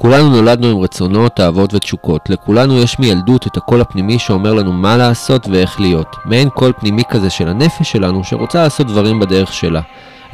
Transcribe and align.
כולנו 0.00 0.30
נולדנו 0.30 0.66
עם 0.66 0.78
רצונות, 0.82 1.40
אהבות 1.40 1.74
ותשוקות. 1.74 2.30
לכולנו 2.30 2.78
יש 2.78 2.98
מילדות 2.98 3.46
את 3.46 3.56
הקול 3.56 3.80
הפנימי 3.80 4.18
שאומר 4.18 4.54
לנו 4.54 4.72
מה 4.72 4.96
לעשות 4.96 5.48
ואיך 5.48 5.80
להיות. 5.80 6.16
מעין 6.24 6.48
קול 6.48 6.72
פנימי 6.80 7.02
כזה 7.10 7.30
של 7.30 7.48
הנפש 7.48 7.92
שלנו 7.92 8.24
שרוצה 8.24 8.62
לעשות 8.62 8.86
דברים 8.86 9.20
בדרך 9.20 9.52
שלה. 9.52 9.80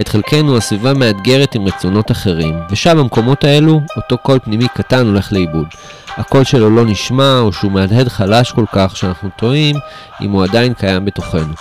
את 0.00 0.08
חלקנו 0.08 0.56
הסביבה 0.56 0.94
מאתגרת 0.94 1.54
עם 1.54 1.66
רצונות 1.66 2.10
אחרים, 2.10 2.58
ושם 2.70 2.98
במקומות 2.98 3.44
האלו, 3.44 3.80
אותו 3.96 4.18
קול 4.18 4.38
פנימי 4.38 4.68
קטן 4.74 5.06
הולך 5.06 5.32
לאיבוד. 5.32 5.66
הקול 6.16 6.44
שלו 6.44 6.70
לא 6.70 6.84
נשמע, 6.84 7.38
או 7.38 7.52
שהוא 7.52 7.72
מהדהד 7.72 8.08
חלש 8.08 8.52
כל 8.52 8.64
כך, 8.72 8.96
שאנחנו 8.96 9.28
טועים 9.36 9.76
אם 10.20 10.30
הוא 10.30 10.44
עדיין 10.44 10.74
קיים 10.74 11.04
בתוכנו. 11.04 11.54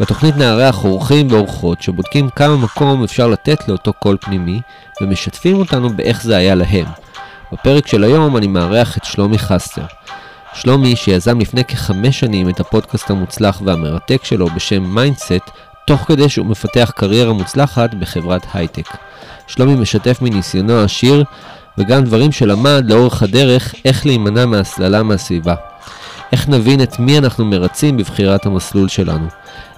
בתוכנית 0.00 0.36
נארח 0.36 0.84
אורחים 0.84 1.26
ואורחות 1.30 1.82
שבודקים 1.82 2.28
כמה 2.28 2.56
מקום 2.56 3.04
אפשר 3.04 3.28
לתת 3.28 3.68
לאותו 3.68 3.92
קול 3.92 4.16
פנימי, 4.20 4.60
ומשתפים 5.02 5.56
אותנו 5.56 5.90
באיך 5.96 6.22
זה 6.22 6.36
היה 6.36 6.54
להם. 6.54 7.01
בפרק 7.52 7.86
של 7.86 8.04
היום 8.04 8.36
אני 8.36 8.46
מארח 8.46 8.96
את 8.96 9.04
שלומי 9.04 9.38
חסטר. 9.38 9.82
שלומי, 10.54 10.96
שיזם 10.96 11.40
לפני 11.40 11.64
כחמש 11.64 12.20
שנים 12.20 12.48
את 12.48 12.60
הפודקאסט 12.60 13.10
המוצלח 13.10 13.62
והמרתק 13.64 14.24
שלו 14.24 14.46
בשם 14.46 14.82
Mindset, 14.82 15.50
תוך 15.86 16.00
כדי 16.00 16.28
שהוא 16.28 16.46
מפתח 16.46 16.92
קריירה 16.96 17.32
מוצלחת 17.32 17.94
בחברת 17.94 18.46
הייטק. 18.54 18.88
שלומי 19.46 19.74
משתף 19.74 20.18
מניסיונו 20.22 20.72
העשיר 20.72 21.24
וגם 21.78 22.04
דברים 22.04 22.32
שלמד 22.32 22.84
לאורך 22.88 23.22
הדרך 23.22 23.74
איך 23.84 24.06
להימנע 24.06 24.46
מהסללה 24.46 25.02
מהסביבה. 25.02 25.54
איך 26.32 26.48
נבין 26.48 26.82
את 26.82 26.98
מי 26.98 27.18
אנחנו 27.18 27.44
מרצים 27.44 27.96
בבחירת 27.96 28.46
המסלול 28.46 28.88
שלנו. 28.88 29.26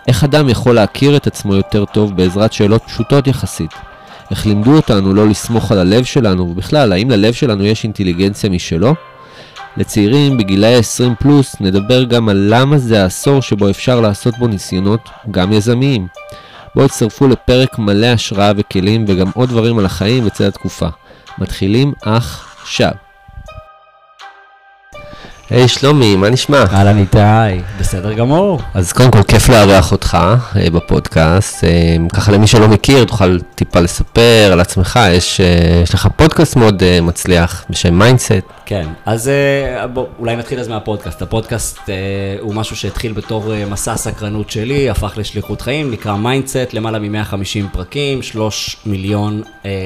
איך 0.08 0.24
אדם 0.24 0.48
יכול 0.48 0.74
להכיר 0.74 1.16
את 1.16 1.26
עצמו 1.26 1.54
יותר 1.54 1.84
טוב 1.84 2.16
בעזרת 2.16 2.52
שאלות 2.52 2.82
פשוטות 2.86 3.26
יחסית. 3.26 3.74
איך 4.34 4.46
לימדו 4.46 4.76
אותנו 4.76 5.14
לא 5.14 5.28
לסמוך 5.28 5.72
על 5.72 5.78
הלב 5.78 6.04
שלנו, 6.04 6.42
ובכלל, 6.42 6.92
האם 6.92 7.10
ללב 7.10 7.32
שלנו 7.32 7.64
יש 7.64 7.84
אינטליגנציה 7.84 8.50
משלו? 8.50 8.94
לצעירים 9.76 10.36
בגילאי 10.36 10.74
20 10.74 11.14
פלוס 11.18 11.56
נדבר 11.60 12.04
גם 12.04 12.28
על 12.28 12.46
למה 12.50 12.78
זה 12.78 13.02
העשור 13.02 13.42
שבו 13.42 13.70
אפשר 13.70 14.00
לעשות 14.00 14.38
בו 14.38 14.46
ניסיונות 14.46 15.08
גם 15.30 15.52
יזמיים. 15.52 16.06
בואו 16.74 16.86
הצטרפו 16.86 17.28
לפרק 17.28 17.78
מלא 17.78 18.06
השראה 18.06 18.52
וכלים 18.56 19.04
וגם 19.08 19.26
עוד 19.34 19.48
דברים 19.48 19.78
על 19.78 19.86
החיים 19.86 20.24
בצד 20.24 20.44
התקופה. 20.44 20.88
מתחילים 21.38 21.92
עכשיו. 22.02 23.03
היי 25.50 25.64
hey, 25.64 25.68
שלומי, 25.68 26.16
מה 26.16 26.30
נשמע? 26.30 26.64
אהלן 26.72 26.98
איתי, 26.98 27.62
בסדר 27.80 28.12
גמור. 28.12 28.60
אז 28.74 28.92
קודם 28.92 29.10
כל 29.10 29.22
כיף 29.22 29.48
לארח 29.48 29.92
אותך 29.92 30.18
אה, 30.54 30.70
בפודקאסט. 30.70 31.64
אה, 31.64 32.14
ככה 32.16 32.32
למי 32.32 32.46
שלא 32.46 32.68
מכיר, 32.68 33.04
תוכל 33.04 33.38
טיפה 33.54 33.80
לספר 33.80 34.50
על 34.52 34.60
עצמך, 34.60 35.00
יש, 35.12 35.40
אה, 35.40 35.82
יש 35.82 35.94
לך 35.94 36.08
פודקאסט 36.16 36.56
מאוד 36.56 36.82
אה, 36.82 37.02
מצליח 37.02 37.64
בשם 37.70 37.98
Mindset. 37.98 38.32
כן, 38.66 38.88
אז 39.06 39.30
uh, 39.82 39.86
בוא, 39.86 40.06
אולי 40.18 40.36
נתחיל 40.36 40.60
אז 40.60 40.68
מהפודקאסט. 40.68 41.22
הפודקאסט 41.22 41.78
אה, 41.78 41.90
הוא 42.40 42.54
משהו 42.54 42.76
שהתחיל 42.76 43.12
בתור 43.12 43.44
אה, 43.44 43.70
מסע 43.70 43.96
סקרנות 43.96 44.50
שלי, 44.50 44.90
הפך 44.90 45.12
לשליחות 45.16 45.60
חיים, 45.60 45.90
נקרא 45.90 46.16
Mindset, 46.16 46.72
למעלה 46.72 46.98
מ-150 46.98 47.72
פרקים, 47.72 48.22
3 48.22 48.76
מיליון 48.86 49.42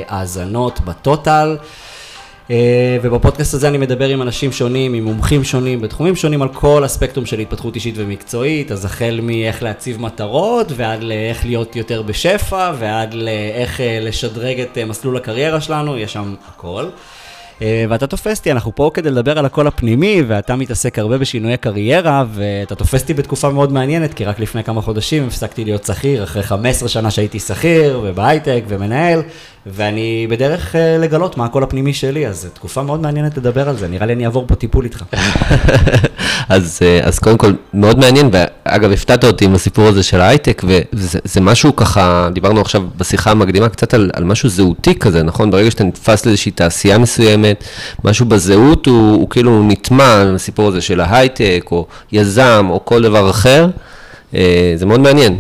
האזנות 0.09 0.81
ב 0.81 0.92
total. 0.92 1.57
אה, 2.51 2.99
ובפודקאסט 3.03 3.55
הזה 3.55 3.69
אני 3.69 3.79
מדבר 3.79 4.09
עם 4.09 4.23
אנשים 4.23 4.53
שונים, 4.53 4.95
עם 4.95 5.05
מומחים 5.05 5.45
שונים, 5.45 5.81
בתחומים 5.81 6.17
שונים 6.17 6.43
על 6.43 6.49
כל 6.49 6.85
הספקטרום 6.85 7.27
של 7.27 7.39
התפתחות 7.39 7.75
אישית 7.75 7.95
ומקצועית, 7.97 8.73
אז 8.73 8.85
החל 8.85 9.21
מאיך 9.23 9.63
להציב 9.63 10.01
מטרות, 10.01 10.73
ועד 10.77 11.03
לאיך 11.03 11.45
להיות 11.45 11.77
יותר 11.77 12.03
בשפע, 12.03 12.73
ועד 12.79 13.15
לאיך 13.15 13.81
אה, 13.81 13.99
לשדרג 14.01 14.61
את 14.61 14.79
אה, 14.79 14.85
מסלול 14.85 15.17
הקריירה 15.17 15.61
שלנו, 15.61 15.99
יש 15.99 16.13
שם 16.13 16.35
הכל. 16.49 16.85
ואתה 17.89 18.07
תופס 18.07 18.39
אותי, 18.39 18.53
אנחנו 18.53 18.75
פה 18.75 18.91
כדי 18.95 19.11
לדבר 19.11 19.39
על 19.39 19.47
הקול 19.47 19.67
הפנימי, 19.67 20.23
ואתה 20.27 20.57
מתעסק 20.57 20.99
הרבה 20.99 21.19
בשינויי 21.19 21.57
קריירה, 21.57 22.25
ואתה 22.31 22.75
תופס 22.75 23.03
אותי 23.03 23.15
בתקופה 23.15 23.51
מאוד 23.51 23.73
מעניינת, 23.73 24.15
כי 24.15 24.25
רק 24.25 24.41
לפני 24.41 24.65
כמה 24.65 24.83
חודשים 24.83 25.27
הפסקתי 25.27 25.65
להיות 25.65 25.85
שכיר, 25.85 26.25
אחרי 26.25 26.43
15 26.43 26.89
שנה 26.89 27.11
שהייתי 27.11 27.39
שכיר, 27.39 28.01
ובהייטק, 28.05 28.63
ומנהל, 28.69 29.23
ואני 29.73 30.27
בדרך 30.31 30.77
אה, 30.77 30.99
לגלות 30.99 31.37
מה 31.37 31.45
הקול 31.45 31.63
הפנימי 31.63 31.95
שלי, 31.95 32.27
אז 32.27 32.43
זו 32.43 32.49
תקופה 32.49 32.83
מאוד 32.83 33.01
מעניינת 33.01 33.37
לדבר 33.37 33.69
על 33.69 33.77
זה, 33.77 33.89
נראה 33.89 34.07
לי 34.07 34.13
אני 34.13 34.25
אעבור 34.25 34.45
פה 34.47 34.55
טיפול 34.55 34.85
איתך. 34.85 35.03
אז, 36.49 36.79
אה, 36.83 37.01
אז 37.03 37.19
קודם 37.19 37.39
כל, 37.39 37.53
מאוד 37.75 37.99
מעניין, 37.99 38.31
ואגב, 38.33 38.93
הפתעת 38.93 39.25
אותי 39.25 39.45
עם 39.45 39.55
הסיפור 39.55 39.87
הזה 39.87 40.03
של 40.03 40.21
ההייטק, 40.21 40.63
וזה 40.93 41.41
משהו 41.41 41.77
ככה, 41.77 42.29
דיברנו 42.33 42.61
עכשיו 42.61 42.83
בשיחה 42.97 43.31
המקדימה 43.31 43.69
קצת 43.69 43.95
על, 43.95 44.11
על 44.15 44.25
משהו 44.25 44.49
זהותי 44.49 44.95
כזה, 44.95 45.23
נכון? 45.23 45.51
ברגע 45.51 45.71
שאתה 45.71 45.85
נתפס 45.85 46.27
לאיזושהי 46.27 46.53
תעשייה 46.53 46.99
מסוימת, 46.99 47.65
משהו 48.05 48.27
בזהות 48.27 48.87
הוא, 48.87 49.15
הוא 49.15 49.31
כאילו 49.31 49.63
נטמע 49.69 50.25
לסיפור 50.25 50.69
הזה 50.69 50.81
של 50.81 51.01
ההייטק, 51.01 51.65
או 51.71 51.87
יזם, 52.13 52.67
או 52.71 52.85
כל 52.85 53.03
דבר 53.03 53.31
אחר, 53.31 53.69
אה, 54.35 54.73
זה 54.77 54.87
מאוד 54.87 55.01
מעניין. 55.01 55.39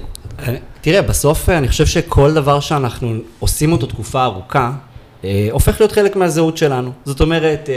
תראה, 0.80 1.02
בסוף 1.02 1.48
אני 1.48 1.68
חושב 1.68 1.86
שכל 1.86 2.34
דבר 2.34 2.60
שאנחנו 2.60 3.14
עושים 3.38 3.72
אותו 3.72 3.86
תקופה 3.86 4.24
ארוכה, 4.24 4.72
הופך 5.50 5.80
להיות 5.80 5.92
חלק 5.92 6.16
מהזהות 6.16 6.56
שלנו. 6.56 6.90
זאת 7.04 7.20
אומרת, 7.20 7.68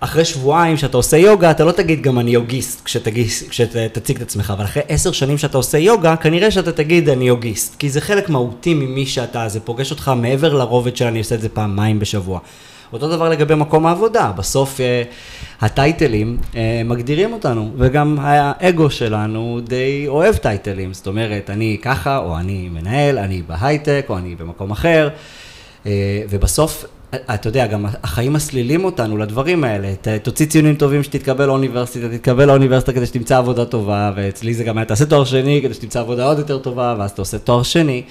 אחרי 0.00 0.24
שבועיים 0.24 0.76
שאתה 0.76 0.96
עושה 0.96 1.16
יוגה, 1.16 1.50
אתה 1.50 1.64
לא 1.64 1.72
תגיד 1.72 2.02
גם 2.02 2.18
אני 2.18 2.30
יוגיסט 2.30 2.84
כשתציג 3.50 4.16
את 4.16 4.22
עצמך, 4.22 4.52
אבל 4.56 4.64
אחרי 4.64 4.82
עשר 4.88 5.12
שנים 5.12 5.38
שאתה 5.38 5.56
עושה 5.56 5.78
יוגה, 5.78 6.16
כנראה 6.16 6.50
שאתה 6.50 6.72
תגיד 6.72 7.08
אני 7.08 7.28
יוגיסט, 7.28 7.76
כי 7.78 7.90
זה 7.90 8.00
חלק 8.00 8.28
מהותי 8.28 8.74
ממי 8.74 9.06
שאתה, 9.06 9.48
זה 9.48 9.60
פוגש 9.60 9.90
אותך 9.90 10.12
מעבר 10.16 10.54
לרובד 10.54 10.96
של 10.96 11.04
אני 11.04 11.18
עושה 11.18 11.34
את 11.34 11.40
זה 11.40 11.48
פעמיים 11.48 11.98
בשבוע. 11.98 12.38
אותו 12.92 13.08
דבר 13.08 13.28
לגבי 13.28 13.54
מקום 13.54 13.86
העבודה, 13.86 14.32
בסוף 14.36 14.80
אה, 14.80 15.02
הטייטלים 15.60 16.36
אה, 16.56 16.82
מגדירים 16.84 17.32
אותנו, 17.32 17.72
וגם 17.76 18.18
האגו 18.20 18.90
שלנו 18.90 19.60
די 19.64 20.04
אוהב 20.08 20.36
טייטלים, 20.36 20.94
זאת 20.94 21.06
אומרת, 21.06 21.50
אני 21.50 21.76
ככה, 21.82 22.18
או 22.18 22.38
אני 22.38 22.68
מנהל, 22.68 23.18
אני 23.18 23.42
בהייטק, 23.42 24.06
או 24.08 24.18
אני 24.18 24.34
במקום 24.34 24.70
אחר, 24.70 25.08
אה, 25.86 26.22
ובסוף 26.30 26.84
אתה 27.14 27.48
יודע, 27.48 27.66
גם 27.66 27.86
החיים 28.02 28.32
מסלילים 28.32 28.84
אותנו 28.84 29.16
לדברים 29.16 29.64
האלה. 29.64 29.92
תוציא 30.22 30.46
ציונים 30.46 30.74
טובים 30.74 31.02
שתתקבל 31.02 31.46
לאוניברסיטה, 31.46 32.08
תתקבל 32.08 32.44
לאוניברסיטה 32.44 32.92
כדי 32.92 33.06
שתמצא 33.06 33.38
עבודה 33.38 33.64
טובה, 33.64 34.12
ואצלי 34.16 34.54
זה 34.54 34.64
גם 34.64 34.78
היה, 34.78 34.84
תעשה 34.84 35.06
תואר 35.06 35.24
שני 35.24 35.60
כדי 35.62 35.74
שתמצא 35.74 36.00
עבודה 36.00 36.26
עוד 36.26 36.38
יותר 36.38 36.58
טובה, 36.58 36.94
ואז 36.98 37.10
אתה 37.10 37.22
עושה 37.22 37.38
תואר 37.38 37.62
שני, 37.62 38.02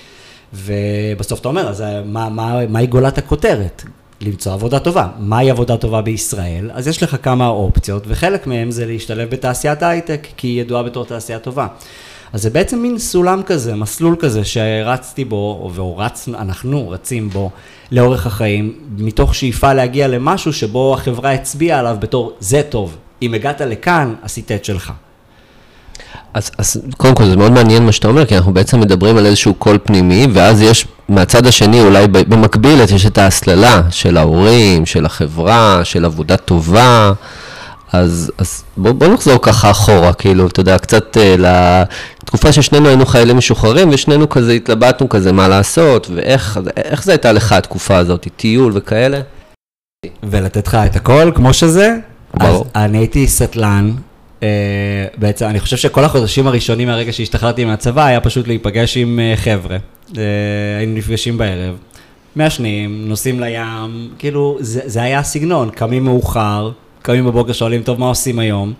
ובסוף 0.54 1.40
אתה 1.40 1.48
אומר, 1.48 1.70
אז 1.70 1.84
מה, 2.06 2.30
מה, 2.30 2.68
מהי 2.68 2.88
גולת 2.88 3.18
הכותרת? 3.18 3.84
למצוא 4.22 4.54
עבודה 4.54 4.80
טובה. 4.80 5.08
מהי 5.20 5.50
עבודה 5.50 5.78
טובה 5.78 6.02
בישראל? 6.02 6.72
אז 6.74 6.88
יש 6.88 7.04
לך 7.04 7.18
כמה 7.22 7.48
אופציות, 7.48 8.04
וחלק 8.08 8.48
מהם 8.48 8.72
זה 8.72 8.86
להשתלב 8.86 9.30
בתעשיית 9.30 9.84
ההייטק, 9.84 10.28
כי 10.38 10.48
היא 10.48 10.62
ידועה 10.62 10.84
בתור 10.84 11.06
תעשייה 11.06 11.40
טובה. 11.40 11.68
אז 12.34 12.42
זה 12.42 12.50
בעצם 12.50 12.80
מין 12.80 12.98
סולם 12.98 13.44
כזה, 13.44 13.76
מסלול 13.76 14.16
כזה 14.20 14.46
שרצתי 14.46 15.26
בו, 15.26 15.72
או 15.76 15.98
רצנו, 15.98 16.38
אנחנו 16.38 16.90
רצים 16.90 17.30
בו 17.30 17.50
לאורך 17.92 18.28
החיים, 18.28 18.74
מתוך 18.98 19.36
שאיפה 19.36 19.74
להגיע 19.74 20.08
למשהו 20.08 20.54
שבו 20.54 20.94
החברה 20.94 21.32
הצביעה 21.32 21.80
עליו 21.80 21.98
בתור 22.00 22.34
זה 22.40 22.62
טוב. 22.70 22.98
אם 23.22 23.34
הגעת 23.34 23.62
לכאן, 23.62 24.16
עשית 24.22 24.52
את 24.52 24.66
שלך. 24.66 24.94
אז, 26.34 26.52
אז 26.58 26.82
קודם 26.98 27.16
כל 27.16 27.26
זה 27.26 27.36
מאוד 27.36 27.52
מעניין 27.52 27.86
מה 27.86 27.92
שאתה 27.92 28.08
אומר, 28.08 28.26
כי 28.26 28.38
אנחנו 28.38 28.54
בעצם 28.54 28.80
מדברים 28.80 29.18
על 29.18 29.26
איזשהו 29.26 29.54
קול 29.54 29.78
פנימי, 29.84 30.28
ואז 30.34 30.62
יש 30.62 30.88
מהצד 31.10 31.48
השני, 31.48 31.82
אולי 31.82 32.08
במקביל, 32.08 32.80
יש 32.96 33.06
את 33.06 33.18
ההסללה 33.18 33.82
של 33.90 34.18
ההורים, 34.18 34.86
של 34.86 35.06
החברה, 35.06 35.82
של 35.84 36.06
עבודה 36.06 36.38
טובה. 36.38 37.12
אז, 37.92 38.32
אז 38.38 38.64
בוא, 38.78 38.92
בוא 38.92 39.08
נחזור 39.08 39.38
ככה 39.42 39.72
אחורה, 39.72 40.14
כאילו, 40.14 40.48
אתה 40.48 40.60
יודע, 40.60 40.78
קצת 40.78 41.18
uh, 41.18 41.42
לתקופה 42.24 42.52
ששנינו 42.52 42.88
היינו 42.88 43.06
חיילים 43.06 43.38
משוחררים, 43.38 43.90
ושנינו 43.90 44.30
כזה 44.30 44.52
התלבטנו 44.52 45.10
כזה 45.10 45.32
מה 45.32 45.48
לעשות, 45.48 46.10
ואיך 46.16 46.60
זה 47.04 47.12
הייתה 47.12 47.32
לך 47.32 47.52
התקופה 47.52 47.98
הזאת, 47.98 48.28
טיול 48.36 48.72
וכאלה? 48.76 49.22
ולתת 50.24 50.68
לך 50.68 50.76
את 50.76 50.96
הכל 50.96 51.32
כמו 51.36 51.54
שזה? 51.54 51.96
ברור. 52.34 52.66
אז 52.74 52.84
אני 52.84 52.98
הייתי 52.98 53.28
סטלן, 53.28 53.92
בעצם, 55.18 55.46
אני 55.46 55.60
חושב 55.60 55.78
שכל 55.78 56.04
החודשים 56.04 56.48
הראשונים 56.48 56.88
מהרגע 56.88 57.14
שהשתחררתי 57.14 57.66
מהצבא, 57.66 58.06
היה 58.06 58.22
פשוט 58.22 58.48
להיפגש 58.48 58.98
עם 58.98 59.20
uh, 59.20 59.38
חבר'ה. 59.40 59.78
Uh, 60.08 60.16
היינו 60.78 60.94
נפגשים 60.96 61.38
בערב. 61.38 61.76
מעשנים, 62.36 63.08
נוסעים 63.08 63.40
לים, 63.40 64.10
כאילו, 64.20 64.58
זה, 64.60 64.82
זה 64.86 65.02
היה 65.02 65.20
הסגנון, 65.20 65.70
קמים 65.70 66.06
מאוחר, 66.06 66.72
קמים 67.02 67.26
בבוקר, 67.26 67.54
שואלים, 67.54 67.84
טוב, 67.84 68.00
מה 68.00 68.06
עושים 68.06 68.40
היום? 68.40 68.74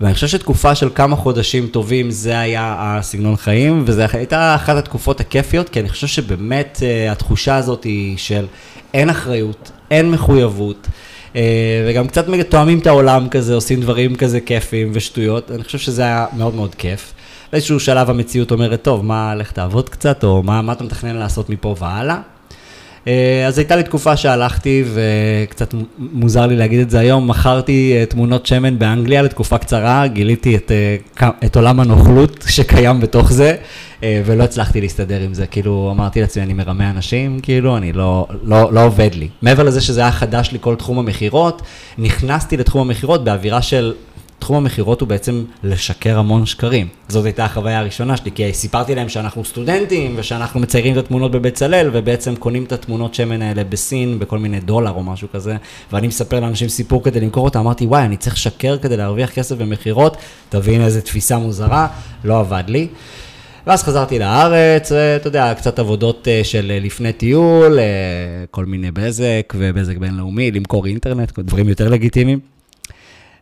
ואני 0.00 0.14
חושב 0.14 0.26
שתקופה 0.26 0.74
של 0.74 0.88
כמה 0.94 1.16
חודשים 1.16 1.66
טובים 1.66 2.10
זה 2.10 2.38
היה 2.38 2.74
הסגנון 2.78 3.36
חיים, 3.36 3.82
וזו 3.86 4.02
הייתה 4.12 4.54
אחת 4.54 4.76
התקופות 4.76 5.20
הכיפיות, 5.20 5.68
כי 5.68 5.80
אני 5.80 5.88
חושב 5.88 6.06
שבאמת 6.06 6.82
התחושה 7.10 7.56
הזאת 7.56 7.84
היא 7.84 8.16
של 8.16 8.46
אין 8.94 9.10
אחריות, 9.10 9.70
אין 9.90 10.10
מחויבות, 10.10 10.88
וגם 11.88 12.06
קצת 12.06 12.24
תואמים 12.48 12.78
את 12.78 12.86
העולם 12.86 13.28
כזה, 13.28 13.54
עושים 13.54 13.80
דברים 13.80 14.16
כזה 14.16 14.40
כיפיים 14.40 14.90
ושטויות, 14.94 15.50
אני 15.50 15.64
חושב 15.64 15.78
שזה 15.78 16.02
היה 16.02 16.26
מאוד 16.36 16.54
מאוד 16.54 16.74
כיף. 16.74 17.14
באיזשהו 17.52 17.80
שלב 17.80 18.10
המציאות 18.10 18.50
אומרת, 18.50 18.82
טוב, 18.82 19.04
מה, 19.04 19.34
לך 19.34 19.52
תעבוד 19.52 19.88
קצת, 19.88 20.24
או 20.24 20.42
מה, 20.42 20.62
מה 20.62 20.72
אתה 20.72 20.84
מתכנן 20.84 21.16
לעשות 21.16 21.50
מפה 21.50 21.74
והלאה? 21.78 22.20
אה, 23.08 23.46
אז 23.46 23.58
הייתה 23.58 23.76
לי 23.76 23.82
תקופה 23.82 24.16
שהלכתי, 24.16 24.84
וקצת 24.94 25.74
מוזר 25.98 26.46
לי 26.46 26.56
להגיד 26.56 26.80
את 26.80 26.90
זה 26.90 26.98
היום, 26.98 27.30
מכרתי 27.30 27.96
אה, 27.96 28.06
תמונות 28.06 28.46
שמן 28.46 28.78
באנגליה 28.78 29.22
לתקופה 29.22 29.58
קצרה, 29.58 30.06
גיליתי 30.06 30.56
את, 30.56 30.72
אה, 31.20 31.28
את 31.44 31.56
עולם 31.56 31.80
הנוכלות 31.80 32.44
שקיים 32.56 33.00
בתוך 33.00 33.32
זה, 33.32 33.56
ולא 34.26 34.44
הצלחתי 34.44 34.80
להסתדר 34.80 35.20
עם 35.20 35.34
זה. 35.34 35.46
כאילו, 35.46 35.90
אמרתי 35.94 36.20
לעצמי, 36.20 36.42
אני 36.42 36.52
מרמה 36.52 36.90
אנשים, 36.90 37.40
כאילו, 37.40 37.76
אני 37.76 37.92
לא, 37.92 38.26
לא, 38.42 38.72
לא 38.72 38.84
עובד 38.84 39.10
לי. 39.14 39.28
מעבר 39.42 39.62
לזה 39.62 39.80
שזה 39.80 40.00
היה 40.00 40.12
חדש 40.12 40.52
לי 40.52 40.58
כל 40.60 40.74
תחום 40.74 40.98
המכירות, 40.98 41.62
נכנסתי 41.98 42.56
לתחום 42.56 42.80
המכירות 42.80 43.24
באווירה 43.24 43.62
של 43.62 43.92
תחום 44.44 44.56
המכירות 44.56 45.00
הוא 45.00 45.08
בעצם 45.08 45.44
לשקר 45.62 46.18
המון 46.18 46.46
שקרים. 46.46 46.88
זאת 47.08 47.24
הייתה 47.24 47.44
החוויה 47.44 47.78
הראשונה 47.78 48.16
שלי, 48.16 48.30
כי 48.30 48.52
סיפרתי 48.52 48.94
להם 48.94 49.08
שאנחנו 49.08 49.44
סטודנטים, 49.44 50.14
ושאנחנו 50.16 50.60
מציירים 50.60 50.92
את 50.92 50.98
התמונות 50.98 51.30
בבצלאל, 51.30 51.90
ובעצם 51.92 52.36
קונים 52.36 52.64
את 52.64 52.72
התמונות 52.72 53.14
שמן 53.14 53.42
האלה 53.42 53.64
בסין, 53.64 54.18
בכל 54.18 54.38
מיני 54.38 54.60
דולר 54.60 54.90
או 54.90 55.02
משהו 55.02 55.28
כזה, 55.32 55.56
ואני 55.92 56.06
מספר 56.06 56.40
לאנשים 56.40 56.68
סיפור 56.68 57.02
כדי 57.02 57.20
למכור 57.20 57.44
אותה, 57.44 57.58
אמרתי, 57.58 57.86
וואי, 57.86 58.04
אני 58.04 58.16
צריך 58.16 58.34
לשקר 58.34 58.78
כדי 58.78 58.96
להרוויח 58.96 59.30
כסף 59.30 59.56
במכירות, 59.56 60.16
תבין 60.48 60.82
איזה 60.82 61.00
תפיסה 61.00 61.38
מוזרה, 61.38 61.86
לא 62.24 62.40
עבד 62.40 62.64
לי. 62.68 62.88
ואז 63.66 63.82
חזרתי 63.82 64.18
לארץ, 64.18 64.92
ואתה 64.92 65.28
יודע, 65.28 65.54
קצת 65.54 65.78
עבודות 65.78 66.28
אה, 66.28 66.40
של 66.44 66.70
אה, 66.70 66.78
לפני 66.80 67.12
טיול, 67.12 67.78
אה, 67.78 67.84
כל 68.50 68.64
מיני 68.64 68.90
בזק 68.90 69.52
ובזק 69.56 69.96
בינלאומי, 69.96 70.50
למכור 70.50 70.86
אינטרנט, 70.86 71.38
דברים 71.38 71.68
יותר 71.68 71.88
לגיטימיים. 71.88 72.53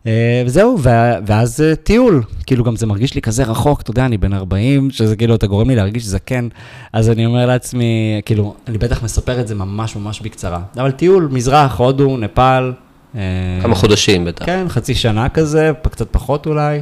אה, 0.06 0.42
וזהו, 0.46 0.78
ואז 1.26 1.60
אה, 1.60 1.76
טיול, 1.76 2.22
כאילו 2.46 2.64
גם 2.64 2.76
זה 2.76 2.86
מרגיש 2.86 3.14
לי 3.14 3.22
כזה 3.22 3.44
רחוק, 3.44 3.80
אתה 3.80 3.90
יודע, 3.90 4.06
אני 4.06 4.18
בן 4.18 4.32
40, 4.32 4.90
שזה 4.90 5.16
כאילו, 5.16 5.34
אתה 5.34 5.46
גורם 5.46 5.70
לי 5.70 5.76
להרגיש 5.76 6.04
זקן, 6.04 6.48
אז 6.92 7.10
אני 7.10 7.26
אומר 7.26 7.46
לעצמי, 7.46 8.20
כאילו, 8.24 8.54
אני 8.68 8.78
בטח 8.78 9.02
מספר 9.02 9.40
את 9.40 9.48
זה 9.48 9.54
ממש 9.54 9.96
ממש 9.96 10.20
בקצרה, 10.20 10.60
אבל 10.76 10.90
טיול, 10.90 11.28
מזרח, 11.32 11.80
הודו, 11.80 12.16
נפאל. 12.16 12.72
אה, 13.16 13.20
כמה 13.62 13.74
חודשים 13.74 14.24
בטח. 14.24 14.46
כן, 14.46 14.68
חצי 14.68 14.94
שנה 14.94 15.28
כזה, 15.28 15.72
קצת 15.90 16.08
פחות 16.10 16.46
אולי. 16.46 16.80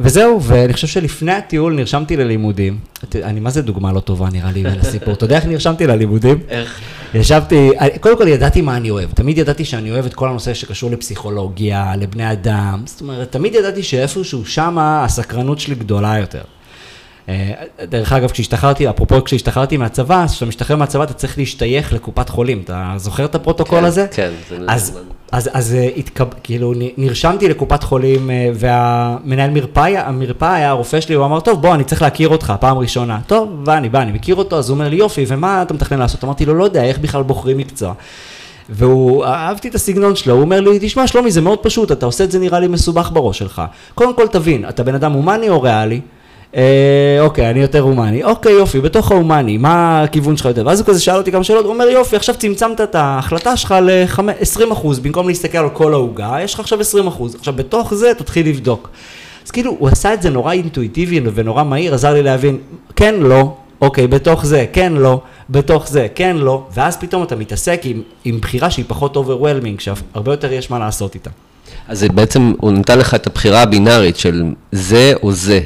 וזהו, 0.00 0.42
ואני 0.42 0.72
חושב 0.72 0.86
שלפני 0.86 1.32
הטיול 1.32 1.74
נרשמתי 1.74 2.16
ללימודים. 2.16 2.78
אני 3.14 3.40
מה 3.40 3.50
זה 3.50 3.62
דוגמה 3.62 3.92
לא 3.92 4.00
טובה 4.00 4.28
נראה 4.32 4.52
לי 4.52 4.62
לסיפור. 4.62 5.14
אתה 5.14 5.24
יודע 5.24 5.36
איך 5.36 5.46
נרשמתי 5.46 5.86
ללימודים? 5.86 6.38
איך? 6.48 6.80
ישבתי, 7.14 7.70
קודם 8.00 8.18
כל 8.18 8.28
ידעתי 8.28 8.60
מה 8.60 8.76
אני 8.76 8.90
אוהב, 8.90 9.10
תמיד 9.10 9.38
ידעתי 9.38 9.64
שאני 9.64 9.90
אוהב 9.90 10.06
את 10.06 10.14
כל 10.14 10.28
הנושא 10.28 10.54
שקשור 10.54 10.90
לפסיכולוגיה, 10.90 11.96
לבני 11.96 12.32
אדם, 12.32 12.82
זאת 12.86 13.00
אומרת, 13.00 13.32
תמיד 13.32 13.54
ידעתי 13.54 13.82
שאיפשהו 13.82 14.46
שמה 14.46 15.04
הסקרנות 15.04 15.60
שלי 15.60 15.74
גדולה 15.74 16.18
יותר. 16.18 16.42
אה, 17.28 17.52
דרך 17.84 18.12
אגב, 18.12 18.30
כשהשתחררתי, 18.30 18.90
אפרופו 18.90 19.24
כשהשתחררתי 19.24 19.76
מהצבא, 19.76 20.26
כשאתה 20.26 20.46
משתחרר 20.46 20.76
מהצבא 20.76 21.02
אתה 21.02 21.12
צריך 21.12 21.38
להשתייך 21.38 21.92
לקופת 21.92 22.28
חולים, 22.28 22.60
אתה 22.64 22.92
זוכר 22.96 23.24
את 23.24 23.34
הפרוטוקול 23.34 23.80
כן, 23.80 23.84
הזה? 23.84 24.06
כן, 24.10 24.30
זה 24.48 24.58
אז, 24.68 24.98
אז, 25.32 25.50
אז 25.52 25.74
אה, 25.74 25.88
התקב, 25.96 26.24
כאילו 26.42 26.72
נרשמתי 26.96 27.48
לקופת 27.48 27.82
חולים 27.82 28.30
אה, 28.30 28.50
והמנהל 28.54 29.50
מרפאה, 29.50 30.08
המרפאה 30.08 30.54
היה 30.54 30.70
הרופא 30.70 31.00
שלי, 31.00 31.14
הוא 31.14 31.24
אמר, 31.24 31.40
טוב, 31.40 31.62
בוא, 31.62 31.74
אני 31.74 31.84
צריך 31.84 32.02
להכיר 32.02 32.28
אותך 32.28 32.52
פעם 32.60 32.78
ראשונה. 32.78 33.18
טוב, 33.26 33.64
בא, 33.64 33.76
אני 33.76 33.88
בא, 33.88 34.02
אני 34.02 34.12
מכיר 34.12 34.34
אותו, 34.34 34.58
אז 34.58 34.68
הוא 34.68 34.74
אומר 34.74 34.88
לי, 34.88 34.96
יופי, 34.96 35.24
ומה 35.28 35.62
אתה 35.62 35.74
מתכנן 35.74 35.98
לעשות? 35.98 36.24
אמרתי 36.24 36.46
לו, 36.46 36.54
לא 36.54 36.64
יודע, 36.64 36.84
איך 36.84 36.98
בכלל 36.98 37.22
בוחרים 37.22 37.58
מקצוע. 37.58 37.92
והוא, 38.68 39.24
אהבתי 39.24 39.68
את 39.68 39.74
הסגנון 39.74 40.16
שלו, 40.16 40.34
הוא 40.34 40.42
אומר 40.42 40.60
לי, 40.60 40.78
תשמע 40.80 41.06
שלומי, 41.06 41.30
זה 41.30 41.40
מאוד 41.40 41.58
פשוט, 41.58 41.92
אתה 41.92 42.06
עושה 42.06 42.24
את 42.24 42.30
זה 42.30 42.38
נראה 42.38 42.60
לי 42.60 42.68
מסובך 42.68 43.10
בראש 43.12 43.38
שלך. 43.38 43.62
קודם 43.94 44.14
כל 44.14 44.26
תבין, 44.26 44.68
אתה 44.68 44.82
בן 44.82 44.94
אדם 44.94 45.12
הומני 45.12 45.48
או 45.48 45.62
ריאלי? 45.62 46.00
אה, 46.54 47.16
אוקיי, 47.20 47.50
אני 47.50 47.60
יותר 47.60 47.80
הומני. 47.80 48.24
אוקיי, 48.24 48.52
יופי, 48.52 48.80
בתוך 48.80 49.10
ההומני, 49.12 49.58
מה 49.58 50.02
הכיוון 50.02 50.36
שלך 50.36 50.46
יותר? 50.46 50.66
ואז 50.66 50.80
הוא 50.80 50.86
כזה 50.86 51.00
שאל 51.00 51.16
אותי 51.16 51.32
כמה 51.32 51.44
שאלות, 51.44 51.64
הוא 51.64 51.72
אומר, 51.72 51.84
יופי, 51.84 52.16
עכשיו 52.16 52.34
צמצמת 52.34 52.80
את 52.80 52.94
ההחלטה 52.94 53.56
שלך 53.56 53.74
ל-20%, 53.82 55.00
במקום 55.02 55.28
להסתכל 55.28 55.58
על 55.58 55.70
כל 55.70 55.92
העוגה, 55.92 56.36
יש 56.42 56.54
לך 56.54 56.60
עכשיו 56.60 56.80
20%. 56.80 56.84
עכשיו, 57.38 57.54
בתוך 57.56 57.94
זה 57.94 58.12
תתחיל 58.14 58.48
לבדוק. 58.48 58.90
אז 59.46 59.50
כאילו, 59.50 59.76
הוא 59.78 59.88
עשה 59.88 60.14
את 60.14 60.22
זה 60.22 60.30
נורא 60.30 60.52
אינטואיטיבי 60.52 61.20
ונורא 61.34 61.64
מהיר, 61.64 61.94
עזר 61.94 62.14
לי 62.14 62.22
להבין, 62.22 62.58
כן, 62.96 63.14
לא, 63.18 63.54
אוקיי, 63.80 64.06
בתוך 64.06 64.46
זה, 64.46 64.66
כן, 64.72 64.92
לא, 64.92 65.20
בתוך 65.50 65.88
זה, 65.88 66.06
כן, 66.14 66.36
לא, 66.36 66.66
ואז 66.74 66.96
פתאום 66.96 67.22
אתה 67.22 67.36
מתעסק 67.36 67.80
עם, 67.84 68.02
עם 68.24 68.40
בחירה 68.40 68.70
שהיא 68.70 68.84
פחות 68.88 69.16
overwhelming, 69.16 69.80
שהרבה 69.80 70.32
יותר 70.32 70.52
יש 70.52 70.70
מה 70.70 70.78
לעשות 70.78 71.14
איתה. 71.14 71.30
אז 71.88 72.06
בעצם, 72.14 72.52
הוא 72.60 72.72
נתן 72.72 72.98
לך 72.98 73.14
את 73.14 73.26
הבחירה 73.26 73.62
הבינארית 73.62 74.16
של 74.16 74.42
זה 74.72 75.12
או 75.22 75.32
זה. 75.32 75.60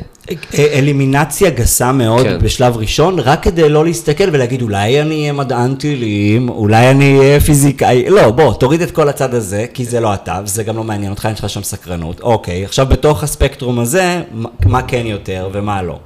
אלימינציה 0.59 1.50
גסה 1.50 1.93
מאוד 1.93 2.27
כן. 2.27 2.38
בשלב 2.38 2.77
ראשון, 2.77 3.19
רק 3.19 3.43
כדי 3.43 3.69
לא 3.69 3.85
להסתכל 3.85 4.25
ולהגיד 4.32 4.62
אולי 4.62 5.00
אני 5.00 5.21
אהיה 5.21 5.32
מדען 5.32 5.75
טילים, 5.75 6.49
אולי 6.49 6.91
אני 6.91 7.19
אהיה 7.19 7.41
פיזיקאי, 7.41 8.11
לא, 8.11 8.31
בוא, 8.31 8.55
תוריד 8.55 8.82
את 8.82 8.91
כל 8.91 9.09
הצד 9.09 9.35
הזה, 9.35 9.67
כי 9.75 9.85
זה 9.85 10.00
לא 10.00 10.15
אתה, 10.15 10.41
וזה 10.44 10.62
גם 10.62 10.77
לא 10.77 10.85
מעניין 10.85 11.12
אותך, 11.12 11.29
אין 11.32 11.38
לך 11.38 11.50
שם 11.50 11.62
סקרנות. 11.62 12.21
אוקיי, 12.21 12.65
עכשיו 12.65 12.87
בתוך 12.87 13.23
הספקטרום 13.23 13.79
הזה, 13.79 14.23
מה 14.67 14.82
כן 14.82 15.06
יותר 15.06 15.49
ומה 15.53 15.82
לא. 15.82 15.99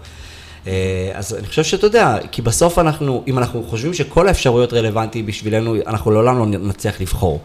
אה, 0.67 1.11
אז 1.15 1.35
אני 1.39 1.47
חושב 1.47 1.63
שאתה 1.63 1.87
יודע, 1.87 2.17
כי 2.31 2.43
בסוף 2.43 2.79
אנחנו, 2.79 3.23
אם 3.27 3.39
אנחנו 3.39 3.63
חושבים 3.63 3.95
שכל 3.95 4.29
האפשרויות 4.29 4.73
רלוונטיות 4.73 5.27
בשבילנו, 5.27 5.77
אנחנו 5.87 6.11
לעולם 6.11 6.39
לא 6.39 6.47
נצליח 6.47 7.01
לבחור. 7.01 7.41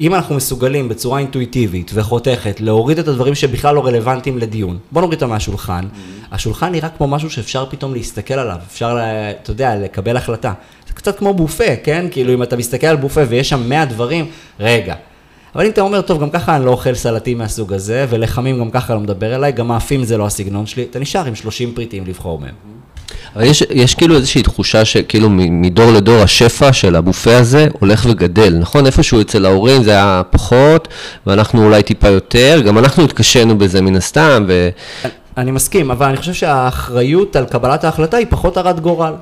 אם 0.00 0.14
אנחנו 0.14 0.34
מסוגלים 0.34 0.88
בצורה 0.88 1.18
אינטואיטיבית 1.18 1.90
וחותכת 1.94 2.60
להוריד 2.60 2.98
את 2.98 3.08
הדברים 3.08 3.34
שבכלל 3.34 3.74
לא 3.74 3.86
רלוונטיים 3.86 4.38
לדיון, 4.38 4.78
בוא 4.92 5.02
נוריד 5.02 5.22
אותם 5.22 5.30
מהשולחן, 5.30 5.84
mm-hmm. 5.84 6.34
השולחן 6.34 6.72
נראה 6.72 6.88
כמו 6.88 7.06
משהו 7.06 7.30
שאפשר 7.30 7.66
פתאום 7.70 7.94
להסתכל 7.94 8.34
עליו, 8.34 8.56
אפשר, 8.66 8.98
אתה 9.42 9.50
יודע, 9.50 9.76
לקבל 9.76 10.16
החלטה. 10.16 10.52
זה 10.88 10.94
קצת 10.94 11.18
כמו 11.18 11.34
בופה, 11.34 11.76
כן? 11.84 12.06
כאילו 12.10 12.34
אם 12.34 12.42
אתה 12.42 12.56
מסתכל 12.56 12.86
על 12.86 12.96
בופה 12.96 13.20
ויש 13.28 13.48
שם 13.48 13.68
100 13.68 13.84
דברים, 13.84 14.26
רגע. 14.60 14.94
אבל 15.54 15.64
אם 15.64 15.70
אתה 15.70 15.80
אומר, 15.80 16.00
טוב, 16.00 16.20
גם 16.20 16.30
ככה 16.30 16.56
אני 16.56 16.64
לא 16.64 16.70
אוכל 16.70 16.94
סלטים 16.94 17.38
מהסוג 17.38 17.72
הזה, 17.72 18.06
ולחמים 18.10 18.58
גם 18.58 18.70
ככה 18.70 18.94
לא 18.94 19.00
מדבר 19.00 19.34
אליי, 19.34 19.52
גם 19.52 19.68
מאפים 19.68 20.04
זה 20.04 20.16
לא 20.16 20.26
הסגנון 20.26 20.66
שלי, 20.66 20.82
אתה 20.90 20.98
נשאר 20.98 21.24
עם 21.24 21.34
30 21.34 21.74
פריטים 21.74 22.04
לבחור 22.06 22.38
מהם. 22.38 22.73
אבל 23.36 23.44
יש, 23.44 23.62
יש 23.70 23.94
כאילו 23.94 24.16
איזושהי 24.16 24.42
תחושה 24.42 24.84
שכאילו 24.84 25.28
מדור 25.30 25.92
לדור 25.92 26.22
השפע 26.22 26.72
של 26.72 26.96
הבופה 26.96 27.36
הזה 27.36 27.68
הולך 27.80 28.06
וגדל, 28.10 28.54
נכון? 28.60 28.86
איפשהו 28.86 29.20
אצל 29.20 29.46
ההורים 29.46 29.82
זה 29.82 29.90
היה 29.90 30.22
פחות, 30.30 30.88
ואנחנו 31.26 31.64
אולי 31.64 31.82
טיפה 31.82 32.08
יותר, 32.08 32.60
גם 32.66 32.78
אנחנו 32.78 33.04
התקשינו 33.04 33.58
בזה 33.58 33.82
מן 33.82 33.96
הסתם. 33.96 34.44
ו... 34.48 34.68
אני 35.36 35.50
מסכים, 35.50 35.90
אבל 35.90 36.06
אני 36.06 36.16
חושב 36.16 36.32
שהאחריות 36.32 37.36
על 37.36 37.44
קבלת 37.44 37.84
ההחלטה 37.84 38.16
היא 38.16 38.26
פחות 38.30 38.56
הרת 38.56 38.80
גורל. 38.80 39.12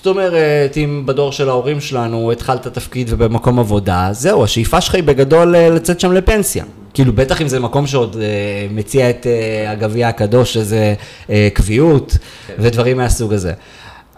זאת 0.00 0.06
אומרת, 0.06 0.76
אם 0.76 1.02
בדור 1.06 1.32
של 1.32 1.48
ההורים 1.48 1.80
שלנו 1.80 2.32
התחלת 2.32 2.66
תפקיד 2.66 3.06
ובמקום 3.10 3.58
עבודה, 3.58 4.08
זהו, 4.12 4.44
השאיפה 4.44 4.80
שלך 4.80 4.94
היא 4.94 5.02
בגדול 5.02 5.56
אה, 5.56 5.70
לצאת 5.70 6.00
שם 6.00 6.12
לפנסיה. 6.12 6.64
כאילו, 6.94 7.12
בטח 7.12 7.42
אם 7.42 7.48
זה 7.48 7.60
מקום 7.60 7.86
שעוד 7.86 8.16
אה, 8.20 8.66
מציע 8.70 9.10
את 9.10 9.26
אה, 9.26 9.70
הגביע 9.70 10.08
הקדוש, 10.08 10.56
איזה 10.56 10.94
אה, 11.30 11.48
קביעות 11.54 12.16
כן. 12.46 12.54
ודברים 12.58 12.96
מהסוג 12.96 13.32
הזה. 13.32 13.52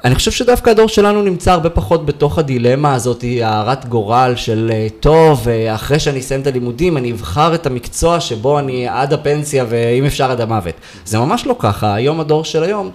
אני 0.05 0.15
חושב 0.15 0.31
שדווקא 0.31 0.71
הדור 0.71 0.89
שלנו 0.89 1.23
נמצא 1.23 1.53
הרבה 1.53 1.71
פחות 1.71 2.07
בתוך 2.07 2.39
הדילמה 2.39 2.95
הזאת, 2.95 3.25
הערת 3.43 3.85
גורל 3.89 4.33
של 4.37 4.71
אה, 4.73 4.87
טוב, 5.01 5.49
אה, 5.49 5.75
אחרי 5.75 5.99
שאני 5.99 6.21
אסיים 6.21 6.41
את 6.41 6.47
הלימודים, 6.47 6.97
אני 6.97 7.13
אבחר 7.13 7.55
את 7.55 7.67
המקצוע 7.67 8.21
שבו 8.21 8.59
אני 8.59 8.89
עד 8.89 9.13
הפנסיה 9.13 9.65
ואם 9.69 10.05
אפשר 10.05 10.31
עד 10.31 10.41
המוות. 10.41 10.75
זה 11.05 11.19
ממש 11.19 11.47
לא 11.47 11.57
ככה, 11.59 11.95
היום 11.95 12.21
הדור 12.21 12.45
של 12.45 12.63
היום 12.63 12.91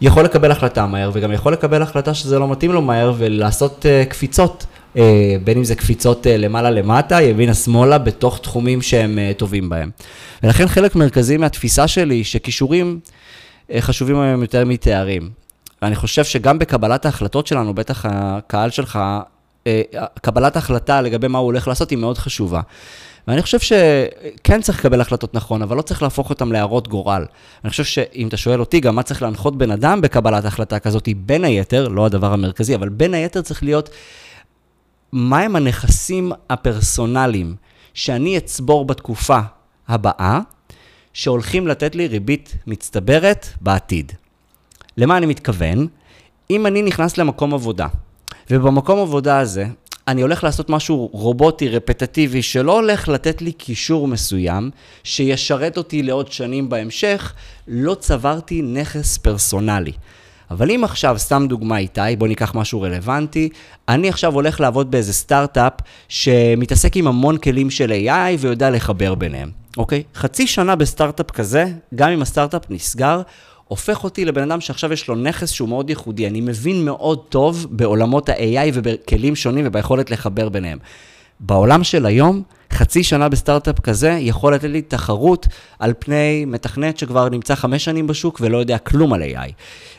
יכול 0.00 0.24
לקבל 0.24 0.50
החלטה 0.50 0.86
מהר, 0.86 1.10
וגם 1.12 1.32
יכול 1.32 1.52
לקבל 1.52 1.82
החלטה 1.82 2.14
שזה 2.14 2.38
לא 2.38 2.48
מתאים 2.48 2.72
לו 2.72 2.82
מהר 2.82 3.12
ולעשות 3.18 3.86
uh, 3.86 4.10
קפיצות. 4.10 4.66
uh, 4.94 4.98
בין 5.44 5.58
אם 5.58 5.64
זה 5.64 5.74
קפיצות 5.74 6.26
uh, 6.26 6.28
למעלה 6.28 6.70
למטה, 6.70 7.22
ימינה 7.22 7.54
שמאלה, 7.54 7.98
בתוך 7.98 8.38
תחומים 8.38 8.82
שהם 8.82 9.18
uh, 9.18 9.38
טובים 9.38 9.68
בהם. 9.68 9.90
ולכן 10.42 10.68
חלק 10.68 10.96
מרכזי 10.96 11.36
מהתפיסה 11.36 11.88
שלי, 11.88 12.24
שכישורים 12.24 13.00
uh, 13.70 13.72
חשובים 13.80 14.20
היום 14.20 14.42
יותר 14.42 14.64
מתארים. 14.64 15.30
ואני 15.82 15.96
חושב 15.96 16.24
שגם 16.24 16.58
בקבלת 16.58 17.06
ההחלטות 17.06 17.46
שלנו, 17.46 17.74
בטח 17.74 18.06
הקהל 18.08 18.70
שלך, 18.70 18.98
קבלת 20.22 20.56
החלטה 20.56 21.00
לגבי 21.00 21.28
מה 21.28 21.38
הוא 21.38 21.46
הולך 21.46 21.68
לעשות 21.68 21.90
היא 21.90 21.98
מאוד 21.98 22.18
חשובה. 22.18 22.60
ואני 23.28 23.42
חושב 23.42 23.58
שכן 23.58 24.62
צריך 24.62 24.78
לקבל 24.78 25.00
החלטות 25.00 25.34
נכון, 25.34 25.62
אבל 25.62 25.76
לא 25.76 25.82
צריך 25.82 26.02
להפוך 26.02 26.30
אותן 26.30 26.48
להערות 26.48 26.88
גורל. 26.88 27.24
אני 27.64 27.70
חושב 27.70 27.84
שאם 27.84 28.28
אתה 28.28 28.36
שואל 28.36 28.60
אותי 28.60 28.80
גם 28.80 28.96
מה 28.96 29.02
צריך 29.02 29.22
להנחות 29.22 29.58
בן 29.58 29.70
אדם 29.70 30.00
בקבלת 30.00 30.44
החלטה 30.44 30.78
כזאת, 30.78 31.08
בין 31.16 31.44
היתר, 31.44 31.88
לא 31.88 32.06
הדבר 32.06 32.32
המרכזי, 32.32 32.74
אבל 32.74 32.88
בין 32.88 33.14
היתר 33.14 33.42
צריך 33.42 33.62
להיות, 33.62 33.90
מהם 35.12 35.56
הנכסים 35.56 36.32
הפרסונליים 36.50 37.56
שאני 37.94 38.38
אצבור 38.38 38.84
בתקופה 38.84 39.38
הבאה, 39.88 40.40
שהולכים 41.12 41.66
לתת 41.66 41.94
לי 41.94 42.06
ריבית 42.06 42.54
מצטברת 42.66 43.46
בעתיד. 43.60 44.12
למה 44.96 45.16
אני 45.16 45.26
מתכוון? 45.26 45.86
אם 46.50 46.66
אני 46.66 46.82
נכנס 46.82 47.18
למקום 47.18 47.54
עבודה, 47.54 47.86
ובמקום 48.50 48.98
עבודה 48.98 49.38
הזה 49.38 49.66
אני 50.08 50.22
הולך 50.22 50.44
לעשות 50.44 50.70
משהו 50.70 51.08
רובוטי, 51.12 51.68
רפטטיבי, 51.68 52.42
שלא 52.42 52.72
הולך 52.72 53.08
לתת 53.08 53.42
לי 53.42 53.52
קישור 53.52 54.08
מסוים, 54.08 54.70
שישרת 55.04 55.76
אותי 55.76 56.02
לעוד 56.02 56.32
שנים 56.32 56.68
בהמשך, 56.68 57.34
לא 57.68 57.94
צברתי 57.94 58.62
נכס 58.62 59.18
פרסונלי. 59.18 59.92
אבל 60.50 60.70
אם 60.70 60.84
עכשיו, 60.84 61.18
סתם 61.18 61.46
דוגמה 61.48 61.78
איתי, 61.78 62.00
בוא 62.18 62.28
ניקח 62.28 62.54
משהו 62.54 62.82
רלוונטי, 62.82 63.48
אני 63.88 64.08
עכשיו 64.08 64.34
הולך 64.34 64.60
לעבוד 64.60 64.90
באיזה 64.90 65.12
סטארט-אפ 65.12 65.72
שמתעסק 66.08 66.96
עם 66.96 67.06
המון 67.06 67.36
כלים 67.36 67.70
של 67.70 67.90
AI 67.90 68.36
ויודע 68.38 68.70
לחבר 68.70 69.14
ביניהם, 69.14 69.50
אוקיי? 69.76 70.02
חצי 70.14 70.46
שנה 70.46 70.76
בסטארט-אפ 70.76 71.30
כזה, 71.30 71.64
גם 71.94 72.10
אם 72.10 72.22
הסטארט-אפ 72.22 72.70
נסגר, 72.70 73.22
הופך 73.68 74.04
אותי 74.04 74.24
לבן 74.24 74.50
אדם 74.50 74.60
שעכשיו 74.60 74.92
יש 74.92 75.08
לו 75.08 75.14
נכס 75.14 75.50
שהוא 75.50 75.68
מאוד 75.68 75.90
ייחודי. 75.90 76.26
אני 76.26 76.40
מבין 76.40 76.84
מאוד 76.84 77.18
טוב 77.28 77.66
בעולמות 77.70 78.28
ה-AI 78.28 78.70
ובכלים 78.74 79.36
שונים 79.36 79.64
וביכולת 79.66 80.10
לחבר 80.10 80.48
ביניהם. 80.48 80.78
בעולם 81.40 81.84
של 81.84 82.06
היום, 82.06 82.42
חצי 82.72 83.02
שנה 83.02 83.28
בסטארט-אפ 83.28 83.80
כזה 83.80 84.10
יכול 84.10 84.54
לתת 84.54 84.64
לי 84.64 84.82
תחרות 84.82 85.46
על 85.78 85.92
פני 85.98 86.44
מתכנת 86.44 86.98
שכבר 86.98 87.28
נמצא 87.28 87.54
חמש 87.54 87.84
שנים 87.84 88.06
בשוק 88.06 88.38
ולא 88.40 88.58
יודע 88.58 88.78
כלום 88.78 89.12
על 89.12 89.22
AI, 89.22 89.52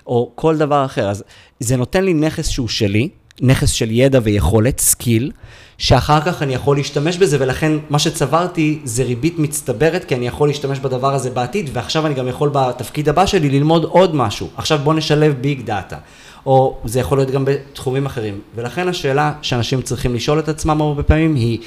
או 0.07 0.31
כל 0.35 0.57
דבר 0.57 0.85
אחר. 0.85 1.09
אז 1.09 1.23
זה 1.59 1.77
נותן 1.77 2.03
לי 2.03 2.13
נכס 2.13 2.47
שהוא 2.47 2.67
שלי, 2.67 3.09
נכס 3.41 3.71
של 3.71 3.91
ידע 3.91 4.19
ויכולת, 4.23 4.79
skill, 4.79 5.31
שאחר 5.77 6.21
כך 6.21 6.41
אני 6.41 6.53
יכול 6.53 6.77
להשתמש 6.77 7.17
בזה, 7.17 7.37
ולכן 7.39 7.71
מה 7.89 7.99
שצברתי 7.99 8.79
זה 8.83 9.03
ריבית 9.03 9.39
מצטברת, 9.39 10.05
כי 10.05 10.15
אני 10.15 10.27
יכול 10.27 10.47
להשתמש 10.49 10.79
בדבר 10.79 11.13
הזה 11.13 11.29
בעתיד, 11.29 11.69
ועכשיו 11.73 12.05
אני 12.05 12.13
גם 12.13 12.27
יכול 12.27 12.49
בתפקיד 12.53 13.09
הבא 13.09 13.25
שלי 13.25 13.49
ללמוד 13.49 13.83
עוד 13.83 14.15
משהו. 14.15 14.49
עכשיו 14.57 14.79
בוא 14.83 14.93
נשלב 14.93 15.33
big 15.41 15.61
data. 15.61 15.97
או 16.45 16.77
זה 16.85 16.99
יכול 16.99 17.17
להיות 17.17 17.31
גם 17.31 17.45
בתחומים 17.45 18.05
אחרים. 18.05 18.39
ולכן 18.55 18.87
השאלה 18.87 19.33
שאנשים 19.41 19.81
צריכים 19.81 20.15
לשאול 20.15 20.39
את 20.39 20.49
עצמם 20.49 20.81
הרבה 20.81 21.03
פעמים 21.03 21.35
היא, 21.35 21.59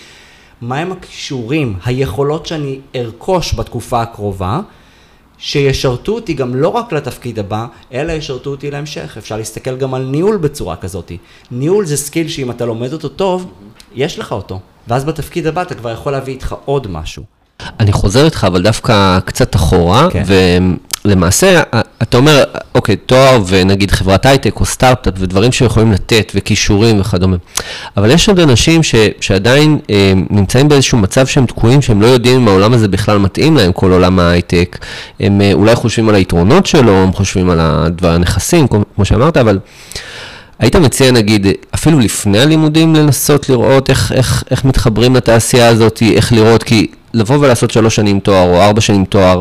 מהם 0.62 0.92
הכישורים, 0.92 1.74
היכולות 1.84 2.46
שאני 2.46 2.78
ארכוש 2.96 3.54
בתקופה 3.54 4.02
הקרובה, 4.02 4.60
שישרתו 5.38 6.12
אותי 6.12 6.34
גם 6.34 6.54
לא 6.54 6.68
רק 6.68 6.92
לתפקיד 6.92 7.38
הבא, 7.38 7.66
אלא 7.92 8.12
ישרתו 8.12 8.50
אותי 8.50 8.70
להמשך. 8.70 9.16
אפשר 9.18 9.36
להסתכל 9.36 9.76
גם 9.76 9.94
על 9.94 10.04
ניהול 10.04 10.36
בצורה 10.36 10.76
כזאת. 10.76 11.12
ניהול 11.50 11.86
זה 11.86 11.96
skill 11.96 12.28
שאם 12.28 12.50
אתה 12.50 12.66
לומד 12.66 12.92
אותו 12.92 13.08
טוב, 13.08 13.52
יש 13.94 14.18
לך 14.18 14.32
אותו. 14.32 14.60
ואז 14.88 15.04
בתפקיד 15.04 15.46
הבא 15.46 15.62
אתה 15.62 15.74
כבר 15.74 15.90
יכול 15.90 16.12
להביא 16.12 16.34
איתך 16.34 16.56
עוד 16.64 16.86
משהו. 16.90 17.41
אני 17.80 17.92
חוזר 17.92 18.24
איתך, 18.24 18.44
אבל 18.48 18.62
דווקא 18.62 19.18
קצת 19.24 19.56
אחורה, 19.56 20.08
כן. 20.10 20.22
ולמעשה, 21.04 21.62
אתה 22.02 22.16
אומר, 22.16 22.44
אוקיי, 22.74 22.96
תואר 22.96 23.42
ונגיד 23.46 23.90
חברת 23.90 24.26
הייטק 24.26 24.60
או 24.60 24.64
סטארט-אפ 24.64 25.14
ודברים 25.18 25.52
שיכולים 25.52 25.92
לתת 25.92 26.32
וכישורים 26.34 27.00
וכדומה, 27.00 27.36
אבל 27.96 28.10
יש 28.10 28.28
עוד 28.28 28.40
אנשים 28.40 28.82
ש, 28.82 28.94
שעדיין 29.20 29.78
אה, 29.90 30.12
נמצאים 30.30 30.68
באיזשהו 30.68 30.98
מצב 30.98 31.26
שהם 31.26 31.46
תקועים, 31.46 31.82
שהם 31.82 32.02
לא 32.02 32.06
יודעים 32.06 32.40
אם 32.40 32.48
העולם 32.48 32.72
הזה 32.72 32.88
בכלל 32.88 33.18
מתאים 33.18 33.56
להם, 33.56 33.72
כל 33.72 33.92
עולם 33.92 34.18
ההייטק, 34.18 34.78
הם 35.20 35.40
אה, 35.40 35.52
אולי 35.52 35.74
חושבים 35.74 36.08
על 36.08 36.14
היתרונות 36.14 36.66
שלו, 36.66 36.92
הם 36.92 37.12
חושבים 37.12 37.50
על 37.50 37.58
הדבר 37.60 38.10
הנכסים, 38.10 38.66
כמו 38.68 39.04
שאמרת, 39.04 39.36
אבל... 39.36 39.58
היית 40.58 40.76
מציע 40.76 41.10
נגיד, 41.10 41.46
אפילו 41.74 41.98
לפני 41.98 42.40
הלימודים 42.40 42.94
לנסות 42.94 43.48
לראות 43.48 43.90
איך, 43.90 44.12
איך, 44.12 44.44
איך 44.50 44.64
מתחברים 44.64 45.16
לתעשייה 45.16 45.68
הזאת, 45.68 46.02
איך 46.02 46.32
לראות, 46.32 46.62
כי 46.62 46.86
לבוא 47.14 47.36
ולעשות 47.36 47.70
שלוש 47.70 47.96
שנים 47.96 48.20
תואר 48.20 48.48
או 48.48 48.62
ארבע 48.62 48.80
שנים 48.80 49.04
תואר, 49.04 49.40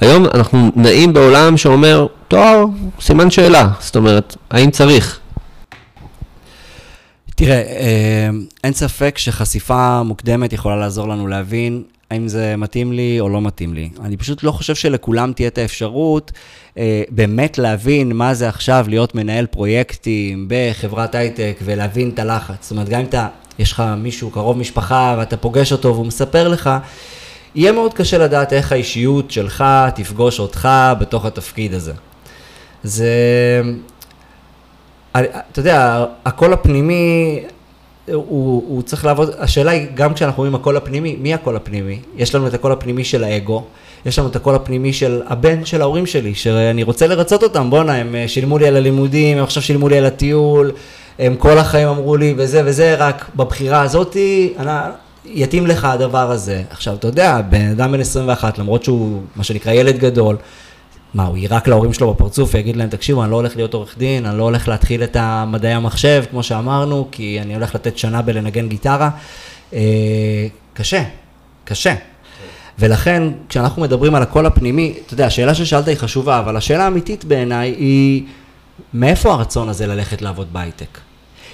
היום 0.00 0.26
אנחנו 0.34 0.70
נעים 0.76 1.12
בעולם 1.12 1.56
שאומר, 1.56 2.06
תואר, 2.28 2.64
סימן 3.00 3.30
שאלה, 3.30 3.68
זאת 3.80 3.96
אומרת, 3.96 4.36
האם 4.50 4.70
צריך? 4.70 5.18
תראה, 7.34 7.56
אה, 7.56 8.28
אין 8.64 8.72
ספק 8.72 9.18
שחשיפה 9.18 10.02
מוקדמת 10.02 10.52
יכולה 10.52 10.76
לעזור 10.76 11.08
לנו 11.08 11.26
להבין 11.26 11.82
האם 12.14 12.28
זה 12.28 12.56
מתאים 12.56 12.92
לי 12.92 13.20
או 13.20 13.28
לא 13.28 13.40
מתאים 13.40 13.74
לי. 13.74 13.90
אני 14.04 14.16
פשוט 14.16 14.42
לא 14.42 14.52
חושב 14.52 14.74
שלכולם 14.74 15.32
תהיה 15.32 15.48
את 15.48 15.58
האפשרות 15.58 16.32
אה, 16.78 17.02
באמת 17.10 17.58
להבין 17.58 18.12
מה 18.12 18.34
זה 18.34 18.48
עכשיו 18.48 18.86
להיות 18.88 19.14
מנהל 19.14 19.46
פרויקטים 19.46 20.46
בחברת 20.48 21.14
הייטק 21.14 21.56
ולהבין 21.64 22.10
את 22.14 22.18
הלחץ. 22.18 22.56
זאת 22.60 22.70
אומרת, 22.70 22.88
גם 22.88 23.00
אם 23.00 23.06
אתה, 23.06 23.28
יש 23.58 23.72
לך 23.72 23.82
מישהו, 23.96 24.30
קרוב 24.30 24.58
משפחה, 24.58 25.14
ואתה 25.18 25.36
פוגש 25.36 25.72
אותו 25.72 25.94
והוא 25.94 26.06
מספר 26.06 26.48
לך, 26.48 26.70
יהיה 27.54 27.72
מאוד 27.72 27.94
קשה 27.94 28.18
לדעת 28.18 28.52
איך 28.52 28.72
האישיות 28.72 29.30
שלך 29.30 29.64
תפגוש 29.94 30.40
אותך 30.40 30.68
בתוך 30.98 31.24
התפקיד 31.24 31.74
הזה. 31.74 31.92
זה... 32.82 33.12
אתה 35.12 35.60
יודע, 35.60 36.04
הקול 36.24 36.52
הפנימי, 36.52 37.40
הוא, 38.12 38.64
הוא 38.68 38.82
צריך 38.82 39.04
לעבוד, 39.04 39.30
השאלה 39.38 39.70
היא, 39.70 39.86
גם 39.94 40.14
כשאנחנו 40.14 40.42
אומרים 40.42 40.54
הקול 40.54 40.76
הפנימי, 40.76 41.16
מי 41.20 41.34
הקול 41.34 41.56
הפנימי? 41.56 41.98
יש 42.16 42.34
לנו 42.34 42.46
את 42.46 42.54
הקול 42.54 42.72
הפנימי 42.72 43.04
של 43.04 43.24
האגו, 43.24 43.64
יש 44.06 44.18
לנו 44.18 44.28
את 44.28 44.36
הקול 44.36 44.54
הפנימי 44.54 44.92
של 44.92 45.22
הבן 45.26 45.64
של 45.64 45.80
ההורים 45.80 46.06
שלי, 46.06 46.34
שאני 46.34 46.82
רוצה 46.82 47.06
לרצות 47.06 47.42
אותם, 47.42 47.70
בואנה, 47.70 47.94
הם 47.94 48.14
אה, 48.14 48.28
שילמו 48.28 48.58
לי 48.58 48.68
על 48.68 48.76
הלימודים, 48.76 49.38
הם 49.38 49.44
עכשיו 49.44 49.62
שילמו 49.62 49.88
לי 49.88 49.98
על 49.98 50.06
הטיול, 50.06 50.72
הם 51.18 51.36
כל 51.36 51.58
החיים 51.58 51.88
אמרו 51.88 52.16
לי 52.16 52.34
וזה 52.36 52.62
וזה, 52.64 52.94
רק 52.98 53.30
בבחירה 53.36 53.82
הזאתי, 53.82 54.54
יתאים 55.26 55.66
לך 55.66 55.84
הדבר 55.84 56.30
הזה. 56.30 56.62
עכשיו, 56.70 56.94
אתה 56.94 57.08
יודע, 57.08 57.40
בן 57.50 57.70
אדם 57.70 57.92
בן 57.92 58.00
21, 58.00 58.58
למרות 58.58 58.84
שהוא, 58.84 59.20
מה 59.36 59.44
שנקרא, 59.44 59.72
ילד 59.72 59.98
גדול, 59.98 60.36
מה, 61.14 61.24
הוא 61.24 61.36
יירק 61.36 61.68
להורים 61.68 61.92
שלו 61.92 62.14
בפרצוף 62.14 62.54
ויגיד 62.54 62.76
להם, 62.76 62.88
תקשיבו, 62.88 63.22
אני 63.22 63.30
לא 63.30 63.36
הולך 63.36 63.56
להיות 63.56 63.74
עורך 63.74 63.98
דין, 63.98 64.26
אני 64.26 64.38
לא 64.38 64.42
הולך 64.42 64.68
להתחיל 64.68 65.04
את 65.04 65.16
המדעי 65.20 65.72
המחשב, 65.72 66.24
כמו 66.30 66.42
שאמרנו, 66.42 67.08
כי 67.10 67.38
אני 67.40 67.54
הולך 67.54 67.74
לתת 67.74 67.98
שנה 67.98 68.22
בלנגן 68.22 68.68
גיטרה. 68.68 69.10
אה, 69.72 70.46
קשה, 70.74 71.04
קשה. 71.64 71.94
ולכן, 72.78 73.22
כשאנחנו 73.48 73.82
מדברים 73.82 74.14
על 74.14 74.22
הקול 74.22 74.46
הפנימי, 74.46 74.94
אתה 75.06 75.14
יודע, 75.14 75.26
השאלה 75.26 75.54
ששאלת 75.54 75.88
היא 75.88 75.96
חשובה, 75.96 76.38
אבל 76.38 76.56
השאלה 76.56 76.84
האמיתית 76.84 77.24
בעיניי 77.24 77.70
היא, 77.70 78.22
מאיפה 78.94 79.32
הרצון 79.32 79.68
הזה 79.68 79.86
ללכת 79.86 80.22
לעבוד 80.22 80.52
בהייטק? 80.52 80.98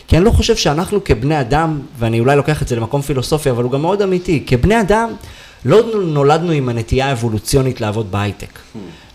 כי 0.08 0.16
אני 0.16 0.24
לא 0.24 0.30
חושב 0.30 0.56
שאנחנו 0.56 1.04
כבני 1.04 1.40
אדם, 1.40 1.80
ואני 1.98 2.20
אולי 2.20 2.36
לוקח 2.36 2.62
את 2.62 2.68
זה 2.68 2.76
למקום 2.76 3.02
פילוסופי, 3.02 3.50
אבל 3.50 3.62
הוא 3.62 3.72
גם 3.72 3.82
מאוד 3.82 4.02
אמיתי, 4.02 4.42
כבני 4.46 4.80
אדם, 4.80 5.10
לא 5.64 5.80
נולדנו 6.04 6.52
עם 6.52 6.68
הנטייה 6.68 7.08
האבולוציונית 7.08 7.80
לעבוד 7.80 8.10
בהייטק. 8.10 8.58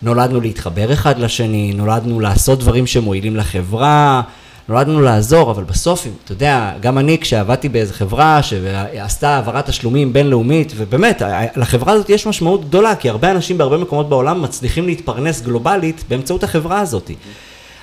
נולדנו 0.02 0.40
להתחבר 0.40 0.92
אחד 0.92 1.18
לשני, 1.18 1.72
נולדנו 1.72 2.20
לעשות 2.20 2.58
דברים 2.58 2.86
שמועילים 2.86 3.36
לחברה, 3.36 4.22
נולדנו 4.68 5.00
לעזור, 5.00 5.50
אבל 5.50 5.64
בסוף, 5.64 6.06
אתה 6.24 6.32
יודע, 6.32 6.72
גם 6.80 6.98
אני 6.98 7.18
כשעבדתי 7.18 7.68
באיזו 7.68 7.94
חברה 7.94 8.42
שעשתה 8.42 9.28
העברת 9.28 9.66
תשלומים 9.66 10.12
בינלאומית, 10.12 10.72
ובאמת, 10.76 11.22
לחברה 11.56 11.92
הזאת 11.92 12.10
יש 12.10 12.26
משמעות 12.26 12.64
גדולה, 12.64 12.94
כי 12.94 13.08
הרבה 13.08 13.30
אנשים 13.30 13.58
בהרבה 13.58 13.78
מקומות 13.78 14.08
בעולם 14.08 14.42
מצליחים 14.42 14.86
להתפרנס 14.86 15.40
גלובלית 15.40 16.04
באמצעות 16.08 16.44
החברה 16.44 16.80
הזאת. 16.80 17.10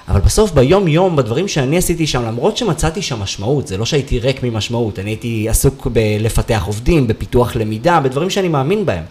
אבל 0.08 0.20
בסוף 0.20 0.52
ביום 0.52 0.88
יום, 0.88 1.16
בדברים 1.16 1.48
שאני 1.48 1.78
עשיתי 1.78 2.08
שם, 2.08 2.26
למרות 2.26 2.58
שמצאתי 2.58 3.02
שם 3.02 3.20
משמעות, 3.20 3.68
זה 3.68 3.78
לא 3.78 3.86
שהייתי 3.86 4.20
ריק 4.20 4.44
ממשמעות, 4.44 5.00
אני 5.00 5.10
הייתי 5.10 5.50
עסוק 5.50 5.88
בלפתח 5.88 6.64
עובדים, 6.66 7.08
בפיתוח 7.08 7.56
למידה, 7.56 8.00
בדברים 8.00 8.30
שאני 8.30 8.48
מאמין 8.48 8.86
בהם. 8.86 9.04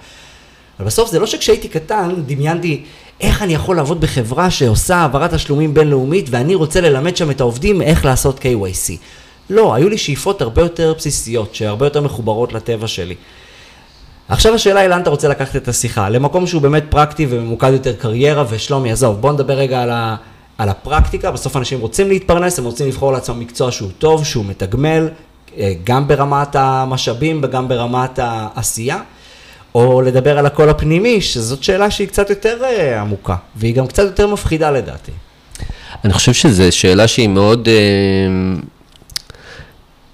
אבל 0.82 0.86
בסוף 0.86 1.10
זה 1.10 1.18
לא 1.18 1.26
שכשהייתי 1.26 1.68
קטן, 1.68 2.14
דמיינתי 2.26 2.82
איך 3.20 3.42
אני 3.42 3.54
יכול 3.54 3.76
לעבוד 3.76 4.00
בחברה 4.00 4.50
שעושה 4.50 4.96
העברת 4.96 5.34
תשלומים 5.34 5.74
בינלאומית 5.74 6.26
ואני 6.30 6.54
רוצה 6.54 6.80
ללמד 6.80 7.16
שם 7.16 7.30
את 7.30 7.40
העובדים 7.40 7.82
איך 7.82 8.04
לעשות 8.04 8.38
KYC. 8.38 8.92
לא, 9.50 9.74
היו 9.74 9.88
לי 9.88 9.98
שאיפות 9.98 10.42
הרבה 10.42 10.62
יותר 10.62 10.94
בסיסיות, 10.96 11.54
שהרבה 11.54 11.86
יותר 11.86 12.00
מחוברות 12.00 12.52
לטבע 12.52 12.86
שלי. 12.86 13.14
עכשיו 14.28 14.54
השאלה 14.54 14.80
היא 14.80 14.88
לאן 14.88 15.02
אתה 15.02 15.10
רוצה 15.10 15.28
לקחת 15.28 15.56
את 15.56 15.68
השיחה, 15.68 16.08
למקום 16.08 16.46
שהוא 16.46 16.62
באמת 16.62 16.84
פרקטי 16.88 17.26
וממוקד 17.30 17.70
יותר 17.72 17.92
קריירה, 17.92 18.44
ושלומי, 18.48 18.92
עזוב, 18.92 19.20
בוא 19.20 19.32
נדבר 19.32 19.54
רגע 19.54 19.82
על, 19.82 19.90
ה, 19.90 20.16
על 20.58 20.68
הפרקטיקה, 20.68 21.30
בסוף 21.30 21.56
אנשים 21.56 21.80
רוצים 21.80 22.08
להתפרנס, 22.08 22.58
הם 22.58 22.64
רוצים 22.64 22.88
לבחור 22.88 23.12
לעצמם 23.12 23.40
מקצוע 23.40 23.72
שהוא 23.72 23.90
טוב, 23.98 24.24
שהוא 24.24 24.44
מתגמל, 24.44 25.08
אה, 25.58 25.72
גם 25.84 26.08
ברמת 26.08 26.56
המשאבים 26.56 27.40
וגם 27.42 27.68
ברמת 27.68 28.18
העשייה. 28.22 28.98
או 29.74 30.02
לדבר 30.02 30.38
על 30.38 30.46
הקול 30.46 30.68
הפנימי, 30.68 31.20
שזאת 31.20 31.62
שאלה 31.62 31.90
שהיא 31.90 32.08
קצת 32.08 32.30
יותר 32.30 32.58
uh, 32.60 33.00
עמוקה, 33.00 33.36
והיא 33.56 33.74
גם 33.74 33.86
קצת 33.86 34.02
יותר 34.02 34.26
מפחידה 34.26 34.70
לדעתי. 34.70 35.12
אני 36.04 36.12
חושב 36.12 36.32
שזו 36.32 36.64
שאלה 36.70 37.08
שהיא 37.08 37.28
מאוד, 37.28 37.68
uh, 37.68 38.64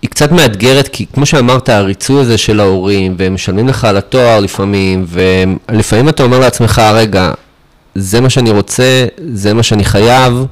היא 0.03 0.11
קצת 0.11 0.33
מאתגרת, 0.33 0.89
כי 0.89 1.07
כמו 1.13 1.27
שאמרת, 1.27 1.69
הריצוי 1.69 2.21
הזה 2.21 2.39
של 2.39 2.61
ההורים, 2.61 3.15
והם 3.19 3.35
משלמים 3.35 3.69
לך 3.69 3.85
על 3.85 3.97
התואר 3.97 4.41
לפעמים, 4.41 5.07
ולפעמים 5.09 6.09
אתה 6.09 6.23
אומר 6.23 6.39
לעצמך, 6.39 6.83
רגע, 6.95 7.33
זה 7.95 8.21
מה 8.21 8.31
שאני 8.31 8.51
רוצה, 8.51 9.07
זה 9.33 9.55
מה 9.55 9.63
שאני 9.63 9.85
חייב. 9.85 10.45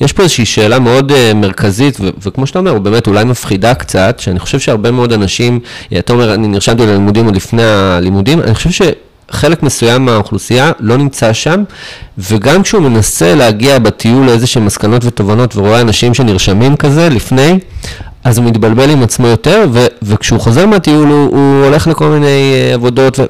יש 0.00 0.12
פה 0.12 0.22
איזושהי 0.22 0.44
שאלה 0.44 0.78
מאוד 0.78 1.12
uh, 1.12 1.34
מרכזית, 1.34 2.00
ו- 2.00 2.08
וכמו 2.22 2.46
שאתה 2.46 2.58
אומר, 2.58 2.78
באמת 2.78 3.06
אולי 3.06 3.24
מפחידה 3.24 3.74
קצת, 3.74 4.20
שאני 4.20 4.38
חושב 4.38 4.58
שהרבה 4.58 4.90
מאוד 4.90 5.12
אנשים, 5.12 5.60
אתה 5.98 6.12
אומר, 6.12 6.34
אני 6.34 6.48
נרשמתי 6.48 6.86
ללימודים 6.86 7.24
עוד 7.24 7.36
לפני 7.36 7.62
הלימודים, 7.64 8.40
אני 8.40 8.54
חושב 8.54 8.70
שחלק 9.30 9.62
מסוים 9.62 10.04
מהאוכלוסייה 10.04 10.72
לא 10.80 10.96
נמצא 10.96 11.32
שם, 11.32 11.62
וגם 12.18 12.62
כשהוא 12.62 12.82
מנסה 12.82 13.34
להגיע 13.34 13.78
בטיול 13.78 14.26
לאיזשהם 14.26 14.66
מסקנות 14.66 15.04
ותובנות, 15.04 15.56
ורואה 15.56 15.80
אנשים 15.80 16.14
שנרשמים 16.14 16.76
כזה 16.76 17.08
לפני, 17.08 17.58
אז 18.24 18.38
הוא 18.38 18.46
מתבלבל 18.46 18.90
עם 18.90 19.02
עצמו 19.02 19.26
יותר, 19.26 19.66
ו- 19.72 19.86
וכשהוא 20.02 20.40
חוזר 20.40 20.66
מהטיול 20.66 21.08
הוא, 21.08 21.28
הוא 21.36 21.64
הולך 21.64 21.86
לכל 21.86 22.08
מיני 22.08 22.26
uh, 22.70 22.74
עבודות, 22.74 23.18
ו- 23.18 23.24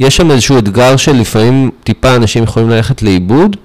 יש 0.00 0.16
שם 0.16 0.30
איזשהו 0.30 0.58
אתגר 0.58 0.96
שלפעמים 0.96 1.70
טיפה 1.84 2.16
אנשים 2.16 2.42
יכולים 2.42 2.70
ללכת 2.70 3.02
לאיבוד, 3.02 3.56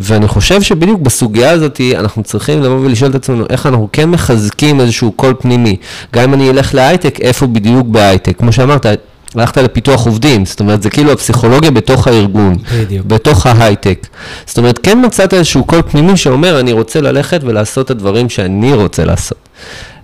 ואני 0.00 0.28
חושב 0.28 0.62
שבדיוק 0.62 1.00
בסוגיה 1.00 1.50
הזאת 1.50 1.80
אנחנו 1.98 2.22
צריכים 2.22 2.62
לבוא 2.62 2.76
ולשאול 2.76 3.10
את 3.10 3.14
עצמנו 3.14 3.44
איך 3.50 3.66
אנחנו 3.66 3.88
כן 3.92 4.10
מחזקים 4.10 4.80
איזשהו 4.80 5.12
קול 5.12 5.34
פנימי. 5.40 5.76
גם 6.12 6.22
אם 6.22 6.34
אני 6.34 6.50
אלך 6.50 6.74
להייטק, 6.74 7.20
איפה 7.20 7.46
בדיוק 7.46 7.86
בהייטק? 7.86 8.38
כמו 8.38 8.52
שאמרת, 8.52 8.86
הלכת 9.34 9.56
לפיתוח 9.56 10.06
עובדים, 10.06 10.46
זאת 10.46 10.60
אומרת, 10.60 10.82
זה 10.82 10.90
כאילו 10.90 11.12
הפסיכולוגיה 11.12 11.70
בתוך 11.70 12.08
הארגון, 12.08 12.56
בדיוק. 12.80 13.06
בתוך 13.06 13.46
ההייטק. 13.46 14.06
זאת 14.46 14.58
אומרת, 14.58 14.78
כן 14.82 15.04
מצאת 15.06 15.34
איזשהו 15.34 15.64
קול 15.64 15.82
פנימי 15.82 16.16
שאומר, 16.16 16.60
אני 16.60 16.72
רוצה 16.72 17.00
ללכת 17.00 17.40
ולעשות 17.44 17.86
את 17.86 17.90
הדברים 17.90 18.28
שאני 18.28 18.72
רוצה 18.72 19.04
לעשות. 19.04 19.38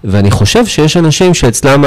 ואני 0.04 0.30
חושב 0.30 0.66
שיש 0.66 0.96
אנשים 0.96 1.34
שאצלם 1.34 1.84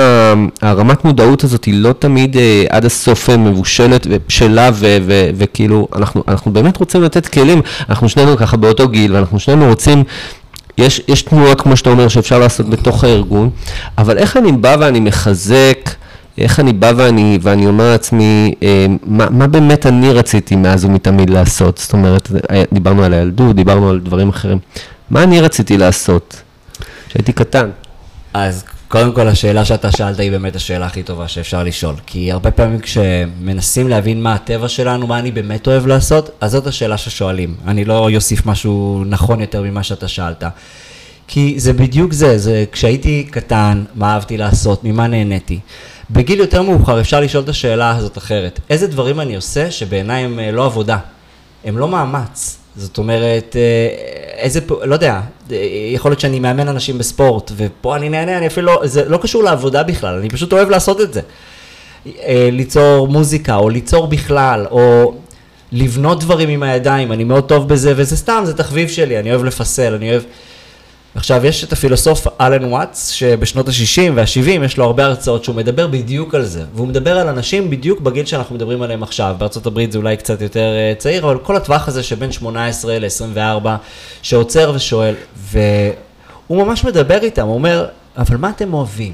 הרמת 0.62 1.06
מודעות 1.06 1.44
הזאת 1.44 1.66
היא 1.66 1.74
לא 1.74 1.94
תמיד 1.94 2.38
אה, 2.38 2.64
עד 2.70 2.86
הסוף 2.86 3.30
אה, 3.30 3.38
מבושלת 3.38 4.08
ובשלה 4.10 4.70
וכאילו, 5.36 5.88
אנחנו, 5.96 6.24
אנחנו 6.28 6.54
באמת 6.54 6.78
רוצים 6.78 7.04
לתת 7.04 7.28
כלים, 7.28 7.62
אנחנו 7.90 8.10
שנינו 8.10 8.38
ככה 8.38 8.58
באותו 8.58 8.88
גיל, 8.88 9.16
ואנחנו 9.16 9.40
שנינו 9.40 9.68
רוצים 9.68 10.04
יש, 10.78 11.02
יש 11.08 11.22
תנועה, 11.22 11.56
כמו 11.56 11.78
שאתה 11.78 11.90
אומר, 11.90 12.08
שאפשר 12.08 12.40
לעשות 12.40 12.70
בתוך 12.70 13.04
הארגון, 13.04 13.50
אבל 13.98 14.18
איך 14.18 14.38
אני 14.38 14.52
בא 14.52 14.76
ואני 14.80 15.00
מחזק, 15.00 15.90
איך 16.38 16.60
אני 16.60 16.74
בא 16.74 16.92
ואני, 16.96 17.40
ואני 17.42 17.68
אומר 17.68 17.92
לעצמי, 17.92 18.54
אה, 18.64 18.86
מה, 19.06 19.30
מה 19.30 19.48
באמת 19.48 19.86
אני 19.86 20.14
רציתי 20.14 20.56
מאז 20.56 20.86
ומתמיד 20.86 21.30
לעשות? 21.30 21.78
זאת 21.78 21.94
אומרת, 21.94 22.30
אה, 22.52 22.64
דיברנו 22.74 23.04
על 23.04 23.14
הילדות, 23.14 23.56
דיברנו 23.56 23.90
על 23.90 24.00
דברים 24.00 24.30
אחרים. 24.30 24.60
מה 25.10 25.24
אני 25.24 25.42
רציתי 25.42 25.78
לעשות 25.78 26.42
כשהייתי 27.10 27.34
קטן? 27.34 27.70
אז 28.34 28.64
קודם 28.88 29.14
כל 29.14 29.28
השאלה 29.28 29.66
שאתה 29.66 29.92
שאלת 29.92 30.20
היא 30.20 30.32
באמת 30.32 30.56
השאלה 30.56 30.86
הכי 30.86 31.04
טובה 31.04 31.28
שאפשר 31.28 31.64
לשאול. 31.64 31.96
כי 32.06 32.32
הרבה 32.32 32.52
פעמים 32.52 32.80
כשמנסים 32.80 33.90
להבין 33.90 34.24
מה 34.24 34.34
הטבע 34.34 34.68
שלנו, 34.68 35.08
מה 35.08 35.20
אני 35.20 35.32
באמת 35.32 35.68
אוהב 35.68 35.88
לעשות, 35.88 36.30
אז 36.42 36.52
זאת 36.52 36.68
השאלה 36.68 36.98
ששואלים. 36.98 37.56
אני 37.68 37.86
לא 37.86 38.10
אוסיף 38.16 38.46
משהו 38.46 39.04
נכון 39.06 39.42
יותר 39.42 39.62
ממה 39.62 39.84
שאתה 39.84 40.08
שאלת. 40.08 40.44
כי 41.28 41.60
זה 41.60 41.74
בדיוק 41.74 42.14
זה, 42.14 42.38
זה 42.38 42.66
כשהייתי 42.72 43.28
קטן, 43.32 43.84
מה 43.96 44.14
אהבתי 44.14 44.38
לעשות, 44.38 44.84
ממה 44.84 45.08
נהניתי. 45.08 45.60
בגיל 46.12 46.40
יותר 46.40 46.62
מאוחר 46.62 47.00
אפשר 47.02 47.20
לשאול 47.20 47.44
את 47.44 47.50
השאלה 47.50 47.92
הזאת 47.92 48.18
אחרת. 48.18 48.60
איזה 48.70 48.88
דברים 48.88 49.20
אני 49.20 49.36
עושה 49.36 49.72
שבעיניי 49.72 50.24
הם 50.24 50.40
אה, 50.40 50.52
לא 50.52 50.66
עבודה, 50.66 50.98
הם 51.66 51.78
לא 51.78 51.88
מאמץ. 51.88 52.61
זאת 52.76 52.98
אומרת, 52.98 53.56
אה, 53.56 53.88
איזה, 54.38 54.60
לא 54.84 54.94
יודע, 54.94 55.22
אה, 55.52 55.58
יכול 55.94 56.12
להיות 56.12 56.20
שאני 56.20 56.40
מאמן 56.40 56.68
אנשים 56.68 56.98
בספורט, 56.98 57.52
ופה 57.56 57.96
אני 57.96 58.10
נהנה, 58.10 58.38
אני 58.38 58.48
אפילו 58.48 58.68
לא, 58.68 58.82
זה 58.88 59.10
לא 59.10 59.18
קשור 59.18 59.44
לעבודה 59.44 59.84
בכלל, 59.84 60.16
אני 60.20 60.30
פשוט 60.30 60.54
אוהב 60.54 60.70
לעשות 60.70 61.02
את 61.02 61.14
זה. 61.14 61.22
אה, 62.06 62.50
ליצור 62.52 63.08
מוזיקה, 63.08 63.56
או 63.56 63.70
ליצור 63.70 64.08
בכלל, 64.08 64.66
או 64.72 65.14
לבנות 65.72 66.20
דברים 66.20 66.50
עם 66.50 66.64
הידיים, 66.64 67.12
אני 67.12 67.24
מאוד 67.24 67.44
טוב 67.44 67.68
בזה, 67.68 67.94
וזה 67.96 68.18
סתם, 68.18 68.42
זה 68.46 68.54
תחביב 68.54 68.90
שלי, 68.90 69.20
אני 69.20 69.30
אוהב 69.32 69.44
לפסל, 69.44 69.94
אני 69.94 70.10
אוהב... 70.12 70.22
עכשיו, 71.16 71.46
יש 71.46 71.64
את 71.64 71.74
הפילוסוף 71.74 72.28
אלן 72.42 72.64
וואטס, 72.64 73.08
שבשנות 73.08 73.68
ה-60 73.68 74.12
וה-70 74.16 74.66
יש 74.66 74.78
לו 74.78 74.86
הרבה 74.86 75.06
הרצאות 75.06 75.44
שהוא 75.44 75.56
מדבר 75.56 75.88
בדיוק 75.88 76.36
על 76.36 76.46
זה, 76.46 76.64
והוא 76.76 76.88
מדבר 76.88 77.18
על 77.18 77.28
אנשים 77.28 77.70
בדיוק 77.70 78.00
בגיל 78.00 78.26
שאנחנו 78.26 78.56
מדברים 78.56 78.82
עליהם 78.82 79.04
עכשיו, 79.04 79.36
בארצות 79.38 79.66
הברית 79.66 79.92
זה 79.92 79.98
אולי 79.98 80.18
קצת 80.18 80.42
יותר 80.42 80.74
אה, 80.76 80.94
צעיר, 80.98 81.24
אבל 81.24 81.38
כל 81.38 81.56
הטווח 81.56 81.88
הזה 81.88 82.04
שבין 82.04 82.32
18 82.32 83.00
ל-24, 83.00 83.68
שעוצר 84.22 84.72
ושואל, 84.76 85.16
והוא 85.36 86.66
ממש 86.66 86.84
מדבר 86.84 87.20
איתם, 87.22 87.46
הוא 87.46 87.54
אומר, 87.54 87.88
אבל 88.18 88.38
מה 88.38 88.50
אתם 88.50 88.74
אוהבים? 88.74 89.14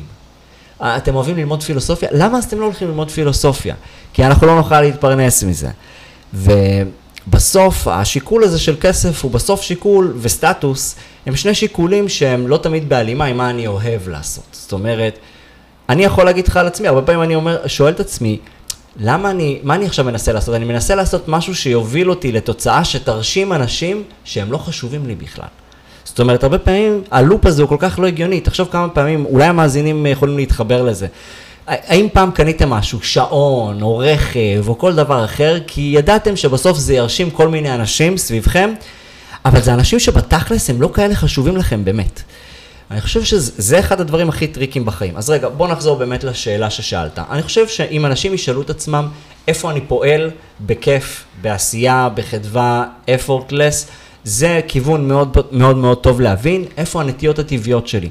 אה, 0.82 0.98
אתם 0.98 1.16
אוהבים 1.16 1.38
ללמוד 1.38 1.64
פילוסופיה? 1.64 2.10
למה 2.12 2.38
אז 2.38 2.44
אתם 2.44 2.60
לא 2.60 2.66
הולכים 2.66 2.88
ללמוד 2.88 3.12
פילוסופיה? 3.12 3.76
כי 4.14 4.26
אנחנו 4.26 4.48
לא 4.48 4.56
נוכל 4.56 4.82
להתפרנס 4.82 5.44
מזה. 5.44 5.70
ובסוף, 7.28 7.88
השיקול 7.88 8.44
הזה 8.44 8.60
של 8.60 8.76
כסף 8.82 9.24
הוא 9.24 9.32
בסוף 9.32 9.62
שיקול 9.62 10.14
וסטטוס, 10.22 10.96
הם 11.26 11.36
שני 11.36 11.54
שיקולים 11.54 12.10
שהם 12.10 12.48
לא 12.48 12.58
תמיד 12.58 12.90
בהלימה 12.90 13.26
עם 13.26 13.38
מה 13.38 13.50
אני 13.50 13.68
אוהב 13.68 14.10
לעשות. 14.10 14.46
זאת 14.52 14.72
אומרת, 14.72 15.20
אני 15.90 16.04
יכול 16.04 16.26
להגיד 16.26 16.48
לך 16.48 16.58
על 16.58 16.68
עצמי, 16.68 16.88
הרבה 16.88 17.02
פעמים 17.02 17.22
אני 17.22 17.36
אומר, 17.36 17.68
שואל 17.68 17.94
את 17.94 18.00
עצמי, 18.00 18.40
למה 19.00 19.32
אני, 19.32 19.60
מה 19.64 19.76
אני 19.76 19.86
עכשיו 19.86 20.06
מנסה 20.06 20.34
לעשות? 20.34 20.56
אני 20.56 20.66
מנסה 20.66 20.96
לעשות 20.96 21.28
משהו 21.28 21.56
שיוביל 21.56 22.10
אותי 22.10 22.32
לתוצאה 22.32 22.84
שתרשים 22.84 23.54
אנשים 23.54 24.04
שהם 24.24 24.52
לא 24.52 24.58
חשובים 24.58 25.08
לי 25.08 25.16
בכלל. 25.16 25.48
זאת 26.04 26.20
אומרת, 26.20 26.44
הרבה 26.44 26.58
פעמים 26.58 27.04
הלופ 27.12 27.46
הזה 27.46 27.62
הוא 27.62 27.70
כל 27.70 27.78
כך 27.80 28.00
לא 28.00 28.08
הגיוני. 28.08 28.42
תחשוב 28.42 28.68
כמה 28.72 28.90
פעמים, 28.90 29.26
אולי 29.26 29.46
המאזינים 29.46 30.06
יכולים 30.06 30.38
להתחבר 30.38 30.84
לזה. 30.84 31.08
האם 31.68 32.08
פעם 32.14 32.32
קניתם 32.32 32.70
משהו, 32.70 33.00
שעון, 33.02 33.82
או 33.82 33.98
רכב, 33.98 34.64
או 34.68 34.78
כל 34.78 34.96
דבר 34.96 35.26
אחר, 35.26 35.58
כי 35.68 35.82
ידעתם 35.96 36.36
שבסוף 36.36 36.78
זה 36.78 36.94
ירשים 36.94 37.30
כל 37.30 37.48
מיני 37.48 37.76
אנשים 37.76 38.18
סביבכם, 38.18 38.74
אבל 39.46 39.62
זה 39.62 39.74
אנשים 39.74 40.00
שבתכלס 40.00 40.70
הם 40.70 40.82
לא 40.82 40.90
כאלה 40.94 41.16
חשובים 41.16 41.58
לכם 41.58 41.86
באמת. 41.86 42.22
אני 42.92 43.02
חושב 43.02 43.24
שזה 43.24 43.80
אחד 43.80 44.02
הדברים 44.02 44.30
הכי 44.30 44.48
טריקים 44.48 44.86
בחיים. 44.86 45.18
אז 45.18 45.30
רגע, 45.30 45.50
בוא 45.50 45.68
נחזור 45.68 45.98
באמת 45.98 46.24
לשאלה 46.24 46.70
ששאלת. 46.70 47.20
אני 47.30 47.44
חושב 47.44 47.68
שאם 47.68 48.06
אנשים 48.06 48.34
ישאלו 48.34 48.62
את 48.62 48.70
עצמם 48.70 49.08
איפה 49.48 49.72
אני 49.72 49.82
פועל 49.82 50.30
בכיף, 50.62 51.24
בעשייה, 51.42 52.10
בחדווה, 52.16 52.86
effortless, 53.08 53.88
זה 54.24 54.62
כיוון 54.68 55.08
מאוד 55.08 55.38
מאוד 55.52 55.78
מאוד 55.78 55.98
טוב 55.98 56.22
להבין 56.22 56.66
איפה 56.78 57.02
הנטיות 57.02 57.40
הטבעיות 57.40 57.88
שלי. 57.88 58.10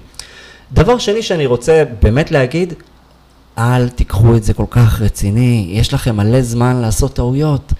דבר 0.73 0.99
שני 0.99 1.23
שאני 1.23 1.47
רוצה 1.47 1.83
באמת 2.03 2.31
להגיד, 2.31 2.75
אל 3.59 3.88
תיקחו 3.88 4.37
את 4.37 4.45
זה 4.45 4.55
כל 4.55 4.64
כך 4.71 5.03
רציני, 5.03 5.69
יש 5.71 5.95
לכם 5.95 6.16
מלא 6.16 6.42
זמן 6.42 6.77
לעשות 6.77 7.14
טעויות. 7.14 7.73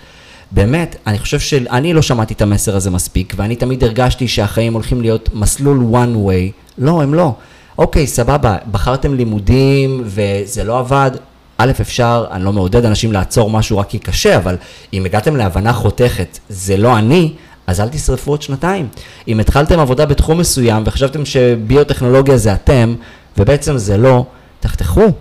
באמת, 0.51 0.97
אני 1.07 1.19
חושב 1.19 1.41
שאני 1.41 1.93
לא 1.93 2.03
שמעתי 2.03 2.35
את 2.35 2.43
המסר 2.43 2.77
הזה 2.77 2.91
מספיק, 2.91 3.35
ואני 3.37 3.57
תמיד 3.57 3.85
הרגשתי 3.85 4.29
שהחיים 4.29 4.75
הולכים 4.75 5.01
להיות 5.01 5.29
מסלול 5.35 5.87
one 5.93 6.29
way. 6.29 6.53
לא, 6.79 7.03
הם 7.03 7.15
לא. 7.15 7.33
אוקיי, 7.79 8.07
סבבה, 8.07 8.57
בחרתם 8.71 9.15
לימודים 9.15 10.03
וזה 10.05 10.65
לא 10.65 10.79
עבד, 10.79 11.11
א', 11.59 11.71
אפשר, 11.81 12.27
אני 12.31 12.45
לא 12.45 12.53
מעודד 12.53 12.85
אנשים 12.85 13.12
לעצור 13.12 13.51
משהו 13.51 13.79
רק 13.79 13.89
כי 13.89 13.99
קשה, 13.99 14.37
אבל 14.37 14.57
אם 14.93 15.05
הגעתם 15.05 15.37
להבנה 15.37 15.73
חותכת, 15.73 16.39
זה 16.49 16.77
לא 16.77 16.99
אני, 16.99 17.33
אז 17.67 17.81
אל 17.81 17.89
תשרפו 17.89 18.31
עוד 18.31 18.43
שנתיים. 18.43 18.89
אם 19.29 19.41
התחלתם 19.41 19.79
עבודה 19.79 20.07
בתחום 20.07 20.39
מסוים 20.39 20.83
וחשבתם 20.87 21.25
שביוטכנולוגיה 21.25 22.37
זה 22.37 22.55
אתם, 22.55 22.95
ובעצם 23.39 23.79
זה 23.79 23.97
לא, 23.97 24.25
תחתכו. 24.61 25.12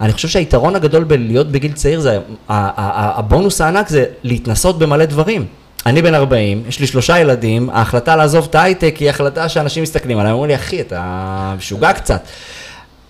אני 0.00 0.12
חושב 0.12 0.28
שהיתרון 0.28 0.76
הגדול 0.76 1.04
בלהיות 1.04 1.52
בגיל 1.52 1.72
צעיר 1.72 2.00
זה, 2.00 2.18
הבונוס 2.48 3.60
הענק 3.60 3.88
זה 3.88 4.04
להתנסות 4.22 4.78
במלא 4.78 5.04
דברים. 5.04 5.46
אני 5.86 6.02
בן 6.02 6.14
40, 6.14 6.62
יש 6.68 6.80
לי 6.80 6.86
שלושה 6.86 7.18
ילדים, 7.18 7.70
ההחלטה 7.70 8.16
לעזוב 8.16 8.46
את 8.50 8.54
ההייטק 8.54 8.96
היא 8.96 9.10
החלטה 9.10 9.48
שאנשים 9.48 9.82
מסתכלים 9.82 10.18
עליי, 10.18 10.32
אומרים 10.32 10.48
לי, 10.48 10.54
אחי, 10.54 10.80
אתה 10.80 11.54
משוגע 11.58 11.92
קצת. 11.92 12.22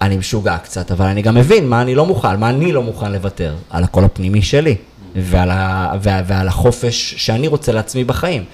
אני 0.01 0.17
משוגע 0.17 0.59
קצת, 0.59 0.91
אבל 0.91 1.07
אני 1.07 1.23
גם 1.23 1.35
מבין 1.35 1.69
מה 1.69 1.83
אני 1.83 1.95
לא 1.95 2.07
מוכן, 2.07 2.41
מה 2.41 2.51
אני 2.51 2.73
לא 2.73 2.83
מוכן 2.83 3.13
לוותר, 3.13 3.55
על 3.71 3.85
הקול 3.85 4.05
הפנימי 4.05 4.43
שלי, 4.43 4.77
ועל, 5.17 5.51
ה, 5.51 5.93
ועל, 6.01 6.25
ועל 6.27 6.49
החופש 6.49 7.15
שאני 7.17 7.49
רוצה 7.49 7.73
לעצמי 7.73 8.05
בחיים. 8.05 8.45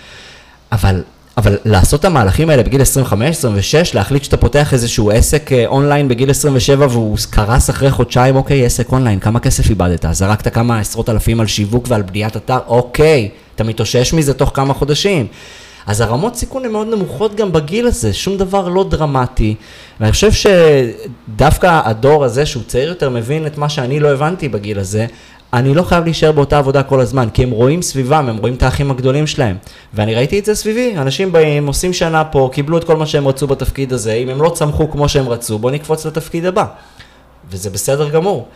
אבל, 0.72 1.02
אבל 1.36 1.58
לעשות 1.64 2.00
את 2.00 2.04
המהלכים 2.04 2.50
האלה 2.50 2.62
בגיל 2.62 2.82
25, 2.82 3.36
26, 3.36 3.94
להחליט 3.94 4.24
שאתה 4.24 4.36
פותח 4.36 4.72
איזשהו 4.72 5.10
עסק 5.10 5.50
אונליין 5.66 6.08
בגיל 6.08 6.30
27 6.30 6.86
והוא 6.90 7.18
קרס 7.30 7.70
אחרי 7.70 7.90
חודשיים, 7.90 8.36
אוקיי, 8.36 8.66
עסק 8.66 8.92
אונליין, 8.92 9.20
כמה 9.20 9.40
כסף 9.40 9.70
איבדת? 9.70 10.04
זרקת 10.12 10.54
כמה 10.54 10.78
עשרות 10.78 11.08
אלפים 11.08 11.40
על 11.40 11.46
שיווק 11.46 11.84
ועל 11.88 12.02
בניית 12.02 12.36
אתר, 12.36 12.58
אוקיי, 12.66 13.28
אתה 13.54 13.64
מתאושש 13.64 14.12
מזה 14.12 14.34
תוך 14.34 14.50
כמה 14.54 14.74
חודשים. 14.74 15.26
אז 15.86 16.00
הרמות 16.00 16.36
סיכון 16.36 16.64
הן 16.64 16.72
מאוד 16.72 16.86
נמוכות 16.86 17.34
גם 17.34 17.52
בגיל 17.52 17.86
הזה, 17.86 18.12
שום 18.12 18.36
דבר 18.36 18.68
לא 18.68 18.84
דרמטי. 18.90 19.54
ואני 20.00 20.12
חושב 20.12 20.30
שדווקא 20.32 21.80
הדור 21.84 22.24
הזה, 22.24 22.46
שהוא 22.46 22.62
צעיר 22.66 22.88
יותר, 22.88 23.10
מבין 23.10 23.46
את 23.46 23.58
מה 23.58 23.68
שאני 23.68 24.00
לא 24.00 24.08
הבנתי 24.08 24.48
בגיל 24.48 24.78
הזה. 24.78 25.06
אני 25.52 25.74
לא 25.74 25.82
חייב 25.82 26.04
להישאר 26.04 26.32
באותה 26.32 26.58
עבודה 26.58 26.82
כל 26.82 27.00
הזמן, 27.00 27.28
כי 27.34 27.42
הם 27.42 27.50
רואים 27.50 27.82
סביבם, 27.82 28.28
הם 28.28 28.36
רואים 28.36 28.54
את 28.54 28.62
האחים 28.62 28.90
הגדולים 28.90 29.26
שלהם. 29.26 29.56
ואני 29.94 30.14
ראיתי 30.14 30.38
את 30.38 30.44
זה 30.44 30.54
סביבי, 30.54 30.94
אנשים 30.96 31.32
באים, 31.32 31.66
עושים 31.66 31.92
שנה 31.92 32.24
פה, 32.24 32.50
קיבלו 32.52 32.78
את 32.78 32.84
כל 32.84 32.96
מה 32.96 33.06
שהם 33.06 33.28
רצו 33.28 33.46
בתפקיד 33.46 33.92
הזה, 33.92 34.12
אם 34.12 34.28
הם 34.28 34.42
לא 34.42 34.50
צמחו 34.50 34.90
כמו 34.90 35.08
שהם 35.08 35.28
רצו, 35.28 35.58
בואו 35.58 35.72
נקפוץ 35.72 36.06
לתפקיד 36.06 36.46
הבא. 36.46 36.64
וזה 37.50 37.70
בסדר 37.70 38.10
גמור. 38.10 38.48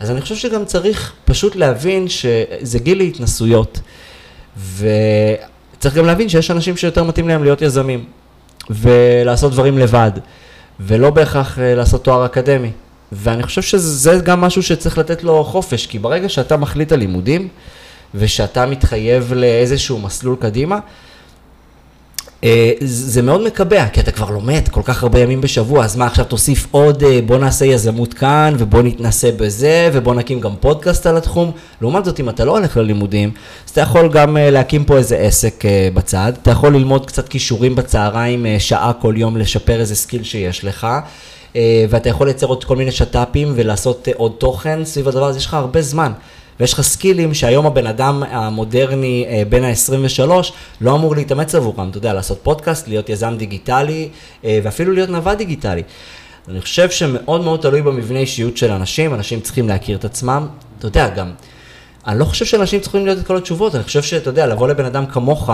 אז 0.00 0.10
אני 0.10 0.20
חושב 0.20 0.34
שגם 0.34 0.64
צריך 0.64 1.12
פשוט 1.24 1.56
להבין 1.56 2.08
שזה 2.08 2.78
גיל 2.78 2.98
להתנסויות. 2.98 3.80
וצריך 4.56 5.94
גם 5.94 6.06
להבין 6.06 6.28
שיש 6.28 6.50
אנשים 6.50 6.76
שיותר 6.76 7.04
מתאים 7.04 7.28
להם 7.28 7.42
להיות 7.42 7.62
יזמים, 7.62 8.04
ולעשות 8.70 9.52
דברים 9.52 9.78
לבד, 9.78 10.10
ולא 10.80 11.10
בהכרח 11.10 11.58
לעשות 11.60 12.04
תואר 12.04 12.26
אקדמי. 12.26 12.70
ואני 13.12 13.42
חושב 13.42 13.62
שזה 13.62 14.20
גם 14.24 14.40
משהו 14.40 14.62
שצריך 14.62 14.98
לתת 14.98 15.22
לו 15.22 15.44
חופש, 15.44 15.86
כי 15.86 15.98
ברגע 15.98 16.28
שאתה 16.28 16.56
מחליט 16.56 16.92
על 16.92 16.98
לימודים, 16.98 17.48
ושאתה 18.14 18.66
מתחייב 18.66 19.32
לאיזשהו 19.32 19.98
מסלול 19.98 20.36
קדימה, 20.40 20.78
אה, 22.44 22.72
זה 22.80 23.22
מאוד 23.22 23.46
מקבע, 23.46 23.88
כי 23.88 24.00
אתה 24.00 24.10
כבר 24.10 24.30
לומד 24.30 24.68
כל 24.70 24.80
כך 24.84 25.02
הרבה 25.02 25.20
ימים 25.20 25.40
בשבוע, 25.40 25.84
אז 25.84 25.96
מה 25.96 26.06
עכשיו 26.06 26.24
תוסיף 26.24 26.66
עוד, 26.70 27.02
אה, 27.02 27.20
בוא 27.26 27.38
נעשה 27.38 27.64
יזמות 27.64 28.14
כאן, 28.14 28.54
ובוא 28.58 28.82
נתנסה 28.82 29.30
בזה, 29.36 29.90
ובוא 29.92 30.14
נקים 30.14 30.40
גם 30.40 30.54
פודקאסט 30.60 31.06
על 31.06 31.16
התחום. 31.16 31.50
לעומת 31.80 32.04
זאת, 32.04 32.20
אם 32.20 32.28
אתה 32.28 32.44
לא 32.44 32.58
הולך 32.58 32.76
ללימודים, 32.76 33.30
אז 33.66 33.70
אתה 33.70 33.80
יכול 33.80 34.08
גם 34.08 34.36
אה, 34.36 34.50
להקים 34.50 34.84
פה 34.84 34.96
איזה 34.96 35.16
עסק 35.16 35.64
בצד, 35.94 36.32
אתה 36.42 36.50
יכול 36.50 36.76
ללמוד 36.76 37.06
קצת 37.06 37.28
כישורים 37.28 37.74
בצהריים, 37.74 38.46
שעה 38.58 38.92
כל 38.92 39.14
יום, 39.16 39.36
לשפר 39.36 39.80
איזה 39.80 39.94
skill 39.94 40.22
שיש 40.22 40.64
לך. 40.64 40.86
ואתה 41.88 42.08
יכול 42.08 42.26
לייצר 42.26 42.46
עוד 42.46 42.64
כל 42.64 42.76
מיני 42.76 42.92
שת"פים 42.92 43.52
ולעשות 43.56 44.08
עוד 44.16 44.32
תוכן 44.38 44.84
סביב 44.84 45.08
הדבר 45.08 45.24
הזה, 45.24 45.38
יש 45.38 45.46
לך 45.46 45.54
הרבה 45.54 45.82
זמן. 45.82 46.12
ויש 46.60 46.72
לך 46.72 46.80
skillים 46.80 47.34
שהיום 47.34 47.66
הבן 47.66 47.86
אדם 47.86 48.22
המודרני 48.30 49.26
אה, 49.28 49.42
בין 49.48 49.64
ה-23 49.64 50.30
לא 50.80 50.94
אמור 50.94 51.16
להתאמץ 51.16 51.54
עבורם, 51.54 51.88
אתה 51.88 51.98
יודע, 51.98 52.12
לעשות 52.12 52.38
פודקאסט, 52.42 52.88
להיות 52.88 53.08
יזם 53.08 53.36
דיגיטלי 53.36 54.08
אה, 54.44 54.60
ואפילו 54.62 54.92
להיות 54.92 55.10
נווד 55.10 55.38
דיגיטלי. 55.38 55.82
אני 56.48 56.60
חושב 56.60 56.90
שמאוד 56.90 57.44
מאוד 57.44 57.60
תלוי 57.60 57.82
במבנה 57.82 58.18
אישיות 58.18 58.56
של 58.56 58.70
אנשים, 58.70 59.14
אנשים 59.14 59.40
צריכים 59.40 59.68
להכיר 59.68 59.96
את 59.96 60.04
עצמם, 60.04 60.46
אתה 60.78 60.86
יודע, 60.86 61.08
גם, 61.08 61.32
אני 62.06 62.18
לא 62.18 62.24
חושב 62.24 62.44
שאנשים 62.44 62.80
צריכים 62.80 63.04
להיות 63.04 63.18
את 63.18 63.26
כל 63.26 63.36
התשובות, 63.36 63.74
אני 63.74 63.82
חושב 63.84 64.02
שאתה 64.02 64.30
יודע, 64.30 64.46
לבוא 64.46 64.68
לבן 64.68 64.84
אדם 64.84 65.06
כמוך, 65.06 65.50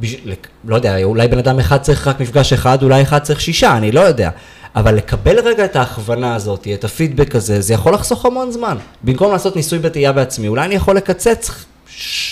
בשביל, 0.00 0.34
לא 0.64 0.76
יודע, 0.76 1.02
אולי 1.02 1.28
בן 1.28 1.38
אדם 1.38 1.58
אחד 1.58 1.78
צריך 1.78 2.08
רק 2.08 2.20
מפגש 2.20 2.52
אחד, 2.52 2.82
אולי 2.82 3.02
אחד 3.02 3.18
צריך 3.18 3.40
שישה, 3.40 3.76
אני 3.76 3.92
לא 3.92 4.00
יודע. 4.00 4.30
אבל 4.78 4.94
לקבל 4.94 5.38
רגע 5.40 5.64
את 5.64 5.76
ההכוונה 5.76 6.34
הזאת, 6.34 6.66
את 6.74 6.84
הפידבק 6.84 7.34
הזה, 7.34 7.60
זה 7.60 7.74
יכול 7.74 7.94
לחסוך 7.94 8.24
המון 8.24 8.50
זמן. 8.50 8.76
במקום 9.02 9.32
לעשות 9.32 9.56
ניסוי 9.56 9.78
בטעייה 9.78 10.12
בעצמי, 10.12 10.48
אולי 10.48 10.64
אני 10.64 10.74
יכול 10.74 10.96
לקצץ 10.96 11.64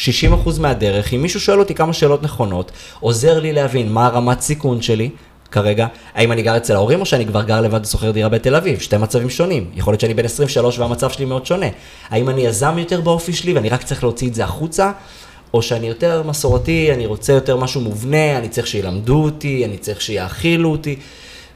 60% 0.05 0.61
מהדרך, 0.61 1.15
אם 1.15 1.23
מישהו 1.23 1.41
שואל 1.41 1.59
אותי 1.59 1.75
כמה 1.75 1.93
שאלות 1.93 2.23
נכונות, 2.23 2.73
עוזר 3.01 3.41
לי 3.41 3.53
להבין 3.53 3.93
מה 3.93 4.07
הרמת 4.07 4.41
סיכון 4.41 4.83
שלי, 4.83 5.11
כרגע, 5.51 5.87
האם 6.15 6.33
אני 6.33 6.43
גר 6.43 6.57
אצל 6.57 6.75
ההורים 6.75 7.01
או 7.01 7.07
שאני 7.07 7.27
כבר 7.27 7.43
גר 7.43 7.61
לבד 7.61 7.81
ושוכר 7.83 8.11
דירה 8.11 8.29
בתל 8.29 8.55
אביב, 8.55 8.81
שתי 8.81 8.97
מצבים 8.97 9.31
שונים, 9.31 9.71
יכול 9.75 9.93
להיות 9.93 10.01
שאני 10.01 10.15
בן 10.15 10.25
23 10.25 10.79
והמצב 10.79 11.11
שלי 11.11 11.25
מאוד 11.25 11.47
שונה, 11.47 11.67
האם 12.11 12.29
אני 12.29 12.47
יזם 12.47 12.79
יותר 12.79 13.01
באופי 13.01 13.33
שלי 13.33 13.53
ואני 13.53 13.69
רק 13.69 13.83
צריך 13.83 14.03
להוציא 14.03 14.29
את 14.29 14.35
זה 14.35 14.45
החוצה, 14.45 14.93
או 15.55 15.63
שאני 15.63 15.89
יותר 15.89 16.23
מסורתי, 16.23 16.93
אני 16.93 17.07
רוצה 17.07 17.33
יותר 17.33 17.57
משהו 17.57 17.81
מובנה, 17.81 18.39
אני 18.39 18.49
צריך 18.49 18.67
שילמדו 18.67 19.25
אותי, 19.25 19.65
אני 19.65 19.79
צריך 19.79 20.01
שיאכילו 20.01 20.71
אותי, 20.71 20.97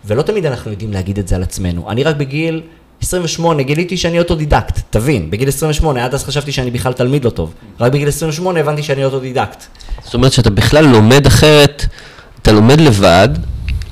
ולא 0.05 0.23
תמיד 0.23 0.47
אנחנו 0.47 0.71
יודעים 0.71 0.93
להגיד 0.93 1.19
את 1.19 1.29
זה 1.29 1.37
על 1.37 1.43
עצמנו. 1.43 1.91
אני 1.91 2.03
רק 2.03 2.17
בגיל 2.17 2.63
28 3.03 3.63
גיליתי 3.63 3.97
שאני 3.97 4.19
אוטודידקט, 4.19 4.81
תבין, 4.91 5.31
בגיל 5.31 5.49
28, 5.49 6.05
עד 6.05 6.15
אז 6.15 6.25
חשבתי 6.25 6.53
שאני 6.53 6.71
בכלל 6.71 6.93
תלמיד 6.93 7.25
לא 7.25 7.31
טוב. 7.31 7.55
רק 7.81 7.93
בגיל 7.93 8.09
28 8.09 8.61
הבנתי 8.61 8.83
שאני 8.83 9.05
אוטודידקט. 9.05 9.65
זאת 10.05 10.15
אומרת 10.15 10.33
שאתה 10.33 10.51
בכלל 10.51 10.87
לומד 10.87 11.27
אחרת, 11.27 11.87
אתה 12.43 12.53
לומד 12.53 12.81
לבד, 12.81 13.29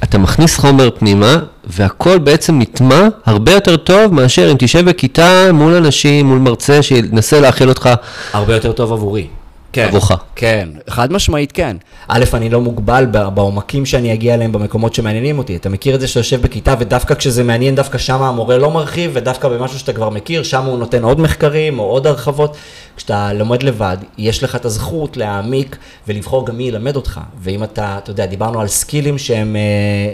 אתה 0.04 0.18
מכניס 0.18 0.56
חומר 0.56 0.90
פנימה, 0.98 1.36
והכל 1.64 2.18
בעצם 2.18 2.58
נטמע 2.58 3.08
הרבה 3.26 3.52
יותר 3.52 3.76
טוב 3.76 4.14
מאשר 4.14 4.50
אם 4.50 4.56
תשב 4.58 4.84
בכיתה 4.90 5.52
מול 5.52 5.74
אנשים, 5.74 6.26
מול 6.26 6.38
מרצה 6.38 6.82
שינסה 6.82 7.40
להאכיל 7.40 7.68
אותך. 7.68 7.88
הרבה 8.32 8.54
יותר 8.54 8.72
טוב 8.72 8.92
עבורי. 8.92 9.26
כן, 9.72 9.86
עבורך. 9.88 10.12
כן, 10.36 10.68
חד 10.90 11.12
משמעית 11.12 11.52
כן. 11.52 11.76
א', 12.08 12.24
אני 12.34 12.50
לא 12.50 12.60
מוגבל 12.60 13.06
בעומקים 13.06 13.86
שאני 13.86 14.12
אגיע 14.12 14.34
אליהם 14.34 14.52
במקומות 14.52 14.94
שמעניינים 14.94 15.38
אותי. 15.38 15.56
אתה 15.56 15.68
מכיר 15.68 15.94
את 15.94 16.00
זה 16.00 16.08
שאתה 16.08 16.20
יושב 16.20 16.42
בכיתה 16.42 16.74
ודווקא 16.78 17.14
כשזה 17.14 17.44
מעניין, 17.44 17.74
דווקא 17.74 17.98
שם 17.98 18.22
המורה 18.22 18.58
לא 18.58 18.70
מרחיב, 18.70 19.10
ודווקא 19.14 19.48
במשהו 19.48 19.78
שאתה 19.78 19.92
כבר 19.92 20.10
מכיר, 20.10 20.42
שם 20.42 20.64
הוא 20.64 20.78
נותן 20.78 21.02
עוד 21.02 21.20
מחקרים 21.20 21.78
או 21.78 21.84
עוד 21.84 22.06
הרחבות. 22.06 22.56
כשאתה 22.96 23.32
לומד 23.32 23.62
לבד, 23.62 23.96
יש 24.18 24.42
לך 24.42 24.56
את 24.56 24.64
הזכות 24.64 25.16
להעמיק 25.16 25.76
ולבחור 26.08 26.46
גם 26.46 26.56
מי 26.56 26.64
ילמד 26.64 26.96
אותך. 26.96 27.20
ואם 27.40 27.64
אתה, 27.64 27.98
אתה 27.98 28.10
יודע, 28.10 28.26
דיברנו 28.26 28.60
על 28.60 28.66
סקילים 28.66 29.18
שהם 29.18 29.56
אה, 29.56 29.60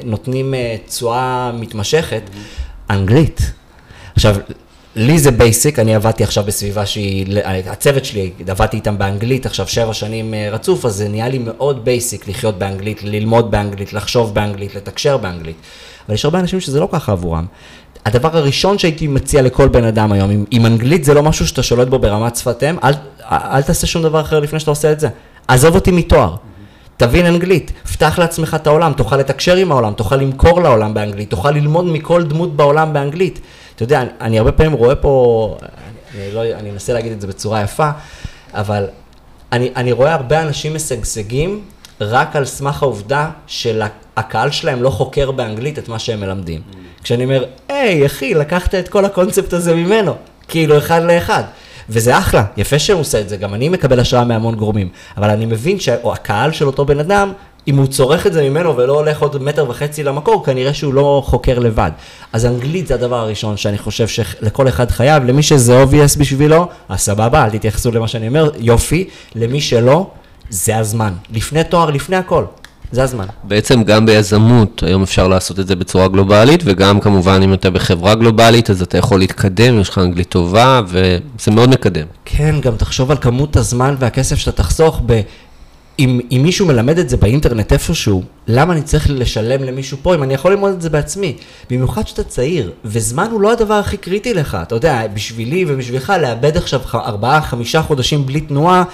נותנים 0.05 0.55
אה, 0.55 0.77
תשואה 0.89 1.53
מתמשכת, 1.55 2.23
אנגלית. 2.91 3.53
עכשיו, 4.17 4.37
לי 4.97 5.19
זה 5.19 5.31
basic, 5.31 5.79
אני 5.79 5.95
עבדתי 5.95 6.25
עכשיו 6.25 6.45
בסביבה 6.45 6.87
שהיא, 6.87 7.27
הצוות 7.71 8.05
שלי, 8.05 8.31
עבדתי 8.49 8.77
איתם 8.77 8.99
באנגלית 8.99 9.47
עכשיו 9.47 9.69
שבע 9.69 9.95
שנים 9.95 10.35
אה, 10.35 10.49
רצוף, 10.51 10.85
אז 10.85 10.95
זה 10.95 11.09
נהיה 11.09 11.29
לי 11.29 11.39
מאוד 11.39 11.85
basic 11.85 12.29
לחיות 12.29 12.59
באנגלית, 12.59 13.03
ללמוד 13.03 13.51
באנגלית, 13.51 13.93
לחשוב 13.93 14.35
באנגלית, 14.35 14.75
לתקשר 14.75 15.17
באנגלית. 15.17 15.57
אבל 16.07 16.15
יש 16.15 16.25
הרבה 16.25 16.41
אנשים 16.41 16.61
שזה 16.61 16.81
לא 16.81 16.89
ככה 16.93 17.13
עבורם. 17.13 17.47
הדבר 18.07 18.37
הראשון 18.37 18.79
שהייתי 18.79 19.07
מציע 19.07 19.43
לכל 19.43 19.69
בן 19.69 19.85
אדם 19.85 20.13
היום, 20.13 20.31
אם, 20.31 20.45
אם 20.53 20.67
אנגלית 20.67 21.05
זה 21.05 21.15
לא 21.15 21.23
משהו 21.23 21.47
שאתה 21.47 21.63
שולט 21.63 21.89
בו 21.89 21.99
ברמת 21.99 22.37
שפת 22.37 22.63
אם, 22.63 22.77
אל, 22.85 22.93
אל 23.31 23.63
תעשה 23.63 23.87
שום 23.87 24.03
דבר 24.03 24.21
אחר 24.21 24.41
לפני 24.41 24.61
שאתה 24.61 24.71
עושה 24.71 24.93
את 24.93 25.01
זה. 25.01 25.09
עזוב 25.49 25.75
אותי 25.75 25.91
מתואר. 25.91 26.37
תבין 26.97 27.27
אנגלית, 27.27 27.73
פתח 27.93 28.19
לעצמך 28.19 28.57
את 28.61 28.67
העולם, 28.67 28.93
תוכל 28.93 29.17
לתקשר 29.17 29.57
עם 29.57 29.73
העולם, 29.73 29.93
תוכל 29.93 30.17
למכור 30.17 30.63
לעולם 30.63 30.95
באנגלית, 30.95 31.31
תוכל 31.31 31.51
ללמוד 31.51 31.85
מכל 31.85 32.23
דמות 32.23 32.57
בעולם 32.57 32.93
באנגלית. 32.93 33.41
אתה 33.75 33.83
יודע, 33.83 34.03
אני, 34.03 34.11
אני 34.21 34.39
הרבה 34.39 34.53
פעמים 34.53 34.73
רואה 34.73 34.97
פה, 34.97 35.57
אני, 36.15 36.33
לא, 36.33 36.43
אני 36.43 36.71
אנסה 36.71 36.93
להגיד 36.93 37.13
את 37.13 37.21
זה 37.21 37.27
בצורה 37.27 37.63
יפה, 37.63 37.91
אבל 38.53 38.87
אני, 39.53 39.71
אני 39.77 39.93
רואה 39.93 40.15
הרבה 40.15 40.43
אנשים 40.43 40.75
משגשגים 40.75 41.65
רק 42.01 42.37
על 42.37 42.45
סמך 42.45 42.83
העובדה 42.83 43.31
שהקהל 43.47 44.51
שלהם 44.51 44.83
לא 44.83 44.91
חוקר 44.91 45.31
באנגלית 45.31 45.79
את 45.79 45.89
מה 45.89 45.99
שהם 45.99 46.21
מלמדים. 46.21 46.61
Mm. 46.61 46.77
כשאני 47.05 47.25
אומר, 47.25 47.45
היי, 47.69 48.07
אחי, 48.07 48.35
לקחת 48.35 48.75
את 48.75 48.89
כל 48.89 49.05
הקונספט 49.05 49.53
הזה 49.53 49.75
ממנו, 49.75 50.15
כאילו 50.49 50.79
אחד 50.79 51.03
לאחד. 51.03 51.43
וזה 51.89 52.19
אחלה, 52.19 52.45
יפה 52.57 52.79
שהוא 52.79 53.01
עושה 53.01 53.21
את 53.21 53.29
זה, 53.29 53.37
גם 53.37 53.55
אני 53.55 53.69
מקבל 53.69 54.01
השראה 54.01 54.25
מהמון 54.25 54.55
גורמים, 54.55 54.89
אבל 55.17 55.31
אני 55.31 55.47
מבין 55.47 55.81
שהקהל 55.81 56.53
של 56.53 56.67
אותו 56.67 56.85
בן 56.85 56.99
אדם 56.99 57.33
אם 57.69 57.77
הוא 57.77 57.87
צורך 57.87 58.27
את 58.27 58.33
זה 58.33 58.51
ממנו 58.51 58.77
ולא 58.77 58.93
הולך 58.93 59.23
עוד 59.23 59.43
מטר 59.43 59.71
וחצי 59.71 60.03
למקור, 60.03 60.45
כנראה 60.45 60.75
שהוא 60.75 60.95
לא 60.95 61.23
חוקר 61.27 61.59
לבד. 61.59 61.91
אז 62.33 62.47
אנגלית 62.47 62.87
זה 62.87 62.95
הדבר 62.95 63.17
הראשון 63.17 63.57
שאני 63.57 63.79
חושב 63.79 64.09
שלכל 64.09 64.69
אחד 64.69 64.91
חייב, 64.91 65.25
למי 65.25 65.43
שזה 65.43 65.83
obvious 65.83 66.19
בשבילו, 66.19 66.69
אז 66.89 67.01
סבבה, 67.01 67.45
אל 67.45 67.51
תתייחסו 67.51 67.91
למה 67.91 68.09
שאני 68.09 68.29
אומר, 68.29 68.51
יופי, 68.59 69.09
למי 69.35 69.61
שלא, 69.61 70.11
זה 70.51 70.79
הזמן. 70.79 71.13
לפני 71.33 71.65
תואר, 71.65 71.91
לפני 71.91 72.17
הכל. 72.17 72.45
זה 72.93 73.03
הזמן. 73.03 73.25
בעצם 73.45 73.83
גם 73.83 74.07
ביזמות, 74.07 74.83
היום 74.87 75.03
אפשר 75.03 75.29
לעשות 75.29 75.61
את 75.61 75.67
זה 75.67 75.77
בצורה 75.77 76.09
גלובלית, 76.09 76.61
וגם 76.65 77.01
כמובן 77.01 77.41
אם 77.43 77.55
אתה 77.55 77.71
בחברה 77.71 78.15
גלובלית, 78.15 78.71
אז 78.71 78.83
אתה 78.83 78.99
יכול 78.99 79.19
להתקדם, 79.19 79.81
יש 79.81 79.89
לך 79.89 79.99
אנגלית 79.99 80.29
טובה, 80.29 80.81
וזה 80.87 81.51
מאוד 81.51 81.69
מקדם. 81.69 82.07
כן, 82.25 82.55
גם 82.61 82.77
תחשוב 82.77 83.11
על 83.11 83.17
כמות 83.21 83.57
הזמן 83.57 83.95
והכסף 83.99 84.37
שאתה 84.37 84.53
תחסוך 84.53 85.03
ב... 85.07 85.21
אם, 85.99 86.21
אם 86.31 86.41
מישהו 86.43 86.67
מלמד 86.67 86.99
את 86.99 87.09
זה 87.09 87.17
באינטרנט 87.17 87.73
איפשהו, 87.73 88.23
למה 88.49 88.73
אני 88.73 88.83
צריך 88.83 89.07
לשלם 89.11 89.65
למישהו 89.65 89.99
פה 90.03 90.15
אם 90.15 90.23
אני 90.23 90.35
יכול 90.35 90.51
ללמוד 90.51 90.73
את 90.73 90.83
זה 90.83 90.91
בעצמי? 90.91 91.37
במיוחד 91.71 92.07
שאתה 92.07 92.25
צעיר, 92.25 92.71
וזמן 92.85 93.29
הוא 93.31 93.41
לא 93.41 93.53
הדבר 93.53 93.75
הכי 93.75 93.97
קריטי 93.97 94.35
לך, 94.35 94.59
אתה 94.63 94.75
יודע, 94.75 95.07
בשבילי 95.15 95.65
ובשבילך 95.69 96.13
לאבד 96.21 96.57
עכשיו 96.57 96.81
ארבעה, 96.95 97.43
חמישה 97.43 97.83
חודשים 97.83 98.27
בלי 98.27 98.41
תנועה, 98.41 98.85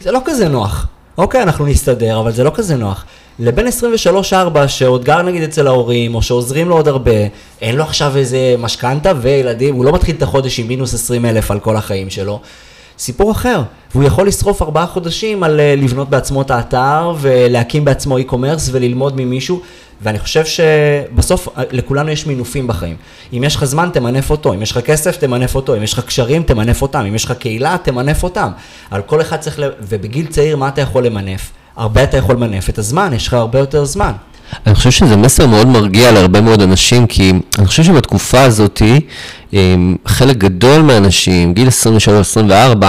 זה 0.00 0.12
לא 0.12 0.20
כזה 0.24 0.48
נוח. 0.48 0.86
אוקיי, 1.18 1.42
אנחנו 1.42 1.66
נסתדר, 1.66 2.20
אבל 2.20 2.32
זה 2.32 2.44
לא 2.44 2.50
כזה 2.54 2.76
נוח. 2.76 3.04
לבין 3.38 3.66
23-4 3.66 4.68
שעוד 4.68 5.04
גר 5.04 5.22
נגיד 5.22 5.42
אצל 5.42 5.66
ההורים, 5.66 6.14
או 6.14 6.22
שעוזרים 6.22 6.68
לו 6.68 6.76
עוד 6.76 6.88
הרבה, 6.88 7.12
אין 7.60 7.76
לו 7.76 7.84
עכשיו 7.84 8.16
איזה 8.16 8.54
משכנתה 8.58 9.12
וילדים, 9.20 9.74
הוא 9.74 9.84
לא 9.84 9.92
מתחיל 9.92 10.16
את 10.16 10.22
החודש 10.22 10.60
עם 10.60 10.68
מינוס 10.68 10.94
20 10.94 11.24
אלף 11.24 11.50
על 11.50 11.60
כל 11.60 11.76
החיים 11.76 12.10
שלו. 12.10 12.40
סיפור 12.98 13.32
אחר, 13.32 13.62
והוא 13.94 14.04
יכול 14.04 14.26
לשרוף 14.26 14.62
ארבעה 14.62 14.86
חודשים 14.86 15.42
על 15.42 15.60
אה, 15.60 15.74
לבנות 15.76 16.10
בעצמו 16.10 16.42
את 16.42 16.50
האתר 16.50 17.14
ולהקים 17.20 17.84
בעצמו 17.84 18.18
e-commerce 18.18 18.68
וללמוד 18.70 19.14
ממישהו, 19.16 19.60
ואני 20.02 20.18
חושב 20.18 20.44
שבסוף 20.44 21.48
אה, 21.48 21.62
לכולנו 21.72 22.10
יש 22.10 22.26
מינופים 22.26 22.66
בחיים. 22.66 22.96
אם 23.32 23.44
יש 23.44 23.56
לך 23.56 23.64
זמן, 23.64 23.90
תמנף 23.92 24.30
אותו, 24.30 24.54
אם 24.54 24.62
יש 24.62 24.70
לך 24.70 24.78
כסף, 24.78 25.16
תמנף 25.16 25.54
אותו, 25.54 25.76
אם 25.76 25.82
יש 25.82 25.92
לך 25.92 26.00
קשרים, 26.00 26.42
תמנף 26.42 26.82
אותם, 26.82 27.04
אם 27.08 27.14
יש 27.14 27.24
לך 27.24 27.32
קהילה, 27.32 27.76
תמנף 27.82 28.22
אותם. 28.22 28.50
אבל 28.92 29.02
כל 29.02 29.20
אחד 29.20 29.36
צריך, 29.36 29.58
ל... 29.58 29.70
ובגיל 29.80 30.26
צעיר, 30.26 30.56
מה 30.56 30.68
אתה 30.68 30.80
יכול 30.80 31.06
למנף? 31.06 31.50
הרבה 31.76 32.04
אתה 32.04 32.16
יכול 32.16 32.34
למנף 32.34 32.68
את 32.68 32.78
הזמן, 32.78 33.12
יש 33.12 33.26
לך 33.26 33.34
הרבה 33.34 33.58
יותר 33.58 33.84
זמן. 33.84 34.12
אני 34.66 34.74
חושב 34.74 34.90
שזה 34.90 35.16
מסר 35.16 35.46
מאוד 35.46 35.66
מרגיע 35.66 36.12
להרבה 36.12 36.40
מאוד 36.40 36.62
אנשים, 36.62 37.06
כי 37.06 37.32
אני 37.58 37.66
חושב 37.66 37.82
שבתקופה 37.82 38.42
הזאת, 38.42 38.82
חלק 40.06 40.36
גדול 40.36 40.82
מהאנשים, 40.82 41.54
גיל 41.54 41.68
23-24, 42.78 42.84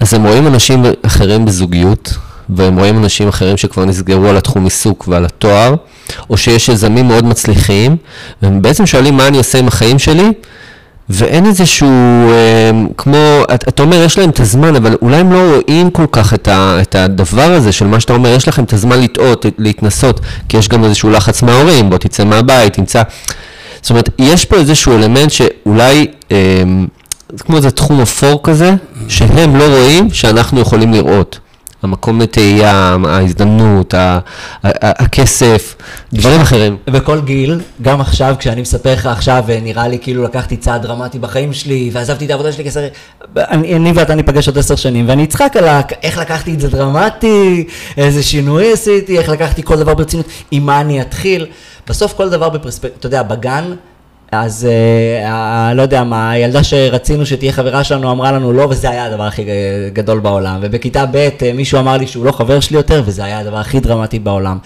אז 0.00 0.14
הם 0.14 0.26
רואים 0.26 0.46
אנשים 0.46 0.84
אחרים 1.02 1.44
בזוגיות, 1.44 2.14
והם 2.48 2.78
רואים 2.78 2.98
אנשים 2.98 3.28
אחרים 3.28 3.56
שכבר 3.56 3.84
נסגרו 3.84 4.26
על 4.26 4.36
התחום 4.36 4.64
עיסוק 4.64 5.08
ועל 5.08 5.24
התואר, 5.24 5.74
או 6.30 6.36
שיש 6.36 6.68
יזמים 6.68 7.08
מאוד 7.08 7.24
מצליחים, 7.24 7.96
והם 8.42 8.62
בעצם 8.62 8.86
שואלים 8.86 9.16
מה 9.16 9.28
אני 9.28 9.38
עושה 9.38 9.58
עם 9.58 9.68
החיים 9.68 9.98
שלי, 9.98 10.32
ואין 11.08 11.46
איזשהו, 11.46 11.88
אה, 12.30 12.70
כמו, 12.96 13.16
אתה 13.54 13.68
את 13.68 13.80
אומר, 13.80 14.02
יש 14.02 14.18
להם 14.18 14.30
את 14.30 14.40
הזמן, 14.40 14.76
אבל 14.76 14.96
אולי 15.02 15.16
הם 15.16 15.32
לא 15.32 15.54
רואים 15.54 15.90
כל 15.90 16.06
כך 16.12 16.34
את, 16.34 16.48
ה, 16.48 16.78
את 16.82 16.94
הדבר 16.94 17.52
הזה 17.52 17.72
של 17.72 17.86
מה 17.86 18.00
שאתה 18.00 18.12
אומר, 18.12 18.28
יש 18.28 18.48
לכם 18.48 18.64
את 18.64 18.72
הזמן 18.72 19.00
לטעות, 19.00 19.46
להתנסות, 19.58 20.20
כי 20.48 20.56
יש 20.56 20.68
גם 20.68 20.84
איזשהו 20.84 21.10
לחץ 21.10 21.42
מההורים, 21.42 21.90
בוא 21.90 21.98
תצא 21.98 22.24
מהבית, 22.24 22.72
תמצא. 22.72 23.02
זאת 23.82 23.90
אומרת, 23.90 24.08
יש 24.18 24.44
פה 24.44 24.56
איזשהו 24.56 24.92
אלמנט 24.92 25.30
שאולי, 25.30 26.06
אה, 26.32 26.36
זה 27.32 27.44
כמו 27.44 27.56
איזה 27.56 27.70
תחום 27.70 28.00
אפור 28.00 28.40
כזה, 28.42 28.74
שהם 29.08 29.56
לא 29.56 29.64
רואים, 29.64 30.10
שאנחנו 30.12 30.60
יכולים 30.60 30.92
לראות. 30.92 31.38
המקום 31.84 32.20
לתהייה, 32.20 32.96
ההזדמנות, 33.08 33.94
ה- 33.94 34.18
ה- 34.64 35.02
הכסף, 35.04 35.74
דברים 36.12 36.40
אחרים. 36.40 36.76
בכל 36.86 37.20
גיל, 37.20 37.60
גם 37.82 38.00
עכשיו, 38.00 38.34
כשאני 38.38 38.60
מספר 38.60 38.92
לך 38.92 39.06
עכשיו, 39.06 39.44
נראה 39.62 39.88
לי 39.88 39.98
כאילו 39.98 40.24
לקחתי 40.24 40.56
צעד 40.56 40.82
דרמטי 40.82 41.18
בחיים 41.18 41.52
שלי, 41.52 41.90
ועזבתי 41.92 42.24
את 42.24 42.30
העבודה 42.30 42.52
שלי 42.52 42.64
כסר... 42.64 42.80
אני, 43.36 43.76
אני 43.76 43.92
ואתה 43.94 44.14
ניפגש 44.14 44.48
עוד 44.48 44.58
עשר 44.58 44.76
שנים, 44.76 45.08
ואני 45.08 45.24
אצחק 45.24 45.56
על 45.58 45.68
ה... 45.68 45.80
איך 46.02 46.18
לקחתי 46.18 46.54
את 46.54 46.60
זה 46.60 46.68
דרמטי, 46.68 47.66
איזה 47.96 48.22
שינוי 48.22 48.72
עשיתי, 48.72 49.18
איך 49.18 49.28
לקחתי 49.28 49.62
כל 49.62 49.76
דבר 49.76 49.94
ברצינות, 49.94 50.26
עם 50.50 50.66
מה 50.66 50.80
אני 50.80 51.00
אתחיל. 51.00 51.46
בסוף 51.88 52.12
כל 52.12 52.30
דבר 52.30 52.48
בפרספקטיבה, 52.48 52.94
אתה 52.98 53.06
יודע, 53.06 53.22
בגן, 53.22 53.64
אז 54.42 54.68
אה, 55.24 55.74
לא 55.74 55.82
יודע 55.82 56.04
מה, 56.04 56.30
הילדה 56.30 56.62
שרצינו 56.62 57.26
שתהיה 57.26 57.52
חברה 57.52 57.84
שלנו 57.84 58.10
אמרה 58.10 58.32
לנו 58.32 58.52
לא, 58.52 58.66
וזה 58.70 58.90
היה 58.90 59.04
הדבר 59.04 59.22
הכי 59.22 59.44
גדול 59.92 60.20
בעולם. 60.20 60.58
ובכיתה 60.62 61.06
ב' 61.06 61.16
אה, 61.16 61.52
מישהו 61.54 61.78
אמר 61.78 61.96
לי 61.96 62.06
שהוא 62.06 62.24
לא 62.24 62.32
חבר 62.32 62.60
שלי 62.60 62.76
יותר, 62.76 63.02
וזה 63.06 63.24
היה 63.24 63.38
הדבר 63.38 63.58
הכי 63.58 63.80
דרמטי 63.80 64.18
בעולם. 64.18 64.58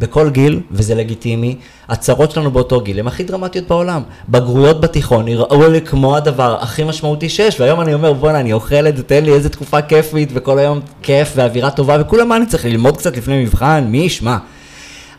בכל 0.00 0.30
גיל, 0.30 0.60
וזה 0.70 0.94
לגיטימי, 0.94 1.56
הצרות 1.88 2.30
שלנו 2.30 2.50
באותו 2.50 2.80
גיל 2.80 2.98
הן 2.98 3.06
הכי 3.06 3.22
דרמטיות 3.24 3.68
בעולם. 3.68 4.02
בגרויות 4.28 4.80
בתיכון 4.80 5.24
נראו 5.24 5.68
לי 5.68 5.80
כמו 5.80 6.16
הדבר 6.16 6.56
הכי 6.60 6.84
משמעותי 6.84 7.28
שיש, 7.28 7.60
והיום 7.60 7.80
אני 7.80 7.94
אומר, 7.94 8.12
בואנה, 8.12 8.40
אני 8.40 8.52
אוכל 8.52 8.86
את 8.86 8.96
זה, 8.96 9.02
תן 9.02 9.24
לי 9.24 9.32
איזה 9.32 9.48
תקופה 9.48 9.82
כיפית, 9.82 10.28
וכל 10.34 10.58
היום 10.58 10.80
כיף 11.02 11.32
ואווירה 11.36 11.70
טובה, 11.70 11.96
וכולם, 12.00 12.28
מה 12.28 12.36
אני 12.36 12.46
צריך 12.46 12.64
ללמוד 12.64 12.96
קצת 12.96 13.16
לפני 13.16 13.42
מבחן? 13.44 13.84
מי 13.88 13.98
ישמע? 13.98 14.36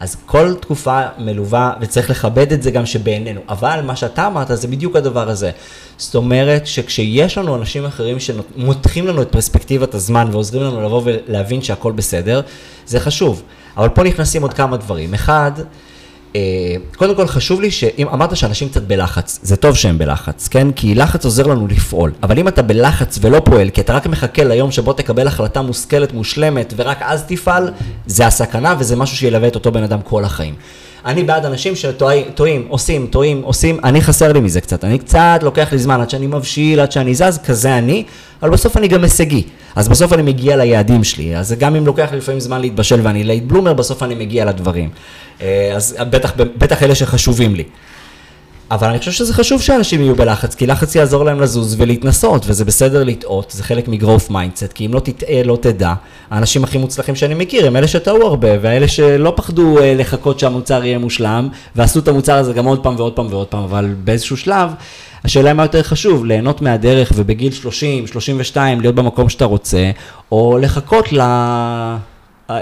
אז 0.01 0.17
כל 0.25 0.53
תקופה 0.53 1.01
מלווה, 1.17 1.73
וצריך 1.81 2.09
לכבד 2.09 2.51
את 2.51 2.63
זה 2.63 2.71
גם 2.71 2.85
שבינינו. 2.85 3.41
אבל 3.49 3.81
מה 3.83 3.95
שאתה 3.95 4.27
אמרת 4.27 4.47
זה 4.53 4.67
בדיוק 4.67 4.95
הדבר 4.95 5.29
הזה. 5.29 5.51
זאת 5.97 6.15
אומרת 6.15 6.67
שכשיש 6.67 7.37
לנו 7.37 7.55
אנשים 7.55 7.85
אחרים 7.85 8.17
שמותחים 8.19 9.07
לנו 9.07 9.21
את 9.21 9.31
פרספקטיבת 9.31 9.93
הזמן 9.93 10.27
ועוזרים 10.31 10.63
לנו 10.63 10.81
לבוא 10.81 11.01
ולהבין 11.05 11.61
שהכל 11.61 11.91
בסדר, 11.91 12.41
זה 12.85 12.99
חשוב. 12.99 13.43
אבל 13.77 13.89
פה 13.89 14.03
נכנסים 14.03 14.41
עוד 14.41 14.53
כמה 14.53 14.77
דברים. 14.77 15.13
אחד, 15.13 15.51
קודם 16.95 17.15
כל 17.15 17.27
חשוב 17.27 17.61
לי 17.61 17.71
שאם 17.71 18.07
אמרת 18.07 18.37
שאנשים 18.37 18.69
קצת 18.69 18.81
בלחץ, 18.81 19.39
זה 19.43 19.55
טוב 19.55 19.75
שהם 19.75 19.97
בלחץ, 19.97 20.47
כן? 20.47 20.71
כי 20.71 20.95
לחץ 20.95 21.25
עוזר 21.25 21.47
לנו 21.47 21.67
לפעול. 21.67 22.11
אבל 22.23 22.39
אם 22.39 22.47
אתה 22.47 22.61
בלחץ 22.61 23.19
ולא 23.21 23.41
פועל, 23.45 23.69
כי 23.69 23.81
אתה 23.81 23.93
רק 23.93 24.07
מחכה 24.07 24.43
ליום 24.43 24.71
שבו 24.71 24.93
תקבל 24.93 25.27
החלטה 25.27 25.61
מושכלת, 25.61 26.13
מושלמת, 26.13 26.73
ורק 26.77 26.97
אז 27.01 27.23
תפעל, 27.27 27.71
זה 28.05 28.27
הסכנה 28.27 28.75
וזה 28.79 28.95
משהו 28.95 29.17
שילווה 29.17 29.47
את 29.47 29.55
אותו 29.55 29.71
בן 29.71 29.83
אדם 29.83 30.01
כל 30.01 30.23
החיים. 30.23 30.55
אני 31.05 31.23
בעד 31.23 31.45
אנשים 31.45 31.75
שטועים, 31.75 32.65
עושים, 32.67 33.07
טועים, 33.07 33.41
עושים, 33.41 33.79
אני 33.83 34.01
חסר 34.01 34.31
לי 34.33 34.39
מזה 34.39 34.61
קצת, 34.61 34.83
אני 34.83 34.97
קצת 34.99 35.39
לוקח 35.41 35.71
לי 35.71 35.77
זמן 35.77 36.01
עד 36.01 36.09
שאני 36.09 36.27
מבשיל, 36.27 36.79
עד 36.79 36.91
שאני 36.91 37.15
זז, 37.15 37.39
כזה 37.45 37.77
אני, 37.77 38.03
אבל 38.41 38.49
בסוף 38.49 38.77
אני 38.77 38.87
גם 38.87 39.03
הישגי, 39.03 39.43
אז 39.75 39.87
בסוף 39.87 40.13
אני 40.13 40.21
מגיע 40.21 40.55
ליעדים 40.55 41.03
שלי, 41.03 41.37
אז 41.37 41.55
גם 41.59 41.75
אם 41.75 41.85
לוקח 41.85 42.11
לי 42.11 42.17
לפעמים 42.17 42.39
זמן 42.39 42.61
להתבשל 42.61 42.99
ואני 43.03 43.23
late 43.23 43.43
bloomer, 43.43 43.73
בסוף 43.73 44.03
אני 44.03 44.15
מגיע 44.15 44.45
לדברים. 44.45 44.89
אה, 45.41 45.71
אז 45.75 45.95
בטח, 46.09 46.33
בטח 46.57 46.83
אלה 46.83 46.95
שחשובים 46.95 47.55
לי. 47.55 47.63
אבל 48.71 48.89
אני 48.89 48.99
חושב 48.99 49.11
שזה 49.11 49.33
חשוב 49.33 49.61
שאנשים 49.61 50.01
יהיו 50.01 50.15
בלחץ, 50.15 50.55
כי 50.55 50.67
לחץ 50.67 50.95
יעזור 50.95 51.25
להם 51.25 51.39
לזוז 51.39 51.75
ולהתנסות, 51.77 52.43
וזה 52.47 52.65
בסדר 52.65 53.03
לטעות, 53.03 53.51
זה 53.51 53.63
חלק 53.63 53.87
מ 53.87 53.93
growth 53.93 54.29
mindset, 54.29 54.73
כי 54.73 54.85
אם 54.85 54.93
לא 54.93 54.99
תטעה, 54.99 55.43
לא 55.43 55.57
תדע. 55.61 55.93
האנשים 56.29 56.63
הכי 56.63 56.77
מוצלחים 56.77 57.15
שאני 57.15 57.33
מכיר 57.33 57.67
הם 57.67 57.75
אלה 57.75 57.87
שטעו 57.87 58.27
הרבה, 58.27 58.47
ואלה 58.61 58.87
שלא 58.87 59.33
פחדו 59.35 59.79
אה, 59.79 59.93
לחכות 59.97 60.39
שהמוצר 60.39 60.85
יהיה 60.85 60.97
מושלם, 60.97 61.49
ועשו 61.75 61.99
את 61.99 62.07
המוצר 62.07 62.35
הזה 62.35 62.53
גם 62.53 62.65
עוד 62.65 62.83
פעם 62.83 62.95
ועוד 62.97 63.13
פעם 63.13 63.27
ועוד 63.29 63.47
פעם, 63.47 63.63
אבל 63.63 63.93
באיזשהו 64.03 64.37
שלב, 64.37 64.71
השאלה 65.23 65.53
מה 65.53 65.63
יותר 65.63 65.83
חשוב, 65.83 66.25
ליהנות 66.25 66.61
מהדרך 66.61 67.11
ובגיל 67.15 67.51
30, 67.51 68.07
32, 68.07 68.81
להיות 68.81 68.95
במקום 68.95 69.29
שאתה 69.29 69.45
רוצה, 69.45 69.91
או 70.31 70.57
לחכות 70.61 71.13
ל... 71.13 71.21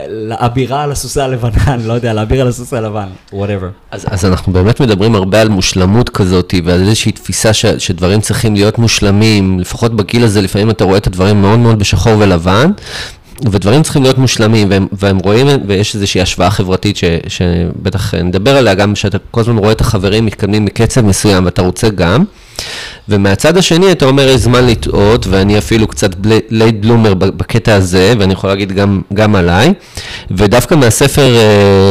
לאבירה 0.10 0.84
על 0.84 0.92
הסוסה 0.92 1.26
הלבנה, 1.26 1.64
אני 1.68 1.88
לא 1.88 1.94
יודע, 1.94 2.14
לאביר 2.14 2.42
על 2.42 2.48
הסוס 2.48 2.74
הלבן, 2.74 3.08
whatever. 3.32 3.72
אז, 3.92 4.06
אז 4.10 4.26
אנחנו 4.26 4.54
באמת 4.54 4.80
מדברים 4.82 5.16
הרבה 5.16 5.42
על 5.42 5.50
מושלמות 5.50 6.10
כזאת, 6.10 6.54
ועל 6.64 6.80
איזושהי 6.80 7.12
תפיסה 7.12 7.54
ש, 7.54 7.66
שדברים 7.66 8.22
צריכים 8.22 8.54
להיות 8.54 8.78
מושלמים, 8.78 9.60
לפחות 9.60 9.96
בגיל 9.96 10.24
הזה, 10.24 10.42
לפעמים 10.42 10.70
אתה 10.70 10.84
רואה 10.84 10.98
את 10.98 11.08
הדברים 11.08 11.42
מאוד 11.42 11.60
מאוד 11.60 11.80
בשחור 11.80 12.14
ולבן, 12.20 12.72
ודברים 13.52 13.84
צריכים 13.84 14.04
להיות 14.04 14.18
מושלמים, 14.18 14.70
והם, 14.70 14.88
והם 14.92 15.18
רואים, 15.18 15.48
ויש 15.68 15.96
איזושהי 15.96 16.22
השוואה 16.22 16.50
חברתית 16.50 16.98
ש, 16.98 17.04
שבטח 17.28 18.14
נדבר 18.14 18.58
עליה, 18.58 18.74
גם 18.74 18.96
שאתה 18.96 19.18
כל 19.32 19.42
הזמן 19.42 19.58
רואה 19.58 19.72
את 19.72 19.82
החברים 19.82 20.26
מתקדמים 20.26 20.66
בקצב 20.66 21.02
מסוים, 21.02 21.46
ואתה 21.46 21.62
רוצה 21.62 21.90
גם. 21.90 22.24
ומהצד 23.10 23.58
השני 23.58 23.92
אתה 23.92 24.06
אומר 24.06 24.28
יש 24.28 24.42
זמן 24.42 24.66
לטעות, 24.68 25.28
ואני 25.28 25.58
אפילו 25.58 25.88
קצת 25.88 26.10
late 26.50 26.76
bloomer 26.80 27.14
בקטע 27.14 27.76
הזה, 27.76 28.14
ואני 28.20 28.34
יכול 28.34 28.50
להגיד 28.50 28.72
גם, 28.72 29.02
גם 29.14 29.36
עליי, 29.36 29.74
ודווקא 30.32 30.76
מהספר 30.76 31.36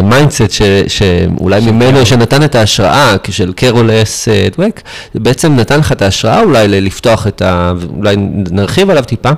Mindset, 0.02 0.40
uh, 0.40 0.88
שאולי 0.88 1.60
ממנו, 1.60 2.06
שנתן 2.06 2.42
את 2.42 2.54
ההשראה, 2.54 3.16
של 3.30 3.52
קרול 3.52 3.90
אס 3.90 4.28
דוואק, 4.56 4.80
זה 5.14 5.20
בעצם 5.20 5.56
נתן 5.56 5.78
לך 5.78 5.92
את 5.92 6.02
ההשראה 6.02 6.40
אולי 6.40 6.80
לפתוח 6.80 7.26
את 7.26 7.42
ה... 7.42 7.72
אולי 7.96 8.16
נרחיב 8.50 8.90
עליו 8.90 9.04
טיפה. 9.04 9.30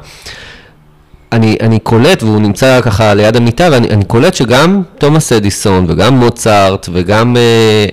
אני, 1.33 1.57
אני 1.61 1.79
קולט, 1.79 2.23
והוא 2.23 2.41
נמצא 2.41 2.81
ככה 2.81 3.15
ליד 3.15 3.37
המיטה, 3.37 3.69
ואני 3.73 4.05
קולט 4.05 4.35
שגם 4.35 4.83
תומאס 4.99 5.33
אדיסון, 5.33 5.87
וגם 5.89 6.15
מוצרט, 6.15 6.89
וגם 6.93 7.37
אה, 7.37 7.43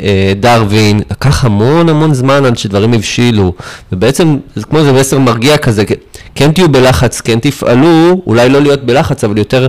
אה, 0.04 0.34
דרווין, 0.39 1.02
לקח 1.12 1.45
המון 1.45 1.89
המון 1.89 2.13
זמן 2.13 2.45
עד 2.45 2.58
שדברים 2.58 2.93
הבשילו, 2.93 3.54
ובעצם 3.91 4.38
זה 4.56 4.63
כמו 4.63 4.80
איזה 4.80 4.93
מסר 4.93 5.19
מרגיע 5.19 5.58
כזה, 5.58 5.84
כן 6.36 6.52
תהיו 6.52 6.69
בלחץ, 6.69 7.21
כן 7.21 7.39
תפעלו, 7.39 8.21
אולי 8.28 8.50
לא 8.50 8.62
להיות 8.62 8.84
בלחץ, 8.84 9.23
אבל 9.23 9.38
יותר 9.38 9.67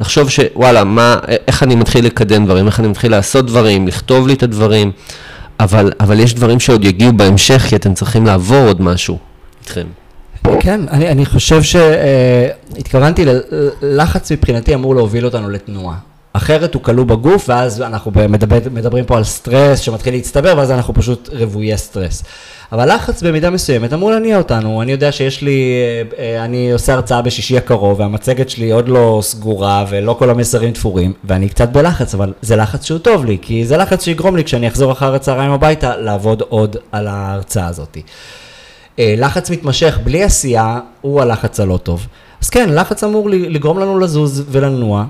לחשוב 0.00 0.30
שוואלה, 0.30 0.84
מה, 0.84 1.16
איך 1.48 1.62
אני 1.62 1.74
מתחיל 1.74 2.06
לקדם 2.06 2.44
דברים, 2.44 2.66
איך 2.66 2.80
אני 2.80 2.88
מתחיל 2.88 3.10
לעשות 3.10 3.46
דברים, 3.46 3.88
לכתוב 3.88 4.26
לי 4.26 4.34
את 4.34 4.42
הדברים, 4.42 4.92
אבל, 5.60 5.92
אבל 6.00 6.20
יש 6.20 6.34
דברים 6.34 6.60
שעוד 6.60 6.84
יגיעו 6.84 7.12
בהמשך, 7.12 7.66
כי 7.68 7.76
אתם 7.76 7.94
צריכים 7.94 8.26
לעבור 8.26 8.66
עוד 8.66 8.82
משהו 8.82 9.18
איתכם. 9.62 10.05
כן, 10.60 10.80
אני, 10.90 11.08
אני 11.08 11.26
חושב 11.26 11.62
שהתכוונתי, 11.62 13.24
ללחץ 13.82 14.32
מבחינתי 14.32 14.74
אמור 14.74 14.94
להוביל 14.94 15.24
אותנו 15.24 15.48
לתנועה. 15.50 15.96
אחרת 16.32 16.74
הוא 16.74 16.82
כלוא 16.82 17.04
בגוף, 17.04 17.44
ואז 17.48 17.82
אנחנו 17.82 18.12
מדבר, 18.28 18.58
מדברים 18.70 19.04
פה 19.04 19.16
על 19.16 19.24
סטרס 19.24 19.80
שמתחיל 19.80 20.14
להצטבר, 20.14 20.54
ואז 20.56 20.70
אנחנו 20.70 20.94
פשוט 20.94 21.28
רוויי 21.32 21.78
סטרס. 21.78 22.24
אבל 22.72 22.94
לחץ 22.94 23.22
במידה 23.22 23.50
מסוימת 23.50 23.92
אמור 23.92 24.10
להניע 24.10 24.38
אותנו. 24.38 24.82
אני 24.82 24.92
יודע 24.92 25.12
שיש 25.12 25.42
לי, 25.42 25.72
אה, 26.18 26.44
אני 26.44 26.72
עושה 26.72 26.92
הרצאה 26.92 27.22
בשישי 27.22 27.56
הקרוב, 27.56 28.00
והמצגת 28.00 28.50
שלי 28.50 28.70
עוד 28.70 28.88
לא 28.88 29.18
סגורה, 29.22 29.84
ולא 29.88 30.16
כל 30.18 30.30
המסרים 30.30 30.72
תפורים, 30.72 31.12
ואני 31.24 31.48
קצת 31.48 31.68
בלחץ, 31.68 32.14
אבל 32.14 32.32
זה 32.42 32.56
לחץ 32.56 32.84
שהוא 32.84 32.98
טוב 32.98 33.24
לי, 33.24 33.38
כי 33.42 33.66
זה 33.66 33.76
לחץ 33.76 34.04
שיגרום 34.04 34.36
לי 34.36 34.44
כשאני 34.44 34.68
אחזור 34.68 34.92
אחר 34.92 35.14
הצהריים 35.14 35.50
הביתה, 35.50 35.96
לעבוד 35.96 36.42
עוד 36.48 36.76
על 36.92 37.06
ההרצאה 37.06 37.66
הזאת. 37.66 37.98
אה, 38.98 39.14
לחץ 39.18 39.50
מתמשך 39.50 39.98
בלי 40.04 40.22
עשייה 40.22 40.80
הוא 41.00 41.20
הלחץ 41.20 41.60
הלא 41.60 41.76
טוב. 41.82 42.06
אז 42.42 42.50
כן, 42.50 42.68
לחץ 42.72 43.04
אמור 43.04 43.30
לגרום 43.30 43.78
לנו 43.78 43.98
לזוז 43.98 44.44
ולנוע. 44.50 45.04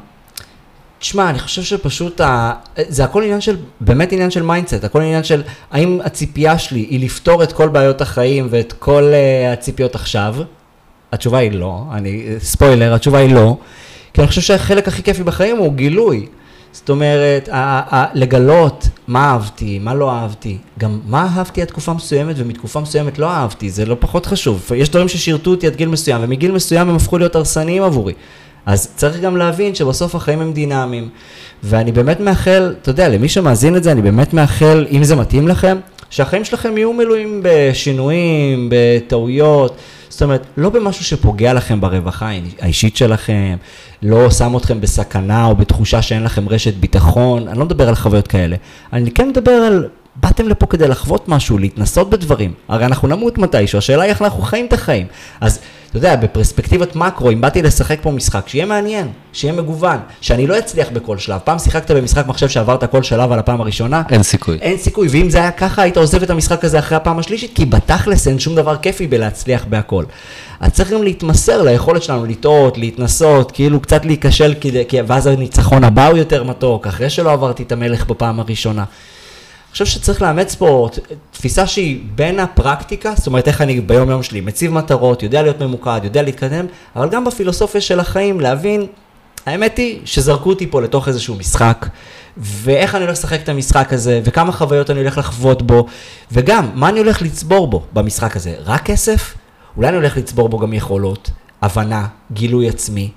תשמע, 0.99 1.31
אני 1.31 1.39
חושב 1.39 1.63
שפשוט, 1.63 2.21
ה... 2.21 2.53
זה 2.89 3.05
הכל 3.05 3.23
עניין 3.23 3.41
של, 3.41 3.57
באמת 3.81 4.13
עניין 4.13 4.31
של 4.31 4.43
mindset, 4.43 4.85
הכל 4.85 5.01
עניין 5.01 5.25
של 5.25 5.43
האם 5.71 6.01
הציפייה 6.05 6.59
שלי 6.59 6.81
היא 6.81 7.05
לפתור 7.05 7.43
את 7.43 7.53
כל 7.53 7.69
בעיות 7.69 8.01
החיים 8.01 8.47
ואת 8.51 8.73
כל 8.73 9.13
uh, 9.13 9.53
הציפיות 9.53 9.95
עכשיו? 9.95 10.37
התשובה 11.13 11.39
היא 11.39 11.53
לא, 11.53 11.83
אני, 11.93 12.27
ספוילר, 12.39 12.95
התשובה 12.95 13.19
היא 13.19 13.35
לא, 13.35 13.57
כי 14.13 14.21
אני 14.21 14.29
חושב 14.29 14.41
שהחלק 14.41 14.89
הכי 14.89 15.03
כיפי 15.03 15.23
בחיים 15.23 15.57
הוא 15.57 15.73
גילוי. 15.73 16.27
זאת 16.73 16.91
אומרת, 16.91 17.49
לגלות 18.15 18.89
מה 19.09 19.31
אהבתי, 19.31 19.79
מה 19.79 19.95
לא 19.95 20.11
אהבתי, 20.11 20.59
גם 20.79 21.01
מה 21.07 21.23
אהבתי 21.23 21.63
עד 21.63 21.69
תקופה 21.69 21.93
מסוימת 21.93 22.35
ומתקופה 22.39 22.81
מסוימת 22.81 23.19
לא 23.19 23.31
אהבתי, 23.31 23.71
זה 23.71 23.87
לא 23.87 23.97
פחות 24.01 24.27
חשוב. 24.27 24.71
יש 24.77 24.91
דברים 24.91 25.09
ששירתו 25.09 25.51
אותי 25.51 25.67
עד 25.67 25.77
גיל 25.77 25.89
מסוים, 25.89 26.21
ומגיל 26.25 26.53
מסוים 26.53 26.89
הם 26.89 26.97
הפכו 26.97 27.19
להיות 27.19 27.37
הרסניים 27.37 27.83
עבורי. 27.83 28.13
אז 28.67 28.89
צריך 28.97 29.21
גם 29.21 29.37
להבין 29.37 29.75
שבסוף 29.75 30.15
החיים 30.15 30.41
הם 30.41 30.53
דינמיים. 30.53 31.09
ואני 31.63 31.93
באמת 31.93 32.21
מאחל, 32.21 32.75
אתה 32.83 32.91
יודע, 32.91 33.09
למי 33.09 33.29
שמאזין 33.29 33.77
את 33.77 33.83
זה, 33.83 33.93
אני 33.93 34.03
באמת 34.03 34.35
מאחל, 34.35 34.87
אם 34.91 35.05
זה 35.05 35.17
מתאים 35.17 35.49
לכם, 35.49 35.77
שהחיים 36.11 36.45
שלכם 36.45 36.77
יהיו 36.77 36.93
מלואים 36.93 37.41
בשינויים, 37.43 38.71
בטעויות. 38.71 39.77
זאת 40.09 40.23
אומרת, 40.23 40.47
לא 40.57 40.71
במשהו 40.71 41.05
שפוגע 41.05 41.53
לכם 41.53 41.81
ברווחה 41.81 42.31
האישית 42.61 42.97
שלכם, 42.97 43.57
לא 44.03 44.31
שם 44.31 44.57
אתכם 44.57 44.81
בסכנה 44.81 45.47
או 45.47 45.57
בתחושה 45.57 46.03
שאין 46.03 46.23
לכם 46.23 46.49
רשת 46.49 46.75
ביטחון, 46.75 47.49
אני 47.49 47.59
לא 47.59 47.65
מדבר 47.65 47.89
על 47.89 47.95
חוויות 47.95 48.29
כאלה. 48.29 48.57
אני 48.93 49.11
כן 49.11 49.29
מדבר 49.29 49.51
על, 49.51 49.89
באתם 50.17 50.49
לפה 50.49 50.67
כדי 50.67 50.89
לחוות 50.89 51.29
משהו, 51.29 51.59
להתנסות 51.59 52.11
בדברים. 52.11 52.53
הרי 52.69 52.87
אנחנו 52.87 53.09
נמות 53.09 53.39
מתישהו, 53.39 53.79
השאלה 53.79 54.03
היא 54.03 54.11
איך 54.11 54.23
אנחנו 54.23 54.43
חיים 54.43 54.67
את 54.67 54.73
החיים. 54.73 55.07
אז 55.41 55.61
אתה 55.97 56.07
יודע, 56.07 56.17
בפרספקטיבת 56.17 56.97
מקרו, 56.97 57.31
אם 57.31 57.41
באתי 57.41 57.63
לשחק 57.63 57.99
פה 58.03 58.11
משחק, 58.11 58.49
שיהיה 58.49 58.67
מעניין, 58.67 59.09
שיהיה 59.33 59.55
מגוון, 59.55 59.99
שאני 60.21 60.47
לא 60.47 60.59
אצליח 60.59 60.89
בכל 60.93 61.19
שלב. 61.19 61.39
פעם 61.45 61.59
שיחקת 61.59 61.91
במשחק 61.91 62.27
מחשב 62.27 62.49
שעברת 62.49 62.85
כל 62.85 63.03
שלב 63.03 63.33
על 63.33 63.39
הפעם 63.39 63.61
הראשונה? 63.61 64.03
אין 64.11 64.23
סיכוי. 64.23 64.59
אין 64.61 64.79
סיכוי, 64.79 65.09
ואם 65.11 65.31
זה 65.31 65.39
היה 65.39 65.51
ככה, 65.51 65.83
היית 65.83 65.97
עוזב 65.97 66.23
את 66.23 66.31
המשחק 66.31 66.65
הזה 66.65 66.79
אחרי 66.79 66.97
הפעם 66.97 67.19
השלישית, 67.19 67.53
כי 67.55 67.65
בתכלס 67.65 68.29
אין 68.29 68.39
שום 68.39 68.55
דבר 68.55 68.77
כיפי 68.77 69.07
בלהצליח 69.07 69.65
בהכל. 69.69 70.05
אז 70.61 70.73
צריך 70.73 70.91
גם 70.91 71.03
להתמסר 71.03 71.63
ליכולת 71.63 72.03
שלנו 72.03 72.27
לטעות, 72.27 72.79
להתנסות, 72.79 73.53
כאילו 73.53 73.81
קצת 73.81 74.05
להיכשל, 74.05 74.55
כי, 74.61 75.01
ואז 75.07 75.27
הניצחון 75.27 75.85
הבא 75.85 76.07
הוא 76.07 76.19
יותר 76.19 76.45
מתוק, 76.45 76.87
אחרי 76.87 77.11
שלא 77.11 77.33
עברתי 77.33 77.63
את 77.63 77.73
המלך 77.73 78.07
בפעם 78.07 78.41
הראשונה. 78.41 78.85
חושב 79.77 79.87
שצריך 79.87 80.23
לאמץ 80.23 80.55
פה 80.55 80.89
תפיסה 81.31 81.67
שהיא 81.67 82.01
בין 82.15 82.41
הפרקטיקה, 82.41 83.13
זאת 83.17 83.27
אומרת 83.27 83.49
איך 83.49 83.61
אני 83.61 83.81
ביום 83.81 84.11
יום 84.11 84.23
שלי 84.23 84.41
מציב 84.41 84.73
מטרות, 84.73 85.23
יודע 85.23 85.43
להיות 85.43 85.61
ממוקד, 85.61 86.01
יודע 86.05 86.23
להתקדם, 86.23 86.67
אבל 86.97 87.09
גם 87.09 87.25
בפילוסופיה 87.25 87.81
של 87.81 88.01
החיים, 88.01 88.41
להבין, 88.41 88.87
האמת 89.47 89.79
היא 89.79 90.01
שזרקו 90.05 90.51
אותי 90.51 90.67
פה 90.67 90.83
לתוך 90.83 91.09
איזשהו 91.09 91.35
משחק, 91.35 91.87
ואיך 92.37 92.95
אני 92.95 93.05
הולך 93.05 93.19
לשחק 93.19 93.41
את 93.43 93.49
המשחק 93.49 93.93
הזה, 93.93 94.21
וכמה 94.25 94.53
חוויות 94.53 94.91
אני 94.91 95.01
הולך 95.01 95.19
לחוות 95.19 95.63
בו, 95.63 95.87
וגם, 96.33 96.71
מה 96.75 96.89
אני 96.89 96.99
הולך 96.99 97.23
לצבור 97.23 97.67
בו 97.67 97.83
במשחק 97.93 98.37
הזה? 98.37 98.55
רק 98.65 98.83
כסף? 98.83 99.35
אולי 99.77 99.89
אני 99.89 99.97
הולך 99.97 100.17
לצבור 100.17 100.49
בו 100.49 100.59
גם 100.59 100.73
יכולות, 100.73 101.31
הבנה, 101.63 102.07
גילוי 102.33 102.69
עצמי, 102.69 103.11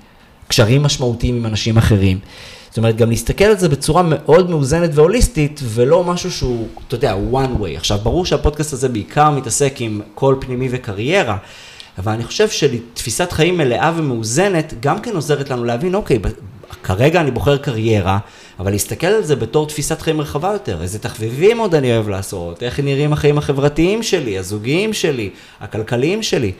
קשרים 0.48 0.82
משמעותיים 0.82 1.36
עם 1.36 1.46
אנשים 1.46 1.78
אחרים. 1.78 2.18
זאת 2.70 2.78
אומרת, 2.78 2.96
גם 2.96 3.10
להסתכל 3.10 3.44
על 3.44 3.58
זה 3.58 3.68
בצורה 3.68 4.02
מאוד 4.02 4.50
מאוזנת 4.50 4.90
והוליסטית, 4.94 5.60
ולא 5.64 6.04
משהו 6.04 6.30
שהוא, 6.32 6.68
אתה 6.88 6.94
יודע, 6.94 7.14
one 7.32 7.62
way. 7.62 7.76
עכשיו, 7.76 7.98
ברור 7.98 8.26
שהפודקאסט 8.26 8.72
הזה 8.72 8.88
בעיקר 8.88 9.30
מתעסק 9.30 9.74
עם 9.78 10.00
קול 10.14 10.36
פנימי 10.40 10.68
וקריירה, 10.70 11.36
אבל 11.98 12.12
אני 12.12 12.24
חושב 12.24 12.48
שתפיסת 12.48 13.32
חיים 13.32 13.56
מלאה 13.56 13.92
ומאוזנת 13.96 14.74
גם 14.80 15.00
כן 15.00 15.14
עוזרת 15.14 15.50
לנו 15.50 15.64
להבין, 15.64 15.94
אוקיי, 15.94 16.18
כרגע 16.82 17.20
אני 17.20 17.30
בוחר 17.30 17.56
קריירה, 17.56 18.18
אבל 18.58 18.70
להסתכל 18.70 19.06
על 19.06 19.22
זה 19.22 19.36
בתור 19.36 19.66
תפיסת 19.66 20.00
חיים 20.00 20.20
רחבה 20.20 20.52
יותר, 20.52 20.82
איזה 20.82 20.98
תחביבים 20.98 21.58
עוד 21.58 21.74
אני 21.74 21.92
אוהב 21.92 22.08
לעשות, 22.08 22.62
איך 22.62 22.80
נראים 22.80 23.12
החיים 23.12 23.38
החברתיים 23.38 24.02
שלי, 24.02 24.38
הזוגיים 24.38 24.92
שלי, 24.92 25.30
הכלכליים 25.60 26.22
שלי. 26.22 26.52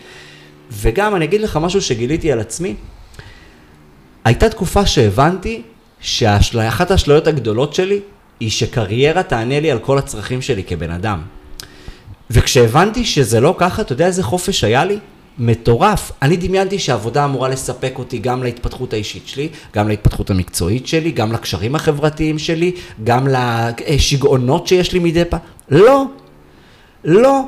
וגם 0.72 1.16
אני 1.16 1.24
אגיד 1.24 1.40
לך 1.40 1.56
משהו 1.56 1.82
שגיליתי 1.82 2.32
על 2.32 2.40
עצמי, 2.40 2.74
הייתה 4.24 4.48
תקופה 4.48 4.86
שהבנתי 4.86 5.62
שאחת 6.00 6.90
האשליות 6.90 7.26
הגדולות 7.26 7.74
שלי 7.74 8.00
היא 8.40 8.50
שקריירה 8.50 9.22
תענה 9.22 9.60
לי 9.60 9.70
על 9.70 9.78
כל 9.78 9.98
הצרכים 9.98 10.42
שלי 10.42 10.64
כבן 10.64 10.90
אדם. 10.90 11.20
וכשהבנתי 12.30 13.04
שזה 13.04 13.40
לא 13.40 13.54
ככה, 13.58 13.82
אתה 13.82 13.92
יודע 13.92 14.06
איזה 14.06 14.22
חופש 14.22 14.64
היה 14.64 14.84
לי? 14.84 14.98
מטורף. 15.38 16.12
אני 16.22 16.36
דמיינתי 16.36 16.78
שהעבודה 16.78 17.24
אמורה 17.24 17.48
לספק 17.48 17.92
אותי 17.98 18.18
גם 18.18 18.42
להתפתחות 18.42 18.92
האישית 18.92 19.28
שלי, 19.28 19.48
גם 19.74 19.88
להתפתחות 19.88 20.30
המקצועית 20.30 20.86
שלי, 20.86 21.10
גם 21.10 21.32
לקשרים 21.32 21.74
החברתיים 21.74 22.38
שלי, 22.38 22.72
גם 23.04 23.28
לשגעונות 23.28 24.66
שיש 24.66 24.92
לי 24.92 24.98
מדי 24.98 25.24
פעם. 25.24 25.40
לא, 25.68 26.04
לא. 27.04 27.40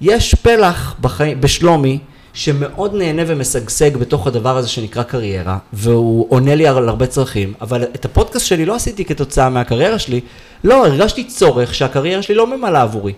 יש 0.00 0.34
פלח 0.34 0.96
בחי... 1.00 1.34
בשלומי 1.34 1.98
שמאוד 2.36 2.94
נהנה 2.94 3.22
ומשגשג 3.26 3.96
בתוך 3.96 4.26
הדבר 4.26 4.56
הזה 4.56 4.68
שנקרא 4.68 5.02
קריירה, 5.02 5.58
והוא 5.72 6.26
עונה 6.28 6.54
לי 6.54 6.66
על 6.66 6.88
הרבה 6.88 7.06
צרכים, 7.06 7.54
אבל 7.60 7.82
את 7.82 8.04
הפודקאסט 8.04 8.46
שלי 8.46 8.64
לא 8.64 8.74
עשיתי 8.74 9.04
כתוצאה 9.04 9.48
מהקריירה 9.50 9.98
שלי, 9.98 10.20
לא, 10.64 10.86
הרגשתי 10.86 11.24
צורך 11.24 11.74
שהקריירה 11.74 12.22
שלי 12.22 12.34
לא 12.34 12.56
ממלאה 12.56 12.82
עבורי. 12.82 13.12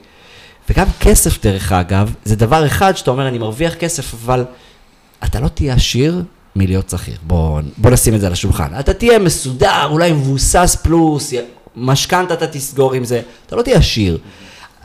וגם 0.71 0.87
כסף, 1.01 1.43
דרך 1.43 1.73
אגב, 1.73 2.15
זה 2.25 2.37
דבר 2.37 2.67
אחד 2.67 2.97
שאתה 2.97 3.11
אומר, 3.11 3.29
אני 3.29 3.39
מרוויח 3.39 3.75
כסף, 3.75 4.15
אבל 4.15 4.45
אתה 5.25 5.41
לא 5.41 5.49
תהיה 5.49 5.75
עשיר 5.75 6.23
מלהיות 6.57 6.91
שכיר. 6.91 7.17
בוא, 7.23 7.61
בוא 7.77 7.91
נשים 7.91 8.15
את 8.15 8.21
זה 8.21 8.27
על 8.27 8.33
השולחן. 8.33 8.69
אתה 8.81 8.95
תהיה 8.95 9.19
מסודר, 9.19 9.87
אולי 9.91 10.13
מבוסס 10.13 10.77
פלוס, 10.83 11.33
משכנתה 11.77 12.35
אתה 12.35 12.47
תסגור 12.47 12.95
עם 12.95 13.05
זה, 13.05 13.21
אתה 13.47 13.57
לא 13.57 13.63
תהיה 13.63 13.79
עשיר. 13.79 14.19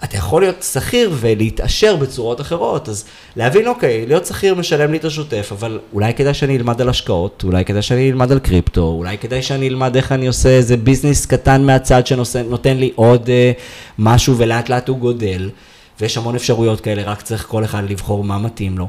אתה 0.04 0.18
יכול 0.18 0.42
להיות 0.42 0.64
שכיר 0.64 1.12
ולהתעשר 1.20 1.96
בצורות 1.96 2.42
אחרות, 2.42 2.90
אז 2.90 3.06
להבין, 3.36 3.68
אוקיי, 3.68 4.06
להיות 4.06 4.26
שכיר 4.26 4.56
משלם 4.56 4.92
לי 4.92 4.98
את 4.98 5.06
השוטף, 5.06 5.50
אבל 5.52 5.80
אולי 5.94 6.14
כדאי 6.14 6.34
שאני 6.34 6.58
אלמד 6.58 6.82
על 6.82 6.90
השקעות, 6.90 7.44
אולי 7.44 7.66
כדאי 7.66 7.82
שאני 7.82 8.12
אלמד 8.12 8.32
על 8.32 8.40
קריפטו, 8.40 8.82
אולי 8.82 9.18
כדאי 9.18 9.42
שאני 9.42 9.68
אלמד 9.68 9.96
איך 9.96 10.12
אני 10.12 10.28
עושה 10.28 10.50
איזה 10.50 10.78
ביזנס 10.78 11.26
קטן 11.26 11.64
מהצד 11.64 12.08
שנותן 12.08 12.78
לי 12.78 12.92
עוד 12.96 13.30
אה, 13.30 13.52
משהו 14.00 14.38
ולאט 14.38 14.70
לאט 14.70 14.90
הוא 14.90 14.98
גודל, 14.98 15.50
ויש 16.02 16.18
המון 16.18 16.36
אפשרויות 16.36 16.82
כאלה, 16.82 17.04
רק 17.04 17.22
צריך 17.22 17.46
כל 17.50 17.64
אחד 17.64 17.90
לבחור 17.90 18.24
מה 18.24 18.38
מתאים 18.38 18.78
לו. 18.78 18.88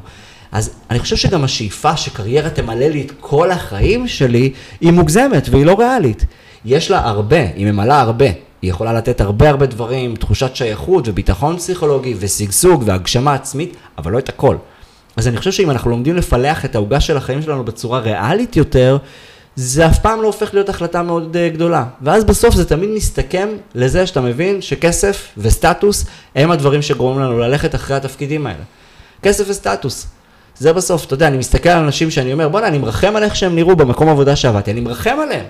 אז 0.51 0.73
אני 0.89 0.99
חושב 0.99 1.15
שגם 1.15 1.43
השאיפה 1.43 1.97
שקריירה 1.97 2.49
תמלא 2.49 2.85
לי 2.85 3.01
את 3.01 3.11
כל 3.19 3.51
החיים 3.51 4.07
שלי, 4.07 4.51
היא 4.81 4.91
מוגזמת 4.91 5.49
והיא 5.49 5.65
לא 5.65 5.75
ריאלית. 5.79 6.25
יש 6.65 6.91
לה 6.91 6.99
הרבה, 6.99 7.41
היא 7.55 7.71
ממלאה 7.71 8.01
הרבה. 8.01 8.44
היא 8.61 8.69
יכולה 8.69 8.93
לתת 8.93 9.21
הרבה 9.21 9.49
הרבה 9.49 9.65
דברים, 9.65 10.15
תחושת 10.15 10.55
שייכות 10.55 11.07
וביטחון 11.07 11.57
פסיכולוגי 11.57 12.15
ושגשוג 12.19 12.83
והגשמה 12.85 13.33
עצמית, 13.33 13.75
אבל 13.97 14.11
לא 14.11 14.19
את 14.19 14.29
הכל. 14.29 14.55
אז 15.17 15.27
אני 15.27 15.37
חושב 15.37 15.51
שאם 15.51 15.71
אנחנו 15.71 15.91
לומדים 15.91 16.15
לפלח 16.15 16.65
את 16.65 16.75
העוגה 16.75 16.99
של 16.99 17.17
החיים 17.17 17.41
שלנו 17.41 17.65
בצורה 17.65 17.99
ריאלית 17.99 18.55
יותר, 18.55 18.97
זה 19.55 19.87
אף 19.87 19.99
פעם 19.99 20.21
לא 20.21 20.27
הופך 20.27 20.53
להיות 20.53 20.69
החלטה 20.69 21.01
מאוד 21.01 21.35
uh, 21.35 21.53
גדולה. 21.53 21.85
ואז 22.01 22.23
בסוף 22.23 22.55
זה 22.55 22.65
תמיד 22.65 22.89
מסתכם 22.89 23.49
לזה 23.75 24.07
שאתה 24.07 24.21
מבין 24.21 24.61
שכסף 24.61 25.27
וסטטוס 25.37 26.05
הם 26.35 26.51
הדברים 26.51 26.81
שגורמים 26.81 27.19
לנו 27.21 27.39
ללכת 27.39 27.75
אחרי 27.75 27.97
התפקידים 27.97 28.47
האלה. 28.47 28.63
כסף 29.23 29.45
וסטטוס. 29.47 30.07
זה 30.57 30.73
בסוף, 30.73 31.05
אתה 31.05 31.13
יודע, 31.13 31.27
אני 31.27 31.37
מסתכל 31.37 31.69
על 31.69 31.83
אנשים 31.83 32.11
שאני 32.11 32.33
אומר, 32.33 32.49
בוא'נה, 32.49 32.67
אני 32.67 32.77
מרחם 32.77 33.15
על 33.15 33.23
איך 33.23 33.35
שהם 33.35 33.55
נראו 33.55 33.75
במקום 33.75 34.09
עבודה 34.09 34.35
שעבדתי, 34.35 34.71
אני 34.71 34.81
מרחם 34.81 35.17
עליהם. 35.23 35.45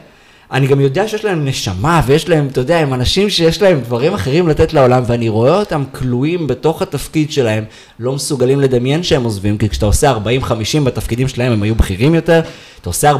אני 0.51 0.67
גם 0.67 0.81
יודע 0.81 1.08
שיש 1.08 1.25
להם 1.25 1.45
נשמה, 1.45 2.01
ויש 2.05 2.29
להם, 2.29 2.47
אתה 2.47 2.62
יודע, 2.62 2.77
הם 2.77 2.93
אנשים 2.93 3.29
שיש 3.29 3.62
להם 3.62 3.79
דברים 3.81 4.13
אחרים 4.13 4.47
לתת 4.47 4.73
לעולם, 4.73 5.03
ואני 5.05 5.29
רואה 5.29 5.60
אותם 5.60 5.84
כלואים 5.91 6.47
בתוך 6.47 6.81
התפקיד 6.81 7.31
שלהם, 7.31 7.63
לא 7.99 8.13
מסוגלים 8.13 8.62
לדמיין 8.62 9.03
שהם 9.03 9.23
עוזבים, 9.23 9.58
כי 9.58 9.69
כשאתה 9.69 9.86
עושה 9.86 10.13
40-50 10.15 10.81
בתפקידים 10.84 11.27
שלהם, 11.27 11.51
הם 11.51 11.63
היו 11.63 11.75
בכירים 11.75 12.15
יותר, 12.15 12.41
אתה 12.81 12.89
עושה 12.89 13.12
40-50 13.12 13.15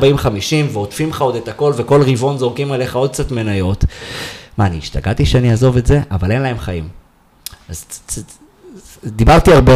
ועוטפים 0.72 1.10
לך 1.10 1.22
עוד 1.22 1.36
את 1.36 1.48
הכל, 1.48 1.74
וכל 1.76 2.02
רבעון 2.02 2.38
זורקים 2.38 2.72
עליך 2.72 2.96
עוד 2.96 3.12
קצת 3.12 3.32
מניות. 3.32 3.86
מה, 4.58 4.66
אני 4.66 4.78
השתגעתי 4.78 5.26
שאני 5.26 5.52
אעזוב 5.52 5.78
את 5.78 5.86
זה? 5.86 6.02
אבל 6.12 6.32
אין 6.32 6.42
להם 6.42 6.58
חיים. 6.58 6.88
אז 7.70 7.86
דיברתי 9.06 9.54
הרבה, 9.54 9.74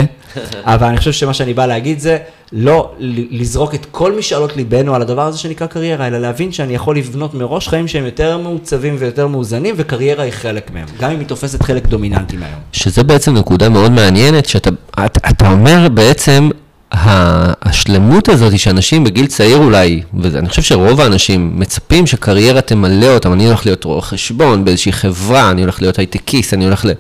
אבל 0.64 0.88
אני 0.88 0.98
חושב 0.98 1.12
שמה 1.12 1.34
שאני 1.34 1.54
בא 1.54 1.66
להגיד 1.66 2.00
זה 2.00 2.18
לא 2.52 2.92
לזרוק 3.32 3.76
את 3.76 3.86
כל 3.92 4.18
משאלות 4.18 4.56
ליבנו 4.56 4.96
על 4.96 5.02
הדבר 5.02 5.22
הזה 5.22 5.38
שנקרא 5.38 5.68
קריירה, 5.68 6.08
אלא 6.08 6.18
להבין 6.18 6.52
שאני 6.52 6.76
יכול 6.76 6.98
לבנות 6.98 7.34
מראש 7.34 7.68
חיים 7.68 7.88
שהם 7.88 8.06
יותר 8.06 8.38
מעוצבים 8.38 8.96
ויותר 9.00 9.28
מאוזנים, 9.28 9.76
וקריירה 9.78 10.24
היא 10.24 10.32
חלק 10.32 10.72
מהם, 10.72 10.86
גם 11.00 11.12
אם 11.12 11.20
היא 11.20 11.28
תופסת 11.28 11.62
חלק 11.64 11.88
דומיננטי 11.88 12.38
מהיום. 12.38 12.60
שזה 12.72 13.04
בעצם 13.04 13.34
נקודה 13.38 13.70
מאוד 13.70 13.92
מעניינת, 13.92 14.46
שאתה 14.46 14.70
אתה 15.06 15.52
אומר 15.52 15.90
בעצם, 15.90 16.50
השלמות 17.02 18.30
הזאת 18.30 18.60
שאנשים 18.60 19.04
בגיל 19.04 19.26
צעיר 19.26 19.58
אולי, 19.58 20.02
ואני 20.14 20.50
חושב 20.50 20.62
שרוב 20.62 21.02
האנשים 21.02 21.60
מצפים 21.60 22.08
שקריירה 22.08 22.62
תמלא 22.62 23.14
אותם, 23.14 23.34
אני 23.34 23.48
הולך 23.48 23.66
להיות 23.66 23.84
רואה 23.84 24.02
חשבון 24.02 24.66
באיזושהי 24.66 24.92
חברה, 24.92 25.52
אני 25.52 25.62
הולך 25.62 25.82
להיות 25.82 26.00
הייטקיסט, 26.00 26.54
אני 26.54 26.66
הולך 26.66 26.86
ל... 26.86 26.92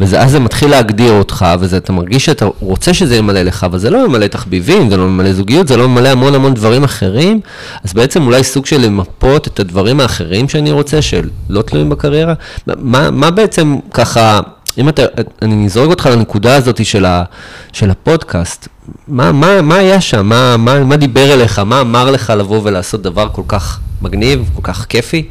ואז 0.00 0.30
זה 0.30 0.40
מתחיל 0.40 0.70
להגדיר 0.70 1.12
אותך, 1.12 1.46
ואתה 1.60 1.92
מרגיש 1.92 2.24
שאתה 2.24 2.46
רוצה 2.60 2.94
שזה 2.94 3.16
ימלא 3.16 3.42
לך, 3.42 3.64
אבל 3.64 3.78
זה 3.78 3.90
לא 3.90 4.08
ממלא 4.08 4.26
תחביבים, 4.26 4.90
זה 4.90 4.96
לא 4.96 5.06
ממלא 5.06 5.32
זוגיות, 5.32 5.68
זה 5.68 5.76
לא 5.76 5.88
ממלא 5.88 6.08
המון 6.08 6.34
המון 6.34 6.54
דברים 6.54 6.84
אחרים, 6.84 7.40
אז 7.84 7.92
בעצם 7.92 8.22
אולי 8.22 8.44
סוג 8.44 8.66
של 8.66 8.80
למפות 8.80 9.46
את 9.46 9.60
הדברים 9.60 10.00
האחרים 10.00 10.48
שאני 10.48 10.70
רוצה, 10.70 11.02
שלא 11.02 11.62
תלויים 11.66 11.88
בקריירה. 11.88 12.34
מה, 12.66 13.10
מה 13.10 13.30
בעצם 13.30 13.76
ככה... 13.90 14.40
אם 14.78 14.88
אתה, 14.88 15.02
אני 15.42 15.68
זורק 15.68 15.90
אותך 15.90 16.06
לנקודה 16.06 16.56
הזאת 16.56 16.86
של, 16.86 17.04
ה, 17.04 17.24
של 17.72 17.90
הפודקאסט, 17.90 18.68
מה, 19.08 19.32
מה, 19.32 19.62
מה 19.62 19.76
היה 19.76 20.00
שם? 20.00 20.26
מה, 20.26 20.56
מה, 20.56 20.84
מה 20.84 20.96
דיבר 20.96 21.32
אליך? 21.34 21.58
מה 21.58 21.80
אמר 21.80 22.10
לך 22.10 22.30
לבוא 22.30 22.60
ולעשות 22.64 23.02
דבר 23.02 23.28
כל 23.32 23.42
כך 23.48 23.80
מגניב, 24.02 24.50
כל 24.54 24.62
כך 24.62 24.86
כיפי? 24.88 25.28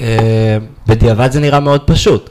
אה, 0.00 0.58
בדיעבד 0.86 1.32
זה 1.32 1.40
נראה 1.40 1.60
מאוד 1.60 1.80
פשוט. 1.80 2.30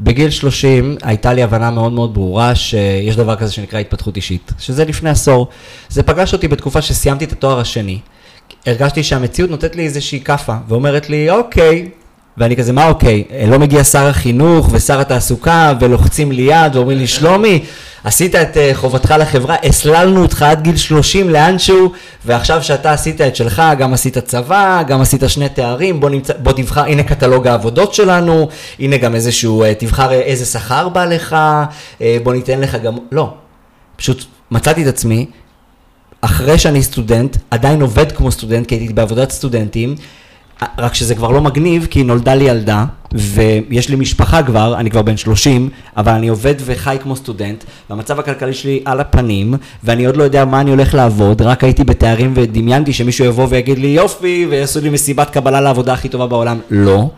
בגיל 0.00 0.30
30 0.30 0.96
הייתה 1.02 1.32
לי 1.32 1.42
הבנה 1.42 1.70
מאוד 1.70 1.92
מאוד 1.92 2.14
ברורה 2.14 2.54
שיש 2.54 3.16
דבר 3.16 3.36
כזה 3.36 3.52
שנקרא 3.52 3.78
התפתחות 3.78 4.16
אישית, 4.16 4.52
שזה 4.58 4.84
לפני 4.84 5.10
עשור. 5.10 5.48
זה 5.88 6.02
פגש 6.02 6.32
אותי 6.32 6.48
בתקופה 6.48 6.82
שסיימתי 6.82 7.24
את 7.24 7.32
התואר 7.32 7.60
השני. 7.60 7.98
הרגשתי 8.66 9.02
שהמציאות 9.02 9.50
נותנת 9.50 9.76
לי 9.76 9.84
איזושהי 9.84 10.20
כאפה, 10.20 10.54
ואומרת 10.68 11.10
לי, 11.10 11.30
אוקיי, 11.30 11.88
ואני 12.38 12.56
כזה, 12.56 12.72
מה 12.72 12.88
אוקיי? 12.88 13.24
לא 13.48 13.58
מגיע 13.58 13.84
שר 13.84 14.06
החינוך 14.06 14.68
ושר 14.72 15.00
התעסוקה 15.00 15.72
ולוחצים 15.80 16.32
לי 16.32 16.42
יד 16.42 16.76
ואומרים 16.76 16.98
לי, 16.98 17.06
שלומי, 17.06 17.64
עשית 18.04 18.34
את 18.34 18.56
אה, 18.56 18.70
חובתך 18.74 19.14
לחברה, 19.18 19.56
הסללנו 19.62 20.22
אותך 20.22 20.42
עד 20.42 20.62
גיל 20.62 20.76
30 20.76 21.30
לאנשהו, 21.30 21.92
ועכשיו 22.24 22.62
שאתה 22.62 22.92
עשית 22.92 23.20
את 23.20 23.36
שלך, 23.36 23.62
גם 23.78 23.94
עשית 23.94 24.18
צבא, 24.18 24.82
גם 24.82 25.00
עשית 25.00 25.22
שני 25.26 25.48
תארים, 25.48 26.00
בוא, 26.00 26.10
נמצא, 26.10 26.32
בוא 26.38 26.52
תבחר, 26.52 26.84
הנה 26.84 27.02
קטלוג 27.02 27.46
העבודות 27.46 27.94
שלנו, 27.94 28.48
הנה 28.78 28.96
גם 28.96 29.14
איזשהו, 29.14 29.62
אה, 29.62 29.74
תבחר 29.74 30.12
איזה 30.12 30.44
שכר 30.44 30.88
בא 30.88 31.04
לך, 31.04 31.36
אה, 32.00 32.16
בוא 32.22 32.32
ניתן 32.32 32.60
לך 32.60 32.74
גם, 32.74 32.96
לא. 33.12 33.34
פשוט 33.96 34.24
מצאתי 34.50 34.82
את 34.82 34.86
עצמי 34.86 35.26
אחרי 36.20 36.58
שאני 36.58 36.82
סטודנט, 36.82 37.36
עדיין 37.50 37.82
עובד 37.82 38.12
כמו 38.12 38.32
סטודנט, 38.32 38.66
כי 38.66 38.74
הייתי 38.74 38.92
בעבודת 38.92 39.30
סטודנטים, 39.30 39.94
רק 40.78 40.94
שזה 40.94 41.14
כבר 41.14 41.30
לא 41.30 41.40
מגניב, 41.40 41.86
כי 41.90 42.02
נולדה 42.02 42.34
לי 42.34 42.44
ילדה, 42.44 42.84
ויש 43.12 43.88
לי 43.88 43.96
משפחה 43.96 44.42
כבר, 44.42 44.74
אני 44.78 44.90
כבר 44.90 45.02
בן 45.02 45.16
30, 45.16 45.68
אבל 45.96 46.12
אני 46.12 46.28
עובד 46.28 46.54
וחי 46.64 46.96
כמו 47.02 47.16
סטודנט, 47.16 47.64
והמצב 47.90 48.18
הכלכלי 48.18 48.54
שלי 48.54 48.82
על 48.84 49.00
הפנים, 49.00 49.54
ואני 49.84 50.04
עוד 50.04 50.16
לא 50.16 50.22
יודע 50.22 50.44
מה 50.44 50.60
אני 50.60 50.70
הולך 50.70 50.94
לעבוד, 50.94 51.42
רק 51.42 51.64
הייתי 51.64 51.84
בתארים 51.84 52.32
ודמיינתי 52.36 52.92
שמישהו 52.92 53.24
יבוא 53.24 53.46
ויגיד 53.50 53.78
לי 53.78 53.86
יופי, 53.86 54.46
ויעשו 54.50 54.80
לי 54.80 54.90
מסיבת 54.90 55.30
קבלה 55.30 55.60
לעבודה 55.60 55.92
הכי 55.92 56.08
טובה 56.08 56.26
בעולם. 56.26 56.58
לא. 56.70 57.10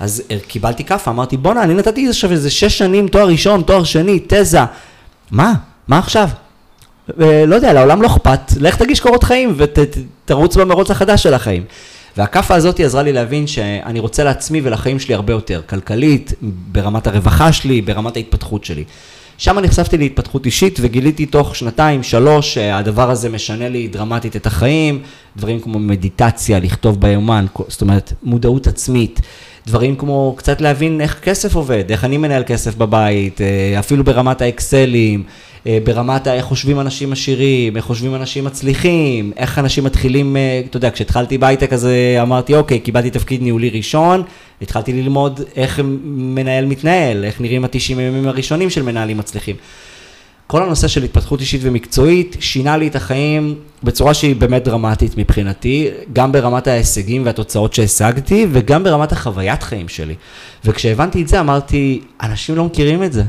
אז 0.00 0.22
קיבלתי 0.48 0.84
כאפה, 0.84 1.10
אמרתי 1.10 1.36
בואנה, 1.36 1.62
אני 1.62 1.74
נתתי 1.74 2.08
עכשיו 2.08 2.32
איזה 2.32 2.50
שש 2.50 2.78
שנים, 2.78 3.08
תואר 3.08 3.26
ראשון, 3.26 3.62
תואר 3.62 3.84
שני, 3.84 4.20
תזה. 4.26 4.60
מה? 5.30 5.54
מה 5.88 5.98
עכשיו? 5.98 6.28
לא 7.18 7.54
יודע, 7.54 7.72
לעולם 7.72 8.02
לא 8.02 8.06
אכפת, 8.06 8.40
לך 8.60 8.76
תגיש 8.76 9.00
קורות 9.00 9.24
חיים 9.24 9.54
ותרוץ 9.56 10.56
במרוץ 10.56 10.90
החדש 10.90 11.22
של 11.22 11.34
החיים. 11.34 11.62
והכאפה 12.18 12.54
הזאת 12.54 12.80
עזרה 12.80 13.02
לי 13.02 13.12
להבין 13.12 13.46
שאני 13.46 14.00
רוצה 14.00 14.24
לעצמי 14.24 14.60
ולחיים 14.64 14.98
שלי 14.98 15.14
הרבה 15.14 15.32
יותר, 15.32 15.60
כלכלית, 15.68 16.32
ברמת 16.42 17.06
הרווחה 17.06 17.52
שלי, 17.52 17.82
ברמת 17.82 18.16
ההתפתחות 18.16 18.64
שלי. 18.64 18.84
שם 19.38 19.58
נחשפתי 19.58 19.98
להתפתחות 19.98 20.46
אישית 20.46 20.78
וגיליתי 20.82 21.26
תוך 21.26 21.56
שנתיים, 21.56 22.02
שלוש, 22.02 22.54
שהדבר 22.54 23.10
הזה 23.10 23.28
משנה 23.28 23.68
לי 23.68 23.88
דרמטית 23.88 24.36
את 24.36 24.46
החיים, 24.46 25.02
דברים 25.36 25.60
כמו 25.60 25.78
מדיטציה, 25.78 26.58
לכתוב 26.58 27.00
ביומן, 27.00 27.46
זאת 27.68 27.80
אומרת, 27.82 28.12
מודעות 28.22 28.66
עצמית, 28.66 29.20
דברים 29.66 29.96
כמו 29.96 30.34
קצת 30.38 30.60
להבין 30.60 31.00
איך 31.00 31.18
כסף 31.22 31.54
עובד, 31.54 31.84
איך 31.90 32.04
אני 32.04 32.16
מנהל 32.16 32.42
כסף 32.46 32.74
בבית, 32.74 33.40
אה, 33.40 33.78
אפילו 33.78 34.04
ברמת 34.04 34.42
האקסלים, 34.42 35.22
ברמת 35.66 36.28
איך 36.28 36.44
חושבים 36.44 36.80
אנשים 36.80 37.12
עשירים, 37.12 37.76
איך 37.76 37.84
חושבים 37.84 38.14
אנשים 38.14 38.44
מצליחים, 38.44 39.32
איך 39.36 39.58
אנשים 39.58 39.84
מתחילים, 39.84 40.36
אה, 40.36 40.62
אתה 40.70 40.76
יודע, 40.76 40.90
כשהתחלתי 40.90 41.38
בהייטק 41.38 41.72
אז 41.72 41.88
אמרתי, 42.22 42.54
אוקיי, 42.54 42.80
קיבלתי 42.80 43.10
תפקיד 43.10 43.42
ניהולי 43.42 43.70
ראשון, 43.70 44.22
התחלתי 44.62 44.92
ללמוד 44.92 45.40
איך 45.56 45.80
מנהל 46.04 46.66
מתנהל, 46.66 47.24
איך 47.24 47.40
נראים 47.40 47.64
התשעים 47.64 47.98
הימים 47.98 48.28
הראשונים 48.28 48.70
של 48.70 48.82
מנהלים 48.82 49.18
מצליחים. 49.18 49.56
כל 50.48 50.62
הנושא 50.62 50.88
של 50.88 51.02
התפתחות 51.02 51.40
אישית 51.40 51.60
ומקצועית 51.64 52.36
שינה 52.40 52.76
לי 52.76 52.88
את 52.88 52.96
החיים 52.96 53.54
בצורה 53.82 54.14
שהיא 54.14 54.36
באמת 54.36 54.64
דרמטית 54.64 55.16
מבחינתי, 55.16 55.88
גם 56.12 56.32
ברמת 56.32 56.66
ההישגים 56.66 57.26
והתוצאות 57.26 57.74
שהשגתי 57.74 58.46
וגם 58.52 58.84
ברמת 58.84 59.12
החוויית 59.12 59.62
חיים 59.62 59.88
שלי. 59.88 60.14
וכשהבנתי 60.64 61.22
את 61.22 61.28
זה 61.28 61.40
אמרתי, 61.40 62.00
אנשים 62.22 62.56
לא 62.56 62.64
מכירים 62.64 63.02
את 63.02 63.12
זה. 63.12 63.22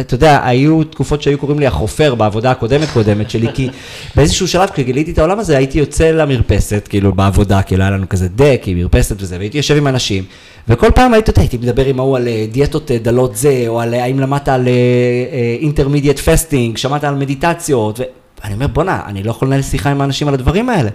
אתה 0.00 0.14
יודע, 0.14 0.40
היו 0.44 0.84
תקופות 0.84 1.22
שהיו 1.22 1.38
קוראים 1.38 1.58
לי 1.58 1.66
החופר 1.66 2.14
בעבודה 2.14 2.50
הקודמת 2.50 2.88
קודמת 2.92 3.30
שלי, 3.30 3.48
כי 3.54 3.68
באיזשהו 4.16 4.48
שלב 4.48 4.68
כשגיליתי 4.70 5.12
את 5.12 5.18
העולם 5.18 5.38
הזה 5.38 5.56
הייתי 5.56 5.78
יוצא 5.78 6.10
למרפסת, 6.10 6.86
כאילו 6.88 7.12
בעבודה, 7.12 7.62
כאילו 7.62 7.82
היה 7.82 7.90
לנו 7.90 8.08
כזה 8.08 8.28
דק 8.28 8.62
עם 8.66 8.78
מרפסת 8.78 9.16
וזה, 9.18 9.36
והייתי 9.38 9.56
יושב 9.56 9.76
עם 9.76 9.86
אנשים, 9.86 10.24
וכל 10.68 10.90
פעם 10.94 11.14
הייתי, 11.14 11.32
הייתי 11.36 11.56
מדבר 11.56 11.86
עם 11.86 11.98
ההוא 12.00 12.16
על 12.16 12.28
אה, 12.28 12.46
דיאטות 12.52 12.90
אה, 12.90 12.98
דלות 12.98 13.36
זה, 13.36 13.64
או 13.68 13.80
על 13.80 13.94
אה, 13.94 14.04
האם 14.04 14.20
למדת 14.20 14.48
על 14.48 14.68
intermittent 15.60 16.18
fasting, 16.18 16.76
שמעת 16.76 17.04
על 17.04 17.14
מדיטציות, 17.14 18.00
ואני 18.44 18.54
אומר 18.54 18.66
בואנה, 18.66 19.00
אני 19.06 19.22
לא 19.22 19.30
יכול 19.30 19.48
לנהל 19.48 19.62
שיחה 19.62 19.90
עם 19.90 20.00
האנשים 20.00 20.28
על 20.28 20.34
הדברים 20.34 20.68
האלה. 20.68 20.90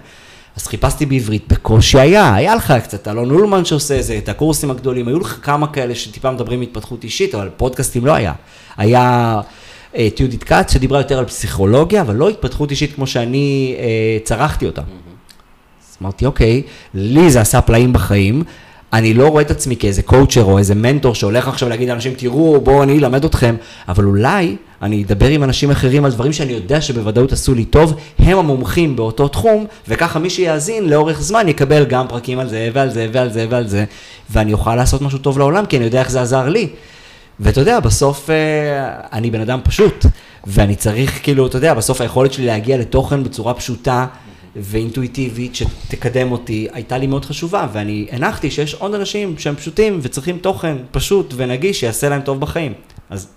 אז 0.58 0.66
חיפשתי 0.66 1.06
בעברית, 1.06 1.44
בקושי 1.48 1.98
היה, 1.98 2.34
היה 2.34 2.54
לך 2.54 2.74
קצת 2.82 3.08
אלון 3.08 3.30
אולמן 3.30 3.64
שעושה 3.64 4.02
זה, 4.02 4.18
את 4.18 4.28
הקורסים 4.28 4.70
הגדולים, 4.70 5.08
היו 5.08 5.20
לך 5.20 5.38
כמה 5.42 5.72
כאלה 5.72 5.94
שטיפה 5.94 6.30
מדברים 6.30 6.60
התפתחות 6.60 7.04
אישית, 7.04 7.34
אבל 7.34 7.50
פודקאסטים 7.56 8.06
לא 8.06 8.12
היה. 8.12 8.32
היה 8.76 9.40
את 9.90 9.96
אה, 9.96 10.08
יהודית 10.18 10.44
כץ 10.44 10.72
שדיברה 10.72 11.00
יותר 11.00 11.18
על 11.18 11.24
פסיכולוגיה, 11.24 12.00
אבל 12.00 12.14
לא 12.14 12.28
התפתחות 12.28 12.70
אישית 12.70 12.94
כמו 12.94 13.06
שאני 13.06 13.76
אה, 13.78 14.18
צרכתי 14.24 14.66
אותה. 14.66 14.80
אז 14.80 15.96
אמרתי, 16.02 16.26
אוקיי, 16.26 16.62
לי 16.94 17.30
זה 17.30 17.40
עשה 17.40 17.60
פלאים 17.60 17.92
בחיים, 17.92 18.42
אני 18.92 19.14
לא 19.14 19.28
רואה 19.28 19.42
את 19.42 19.50
עצמי 19.50 19.76
כאיזה 19.76 20.02
קואוצ'ר 20.02 20.44
או 20.44 20.58
איזה 20.58 20.74
מנטור 20.74 21.14
שהולך 21.14 21.48
עכשיו 21.48 21.68
להגיד 21.68 21.88
לאנשים, 21.88 22.14
תראו, 22.16 22.60
בואו 22.60 22.82
אני 22.82 22.98
אלמד 22.98 23.24
אתכם, 23.24 23.56
אבל 23.88 24.04
אולי 24.04 24.56
אני 24.82 25.04
אדבר 25.04 25.28
עם 25.28 25.44
אנשים 25.44 25.70
אחרים 25.70 26.04
על 26.04 26.10
דברים 26.12 26.32
שאני 26.32 26.52
יודע 26.52 26.80
שבוודאות 26.80 27.32
עשו 27.32 27.54
לי 27.54 27.64
טוב, 27.64 27.94
הם 28.18 28.38
המומחים 28.38 28.96
באותו 28.96 29.28
תחום, 29.28 29.66
וככה 29.88 30.18
מי 30.18 30.30
שיאזין 30.30 30.88
לאורך 30.88 31.20
זמן 31.20 31.48
יקבל 31.48 31.84
גם 31.84 32.08
פרקים 32.08 32.38
על 32.38 32.48
זה 32.48 32.70
ועל 32.72 32.90
זה 32.90 33.08
ועל 33.12 33.32
זה 33.32 33.46
ועל 33.50 33.68
זה, 33.68 33.84
ואני 34.30 34.52
אוכל 34.52 34.76
לעשות 34.76 35.02
משהו 35.02 35.18
טוב 35.18 35.38
לעולם, 35.38 35.66
כי 35.66 35.76
אני 35.76 35.84
יודע 35.84 36.00
איך 36.00 36.10
זה 36.10 36.22
עזר 36.22 36.48
לי. 36.48 36.68
ואתה 37.40 37.60
יודע, 37.60 37.80
בסוף 37.80 38.30
אה, 38.30 38.36
אני 39.12 39.30
בן 39.30 39.40
אדם 39.40 39.60
פשוט, 39.64 40.06
ואני 40.46 40.76
צריך, 40.76 41.20
כאילו, 41.22 41.46
אתה 41.46 41.56
יודע, 41.56 41.74
בסוף 41.74 42.00
היכולת 42.00 42.32
שלי 42.32 42.46
להגיע 42.46 42.78
לתוכן 42.78 43.24
בצורה 43.24 43.54
פשוטה 43.54 44.06
ואינטואיטיבית 44.56 45.54
שתקדם 45.54 46.32
אותי, 46.32 46.68
הייתה 46.72 46.98
לי 46.98 47.06
מאוד 47.06 47.24
חשובה, 47.24 47.66
ואני 47.72 48.06
הנחתי 48.10 48.50
שיש 48.50 48.74
עוד 48.74 48.94
אנשים 48.94 49.38
שהם 49.38 49.56
פשוטים 49.56 49.98
וצריכים 50.02 50.38
תוכן 50.38 50.76
פשוט 50.90 51.34
ונגיש 51.36 51.80
שיעשה 51.80 52.08
להם 52.08 52.20
טוב 52.20 52.40
בחיים. 52.40 52.72
אז 53.10 53.28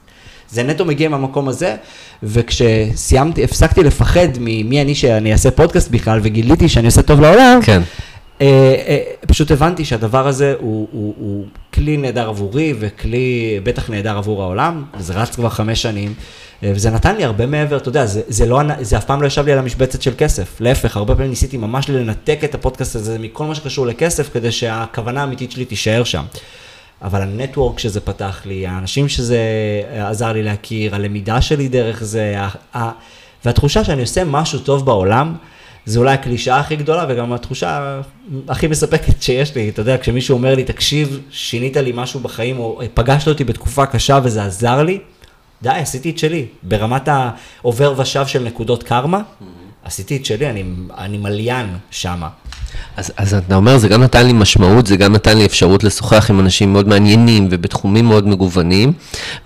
זה 0.50 0.64
נטו 0.64 0.86
מגיע 0.86 1.10
מהמקום 1.10 1.48
הזה, 1.48 1.76
וכשסיימתי, 2.24 3.44
הפסקתי 3.44 3.84
לפחד 3.84 4.28
ממי 4.40 4.82
אני 4.82 4.96
שאני 4.96 5.34
אעשה 5.34 5.52
פודקאסט 5.52 5.92
בכלל, 5.92 6.20
וגיליתי 6.24 6.70
שאני 6.70 6.86
עושה 6.86 7.02
טוב 7.02 7.22
לעולם, 7.22 7.60
כן. 7.64 7.82
אה, 8.42 8.76
אה, 8.88 8.98
פשוט 9.28 9.52
הבנתי 9.52 9.86
שהדבר 9.86 10.28
הזה 10.28 10.56
הוא, 10.60 10.88
הוא, 10.92 11.14
הוא 11.18 11.46
כלי 11.74 11.98
נהדר 11.98 12.30
עבורי 12.30 12.74
וכלי 12.80 13.60
בטח 13.64 13.90
נהדר 13.90 14.18
עבור 14.18 14.44
העולם, 14.44 14.84
וזה 14.98 15.14
רץ 15.14 15.36
כבר 15.36 15.50
חמש 15.50 15.82
שנים, 15.82 16.14
וזה 16.64 16.90
נתן 16.90 17.16
לי 17.16 17.24
הרבה 17.24 17.46
מעבר, 17.46 17.78
אתה 17.78 17.90
יודע, 17.90 18.06
זה, 18.06 18.22
זה, 18.28 18.46
לא, 18.46 18.62
זה 18.82 18.98
אף 18.98 19.06
פעם 19.06 19.22
לא 19.22 19.28
ישב 19.28 19.46
לי 19.46 19.52
על 19.52 19.58
המשבצת 19.58 20.02
של 20.02 20.14
כסף, 20.18 20.62
להפך, 20.62 20.98
הרבה 20.98 21.16
פעמים 21.16 21.30
ניסיתי 21.30 21.58
ממש 21.58 21.90
לנתק 21.90 22.40
את 22.44 22.56
הפודקאסט 22.56 22.96
הזה 22.96 23.20
מכל 23.20 23.46
מה 23.46 23.56
שקשור 23.56 23.86
לכסף, 23.88 24.34
כדי 24.34 24.52
שהכוונה 24.52 25.22
האמיתית 25.22 25.52
שלי 25.52 25.66
תישאר 25.66 26.04
שם. 26.04 26.24
אבל 27.02 27.22
הנטוורק 27.22 27.80
שזה 27.80 28.00
פתח 28.00 28.42
לי, 28.46 28.68
האנשים 28.68 29.10
שזה 29.10 29.40
עזר 29.98 30.32
לי 30.34 30.44
להכיר, 30.44 30.96
הלמידה 30.96 31.42
שלי 31.42 31.68
דרך 31.68 32.04
זה, 32.04 32.36
והתחושה 33.46 33.84
שאני 33.84 34.02
עושה 34.02 34.24
משהו 34.24 34.60
טוב 34.60 34.86
בעולם, 34.86 35.36
זה 35.86 36.00
אולי 36.00 36.14
הקלישאה 36.14 36.60
הכי 36.60 36.76
גדולה 36.76 37.06
וגם 37.10 37.34
התחושה 37.34 38.02
הכי 38.48 38.68
מספקת 38.68 39.22
שיש 39.22 39.56
לי. 39.56 39.70
אתה 39.70 39.82
יודע, 39.82 39.98
כשמישהו 39.98 40.38
אומר 40.38 40.56
לי, 40.56 40.64
תקשיב, 40.64 41.20
שינית 41.32 41.78
לי 41.78 41.92
משהו 41.96 42.20
בחיים, 42.20 42.60
או 42.60 42.82
פגשת 42.94 43.28
אותי 43.28 43.44
בתקופה 43.44 43.86
קשה 43.86 44.20
וזה 44.24 44.44
עזר 44.44 44.84
לי, 44.84 45.00
די, 45.64 45.70
עשיתי 45.70 46.10
את 46.10 46.18
שלי. 46.18 46.46
ברמת 46.64 47.08
העובר 47.08 47.94
ושב 47.98 48.28
של 48.28 48.44
נקודות 48.44 48.84
קרמה, 48.84 49.18
mm-hmm. 49.18 49.62
עשיתי 49.86 50.18
את 50.18 50.26
שלי, 50.26 50.50
אני, 50.50 50.64
אני 50.98 51.18
מליין 51.18 51.68
שמה. 51.92 52.28
אז, 52.98 53.12
אז 53.18 53.34
אתה 53.34 53.56
אומר, 53.56 53.78
זה 53.78 53.88
גם 53.88 54.04
נתן 54.04 54.26
לי 54.26 54.34
משמעות, 54.34 54.88
זה 54.88 54.98
גם 54.98 55.14
נתן 55.14 55.38
לי 55.38 55.46
אפשרות 55.46 55.84
לשוחח 55.84 56.30
עם 56.30 56.40
אנשים 56.40 56.74
מאוד 56.74 56.88
מעניינים 56.88 57.48
ובתחומים 57.52 58.06
מאוד 58.06 58.28
מגוונים, 58.28 58.94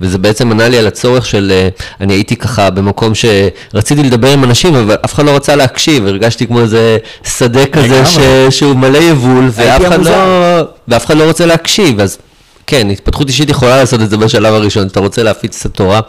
וזה 0.01 0.18
בעצם 0.18 0.51
ענה 0.51 0.70
לי 0.70 0.78
על 0.78 0.88
הצורך 0.88 1.26
של, 1.26 1.51
אה, 1.55 1.70
אני 2.01 2.13
הייתי 2.13 2.36
ככה 2.36 2.70
במקום 2.70 3.13
שרציתי 3.16 4.03
לדבר 4.03 4.34
עם 4.34 4.43
אנשים, 4.43 4.76
אבל 4.76 4.97
אף 5.05 5.13
אחד 5.13 5.26
לא 5.26 5.36
רצה 5.36 5.55
להקשיב, 5.55 6.05
הרגשתי 6.05 6.47
כמו 6.47 6.61
איזה 6.61 6.97
שדה 7.38 7.66
כזה 7.66 8.05
ש, 8.05 8.18
שהוא 8.49 8.76
מלא 8.76 8.97
יבול, 8.97 9.49
ואף 9.51 9.86
אחד, 9.88 10.03
לא, 10.03 10.11
ואף 10.88 11.05
אחד 11.05 11.18
לא 11.18 11.24
רוצה 11.24 11.45
להקשיב, 11.45 11.99
אז 11.99 12.18
כן, 12.68 12.89
התפתחות 12.89 13.28
אישית 13.28 13.49
יכולה 13.49 13.78
לעשות 13.78 14.01
את 14.01 14.09
זה 14.09 14.18
בשלב 14.18 14.53
הראשון, 14.53 14.88
אתה 14.88 14.99
רוצה 14.99 15.24
להפיץ 15.24 15.66
את 15.66 15.72
התורה 15.72 15.99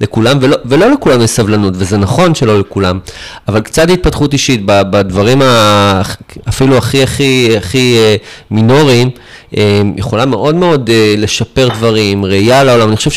לכולם, 0.00 0.38
ולא, 0.40 0.56
ולא 0.64 0.90
לכולם 0.90 1.22
יש 1.22 1.30
סבלנות, 1.30 1.74
וזה 1.76 1.96
נכון 1.98 2.34
שלא 2.34 2.60
לכולם, 2.60 2.98
אבל 3.48 3.60
קצת 3.60 3.90
התפתחות 3.90 4.32
אישית 4.32 4.60
בדברים 4.64 5.42
אפילו 6.48 6.76
הכי 6.78 7.02
הכי 7.02 7.56
הכי 7.56 7.96
אה, 7.98 8.16
מינוריים, 8.50 9.10
אה, 9.56 9.82
יכולה 9.96 10.26
מאוד 10.26 10.54
מאוד 10.54 10.90
אה, 10.90 11.14
לשפר 11.18 11.68
דברים, 11.68 12.24
ראייה 12.24 12.64
לעולם. 12.64 12.88
אני 12.88 12.96
חושב 12.96 13.10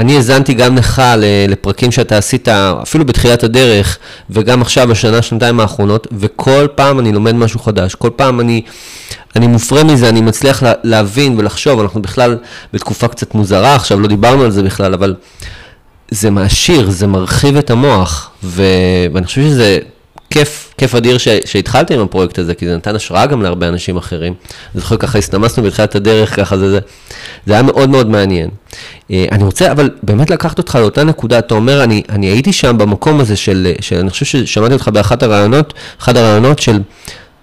שאני 0.00 0.16
האזנתי 0.16 0.54
גם 0.54 0.76
לך 0.76 1.02
לפרקים 1.48 1.92
שאתה 1.92 2.18
עשית, 2.18 2.48
אפילו 2.48 3.04
בתחילת 3.04 3.44
הדרך, 3.44 3.98
וגם 4.30 4.62
עכשיו, 4.62 4.88
בשנה, 4.88 5.22
שנתיים 5.22 5.60
האחרונות, 5.60 6.06
וכל 6.18 6.66
פעם 6.74 7.00
אני 7.00 7.12
לומד 7.12 7.34
משהו 7.34 7.60
חדש. 7.60 7.94
כל 7.94 8.10
פעם 8.16 8.40
אני, 8.40 8.62
אני 9.36 9.46
מופרה 9.46 9.84
מזה, 9.84 10.08
אני 10.08 10.20
מצליח 10.20 10.62
להבין 10.82 11.38
ולחשוב, 11.38 11.80
אנחנו 11.80 12.02
בכלל 12.02 12.38
בתקופה 12.72 13.08
קצת 13.08 13.34
מוזרה 13.34 13.74
עכשיו, 13.74 14.00
לא 14.00 14.08
דיברנו 14.08 14.44
על 14.44 14.50
זה 14.50 14.62
בכלל, 14.62 14.94
אבל 14.94 15.14
זה 16.10 16.30
מעשיר, 16.30 16.90
זה 16.90 17.06
מרחיב 17.06 17.56
את 17.56 17.70
המוח, 17.70 18.30
ו... 18.44 18.62
ואני 19.12 19.26
חושב 19.26 19.42
שזה 19.42 19.78
כיף, 20.30 20.74
כיף 20.78 20.94
אדיר 20.94 21.18
ש, 21.18 21.28
שהתחלתי 21.44 21.94
עם 21.94 22.00
הפרויקט 22.00 22.38
הזה, 22.38 22.54
כי 22.54 22.66
זה 22.66 22.76
נתן 22.76 22.96
השראה 22.96 23.26
גם 23.26 23.42
להרבה 23.42 23.68
אנשים 23.68 23.96
אחרים. 23.96 24.34
אני 24.74 24.80
זוכר 24.80 24.96
ככה 24.96 25.18
הסתמסנו 25.18 25.62
בתחילת 25.62 25.94
הדרך, 25.94 26.36
ככה 26.36 26.58
זה, 26.58 26.70
זה, 26.70 26.78
זה 27.46 27.52
היה 27.52 27.62
מאוד 27.62 27.90
מאוד 27.90 28.08
מעניין. 28.10 28.50
אה, 29.10 29.26
אני 29.32 29.44
רוצה 29.44 29.72
אבל 29.72 29.90
באמת 30.02 30.30
לקחת 30.30 30.58
אותך 30.58 30.74
לאותה 30.74 31.04
נקודה, 31.04 31.38
אתה 31.38 31.54
אומר, 31.54 31.84
אני, 31.84 32.02
אני 32.08 32.26
הייתי 32.26 32.52
שם 32.52 32.78
במקום 32.78 33.20
הזה 33.20 33.36
של, 33.36 33.72
של, 33.80 33.96
אני 33.96 34.10
חושב 34.10 34.24
ששמעתי 34.24 34.72
אותך 34.72 34.88
באחת 34.88 35.22
הרעיונות, 35.22 35.74
אחד 36.00 36.16
הרעיונות 36.16 36.58
של... 36.58 36.80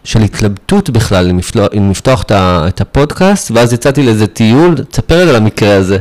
של 0.04 0.22
התלבטות 0.22 0.90
בכלל, 0.90 1.30
אם 1.30 1.38
לפתוח, 1.38 1.68
אם 1.78 1.92
לפתוח 1.92 2.24
את 2.32 2.82
הפודקאסט, 2.82 3.52
ואז 3.52 3.74
יצאתי 3.74 4.04
לאיזה 4.04 4.28
טיול, 4.28 4.76
תספר 4.90 5.30
על 5.30 5.36
המקרה 5.36 5.76
הזה. 5.76 5.98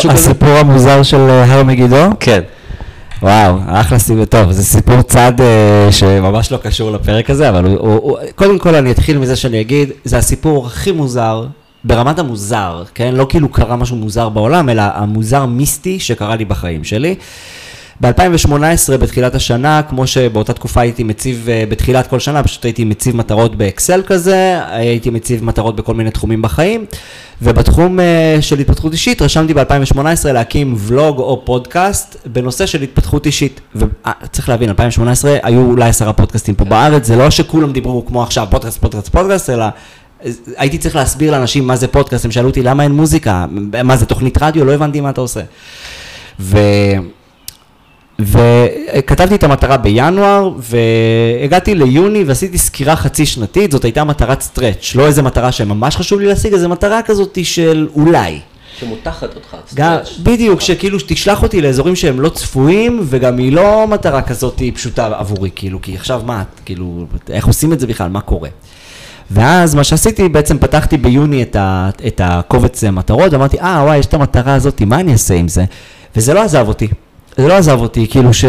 כזה? 0.00 0.12
הסיפור 0.12 0.48
המוזר 0.48 1.02
של 1.02 1.16
אה, 1.16 1.44
הר 1.44 1.62
מגידו? 1.62 2.06
כן. 2.20 2.40
וואו, 3.22 3.56
אחלה 3.66 3.98
סיפור, 3.98 4.24
טוב, 4.24 4.52
זה 4.52 4.64
סיפור 4.64 5.02
צד 5.02 5.32
uh, 5.38 5.92
שממש 5.92 6.52
לא 6.52 6.56
קשור 6.56 6.90
לפרק 6.90 7.30
הזה, 7.30 7.48
אבל 7.48 7.64
הוא, 7.64 7.78
הוא, 7.78 7.94
הוא, 7.94 8.18
קודם 8.34 8.58
כל 8.58 8.74
אני 8.74 8.90
אתחיל 8.90 9.18
מזה 9.18 9.36
שאני 9.36 9.60
אגיד, 9.60 9.90
זה 10.04 10.18
הסיפור 10.18 10.66
הכי 10.66 10.92
מוזר, 10.92 11.46
ברמת 11.84 12.18
המוזר, 12.18 12.82
כן? 12.94 13.14
לא 13.14 13.26
כאילו 13.28 13.48
קרה 13.48 13.76
משהו 13.76 13.96
מוזר 13.96 14.28
בעולם, 14.28 14.68
אלא 14.68 14.82
המוזר 14.94 15.46
מיסטי 15.46 16.00
שקרה 16.00 16.36
לי 16.36 16.44
בחיים 16.44 16.84
שלי. 16.84 17.14
ב-2018, 18.00 18.96
בתחילת 19.00 19.34
השנה, 19.34 19.82
כמו 19.88 20.06
שבאותה 20.06 20.52
תקופה 20.52 20.80
הייתי 20.80 21.04
מציב, 21.04 21.48
אה, 21.48 21.64
בתחילת 21.68 22.06
כל 22.06 22.18
שנה, 22.18 22.42
פשוט 22.42 22.64
הייתי 22.64 22.84
מציב 22.84 23.16
מטרות 23.16 23.56
באקסל 23.56 24.02
כזה, 24.06 24.60
הייתי 24.68 25.10
מציב 25.10 25.44
מטרות 25.44 25.76
בכל 25.76 25.94
מיני 25.94 26.10
תחומים 26.10 26.42
בחיים, 26.42 26.84
ובתחום 27.42 28.00
אה, 28.00 28.36
של 28.40 28.58
התפתחות 28.58 28.92
אישית, 28.92 29.22
רשמתי 29.22 29.54
ב-2018 29.54 30.32
להקים 30.32 30.74
ולוג 30.78 31.18
או 31.18 31.42
פודקאסט 31.44 32.16
בנושא 32.26 32.66
של 32.66 32.82
התפתחות 32.82 33.26
אישית. 33.26 33.60
וצריך 33.74 34.48
להבין, 34.48 34.68
2018 34.68 35.36
היו 35.42 35.60
אולי 35.60 35.88
עשרה 35.88 36.12
פודקאסטים 36.12 36.54
פה 36.54 36.64
בארץ, 36.64 37.06
זה 37.06 37.16
לא 37.16 37.30
שכולם 37.30 37.72
דיברו 37.72 38.06
כמו 38.06 38.22
עכשיו, 38.22 38.46
פודקאסט, 38.50 38.78
פודקאסט, 38.80 39.08
פודקאסט, 39.08 39.50
אלא... 39.50 39.64
הייתי 40.56 40.78
צריך 40.78 40.96
להסביר 40.96 41.32
לאנשים 41.32 41.66
מה 41.66 41.76
זה 41.76 41.88
פודקאסט, 41.88 42.24
הם 42.24 42.30
שאלו 42.30 42.48
אותי 42.48 42.62
למה 42.62 42.82
אין 42.82 42.92
מוזיקה, 42.92 43.46
מה 43.84 43.96
זה 43.96 44.06
תוכנית 44.06 44.42
רדיו, 44.42 44.64
לא 44.64 44.72
הבנתי 44.72 45.00
מה 45.00 45.10
אתה 45.10 45.20
עושה. 45.20 45.40
ו... 46.40 46.58
וכתבתי 48.24 49.34
את 49.34 49.44
המטרה 49.44 49.76
בינואר, 49.76 50.50
והגעתי 50.58 51.74
ליוני 51.74 52.24
ועשיתי 52.24 52.58
סקירה 52.58 52.96
חצי 52.96 53.26
שנתית, 53.26 53.72
זאת 53.72 53.84
הייתה 53.84 54.04
מטרת 54.04 54.40
stretch, 54.40 54.92
לא 54.94 55.06
איזה 55.06 55.22
מטרה 55.22 55.52
שממש 55.52 55.96
חשוב 55.96 56.20
לי 56.20 56.26
להשיג, 56.26 56.52
איזה 56.52 56.68
מטרה 56.68 57.02
כזאת 57.02 57.38
של 57.42 57.88
אולי. 57.94 58.40
שמותחת 58.78 59.34
אותך, 59.34 59.56
stretch. 59.68 60.18
בדיוק, 60.22 60.60
שכאילו 60.60 60.98
תשלח 61.06 61.42
אותי 61.42 61.60
לאזורים 61.62 61.96
שהם 61.96 62.20
לא 62.20 62.28
צפויים, 62.28 63.00
וגם 63.04 63.38
היא 63.38 63.52
לא 63.52 63.86
מטרה 63.88 64.22
כזאת 64.22 64.62
פשוטה 64.74 65.06
עבורי, 65.06 65.50
כאילו, 65.54 65.82
כי 65.82 65.94
עכשיו 65.96 66.22
מה, 66.26 66.42
כאילו, 66.64 67.06
איך 67.30 67.46
עושים 67.46 67.72
את 67.72 67.80
זה 67.80 67.86
בכלל, 67.86 68.08
מה 68.08 68.20
קורה? 68.20 68.48
ואז 69.30 69.74
מה 69.74 69.84
שעשיתי, 69.84 70.28
בעצם 70.28 70.58
פתחתי 70.58 70.96
ביוני 70.96 71.42
את, 71.42 71.56
ה, 71.56 71.90
את 72.06 72.20
הקובץ 72.24 72.84
מטרות, 72.84 73.32
ואמרתי, 73.32 73.60
אה, 73.60 73.82
וואי, 73.84 73.98
יש 73.98 74.06
את 74.06 74.14
המטרה 74.14 74.54
הזאת, 74.54 74.82
מה 74.82 75.00
אני 75.00 75.12
אעשה 75.12 75.34
עם 75.34 75.48
זה? 75.48 75.64
וזה 76.16 76.34
לא 76.34 76.42
עזב 76.42 76.68
אותי. 76.68 76.88
זה 77.40 77.48
לא 77.48 77.54
עזב 77.54 77.80
אותי, 77.80 78.06
כאילו, 78.10 78.34
ש... 78.34 78.44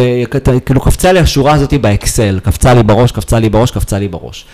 כאילו 0.66 0.82
קפצה 0.82 1.12
לי 1.12 1.20
השורה 1.20 1.54
הזאת 1.54 1.74
באקסל, 1.74 2.40
קפצה 2.44 2.74
לי 2.74 2.84
בראש, 2.84 3.12
קפצה 3.12 3.40
לי 3.40 3.50
בראש, 3.50 3.72
קפצה 3.72 4.00
לי 4.00 4.08
בראש. 4.08 4.46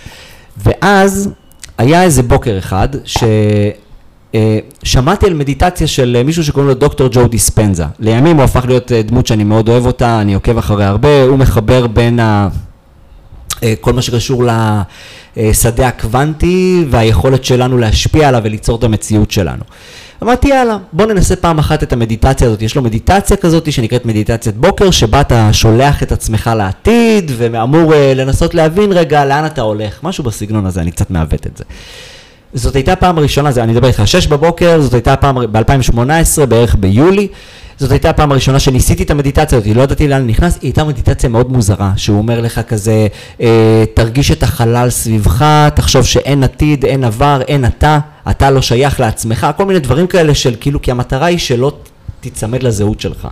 ואז 0.58 1.30
היה 1.78 2.04
איזה 2.04 2.24
בוקר 2.24 2.58
אחד, 2.58 2.90
ששמעתי 3.06 5.26
אה, 5.26 5.32
על 5.32 5.38
מדיטציה 5.38 5.88
של 5.88 6.22
מישהו 6.26 6.44
שקוראים 6.44 6.68
לו 6.68 6.74
דוקטור 6.74 7.10
ג'ו 7.12 7.28
דיספנזה. 7.28 7.86
לימים 8.00 8.36
הוא 8.36 8.44
הפך 8.44 8.66
להיות 8.66 8.92
אה, 8.92 9.02
דמות 9.02 9.28
שאני 9.28 9.44
מאוד 9.44 9.70
אוהב 9.70 9.86
אותה, 9.86 10.22
אני 10.22 10.34
עוקב 10.34 10.58
אחרי 10.58 10.86
הרבה, 10.86 11.24
הוא 11.24 11.38
מחבר 11.38 11.88
בין 11.88 12.20
ה... 12.20 12.50
אה, 13.64 13.74
כל 13.82 13.94
מה 13.94 14.02
שקשור 14.02 14.44
לשדה 15.38 15.88
הקוונטי 15.88 16.86
והיכולת 16.90 17.46
שלנו 17.46 17.78
להשפיע 17.78 18.28
עליו 18.28 18.42
וליצור 18.44 18.80
את 18.80 18.84
המציאות 18.84 19.32
שלנו. 19.32 19.64
אמרתי 20.24 20.48
יאללה, 20.48 20.78
בוא 20.94 21.06
ננסה 21.06 21.36
פעם 21.36 21.60
אחת 21.60 21.84
את 21.84 21.94
המדיטציה 21.94 22.48
הזאת. 22.48 22.62
יש 22.62 22.76
לו 22.76 22.82
מדיטציה 22.82 23.38
כזאת 23.38 23.72
שנקראת 23.72 24.06
מדיטציית 24.06 24.58
בוקר, 24.58 24.92
שבה 24.92 25.22
אתה 25.22 25.54
שולח 25.54 26.04
את 26.04 26.12
עצמך 26.12 26.52
לעתיד 26.58 27.32
ואמור 27.38 27.94
uh, 27.94 27.96
לנסות 28.16 28.54
להבין 28.54 28.92
רגע 28.92 29.26
לאן 29.26 29.46
אתה 29.46 29.62
הולך. 29.62 30.04
משהו 30.04 30.24
בסגנון 30.24 30.66
הזה, 30.66 30.82
אני 30.82 30.92
קצת 30.92 31.12
מעוות 31.12 31.48
את 31.48 31.58
זה. 31.58 31.64
זאת 32.54 32.76
הייתה 32.76 32.96
פעם 32.96 33.20
ראשונה, 33.20 33.50
אני 33.58 33.72
מדבר 33.72 33.88
איתך, 33.88 34.02
שש 34.06 34.28
בבוקר, 34.28 34.82
זאת 34.82 34.94
הייתה 34.94 35.16
פעם 35.16 35.38
ב-2018, 35.52 36.46
בערך 36.46 36.76
ביולי. 36.80 37.28
זאת 37.80 37.92
הייתה 37.92 38.10
הפעם 38.10 38.32
הראשונה 38.32 38.60
שניסיתי 38.60 39.04
את 39.04 39.12
המדיטציה 39.12 39.58
הזאת, 39.58 39.76
לא 39.76 39.82
ידעתי 39.82 40.08
לאן 40.08 40.28
נכנס, 40.28 40.54
היא 40.54 40.68
הייתה 40.68 40.84
מדיטציה 40.84 41.30
מאוד 41.30 41.52
מוזרה, 41.52 41.92
שהוא 41.96 42.18
אומר 42.18 42.42
לך 42.42 42.62
כזה, 42.68 43.08
אה, 43.42 43.84
תרגיש 43.94 44.32
את 44.32 44.44
החלל 44.44 44.90
סביבך, 44.90 45.46
תחשוב 45.76 46.06
שאין 46.06 46.44
עתיד, 46.44 46.86
אין 46.86 47.04
עבר, 47.04 47.42
אין 47.48 47.66
אתה, 47.66 48.00
אתה 48.30 48.52
לא 48.52 48.62
שייך 48.62 49.00
לעצמך, 49.00 49.48
כל 49.58 49.66
מיני 49.66 49.80
דברים 49.80 50.08
כאלה 50.08 50.36
של 50.36 50.56
כאילו, 50.60 50.82
כי 50.82 50.92
המטרה 50.92 51.26
היא 51.26 51.38
שלא 51.38 51.72
תיצמד 52.20 52.64
לזהות 52.64 53.00
שלך. 53.00 53.28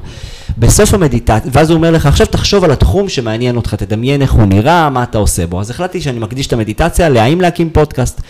בסוף 0.57 0.93
המדיטציה, 0.93 1.51
ואז 1.53 1.70
הוא 1.70 1.78
אומר 1.78 1.91
לך, 1.91 2.05
עכשיו 2.05 2.28
תחשוב 2.28 2.63
על 2.63 2.72
התחום 2.72 3.09
שמעניין 3.09 3.55
אותך, 3.55 3.76
תדמיין 3.76 4.22
איך 4.22 4.32
הוא 4.32 4.45
נראה, 4.45 4.89
מה 4.89 5.03
אתה 5.03 5.18
עושה 5.18 5.47
בו. 5.47 5.59
אז 5.59 5.70
החלטתי 5.70 6.01
שאני 6.01 6.20
מקדיש 6.20 6.47
את 6.47 6.53
המדיטציה 6.53 7.09
להאם 7.09 7.41
להקים 7.41 7.70
פודקאסט. 7.70 8.22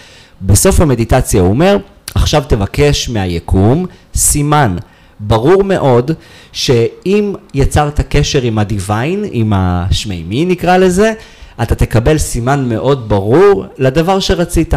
בסוף 0.41 0.81
המדיטציה 0.81 1.41
הוא 1.41 1.49
אומר, 1.49 1.77
עכשיו 2.15 2.43
תבקש 2.47 3.09
מהיקום 3.09 3.85
סימן. 4.15 4.75
ברור 5.19 5.63
מאוד 5.63 6.11
שאם 6.51 7.33
יצרת 7.53 8.01
קשר 8.09 8.41
עם 8.41 8.59
הדיוויין, 8.59 9.25
עם 9.31 9.53
השמימי 9.55 10.45
נקרא 10.45 10.77
לזה, 10.77 11.13
אתה 11.61 11.75
תקבל 11.75 12.17
סימן 12.17 12.69
מאוד 12.69 13.09
ברור 13.09 13.65
לדבר 13.77 14.19
שרצית. 14.19 14.73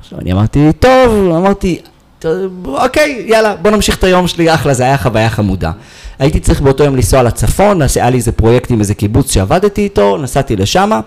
עכשיו 0.00 0.18
אני 0.20 0.32
אמרתי, 0.32 0.72
טוב, 0.80 1.30
אמרתי, 1.36 1.78
אוקיי, 2.64 3.24
יאללה, 3.26 3.56
בוא 3.56 3.70
נמשיך 3.70 3.98
את 3.98 4.04
היום 4.04 4.26
שלי, 4.26 4.54
אחלה, 4.54 4.74
זה 4.74 4.82
היה 4.82 4.98
חוויה 4.98 5.30
חמודה. 5.30 5.72
הייתי 6.18 6.40
צריך 6.40 6.60
באותו 6.60 6.84
יום 6.84 6.96
לנסוע 6.96 7.22
לצפון, 7.22 7.80
היה 7.96 8.10
לי 8.10 8.16
איזה 8.16 8.32
פרויקט 8.32 8.70
עם 8.70 8.80
איזה 8.80 8.94
קיבוץ 8.94 9.32
שעבדתי 9.32 9.82
איתו, 9.82 10.16
נסעתי 10.16 10.56
לשמה, 10.56 11.00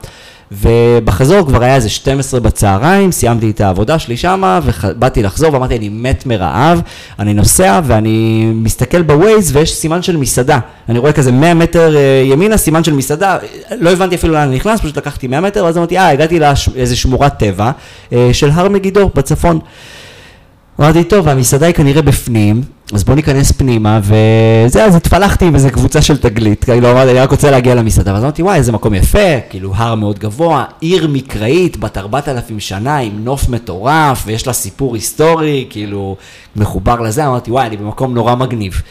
ובחזור 0.51 1.47
כבר 1.47 1.63
היה 1.63 1.75
איזה 1.75 1.89
12 1.89 2.39
בצהריים, 2.39 3.11
סיימתי 3.11 3.49
את 3.49 3.61
העבודה 3.61 3.99
שלי 3.99 4.17
שמה, 4.17 4.59
ובאתי 4.63 5.23
לחזור 5.23 5.53
ואמרתי, 5.53 5.77
אני 5.77 5.89
מת 5.89 6.25
מרעב, 6.25 6.81
אני 7.19 7.33
נוסע 7.33 7.79
ואני 7.83 8.45
מסתכל 8.55 9.01
בווייז 9.01 9.55
ויש 9.55 9.73
סימן 9.73 10.01
של 10.01 10.17
מסעדה. 10.17 10.59
אני 10.89 10.99
רואה 10.99 11.11
כזה 11.11 11.31
100 11.31 11.53
מטר 11.53 11.95
אה, 11.95 12.23
ימינה, 12.25 12.57
סימן 12.57 12.83
של 12.83 12.93
מסעדה, 12.93 13.37
לא 13.71 13.89
הבנתי 13.89 14.15
אפילו 14.15 14.33
לאן 14.33 14.47
אני 14.47 14.55
נכנס, 14.55 14.79
פשוט 14.79 14.97
לקחתי 14.97 15.27
100 15.27 15.41
מטר, 15.41 15.65
ואז 15.65 15.77
אמרתי, 15.77 15.97
אה, 15.97 16.09
הגעתי 16.09 16.39
לאיזה 16.39 16.95
שמורת 16.95 17.39
טבע 17.39 17.71
אה, 18.13 18.29
של 18.33 18.49
הר 18.49 18.69
מגידו 18.69 19.09
בצפון. 19.15 19.59
אמרתי, 20.79 21.03
טוב, 21.03 21.27
המסעדה 21.27 21.65
היא 21.65 21.75
כנראה 21.75 22.01
בפנים, 22.01 22.61
אז 22.91 23.03
בוא 23.03 23.15
ניכנס 23.15 23.51
פנימה, 23.51 23.99
וזה, 24.03 24.85
אז 24.85 24.95
התפלחתי 24.95 25.45
עם 25.45 25.55
איזה 25.55 25.69
קבוצה 25.69 26.01
של 26.01 26.17
תגלית, 26.17 26.63
כאילו 26.63 26.91
אמרתי, 26.91 27.11
אני 27.11 27.19
רק 27.19 27.31
רוצה 27.31 27.51
להגיע 27.51 27.75
למסעדה, 27.75 28.13
ואז 28.13 28.23
אמרתי, 28.23 28.43
וואי, 28.43 28.57
איזה 28.57 28.71
מקום 28.71 28.93
יפה, 28.93 29.39
כאילו 29.49 29.73
הר 29.75 29.95
מאוד 29.95 30.19
גבוה, 30.19 30.65
עיר 30.81 31.07
מקראית, 31.07 31.77
בת 31.77 31.97
4,000 31.97 32.59
שנה, 32.59 32.97
עם 32.97 33.11
נוף 33.23 33.49
מטורף, 33.49 34.23
ויש 34.25 34.47
לה 34.47 34.53
סיפור 34.53 34.95
היסטורי, 34.95 35.65
כאילו, 35.69 36.15
מחובר 36.55 37.01
לזה, 37.01 37.27
אמרתי, 37.27 37.51
וואי, 37.51 37.67
אני 37.67 37.77
במקום 37.77 38.13
נורא 38.13 38.35
מגניב. 38.35 38.81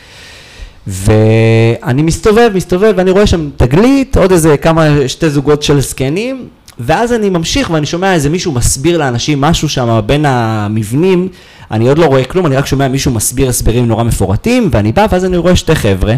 ואני 0.86 2.02
מסתובב, 2.02 2.50
מסתובב, 2.54 2.92
ואני 2.96 3.10
רואה 3.10 3.26
שם 3.26 3.50
תגלית, 3.56 4.16
עוד 4.16 4.32
איזה 4.32 4.56
כמה, 4.56 4.86
שתי 5.06 5.30
זוגות 5.30 5.62
של 5.62 5.80
זקנים, 5.80 6.48
ואז 6.78 7.12
אני 7.12 7.30
ממשיך 7.30 7.70
ואני 7.70 7.86
שומע 7.86 8.14
איזה 8.14 8.30
מישהו 8.30 8.52
מסביר 8.52 8.98
לאנשים 8.98 9.40
משהו 9.40 9.68
שם 9.68 10.00
בין 10.06 10.26
המבנים, 10.26 11.28
אני 11.72 11.88
עוד 11.88 11.98
לא 11.98 12.06
רואה 12.06 12.24
כלום, 12.24 12.46
אני 12.46 12.56
רק 12.56 12.66
שומע 12.66 12.88
מישהו 12.88 13.12
מסביר 13.12 13.48
הסברים 13.48 13.86
נורא 13.88 14.04
מפורטים, 14.04 14.68
ואני 14.72 14.92
בא 14.92 15.06
ואז 15.10 15.24
אני 15.24 15.36
רואה 15.36 15.56
שתי 15.56 15.74
חבר'ה. 15.74 16.14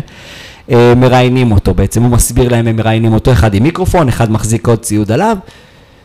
אה, 0.70 0.92
מראיינים 0.96 1.52
אותו 1.52 1.74
בעצם, 1.74 2.02
הוא 2.02 2.10
מסביר 2.10 2.48
להם, 2.48 2.66
הם 2.66 2.76
מראיינים 2.76 3.12
אותו, 3.12 3.32
אחד 3.32 3.54
עם 3.54 3.62
מיקרופון, 3.62 4.08
אחד 4.08 4.32
מחזיק 4.32 4.68
עוד 4.68 4.78
ציוד 4.78 5.12
עליו, 5.12 5.36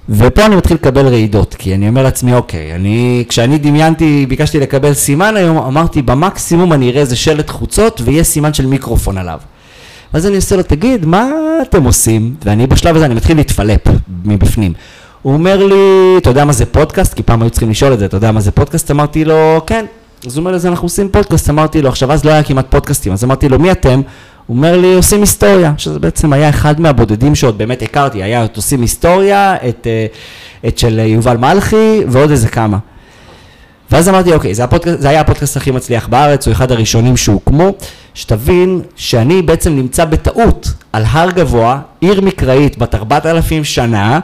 ופה 0.09 0.45
אני 0.45 0.55
מתחיל 0.55 0.75
לקבל 0.75 1.07
רעידות, 1.07 1.55
כי 1.55 1.75
אני 1.75 1.89
אומר 1.89 2.03
לעצמי, 2.03 2.33
אוקיי, 2.33 2.75
אני, 2.75 3.25
כשאני 3.29 3.57
דמיינתי, 3.57 4.25
ביקשתי 4.29 4.59
לקבל 4.59 4.93
סימן 4.93 5.35
היום, 5.37 5.57
אמרתי, 5.57 6.01
במקסימום 6.01 6.73
אני 6.73 6.89
אראה 6.89 7.01
איזה 7.01 7.15
שלט 7.15 7.49
חוצות 7.49 8.01
ויהיה 8.05 8.23
סימן 8.23 8.53
של 8.53 8.65
מיקרופון 8.65 9.17
עליו. 9.17 9.39
ואז 10.13 10.25
אני 10.27 10.35
עושה 10.35 10.55
לו, 10.55 10.63
תגיד, 10.63 11.05
מה 11.05 11.29
אתם 11.61 11.83
עושים? 11.83 12.35
ואני 12.45 12.67
בשלב 12.67 12.95
הזה, 12.95 13.05
אני 13.05 13.13
מתחיל 13.13 13.37
להתפלפ 13.37 13.81
מבפנים. 14.25 14.73
הוא 15.21 15.33
אומר 15.33 15.65
לי, 15.65 16.17
אתה 16.17 16.29
יודע 16.29 16.45
מה 16.45 16.53
זה 16.53 16.65
פודקאסט? 16.65 17.13
כי 17.13 17.23
פעם 17.23 17.41
היו 17.41 17.49
צריכים 17.49 17.69
לשאול 17.69 17.93
את 17.93 17.99
זה, 17.99 18.05
אתה 18.05 18.17
יודע 18.17 18.31
מה 18.31 18.41
זה 18.41 18.51
פודקאסט? 18.51 18.91
אמרתי 18.91 19.25
לו, 19.25 19.61
כן. 19.67 19.85
אז 20.25 20.37
הוא 20.37 20.41
אומר 20.41 20.51
לי, 20.51 20.67
אנחנו 20.69 20.85
עושים 20.85 21.09
פודקאסט. 21.09 21.49
אמרתי 21.49 21.81
לו, 21.81 21.89
עכשיו 21.89 22.11
אז 22.11 22.25
לא 22.25 22.31
היה 22.31 22.43
כמעט 22.43 22.65
פודקאסטים, 22.69 23.13
אז 23.13 23.23
אמרתי 23.23 23.49
לו, 23.49 23.59
מי 23.59 23.71
אתם? 23.71 24.01
הוא 24.47 24.57
אומר 24.57 24.77
לי, 24.77 24.93
עושים 24.93 25.19
היסטוריה, 25.19 25.73
שזה 25.77 25.99
בעצם 25.99 26.33
היה 26.33 26.49
אחד 26.49 26.81
מהבודדים 26.81 27.35
שעוד 27.35 27.57
באמת 27.57 27.81
הכרתי, 27.81 28.23
היה 28.23 28.45
את 28.45 28.55
עושים 28.55 28.81
היסטוריה, 28.81 29.55
את, 29.69 29.87
אה, 29.87 30.05
את 30.67 30.77
של 30.77 30.99
יובל 30.99 31.37
מלכי 31.37 32.01
ועוד 32.07 32.31
איזה 32.31 32.47
כמה. 32.47 32.77
ואז 33.91 34.09
אמרתי, 34.09 34.33
אוקיי, 34.33 34.53
זה, 34.53 34.63
הפודקאסט, 34.63 35.01
זה 35.01 35.09
היה 35.09 35.21
הפודקאסט 35.21 35.57
הכי 35.57 35.71
מצליח 35.71 36.07
בארץ, 36.07 36.47
הוא 36.47 36.51
אחד 36.51 36.71
הראשונים 36.71 37.17
שהוקמו, 37.17 37.69
שתבין 38.13 38.81
שאני 38.95 39.41
בעצם 39.41 39.75
נמצא 39.75 40.05
בטעות 40.05 40.73
על 40.93 41.03
הר 41.07 41.31
גבוה, 41.31 41.79
עיר 42.01 42.21
מקראית 42.21 42.77
בת 42.77 42.95
4,000 42.95 43.63
שנה, 43.63 44.19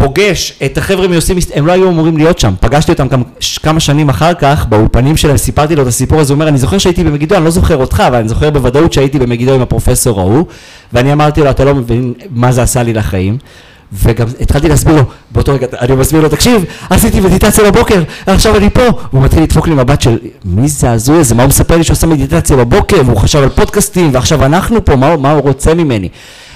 פוגש 0.00 0.52
את 0.64 0.78
החבר'ה 0.78 1.08
מיוסים, 1.08 1.38
הם 1.54 1.66
לא 1.66 1.72
היו 1.72 1.88
אמורים 1.88 2.16
להיות 2.16 2.38
שם, 2.38 2.54
פגשתי 2.60 2.92
אותם 2.92 3.08
כמה, 3.08 3.22
כמה 3.62 3.80
שנים 3.80 4.08
אחר 4.08 4.34
כך, 4.34 4.66
באולפנים 4.68 5.16
שלהם, 5.16 5.36
סיפרתי 5.36 5.76
לו 5.76 5.82
את 5.82 5.86
הסיפור 5.86 6.20
הזה, 6.20 6.32
הוא 6.32 6.36
אומר, 6.36 6.48
אני 6.48 6.58
זוכר 6.58 6.78
שהייתי 6.78 7.04
במגידו, 7.04 7.36
אני 7.36 7.44
לא 7.44 7.50
זוכר 7.50 7.76
אותך, 7.76 8.02
אבל 8.06 8.16
אני 8.18 8.28
זוכר 8.28 8.50
בוודאות 8.50 8.92
שהייתי 8.92 9.18
במגידו 9.18 9.54
עם 9.54 9.60
הפרופסור 9.60 10.20
ההוא, 10.20 10.44
ואני 10.92 11.12
אמרתי 11.12 11.40
לו, 11.40 11.50
אתה 11.50 11.64
לא 11.64 11.74
מבין 11.74 12.12
מה 12.30 12.52
זה 12.52 12.62
עשה 12.62 12.82
לי 12.82 12.92
לחיים, 12.92 13.38
וגם 13.92 14.26
התחלתי 14.40 14.68
להסביר 14.68 14.96
לו, 14.96 15.02
באותו 15.30 15.52
רגע, 15.52 15.66
אני 15.80 15.94
מסביר 15.94 16.20
לו, 16.20 16.28
תקשיב, 16.28 16.64
עשיתי 16.90 17.20
מדיטציה 17.20 17.70
בבוקר, 17.70 18.02
עכשיו 18.26 18.56
אני 18.56 18.70
פה. 18.70 18.82
והוא 19.12 19.24
מתחיל 19.24 19.42
לדפוק 19.42 19.68
לי 19.68 19.74
מבט 19.74 20.00
של, 20.00 20.18
מי 20.44 20.68
זה 20.68 20.90
הזוי 20.90 21.18
הזה? 21.18 21.34
מה 21.34 21.42
הוא 21.42 21.48
מספר 21.48 21.76
לי 21.76 21.84
שהוא 21.84 21.94
עושה 21.94 22.06
מדיטציה 22.06 22.56
בבוקר, 22.56 23.02
והוא 23.06 23.16
חשב 23.16 23.38
על 23.38 23.48
פודקאסטים, 23.48 24.10
ועכשיו 24.12 24.44
אנחנו 24.44 24.84
פה, 24.84 24.96
מה, 24.96 25.16
מה 25.16 25.32
הוא 25.32 25.42
רוצה 25.42 25.74
ממני? 25.74 26.08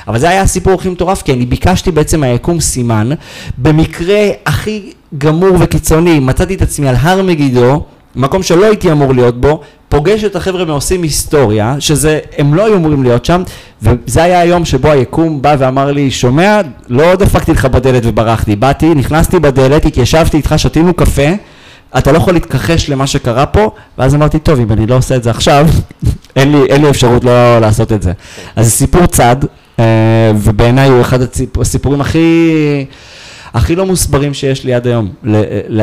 אבל 0.09 0.18
זה 0.18 0.28
היה 0.28 0.42
הסיפור 0.42 0.74
הכי 0.74 0.88
מטורף, 0.88 1.22
כי 1.22 1.32
אני 1.32 1.46
ביקשתי 1.46 1.90
בעצם 1.90 2.20
מהיקום 2.20 2.61
סימן, 2.61 3.11
במקרה 3.59 4.28
הכי 4.46 4.92
גמור 5.18 5.57
וקיצוני, 5.61 6.20
מצאתי 6.20 6.55
את 6.55 6.62
עצמי 6.62 6.88
על 6.88 6.96
הר 6.98 7.22
מגידו, 7.22 7.84
מקום 8.16 8.42
שלא 8.42 8.64
הייתי 8.64 8.92
אמור 8.92 9.14
להיות 9.14 9.40
בו, 9.40 9.61
פוגש 9.88 10.24
את 10.24 10.36
החבר'ה 10.36 10.64
מעושים 10.64 11.02
היסטוריה, 11.02 11.76
שזה, 11.78 12.18
הם 12.38 12.55
לא 12.55 12.66
היו 12.66 12.76
אמורים 12.76 13.02
להיות 13.02 13.24
שם, 13.24 13.42
וזה 13.82 14.22
היה 14.22 14.40
היום 14.40 14.64
שבו 14.64 14.90
היקום 14.90 15.42
בא 15.42 15.57
ואמר 15.59 15.92
לי, 15.92 16.11
שומע, 16.11 16.61
לא 16.88 17.14
דפקתי 17.14 17.52
לך 17.52 17.64
בדלת 17.64 18.02
וברחתי, 18.07 18.57
באתי, 18.57 18.94
נכנסתי 18.94 19.38
בדלת, 19.38 19.84
התיישבתי 19.84 20.36
איתך, 20.36 20.55
שתינו 20.57 20.94
קפה, 20.94 21.28
אתה 21.98 22.12
לא 22.12 22.16
יכול 22.16 22.34
להתכחש 22.34 22.90
למה 22.90 23.07
שקרה 23.07 23.46
פה, 23.46 23.70
ואז 23.98 24.14
אמרתי, 24.14 24.38
טוב, 24.38 24.61
אם 24.61 24.72
אני 24.72 24.86
לא 24.86 24.94
עושה 24.94 25.16
את 25.16 25.22
זה 25.22 25.30
עכשיו, 25.30 25.66
אין 26.36 26.52
לי, 26.52 26.64
אין 26.68 26.82
לי 26.82 26.90
אפשרות 26.90 27.24
לא 27.24 27.59
לעשות 27.59 27.92
את 27.92 28.02
זה. 28.02 28.12
אז 28.57 28.64
זה 28.64 28.70
סיפור 28.70 29.07
צד, 29.07 29.36
ובעיניי 30.36 30.88
הוא 30.88 31.00
אחד 31.00 31.18
הסיפורים 31.60 32.00
הכי... 32.00 32.50
הכי 33.54 33.76
לא 33.76 33.86
מוסברים 33.86 34.34
שיש 34.34 34.64
לי 34.64 34.74
עד 34.74 34.86
היום, 34.86 35.08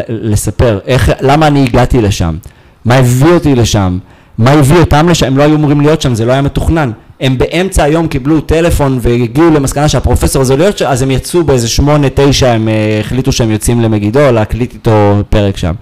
לספר, 0.09 0.79
איך, 0.87 1.11
למה 1.21 1.47
אני 1.47 1.63
הגעתי 1.63 2.01
לשם, 2.01 2.37
מה 2.85 2.95
הביא 2.95 3.33
אותי 3.33 3.55
לשם, 3.55 3.97
מה 4.37 4.51
הביא 4.51 4.77
אותם 4.77 5.09
לשם, 5.09 5.25
הם 5.25 5.37
לא 5.37 5.43
היו 5.43 5.55
אמורים 5.55 5.81
להיות 5.81 6.01
שם, 6.01 6.15
זה 6.15 6.25
לא 6.25 6.31
היה 6.31 6.41
מתוכנן. 6.41 6.91
הם 7.21 7.37
באמצע 7.37 7.83
היום 7.83 8.07
קיבלו 8.07 8.41
טלפון 8.41 8.99
והגיעו 9.01 9.49
למסקנה 9.49 9.89
שהפרופסור 9.89 10.41
הזה 10.41 10.55
לא 10.55 10.63
להיות 10.63 10.77
שם, 10.77 10.85
אז 10.85 11.01
הם 11.01 11.11
יצאו 11.11 11.43
באיזה 11.43 11.67
שמונה, 11.67 12.07
תשע, 12.13 12.51
הם 12.51 12.67
אה, 12.67 12.99
החליטו 12.99 13.31
שהם 13.31 13.51
יוצאים 13.51 13.81
למגידו, 13.81 14.31
להקליט 14.31 14.73
איתו 14.73 15.23
פרק 15.29 15.57
שם. 15.57 15.73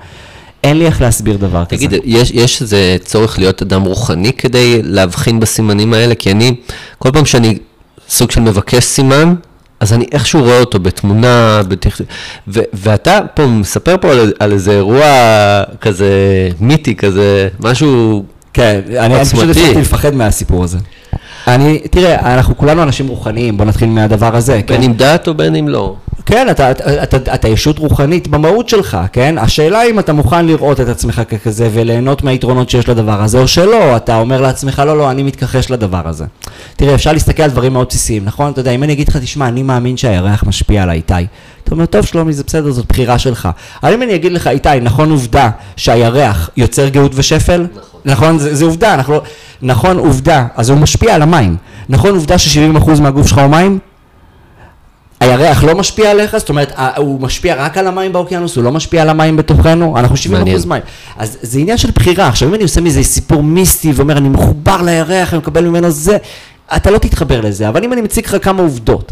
אין 0.64 0.78
לי 0.78 0.86
איך 0.86 1.02
להסביר 1.02 1.38
דבר 1.38 1.64
תגיד, 1.64 1.90
כזה. 1.90 2.00
תגיד, 2.00 2.16
יש, 2.16 2.32
יש 2.32 2.62
איזה 2.62 2.98
צורך 3.04 3.40
להיות 3.40 3.62
אדם 3.62 3.82
רוחני 3.82 4.34
כדי 4.34 4.80
להבחין 4.84 5.40
בסימנים 5.40 5.94
האלה? 5.94 6.16
כי 6.16 6.32
אני, 6.32 6.56
כל 6.98 7.12
פעם 7.12 7.26
שאני 7.26 7.58
סוג 8.10 8.32
של 8.32 8.42
מבקש 8.42 8.84
סימן, 8.84 9.36
אז 9.80 9.94
אני 9.94 10.06
איכשהו 10.12 10.44
רואה 10.44 10.60
אותו 10.60 10.80
בתמונה, 10.80 11.62
בתכ... 11.68 12.02
ו- 12.48 12.60
ואתה 12.74 13.20
פה 13.34 13.46
מספר 13.46 13.96
פה 14.02 14.12
על, 14.12 14.34
על 14.40 14.52
איזה 14.52 14.72
אירוע 14.72 15.04
כזה 15.82 16.10
מיתי, 16.60 16.96
כזה 16.96 17.48
משהו 17.60 18.24
כן, 18.54 18.82
אני, 18.90 19.16
אני 19.16 19.26
פשוט 19.26 19.50
התחלתי 19.50 19.82
לפחד 19.82 20.16
מהסיפור 20.16 20.64
הזה. 20.64 20.78
אני, 21.48 21.80
תראה, 21.92 22.34
אנחנו 22.34 22.58
כולנו 22.58 22.84
אנשים 22.84 23.08
רוחניים, 23.08 23.58
בוא 23.58 23.66
נתחיל 23.66 23.90
מהדבר 23.90 24.36
הזה. 24.36 24.54
בין 24.54 24.78
כן? 24.78 24.84
אם 24.84 24.94
דת 24.94 25.28
או 25.28 25.34
בין 25.34 25.56
אם 25.56 25.68
לא. 25.68 25.96
כן, 26.30 26.48
אתה, 26.52 26.72
אתה, 26.72 27.04
אתה, 27.04 27.34
אתה 27.36 27.48
ישות 27.48 27.80
רוחנית 27.80 28.28
במהות 28.28 28.70
שלך, 28.70 28.98
כן? 29.14 29.36
השאלה 29.38 29.84
אם 29.84 30.00
אתה 30.00 30.14
מוכן 30.14 30.46
לראות 30.46 30.80
את 30.80 30.88
עצמך 30.90 31.22
ככזה 31.30 31.70
וליהנות 31.74 32.24
מהיתרונות 32.24 32.70
שיש 32.70 32.90
לדבר 32.90 33.22
הזה, 33.24 33.40
או 33.40 33.48
שלא, 33.48 33.96
אתה 33.96 34.20
אומר 34.20 34.42
לעצמך, 34.42 34.84
לא, 34.86 34.98
לא, 34.98 35.12
אני 35.12 35.24
מתכחש 35.24 35.72
לדבר 35.72 36.02
הזה. 36.08 36.26
תראה, 36.76 36.96
אפשר 36.96 37.14
להסתכל 37.14 37.44
על 37.44 37.50
דברים 37.50 37.74
מאוד 37.74 37.88
בסיסיים, 37.90 38.26
נכון? 38.26 38.52
אתה 38.52 38.60
יודע, 38.60 38.72
אם 38.72 38.84
אני 38.84 38.94
אגיד 38.94 39.08
לך, 39.08 39.18
תשמע, 39.18 39.48
אני 39.48 39.64
מאמין 39.64 39.98
שהירח 39.98 40.44
משפיע 40.48 40.84
על 40.84 40.90
האיתי. 40.90 41.14
אתה 41.64 41.72
אומר, 41.72 41.86
טוב, 41.86 42.06
שלומי, 42.06 42.34
זה 42.34 42.44
בסדר, 42.48 42.72
זאת 42.72 42.86
בחירה 42.90 43.20
שלך. 43.20 43.50
אבל 43.84 43.94
אם 43.94 44.04
אני 44.04 44.16
אגיד 44.16 44.32
לך, 44.32 44.48
איתי, 44.48 44.70
נכון 44.82 45.12
עובדה 45.12 45.50
שהירח 45.76 46.50
יוצר 46.58 46.88
גאות 46.90 47.12
ושפל? 47.16 47.62
נכון. 47.76 48.00
נכון, 48.06 48.40
זה, 48.40 48.56
זה 48.56 48.66
עובדה, 48.66 48.94
אנחנו, 48.94 49.14
לא- 49.14 49.22
נכון 49.62 49.98
עובדה, 49.98 50.46
אז 50.56 50.70
הוא 50.70 50.78
משפיע 50.80 51.16
על 51.16 51.22
המים. 51.22 51.56
נכון 51.90 52.10
עובדה 52.16 52.38
ש-70% 52.38 53.02
מהגוף 53.02 53.28
שלך 53.28 53.38
הוא 53.38 53.48
מים? 53.48 53.80
הירח 55.20 55.64
לא 55.64 55.76
משפיע 55.76 56.12
עליך, 56.12 56.38
זאת 56.38 56.50
אומרת, 56.50 56.74
הוא 56.98 57.22
משפיע 57.22 57.56
רק 57.56 57.78
על 57.78 57.88
המים 57.88 58.14
באוקיינוס, 58.14 58.56
הוא 58.56 58.64
לא 58.64 58.72
משפיע 58.72 59.02
על 59.02 59.10
המים 59.10 59.38
בתוכנו, 59.38 59.98
אנחנו 59.98 60.18
70 60.18 60.48
אחוז 60.48 60.66
מים. 60.66 60.82
אז 61.18 61.38
זה 61.42 61.60
עניין 61.60 61.78
של 61.78 61.92
בחירה. 61.96 62.28
עכשיו, 62.28 62.50
אם 62.50 62.54
אני 62.54 62.64
עושה 62.64 62.82
מזה 62.82 63.04
סיפור 63.04 63.44
מיסטי 63.44 63.92
ואומר, 63.92 64.18
אני 64.18 64.30
מחובר 64.30 64.82
לירח, 64.82 65.34
אני 65.34 65.38
מקבל 65.38 65.66
ממנו 65.66 65.92
זה, 65.92 66.18
אתה 66.76 66.92
לא 66.92 66.98
תתחבר 66.98 67.42
לזה. 67.42 67.70
אבל 67.70 67.84
אם 67.84 67.94
אני 67.94 68.02
מציג 68.02 68.26
לך 68.26 68.38
כמה 68.42 68.62
עובדות, 68.62 69.12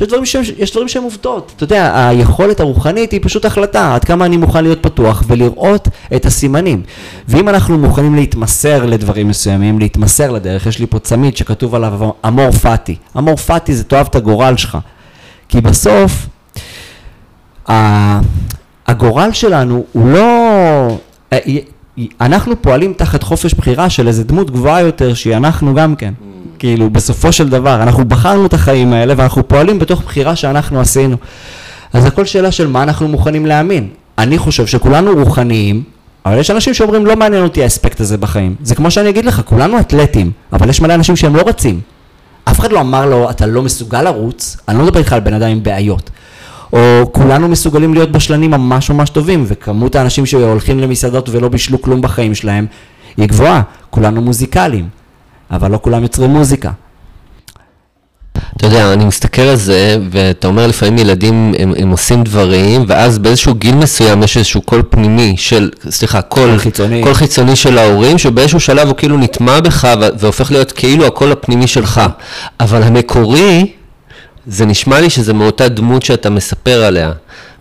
יש 0.00 0.08
דברים, 0.08 0.24
שהם, 0.26 0.42
יש 0.58 0.70
דברים 0.70 0.88
שהם 0.88 1.02
עובדות. 1.02 1.52
אתה 1.56 1.64
יודע, 1.64 2.08
היכולת 2.08 2.60
הרוחנית 2.60 3.12
היא 3.12 3.20
פשוט 3.22 3.44
החלטה, 3.44 3.94
עד 3.94 4.04
כמה 4.04 4.24
אני 4.24 4.36
מוכן 4.36 4.64
להיות 4.64 4.82
פתוח 4.82 5.22
ולראות 5.26 5.88
את 6.16 6.26
הסימנים. 6.26 6.82
ואם 7.28 7.48
אנחנו 7.48 7.78
מוכנים 7.78 8.14
להתמסר 8.14 8.86
לדברים 8.86 9.28
מסוימים, 9.28 9.78
להתמסר 9.78 10.30
לדרך, 10.30 10.66
יש 10.66 10.78
לי 10.78 10.86
פה 10.86 10.98
צמיד 10.98 11.36
שכתוב 11.36 11.74
עליו 11.74 12.10
אמור 12.26 12.50
פאטי. 12.50 12.96
אמור 13.18 13.36
פאטי 13.36 13.74
זה 13.74 13.84
תאהב 13.84 14.06
את 14.10 14.16
הגורל 14.16 14.56
שלך. 14.56 14.78
כי 15.48 15.60
בסוף, 15.60 16.26
הגורל 18.86 19.32
שלנו 19.32 19.84
הוא 19.92 20.08
לא... 20.08 20.98
אה, 21.32 21.38
אנחנו 22.20 22.62
פועלים 22.62 22.92
תחת 22.92 23.22
חופש 23.22 23.54
בחירה 23.54 23.90
של 23.90 24.08
איזה 24.08 24.24
דמות 24.24 24.50
גבוהה 24.50 24.80
יותר 24.80 25.14
שהיא 25.14 25.36
אנחנו 25.36 25.74
גם 25.74 25.96
כן. 25.96 26.12
Mm. 26.18 26.58
כאילו, 26.58 26.90
בסופו 26.90 27.32
של 27.32 27.48
דבר, 27.48 27.82
אנחנו 27.82 28.04
בחרנו 28.04 28.46
את 28.46 28.54
החיים 28.54 28.92
האלה 28.92 29.14
ואנחנו 29.16 29.48
פועלים 29.48 29.78
בתוך 29.78 30.02
בחירה 30.02 30.36
שאנחנו 30.36 30.80
עשינו. 30.80 31.16
אז 31.92 32.04
הכל 32.04 32.24
שאלה 32.24 32.50
של 32.50 32.66
מה 32.66 32.82
אנחנו 32.82 33.08
מוכנים 33.08 33.46
להאמין. 33.46 33.88
אני 34.18 34.38
חושב 34.38 34.66
שכולנו 34.66 35.12
רוחניים, 35.12 35.82
אבל 36.26 36.38
יש 36.38 36.50
אנשים 36.50 36.74
שאומרים 36.74 37.06
לא 37.06 37.16
מעניין 37.16 37.42
אותי 37.42 37.62
האספקט 37.62 38.00
הזה 38.00 38.16
בחיים. 38.16 38.54
זה 38.62 38.74
כמו 38.74 38.90
שאני 38.90 39.08
אגיד 39.08 39.24
לך, 39.24 39.40
כולנו 39.44 39.80
אתלטים, 39.80 40.30
אבל 40.52 40.68
יש 40.68 40.80
מלא 40.80 40.94
אנשים 40.94 41.16
שהם 41.16 41.36
לא 41.36 41.42
רצים. 41.46 41.80
אף 42.50 42.60
אחד 42.60 42.72
לא 42.72 42.80
אמר 42.80 43.06
לו, 43.06 43.30
אתה 43.30 43.46
לא 43.46 43.62
מסוגל 43.62 44.02
לרוץ, 44.02 44.56
אני 44.68 44.78
לא 44.78 44.84
מדבר 44.84 44.98
איתך 44.98 45.12
על 45.12 45.20
בן 45.20 45.34
אדם 45.34 45.48
עם 45.48 45.62
בעיות. 45.62 46.10
או 46.72 47.12
כולנו 47.12 47.48
מסוגלים 47.48 47.94
להיות 47.94 48.12
בשלנים 48.12 48.50
ממש 48.50 48.90
ממש 48.90 49.10
טובים, 49.10 49.44
וכמות 49.46 49.96
האנשים 49.96 50.26
שהולכים 50.26 50.78
למסעדות 50.80 51.28
ולא 51.28 51.48
בישלו 51.48 51.82
כלום 51.82 52.00
בחיים 52.00 52.34
שלהם 52.34 52.66
היא 53.16 53.28
גבוהה. 53.28 53.62
כולנו 53.90 54.22
מוזיקליים, 54.22 54.88
אבל 55.50 55.70
לא 55.70 55.78
כולם 55.82 56.02
יוצרים 56.02 56.30
מוזיקה. 56.30 56.70
אתה 58.56 58.66
יודע, 58.66 58.92
אני 58.92 59.04
מסתכל 59.04 59.42
על 59.42 59.56
זה, 59.56 59.98
ואתה 60.10 60.46
אומר 60.48 60.66
לפעמים 60.66 60.98
ילדים, 60.98 61.54
הם, 61.58 61.72
הם 61.78 61.90
עושים 61.90 62.24
דברים, 62.24 62.84
ואז 62.88 63.18
באיזשהו 63.18 63.54
גיל 63.54 63.74
מסוים 63.74 64.22
יש 64.22 64.36
איזשהו 64.36 64.62
קול 64.62 64.82
פנימי 64.90 65.34
של, 65.36 65.70
סליחה, 65.90 66.22
קול 66.22 66.58
חיצוני, 66.58 67.02
קול 67.02 67.14
חיצוני 67.14 67.56
של 67.56 67.78
ההורים, 67.78 68.18
שבאיזשהו 68.18 68.60
שלב 68.60 68.88
הוא 68.88 68.96
כאילו 68.96 69.18
נטמע 69.18 69.60
בך, 69.60 69.88
והופך 70.18 70.50
להיות 70.50 70.72
כאילו 70.72 71.06
הקול 71.06 71.32
הפנימי 71.32 71.66
שלך. 71.66 72.00
אבל 72.60 72.82
המקורי, 72.82 73.72
זה 74.46 74.66
נשמע 74.66 75.00
לי 75.00 75.10
שזה 75.10 75.32
מאותה 75.32 75.68
דמות 75.68 76.02
שאתה 76.02 76.30
מספר 76.30 76.84
עליה. 76.84 77.12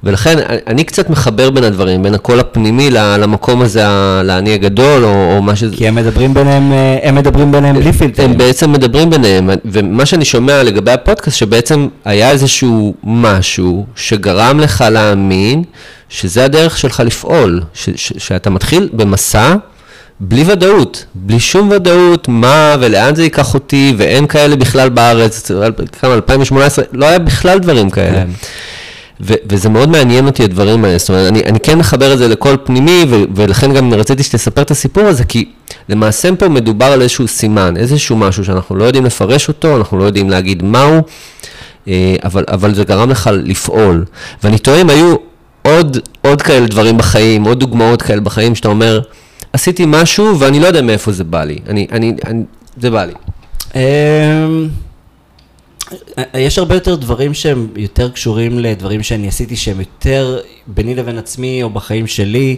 ולכן 0.05 0.37
אני 0.67 0.83
קצת 0.83 1.09
מחבר 1.09 1.49
בין 1.49 1.63
הדברים, 1.63 2.03
בין 2.03 2.13
הקול 2.13 2.39
הפנימי 2.39 2.89
למקום 2.91 3.61
הזה, 3.61 3.83
לאני 4.23 4.53
הגדול, 4.53 5.03
או, 5.03 5.35
או 5.35 5.41
מה 5.41 5.55
שזה... 5.55 5.75
כי 5.75 5.87
הם 5.87 5.95
מדברים 5.95 6.33
ביניהם, 6.33 6.71
אה, 6.71 6.97
הם 7.03 7.15
מדברים 7.15 7.51
ביניהם 7.51 7.75
בלי 7.75 7.93
פילטרים. 7.93 8.31
הם 8.31 8.37
בעצם 8.37 8.71
מדברים 8.71 9.09
ביניהם, 9.09 9.49
ומה 9.65 10.05
שאני 10.05 10.25
שומע 10.25 10.63
לגבי 10.63 10.91
הפודקאסט, 10.91 11.37
שבעצם 11.37 11.87
היה 12.05 12.31
איזשהו 12.31 12.93
משהו 13.03 13.85
שגרם 13.95 14.59
לך 14.59 14.83
להאמין 14.91 15.63
שזה 16.09 16.45
הדרך 16.45 16.77
שלך 16.77 17.03
לפעול, 17.05 17.61
ש, 17.73 17.89
ש, 17.95 18.13
שאתה 18.17 18.49
מתחיל 18.49 18.89
במסע 18.93 19.55
בלי 20.19 20.43
ודאות, 20.47 21.05
בלי 21.15 21.39
שום 21.39 21.69
ודאות 21.71 22.27
מה 22.27 22.75
ולאן 22.79 23.15
זה 23.15 23.23
ייקח 23.23 23.53
אותי, 23.53 23.93
ואין 23.97 24.27
כאלה 24.27 24.55
בכלל 24.55 24.89
בארץ, 24.89 25.51
כמה, 26.01 26.13
2018, 26.13 26.85
לא 26.93 27.05
היה 27.05 27.19
בכלל 27.19 27.59
דברים 27.59 27.89
כאלה. 27.89 28.23
ו- 29.21 29.33
וזה 29.49 29.69
מאוד 29.69 29.89
מעניין 29.89 30.25
אותי 30.25 30.43
הדברים 30.43 30.85
האלה, 30.85 30.97
זאת 30.97 31.09
אומרת, 31.09 31.27
אני, 31.27 31.43
אני 31.43 31.59
כן 31.59 31.77
מחבר 31.77 32.13
את 32.13 32.17
זה 32.17 32.27
לקול 32.27 32.57
פנימי, 32.63 33.05
ו- 33.09 33.23
ולכן 33.35 33.73
גם 33.73 33.93
רציתי 33.93 34.23
שתספר 34.23 34.61
את 34.61 34.71
הסיפור 34.71 35.03
הזה, 35.03 35.23
כי 35.23 35.45
למעשה 35.89 36.35
פה 36.39 36.49
מדובר 36.49 36.85
על 36.85 37.01
איזשהו 37.01 37.27
סימן, 37.27 37.77
איזשהו 37.77 38.15
משהו 38.15 38.45
שאנחנו 38.45 38.75
לא 38.75 38.83
יודעים 38.83 39.05
לפרש 39.05 39.47
אותו, 39.47 39.77
אנחנו 39.77 39.97
לא 39.97 40.03
יודעים 40.03 40.29
להגיד 40.29 40.63
מהו, 40.63 41.01
אה, 41.87 42.15
אבל, 42.23 42.43
אבל 42.47 42.73
זה 42.75 42.83
גרם 42.83 43.09
לך 43.09 43.29
לפעול. 43.43 44.05
ואני 44.43 44.57
טועה 44.59 44.81
אם 44.81 44.89
היו 44.89 45.15
עוד, 45.61 45.97
עוד 46.21 46.41
כאלה 46.41 46.67
דברים 46.67 46.97
בחיים, 46.97 47.43
עוד 47.43 47.59
דוגמאות 47.59 48.01
כאלה 48.01 48.21
בחיים, 48.21 48.55
שאתה 48.55 48.67
אומר, 48.67 48.99
עשיתי 49.53 49.83
משהו 49.87 50.39
ואני 50.39 50.59
לא 50.59 50.67
יודע 50.67 50.81
מאיפה 50.81 51.11
זה 51.11 51.23
בא 51.23 51.43
לי, 51.43 51.57
אני, 51.69 51.87
אני, 51.91 52.13
אני, 52.25 52.43
זה 52.77 52.89
בא 52.89 53.05
לי. 53.05 53.13
אמ, 56.17 56.23
יש 56.33 56.57
הרבה 56.57 56.75
יותר 56.75 56.95
דברים 56.95 57.33
שהם 57.33 57.67
יותר 57.75 58.09
קשורים 58.09 58.59
לדברים 58.59 59.03
שאני 59.03 59.27
עשיתי 59.27 59.55
שהם 59.55 59.79
יותר 59.79 60.39
ביני 60.67 60.95
לבין 60.95 61.17
עצמי 61.17 61.63
או 61.63 61.69
בחיים 61.69 62.07
שלי, 62.07 62.55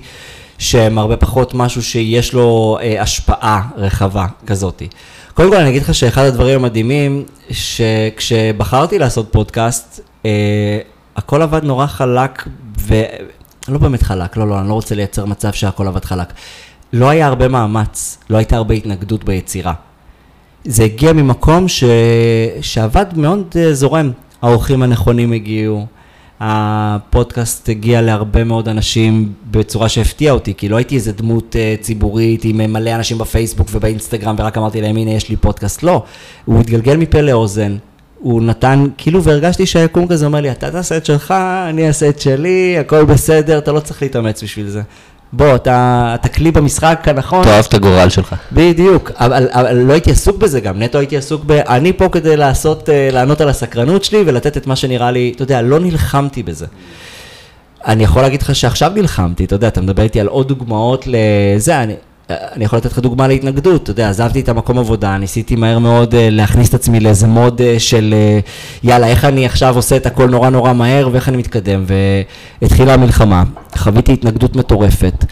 שהם 0.58 0.98
הרבה 0.98 1.18
פחות 1.18 1.54
משהו 1.54 1.84
שיש 1.84 2.34
לו 2.34 2.78
אה, 2.82 3.02
השפעה 3.02 3.62
רחבה 3.78 4.26
כזאתי. 4.46 4.88
קודם 5.34 5.50
כל 5.50 5.56
אני 5.58 5.70
אגיד 5.70 5.82
לך 5.82 5.96
שאחד 5.96 6.24
הדברים 6.26 6.60
המדהימים, 6.60 7.26
שכשבחרתי 7.52 9.00
לעשות 9.00 9.28
פודקאסט, 9.32 10.00
אה, 10.26 10.80
הכל 11.16 11.42
עבד 11.42 11.64
נורא 11.64 11.88
חלק, 11.88 12.48
ולא 12.78 13.78
באמת 13.80 14.04
חלק, 14.04 14.38
לא, 14.38 14.48
לא, 14.48 14.60
אני 14.60 14.70
לא 14.70 14.74
רוצה 14.74 14.96
לייצר 14.96 15.26
מצב 15.26 15.54
שהכל 15.54 15.88
עבד 15.88 16.06
חלק. 16.06 16.34
לא 16.94 17.10
היה 17.10 17.28
הרבה 17.28 17.48
מאמץ, 17.48 18.18
לא 18.30 18.38
הייתה 18.38 18.56
הרבה 18.56 18.74
התנגדות 18.74 19.24
ביצירה. 19.24 19.74
זה 20.68 20.84
הגיע 20.84 21.13
ממקום 21.13 21.68
ש... 21.68 21.84
שעבד 22.61 23.05
מאוד 23.15 23.55
אה, 23.55 23.74
זורם. 23.74 24.11
האורחים 24.41 24.84
הנכונים 24.84 25.32
הגיעו, 25.32 25.86
הפודקאסט 26.39 27.70
הגיע 27.70 28.01
להרבה 28.01 28.43
מאוד 28.43 28.70
אנשים 28.70 29.34
בצורה 29.51 29.89
שהפתיעה 29.89 30.34
אותי, 30.34 30.53
כי 30.57 30.70
לא 30.70 30.76
הייתי 30.76 30.95
איזה 30.95 31.11
דמות 31.11 31.55
uh, 31.55 31.84
ציבורית 31.84 32.41
עם 32.45 32.57
מלא 32.57 32.95
אנשים 32.95 33.18
בפייסבוק 33.18 33.68
ובאינסטגרם 33.72 34.36
ורק 34.39 34.57
אמרתי 34.57 34.82
להם 34.82 34.97
הנה 34.97 35.11
יש 35.11 35.30
לי 35.30 35.36
פודקאסט, 35.36 35.84
לא, 35.84 36.03
הוא 36.45 36.59
התגלגל 36.59 36.97
מפה 36.97 37.22
לאוזן, 37.22 37.78
הוא 38.20 38.41
נתן, 38.41 38.86
כאילו 38.97 39.24
והרגשתי 39.24 39.65
שהיקום 39.65 40.07
כזה 40.07 40.26
אומר 40.26 40.41
לי, 40.41 40.51
אתה 40.51 40.72
תעשה 40.72 40.97
את 40.97 41.05
שלך, 41.05 41.34
אני 41.70 41.88
אעשה 41.88 42.09
את 42.09 42.22
שלי, 42.22 42.78
הכל 42.80 43.05
בסדר, 43.05 43.57
אתה 43.57 43.72
לא 43.72 43.80
צריך 43.80 44.01
להתאמץ 44.01 44.43
בשביל 44.43 44.68
זה. 44.68 44.82
בוא, 45.34 45.55
אתה, 45.55 46.11
אתה 46.15 46.28
כלי 46.30 46.51
במשחק 46.51 47.07
הנכון. 47.07 47.43
תאהב 47.43 47.65
את 47.69 47.73
הגורל 47.73 48.09
שלך. 48.09 48.36
בדיוק, 48.51 49.11
אבל, 49.15 49.47
אבל 49.51 49.75
לא 49.75 49.93
הייתי 49.93 50.11
עסוק 50.11 50.38
בזה 50.38 50.59
גם, 50.59 50.82
נטו 50.82 50.97
הייתי 50.97 51.17
עסוק 51.17 51.43
ב... 51.45 51.51
אני 51.51 51.93
פה 51.93 52.09
כדי 52.09 52.38
לעשות, 52.38 52.89
אה, 52.89 53.09
לענות 53.11 53.41
על 53.41 53.49
הסקרנות 53.49 54.03
שלי 54.03 54.23
ולתת 54.25 54.57
את 54.57 54.67
מה 54.67 54.75
שנראה 54.75 55.11
לי, 55.11 55.32
אתה 55.36 55.43
יודע, 55.43 55.61
לא 55.61 55.80
נלחמתי 55.80 56.43
בזה. 56.43 56.65
אני 57.88 58.03
יכול 58.03 58.21
להגיד 58.21 58.41
לך 58.41 58.55
שעכשיו 58.55 58.91
נלחמתי, 58.95 59.45
אתה 59.45 59.55
יודע, 59.55 59.67
אתה 59.67 59.82
מדבר 59.82 60.03
איתי 60.03 60.19
על 60.19 60.28
עוד 60.28 60.47
דוגמאות 60.47 61.07
לזה, 61.07 61.84
אני, 61.84 61.93
אני 62.30 62.65
יכול 62.65 62.78
לתת 62.78 62.91
לך 62.91 62.99
דוגמה 62.99 63.28
להתנגדות, 63.28 63.84
אתה 63.84 63.91
יודע, 63.91 64.09
עזבתי 64.09 64.39
את 64.39 64.49
המקום 64.49 64.78
עבודה, 64.78 65.17
ניסיתי 65.17 65.55
מהר 65.55 65.80
מאוד 65.80 66.13
uh, 66.13 66.17
להכניס 66.32 66.69
את 66.69 66.73
עצמי 66.73 66.99
לאיזה 66.99 67.28
מוד 67.28 67.61
uh, 67.61 67.80
של 67.80 68.13
uh, 68.43 68.88
יאללה, 68.88 69.07
איך 69.07 69.25
אני 69.25 69.45
עכשיו 69.45 69.75
עושה 69.75 69.95
את 69.95 70.05
הכל 70.05 70.30
נורא 70.30 70.49
נורא 70.49 70.73
מהר 70.73 71.09
ואיך 71.11 71.30
אני 71.30 71.38
מתקדם, 71.38 71.86
והתחילה 72.61 72.93
המלחמה, 72.93 73.43
חוויתי 73.75 74.13
התנגדות 74.13 74.55
מטורפת, 74.55 75.25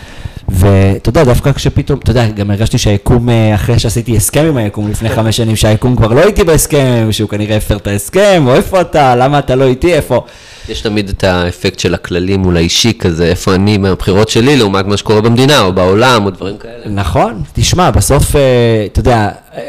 ואתה 0.50 1.10
יודע, 1.10 1.24
דווקא 1.24 1.52
כשפתאום, 1.52 2.00
אתה 2.04 2.12
יודע, 2.12 2.28
גם 2.28 2.52
הרגשתי 2.52 2.78
שהיקום, 2.78 3.30
אחרי 3.56 3.80
שעשיתי 3.80 4.18
הסכם 4.18 4.46
עם 4.46 4.58
היקום 4.58 4.90
לפני 4.90 5.10
חמש 5.10 5.38
שנים, 5.38 5.56
שהיקום 5.56 5.96
כבר 5.96 6.14
לא 6.14 6.24
איתי 6.24 6.44
בהסכם, 6.44 7.08
שהוא 7.12 7.30
כנראה 7.30 7.58
הפר 7.58 7.78
את 7.78 7.88
ההסכם, 7.88 8.44
או 8.48 8.56
איפה 8.56 8.82
אתה, 8.82 9.16
למה 9.16 9.40
אתה 9.40 9.56
לא 9.56 9.66
איתי, 9.66 9.94
איפה... 9.94 10.26
יש 10.70 10.82
תמיד 10.82 11.10
את 11.10 11.24
האפקט 11.24 11.80
של 11.80 11.94
הכללי 11.94 12.38
מול 12.38 12.58
האישי 12.58 12.94
כזה, 13.00 13.26
איפה 13.26 13.56
אני 13.56 13.78
מהבחירות 13.78 14.30
שלי 14.30 14.58
לעומת 14.58 14.86
מה 14.86 14.98
שקורה 14.98 15.22
במדינה 15.22 15.62
או 15.62 15.74
בעולם 15.74 16.26
או 16.26 16.30
דברים 16.30 16.58
כאלה. 16.58 16.84
נכון, 16.86 17.44
תשמע, 17.54 17.92
בסוף, 17.92 18.36
אה, 18.36 18.42
אתה 18.86 19.00
יודע, 19.00 19.30
אה, 19.58 19.62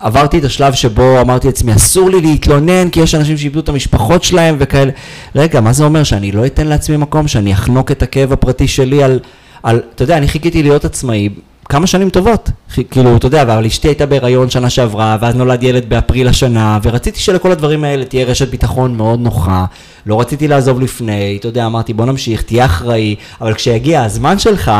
עברתי 0.00 0.38
את 0.38 0.44
השלב 0.44 0.72
שבו 0.72 1.20
אמרתי 1.20 1.46
לעצמי, 1.46 1.74
אסור 1.74 2.10
לי 2.10 2.20
להתלונן 2.20 2.90
כי 2.90 3.00
יש 3.00 3.14
אנשים 3.14 3.38
שאיבדו 3.38 3.60
את 3.60 3.68
המשפחות 3.68 4.24
שלהם 4.24 4.56
וכאלה. 4.58 4.90
רגע, 5.34 5.60
מה 5.60 5.72
זה 5.72 5.84
אומר? 5.84 6.02
שאני 6.02 6.32
לא 6.32 6.46
אתן 6.46 6.66
לעצמי 6.66 6.96
מקום, 6.96 7.28
שאני 7.28 7.52
אחנוק 7.52 7.90
את 7.90 8.02
הכאב 8.02 8.32
הפרטי 8.32 8.68
שלי 8.68 9.02
על, 9.02 9.20
על 9.62 9.80
אתה 9.94 10.02
יודע, 10.02 10.16
אני 10.16 10.28
חיכיתי 10.28 10.62
להיות 10.62 10.84
עצמאי 10.84 11.28
כמה 11.68 11.86
שנים 11.86 12.10
טובות, 12.10 12.50
כאילו, 12.90 13.16
אתה 13.16 13.26
יודע, 13.26 13.42
אבל 13.42 13.66
אשתי 13.66 13.88
הייתה 13.88 14.06
בהיריון 14.06 14.50
שנה 14.50 14.70
שעברה, 14.70 15.16
ואז 15.20 15.34
נולד 15.34 15.62
ילד 15.62 15.88
באפריל 15.88 16.28
השנה, 16.28 16.78
ורציתי 16.82 17.20
שלכל 17.20 17.52
הדברים 17.52 17.84
האלה 17.84 18.04
תהיה 18.04 18.24
רשת 18.24 18.48
ביטחון 18.48 18.96
מאוד 18.96 19.20
נוחה, 19.20 19.64
לא 20.06 20.20
רציתי 20.20 20.48
לעזוב 20.48 20.80
לפני, 20.80 21.36
אתה 21.40 21.48
יודע, 21.48 21.66
אמרתי 21.66 21.92
בוא 21.92 22.06
נמשיך, 22.06 22.42
תהיה 22.42 22.64
אחראי, 22.64 23.14
אבל 23.40 23.54
כשיגיע 23.54 24.02
הזמן 24.02 24.38
שלך, 24.38 24.72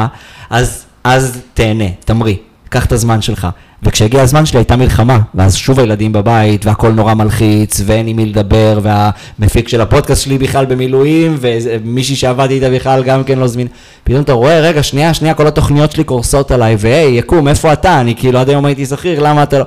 אז, 0.50 0.84
אז 1.04 1.40
תהנה, 1.54 1.88
תמריא, 2.04 2.36
קח 2.68 2.86
את 2.86 2.92
הזמן 2.92 3.22
שלך. 3.22 3.48
וכשהגיע 3.82 4.22
הזמן 4.22 4.46
שלי 4.46 4.58
הייתה 4.58 4.76
מלחמה, 4.76 5.18
ואז 5.34 5.56
שוב 5.56 5.80
הילדים 5.80 6.12
בבית, 6.12 6.66
והכל 6.66 6.92
נורא 6.92 7.14
מלחיץ, 7.14 7.80
ואין 7.86 8.06
עם 8.06 8.16
מי 8.16 8.26
לדבר, 8.26 8.80
והמפיק 8.82 9.68
של 9.68 9.80
הפודקאסט 9.80 10.22
שלי 10.22 10.38
בכלל 10.38 10.66
במילואים, 10.66 11.36
ומישהי 11.40 12.16
שעבדתי 12.16 12.54
איתה 12.54 12.70
בכלל 12.70 13.02
גם 13.02 13.24
כן 13.24 13.38
לא 13.38 13.46
זמין. 13.46 13.66
פתאום 14.04 14.22
אתה 14.22 14.32
רואה, 14.32 14.60
רגע, 14.60 14.82
שנייה, 14.82 15.14
שנייה, 15.14 15.34
כל 15.34 15.46
התוכניות 15.46 15.92
שלי 15.92 16.04
קורסות 16.04 16.50
עליי, 16.50 16.76
והי, 16.78 17.04
יקום, 17.04 17.48
איפה 17.48 17.72
אתה? 17.72 18.00
אני 18.00 18.14
כאילו 18.14 18.38
עד 18.38 18.48
היום 18.48 18.64
הייתי 18.64 18.86
שכיר, 18.86 19.20
למה 19.20 19.42
אתה 19.42 19.58
לא... 19.58 19.64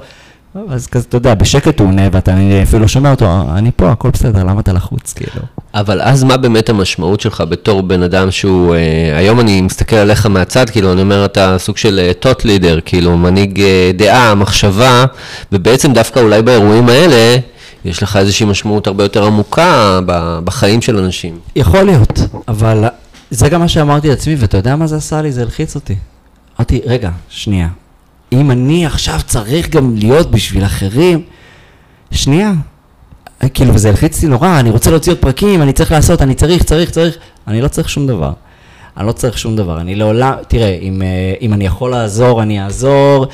אז 0.69 0.87
כזה, 0.87 1.05
אתה 1.09 1.17
יודע, 1.17 1.33
בשקט 1.33 1.79
הוא 1.79 1.87
עונה, 1.87 2.01
ואתה 2.11 2.35
אפילו 2.63 2.87
שומע 2.87 3.11
אותו, 3.11 3.41
אני 3.55 3.71
פה, 3.75 3.91
הכל 3.91 4.09
בסדר, 4.09 4.43
למה 4.43 4.59
אתה 4.59 4.73
לחוץ, 4.73 5.13
כאילו? 5.13 5.41
אבל 5.73 6.01
אז 6.01 6.23
מה 6.23 6.37
באמת 6.37 6.69
המשמעות 6.69 7.21
שלך 7.21 7.43
בתור 7.49 7.81
בן 7.81 8.03
אדם 8.03 8.31
שהוא, 8.31 8.75
אה, 8.75 9.17
היום 9.17 9.39
אני 9.39 9.61
מסתכל 9.61 9.95
עליך 9.95 10.25
מהצד, 10.25 10.69
כאילו, 10.69 10.93
אני 10.93 11.01
אומר, 11.01 11.25
אתה 11.25 11.55
סוג 11.59 11.77
של 11.77 12.11
טוט 12.19 12.45
אה, 12.45 12.51
לידר, 12.51 12.79
כאילו, 12.85 13.17
מנהיג 13.17 13.61
אה, 13.61 13.91
דעה, 13.93 14.35
מחשבה, 14.35 15.05
ובעצם 15.51 15.93
דווקא 15.93 16.19
אולי 16.19 16.41
באירועים 16.41 16.89
האלה, 16.89 17.37
יש 17.85 18.03
לך 18.03 18.17
איזושהי 18.17 18.45
משמעות 18.45 18.87
הרבה 18.87 19.03
יותר 19.03 19.25
עמוקה 19.25 19.99
בחיים 20.43 20.81
של 20.81 20.97
אנשים. 20.97 21.39
יכול 21.55 21.83
להיות, 21.83 22.19
אבל 22.47 22.85
זה 23.31 23.49
גם 23.49 23.59
מה 23.59 23.67
שאמרתי 23.67 24.09
לעצמי, 24.09 24.35
ואתה 24.35 24.57
יודע 24.57 24.75
מה 24.75 24.87
זה 24.87 24.95
עשה 24.95 25.21
לי? 25.21 25.31
זה 25.31 25.41
הלחיץ 25.41 25.75
אותי. 25.75 25.95
אמרתי, 26.59 26.81
רגע, 26.85 27.09
שנייה, 27.29 27.67
אם 28.31 28.51
אני 28.51 28.85
עכשיו 28.85 29.19
צריך 29.27 29.69
גם 29.69 29.95
להיות 29.95 30.31
בשביל 30.31 30.65
אחרים, 30.65 31.21
שנייה, 32.11 32.51
כאילו, 33.53 33.73
וזה 33.73 33.89
הלחיץ 33.89 34.15
אותי 34.15 34.27
נורא, 34.27 34.59
אני 34.59 34.69
רוצה 34.69 34.91
להוציא 34.91 35.11
עוד 35.11 35.19
פרקים, 35.19 35.61
אני 35.61 35.73
צריך 35.73 35.91
לעשות, 35.91 36.21
אני 36.21 36.35
צריך, 36.35 36.63
צריך, 36.63 36.89
צריך, 36.89 37.17
אני 37.47 37.61
לא 37.61 37.67
צריך 37.67 37.89
שום 37.89 38.07
דבר. 38.07 38.33
אני 38.97 39.07
לא 39.07 39.11
צריך 39.11 39.37
שום 39.37 39.55
דבר, 39.55 39.81
אני 39.81 39.95
לעולם, 39.95 40.33
תראה, 40.47 40.77
אם, 40.81 41.01
אה, 41.01 41.33
אם 41.41 41.53
אני 41.53 41.65
יכול 41.65 41.91
לעזור, 41.91 42.43
אני 42.43 42.63
אעזור, 42.63 43.25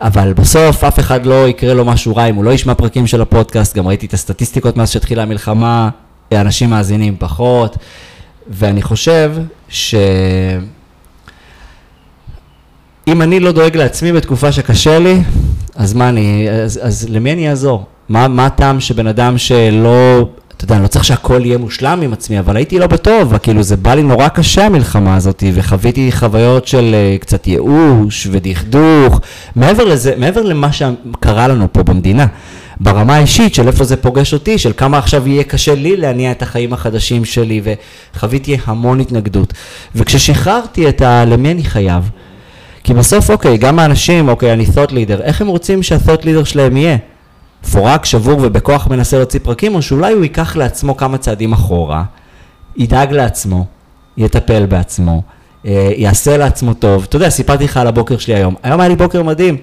אבל 0.00 0.32
בסוף 0.32 0.84
אף 0.84 0.98
אחד 0.98 1.26
לא 1.26 1.48
יקרה 1.48 1.74
לו 1.74 1.84
משהו 1.84 2.16
רע 2.16 2.24
אם 2.24 2.34
הוא 2.34 2.44
לא 2.44 2.50
ישמע 2.50 2.74
פרקים 2.74 3.06
של 3.06 3.20
הפודקאסט, 3.20 3.76
גם 3.76 3.88
ראיתי 3.88 4.06
את 4.06 4.14
הסטטיסטיקות 4.14 4.76
מאז 4.76 4.90
שהתחילה 4.90 5.22
המלחמה, 5.22 5.88
אנשים 6.32 6.70
מאזינים 6.70 7.16
פחות, 7.18 7.76
ואני 8.48 8.82
חושב 8.82 9.32
ש... 9.68 9.94
אם 13.12 13.22
אני 13.22 13.40
לא 13.40 13.52
דואג 13.52 13.76
לעצמי 13.76 14.12
בתקופה 14.12 14.52
שקשה 14.52 14.98
לי, 14.98 15.20
אז 15.76 15.94
מה 15.94 16.08
אני, 16.08 16.50
אז, 16.50 16.80
אז 16.82 17.06
למי 17.10 17.32
אני 17.32 17.50
אעזור? 17.50 17.84
מה, 18.08 18.28
מה 18.28 18.46
הטעם 18.46 18.80
שבן 18.80 19.06
אדם 19.06 19.38
שלא, 19.38 20.28
אתה 20.56 20.64
יודע, 20.64 20.74
אני 20.74 20.82
לא 20.82 20.88
צריך 20.88 21.04
שהכל 21.04 21.40
יהיה 21.44 21.58
מושלם 21.58 22.00
עם 22.02 22.12
עצמי, 22.12 22.38
אבל 22.38 22.56
הייתי 22.56 22.78
לא 22.78 22.86
בטוב, 22.86 23.38
כאילו 23.38 23.62
זה 23.62 23.76
בא 23.76 23.94
לי 23.94 24.02
נורא 24.02 24.28
קשה 24.28 24.66
המלחמה 24.66 25.16
הזאת, 25.16 25.42
וחוויתי 25.54 26.12
חוויות 26.12 26.66
של 26.66 26.94
uh, 26.94 27.20
קצת 27.20 27.46
ייאוש 27.46 28.28
ודכדוך, 28.30 29.20
מעבר 29.56 29.84
לזה, 29.84 30.14
מעבר 30.16 30.42
למה 30.42 30.72
שקרה 30.72 31.48
לנו 31.48 31.66
פה 31.72 31.82
במדינה. 31.82 32.26
ברמה 32.80 33.16
האישית 33.16 33.54
של 33.54 33.66
איפה 33.66 33.84
זה 33.84 33.96
פוגש 33.96 34.34
אותי, 34.34 34.58
של 34.58 34.72
כמה 34.76 34.98
עכשיו 34.98 35.28
יהיה 35.28 35.44
קשה 35.44 35.74
לי 35.74 35.96
להניע 35.96 36.30
את 36.30 36.42
החיים 36.42 36.72
החדשים 36.72 37.24
שלי, 37.24 37.60
וחוויתי 38.14 38.56
המון 38.66 39.00
התנגדות. 39.00 39.52
וכששחררתי 39.94 40.88
את 40.88 41.02
ה... 41.02 41.24
למי 41.24 41.50
אני 41.50 41.64
חייב? 41.64 42.10
כי 42.88 42.94
בסוף, 42.94 43.30
אוקיי, 43.30 43.58
גם 43.58 43.78
האנשים, 43.78 44.28
אוקיי, 44.28 44.52
אני 44.52 44.64
thought 44.64 44.90
leader, 44.90 45.22
איך 45.22 45.40
הם 45.40 45.46
רוצים 45.46 45.82
שה-thought 45.82 46.22
leader 46.22 46.44
שלהם 46.44 46.76
יהיה? 46.76 46.96
מפורק, 47.64 48.04
שבור 48.04 48.38
ובכוח 48.42 48.86
מנסה 48.86 49.16
להוציא 49.16 49.40
פרקים, 49.42 49.74
או 49.74 49.82
שאולי 49.82 50.12
הוא 50.12 50.22
ייקח 50.22 50.56
לעצמו 50.56 50.96
כמה 50.96 51.18
צעדים 51.18 51.52
אחורה, 51.52 52.04
ידאג 52.76 53.12
לעצמו, 53.12 53.66
יטפל 54.16 54.66
בעצמו, 54.66 55.22
אה, 55.66 55.90
יעשה 55.96 56.36
לעצמו 56.36 56.74
טוב. 56.74 57.06
אתה 57.08 57.16
יודע, 57.16 57.28
סיפרתי 57.28 57.64
לך 57.64 57.76
על 57.76 57.86
הבוקר 57.86 58.18
שלי 58.18 58.34
היום. 58.34 58.54
היום 58.62 58.80
היה 58.80 58.88
לי 58.88 58.96
בוקר 58.96 59.22
מדהים. 59.22 59.56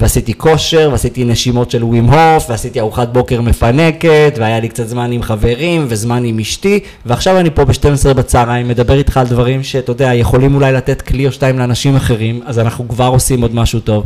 ועשיתי 0.00 0.34
כושר, 0.34 0.88
ועשיתי 0.92 1.24
נשימות 1.24 1.70
של 1.70 1.84
ווים 1.84 2.04
הוף, 2.04 2.50
ועשיתי 2.50 2.80
ארוחת 2.80 3.08
בוקר 3.08 3.40
מפנקת, 3.40 4.34
והיה 4.38 4.60
לי 4.60 4.68
קצת 4.68 4.88
זמן 4.88 5.12
עם 5.12 5.22
חברים, 5.22 5.86
וזמן 5.88 6.24
עם 6.24 6.38
אשתי, 6.38 6.80
ועכשיו 7.06 7.38
אני 7.38 7.50
פה 7.50 7.64
ב-12 7.64 8.14
בצהריים, 8.14 8.68
מדבר 8.68 8.98
איתך 8.98 9.16
על 9.16 9.26
דברים 9.26 9.62
שאתה 9.62 9.90
יודע, 9.90 10.14
יכולים 10.14 10.54
אולי 10.54 10.72
לתת 10.72 11.02
כלי 11.02 11.26
או 11.26 11.32
שתיים 11.32 11.58
לאנשים 11.58 11.96
אחרים, 11.96 12.40
אז 12.44 12.58
אנחנו 12.58 12.88
כבר 12.88 13.06
עושים 13.06 13.42
עוד 13.42 13.54
משהו 13.54 13.80
טוב. 13.80 14.04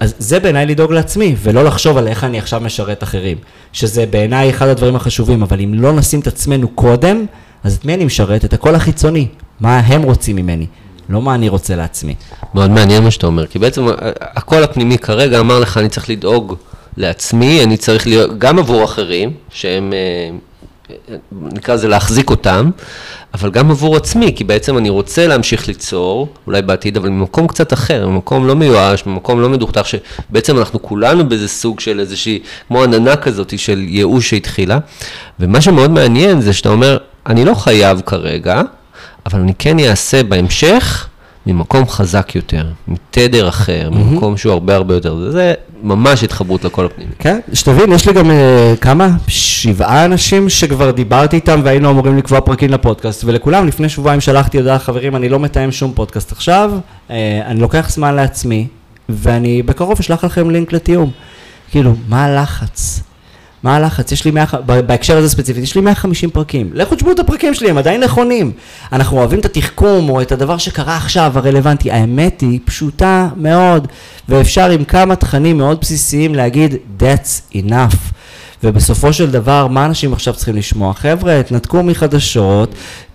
אז 0.00 0.14
זה 0.18 0.40
בעיניי 0.40 0.66
לדאוג 0.66 0.92
לעצמי, 0.92 1.34
ולא 1.42 1.64
לחשוב 1.64 1.96
על 1.96 2.08
איך 2.08 2.24
אני 2.24 2.38
עכשיו 2.38 2.60
משרת 2.60 3.02
אחרים. 3.02 3.36
שזה 3.72 4.06
בעיניי 4.06 4.50
אחד 4.50 4.68
הדברים 4.68 4.96
החשובים, 4.96 5.42
אבל 5.42 5.60
אם 5.60 5.74
לא 5.74 5.92
נשים 5.92 6.20
את 6.20 6.26
עצמנו 6.26 6.68
קודם, 6.68 7.26
אז 7.64 7.76
את 7.76 7.84
מי 7.84 7.94
אני 7.94 8.04
משרת? 8.04 8.44
את 8.44 8.52
הקול 8.52 8.74
החיצוני. 8.74 9.26
מה 9.60 9.78
הם 9.78 10.02
רוצים 10.02 10.36
ממני. 10.36 10.66
לא 11.08 11.22
מה 11.22 11.34
אני 11.34 11.48
רוצה 11.48 11.76
לעצמי. 11.76 12.14
מאוד 12.54 12.70
מעניין 12.70 13.04
מה 13.04 13.10
שאתה 13.10 13.26
אומר, 13.26 13.46
כי 13.46 13.58
בעצם 13.58 13.86
הקול 14.20 14.62
הפנימי 14.62 14.98
כרגע 14.98 15.40
אמר 15.40 15.60
לך, 15.60 15.78
אני 15.78 15.88
צריך 15.88 16.10
לדאוג 16.10 16.54
לעצמי, 16.96 17.64
אני 17.64 17.76
צריך 17.76 18.06
להיות, 18.06 18.38
גם 18.38 18.58
עבור 18.58 18.84
אחרים, 18.84 19.32
שהם, 19.50 19.92
אה, 19.92 20.36
נקרא 21.32 21.74
לזה 21.74 21.88
להחזיק 21.88 22.30
אותם, 22.30 22.70
אבל 23.34 23.50
גם 23.50 23.70
עבור 23.70 23.96
עצמי, 23.96 24.32
כי 24.36 24.44
בעצם 24.44 24.78
אני 24.78 24.88
רוצה 24.88 25.26
להמשיך 25.26 25.68
ליצור, 25.68 26.28
אולי 26.46 26.62
בעתיד, 26.62 26.96
אבל 26.96 27.08
ממקום 27.08 27.46
קצת 27.46 27.72
אחר, 27.72 28.08
ממקום 28.08 28.46
לא 28.46 28.54
מיואש, 28.54 29.06
ממקום 29.06 29.40
לא 29.40 29.48
מדוכתך, 29.48 29.86
שבעצם 29.86 30.58
אנחנו 30.58 30.82
כולנו 30.82 31.28
באיזה 31.28 31.48
סוג 31.48 31.80
של 31.80 32.00
איזושהי, 32.00 32.38
כמו 32.68 32.82
עננה 32.82 33.16
כזאת 33.16 33.58
של 33.58 33.84
ייאוש 33.88 34.30
שהתחילה, 34.30 34.78
ומה 35.40 35.60
שמאוד 35.60 35.90
מעניין 35.90 36.40
זה 36.40 36.52
שאתה 36.52 36.68
אומר, 36.68 36.98
אני 37.26 37.44
לא 37.44 37.54
חייב 37.54 38.00
כרגע, 38.06 38.62
אבל 39.26 39.40
אני 39.40 39.52
כן 39.58 39.78
אעשה 39.78 40.22
בהמשך 40.22 41.08
ממקום 41.46 41.88
חזק 41.88 42.32
יותר, 42.34 42.66
מתדר 42.88 43.48
אחר, 43.48 43.90
mm-hmm. 43.92 43.96
ממקום 43.96 44.36
שהוא 44.36 44.52
הרבה 44.52 44.74
הרבה 44.74 44.94
יותר, 44.94 45.30
זה 45.30 45.54
ממש 45.82 46.24
התחברות 46.24 46.64
לכל 46.64 46.86
הפנימי. 46.86 47.10
כן, 47.18 47.40
שתבין, 47.52 47.92
יש 47.92 48.08
לי 48.08 48.12
גם 48.12 48.30
uh, 48.30 48.76
כמה? 48.80 49.08
שבעה 49.28 50.04
אנשים 50.04 50.48
שכבר 50.48 50.90
דיברתי 50.90 51.36
איתם 51.36 51.60
והיינו 51.64 51.90
אמורים 51.90 52.18
לקבוע 52.18 52.40
פרקים 52.40 52.70
לפודקאסט, 52.70 53.24
ולכולם 53.24 53.66
לפני 53.66 53.88
שבועיים 53.88 54.20
שלחתי 54.20 54.58
הודעה, 54.58 54.78
חברים, 54.78 55.16
אני 55.16 55.28
לא 55.28 55.40
מתאם 55.40 55.72
שום 55.72 55.92
פודקאסט 55.94 56.32
עכשיו, 56.32 56.70
uh, 57.08 57.12
אני 57.46 57.60
לוקח 57.60 57.90
זמן 57.90 58.14
לעצמי, 58.14 58.66
ואני 59.08 59.62
בקרוב 59.62 59.98
אשלח 60.00 60.24
לכם 60.24 60.50
לינק 60.50 60.72
לתיאום. 60.72 61.10
כאילו, 61.70 61.94
מה 62.08 62.24
הלחץ? 62.24 63.00
מה 63.64 63.76
הלחץ? 63.76 64.12
יש 64.12 64.24
לי 64.24 64.30
100, 64.30 64.44
בהקשר 64.86 65.16
הזה 65.16 65.28
ספציפית, 65.28 65.62
יש 65.62 65.74
לי 65.74 65.80
150 65.80 66.30
פרקים. 66.30 66.70
לכו 66.74 66.94
תשמעו 66.94 67.12
את 67.12 67.18
הפרקים 67.18 67.54
שלי, 67.54 67.70
הם 67.70 67.78
עדיין 67.78 68.02
נכונים. 68.02 68.52
אנחנו 68.92 69.18
אוהבים 69.18 69.38
את 69.38 69.44
התחכום 69.44 70.08
או 70.08 70.22
את 70.22 70.32
הדבר 70.32 70.58
שקרה 70.58 70.96
עכשיו, 70.96 71.32
הרלוונטי. 71.34 71.90
האמת 71.90 72.40
היא 72.40 72.60
פשוטה 72.64 73.28
מאוד, 73.36 73.88
ואפשר 74.28 74.70
עם 74.70 74.84
כמה 74.84 75.16
תכנים 75.16 75.58
מאוד 75.58 75.80
בסיסיים 75.80 76.34
להגיד, 76.34 76.74
that's 77.00 77.54
enough. 77.54 77.96
ובסופו 78.64 79.12
של 79.12 79.30
דבר, 79.30 79.66
מה 79.66 79.86
אנשים 79.86 80.12
עכשיו 80.12 80.34
צריכים 80.34 80.56
לשמוע? 80.56 80.94
חבר'ה, 80.94 81.40
תנתקו 81.42 81.82
מחדשות, 81.82 82.74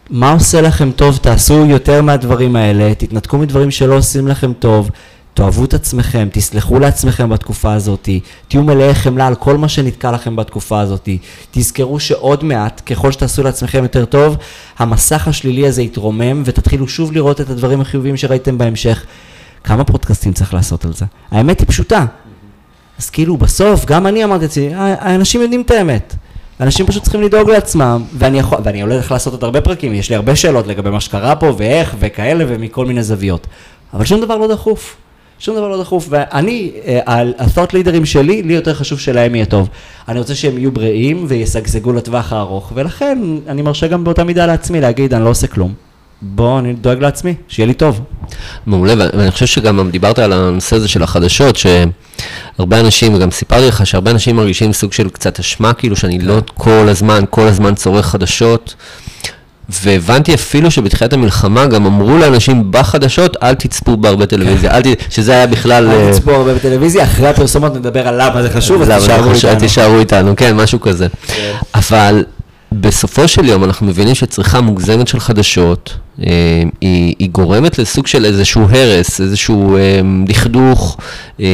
מה 0.09 0.31
עושה 0.31 0.61
לכם 0.61 0.91
טוב, 0.91 1.19
תעשו 1.21 1.65
יותר 1.65 2.01
מהדברים 2.01 2.55
האלה, 2.55 2.95
תתנתקו 2.95 3.37
מדברים 3.37 3.71
שלא 3.71 3.97
עושים 3.97 4.27
לכם 4.27 4.53
טוב. 4.53 4.89
תאהבו 5.33 5.65
את 5.65 5.73
עצמכם, 5.73 6.27
תסלחו 6.31 6.79
לעצמכם 6.79 7.29
בתקופה 7.29 7.73
הזאת, 7.73 8.09
תהיו 8.47 8.63
מלאי 8.63 8.93
חמלה 8.93 9.27
על 9.27 9.35
כל 9.35 9.57
מה 9.57 9.69
שנתקע 9.69 10.11
לכם 10.11 10.35
בתקופה 10.35 10.79
הזאת, 10.79 11.09
תזכרו 11.51 11.99
שעוד 11.99 12.43
מעט, 12.43 12.81
ככל 12.85 13.11
שתעשו 13.11 13.43
לעצמכם 13.43 13.83
יותר 13.83 14.05
טוב, 14.05 14.37
המסך 14.79 15.27
השלילי 15.27 15.67
הזה 15.67 15.81
יתרומם 15.81 16.41
ותתחילו 16.45 16.87
שוב 16.87 17.11
לראות 17.11 17.41
את 17.41 17.49
הדברים 17.49 17.81
החיוביים 17.81 18.17
שראיתם 18.17 18.57
בהמשך. 18.57 19.05
כמה 19.63 19.83
פודקאסטים 19.83 20.33
צריך 20.33 20.53
לעשות 20.53 20.85
על 20.85 20.93
זה? 20.93 21.05
האמת 21.31 21.59
היא 21.59 21.67
פשוטה. 21.67 22.05
אז 22.99 23.09
כאילו 23.09 23.37
בסוף, 23.37 23.85
גם 23.85 24.07
אני 24.07 24.23
אמרתי 24.23 24.43
לעצמי, 24.43 24.69
האנשים 24.75 25.41
יודעים 25.41 25.61
את 25.61 25.71
האמת. 25.71 26.15
אנשים 26.59 26.85
פשוט 26.87 27.03
צריכים 27.03 27.21
לדאוג 27.21 27.49
לעצמם, 27.49 28.03
ואני, 28.17 28.39
יכול, 28.39 28.57
ואני 28.63 28.81
הולך 28.81 29.11
לעשות 29.11 29.33
עוד 29.33 29.43
הרבה 29.43 29.61
פרקים, 29.61 29.93
יש 29.93 30.09
לי 30.09 30.15
הרבה 30.15 30.35
שאלות 30.35 30.67
לגבי 30.67 30.89
מה 30.89 30.99
שקרה 30.99 31.35
פה, 31.35 31.53
ואיך, 31.57 31.95
וכאלה, 31.99 32.45
ומכל 32.47 32.85
מיני 32.85 33.03
זוויות. 33.03 33.47
אבל 33.93 34.05
שום 34.05 34.21
דבר 34.21 34.37
לא 34.37 34.47
דחוף. 34.47 34.95
שום 35.39 35.55
דבר 35.55 35.67
לא 35.67 35.81
דחוף, 35.81 36.07
ואני, 36.09 36.71
אה, 36.85 36.99
ה-thought 37.07 37.71
leaderים 37.71 38.05
שלי, 38.05 38.43
לי 38.43 38.53
יותר 38.53 38.73
חשוב 38.73 38.99
שלהם 38.99 39.35
יהיה 39.35 39.45
טוב. 39.45 39.69
אני 40.07 40.19
רוצה 40.19 40.35
שהם 40.35 40.57
יהיו 40.57 40.71
בריאים 40.71 41.25
וישגשגו 41.27 41.93
לטווח 41.93 42.33
הארוך, 42.33 42.71
ולכן 42.75 43.19
אני 43.47 43.61
מרשה 43.61 43.87
גם 43.87 44.03
באותה 44.03 44.23
מידה 44.23 44.45
לעצמי 44.45 44.81
להגיד, 44.81 45.13
אני 45.13 45.23
לא 45.23 45.29
עושה 45.29 45.47
כלום. 45.47 45.73
בוא, 46.21 46.59
אני 46.59 46.73
דואג 46.73 46.99
לעצמי, 46.99 47.35
שיהיה 47.47 47.67
לי 47.67 47.73
טוב. 47.73 48.01
מעולה, 48.65 48.93
ואני 49.17 49.31
חושב 49.31 49.45
שגם 49.45 49.89
דיברת 49.91 50.19
על 50.19 50.33
הנושא 50.33 50.75
הזה 50.75 50.87
של 50.87 51.03
החדשות, 51.03 51.55
שהרבה 51.55 52.79
אנשים, 52.79 53.13
וגם 53.13 53.31
סיפרתי 53.31 53.67
לך 53.67 53.87
שהרבה 53.87 54.11
אנשים 54.11 54.35
מרגישים 54.35 54.73
סוג 54.73 54.93
של 54.93 55.09
קצת 55.09 55.39
אשמה, 55.39 55.73
כאילו 55.73 55.95
שאני 55.95 56.19
לא 56.19 56.37
כל 56.53 56.85
הזמן, 56.89 57.23
כל 57.29 57.47
הזמן 57.47 57.75
צורך 57.75 58.05
חדשות. 58.05 58.75
והבנתי 59.69 60.33
אפילו 60.33 60.71
שבתחילת 60.71 61.13
המלחמה 61.13 61.65
גם 61.65 61.85
אמרו 61.85 62.17
לאנשים 62.17 62.71
בחדשות, 62.71 63.37
אל 63.43 63.53
תצפו 63.53 63.97
בהרבה 63.97 64.25
טלוויזיה, 64.25 64.77
אל 64.77 64.81
ת... 64.81 64.85
שזה 65.09 65.31
היה 65.31 65.47
בכלל... 65.47 65.89
אל 65.89 66.07
אה, 66.07 66.11
תצפו 66.13 66.31
הרבה 66.31 66.53
בטלוויזיה, 66.53 67.03
אחרי 67.03 67.27
הפרסומות 67.27 67.75
נדבר 67.75 68.07
על 68.07 68.21
למה 68.21 68.41
זה 68.41 68.49
חשוב, 68.49 68.81
אז 68.81 69.03
תישארו 69.03 69.31
איתנו. 69.33 69.59
תישארו 69.59 69.99
איתנו, 69.99 70.35
כן, 70.35 70.55
משהו 70.55 70.79
כזה. 70.81 71.07
כן. 71.27 71.53
אבל 71.75 72.23
בסופו 72.71 73.27
של 73.27 73.45
יום 73.45 73.63
אנחנו 73.63 73.87
מבינים 73.87 74.15
שצריכה 74.15 74.61
מוגזמת 74.61 75.07
של 75.07 75.19
חדשות, 75.19 75.93
אה, 76.23 76.63
היא, 76.81 77.15
היא 77.19 77.29
גורמת 77.29 77.79
לסוג 77.79 78.07
של 78.07 78.25
איזשהו 78.25 78.67
הרס, 78.69 79.21
איזשהו 79.21 79.77
אה, 79.77 80.01
דכדוך, 80.25 80.97
אה, 81.39 81.45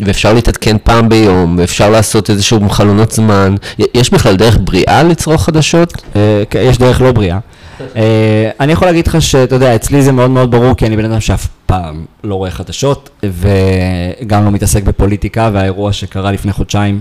ואפשר 0.00 0.32
להתעדכן 0.32 0.76
פעם 0.82 1.08
ביום, 1.08 1.56
ואפשר 1.58 1.90
לעשות 1.90 2.30
איזשהו 2.30 2.70
חלונות 2.70 3.12
זמן. 3.12 3.54
יש 3.94 4.10
בכלל 4.10 4.36
דרך 4.36 4.58
בריאה 4.60 5.02
לצרוך 5.02 5.44
חדשות? 5.44 5.92
אה, 6.16 6.42
כן, 6.50 6.60
יש 6.62 6.78
דרך 6.78 7.00
לא 7.00 7.12
בריאה. 7.12 7.38
אה, 7.96 8.50
אני 8.60 8.72
יכול 8.72 8.88
להגיד 8.88 9.06
לך 9.06 9.22
שאתה 9.22 9.54
יודע, 9.54 9.74
אצלי 9.74 10.02
זה 10.02 10.12
מאוד 10.12 10.30
מאוד 10.30 10.50
ברור, 10.50 10.74
כי 10.74 10.86
אני 10.86 10.96
בן 10.96 11.04
אדם 11.04 11.20
שאף 11.20 11.46
פעם 11.66 12.04
לא 12.24 12.34
רואה 12.34 12.50
חדשות, 12.50 13.10
וגם 13.22 14.44
לא 14.44 14.50
מתעסק 14.50 14.82
בפוליטיקה, 14.82 15.50
והאירוע 15.52 15.92
שקרה 15.92 16.32
לפני 16.32 16.52
חודשיים, 16.52 17.00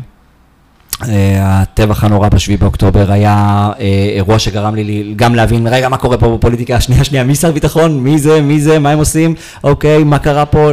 אה, 1.08 1.62
הטבח 1.62 2.04
הנורא 2.04 2.30
בשביעי 2.30 2.58
באוקטובר 2.58 3.12
היה 3.12 3.70
אה, 3.80 4.12
אירוע 4.16 4.40
שגרם 4.40 4.76
לי 4.76 5.14
גם 5.16 5.36
להבין, 5.36 5.68
רגע, 5.68 5.90
מה 5.90 5.98
קורה 5.98 6.18
פה 6.18 6.38
בפוליטיקה, 6.38 6.82
שנייה, 6.82 7.04
שנייה, 7.04 7.24
מי 7.24 7.36
שר 7.36 7.52
ביטחון, 7.52 8.00
מי 8.00 8.20
זה, 8.20 8.42
מי 8.42 8.60
זה, 8.60 8.80
מה 8.80 8.90
הם 8.90 9.00
עושים, 9.00 9.36
אוקיי, 9.64 10.04
מה 10.04 10.20
קרה 10.20 10.46
פה. 10.46 10.72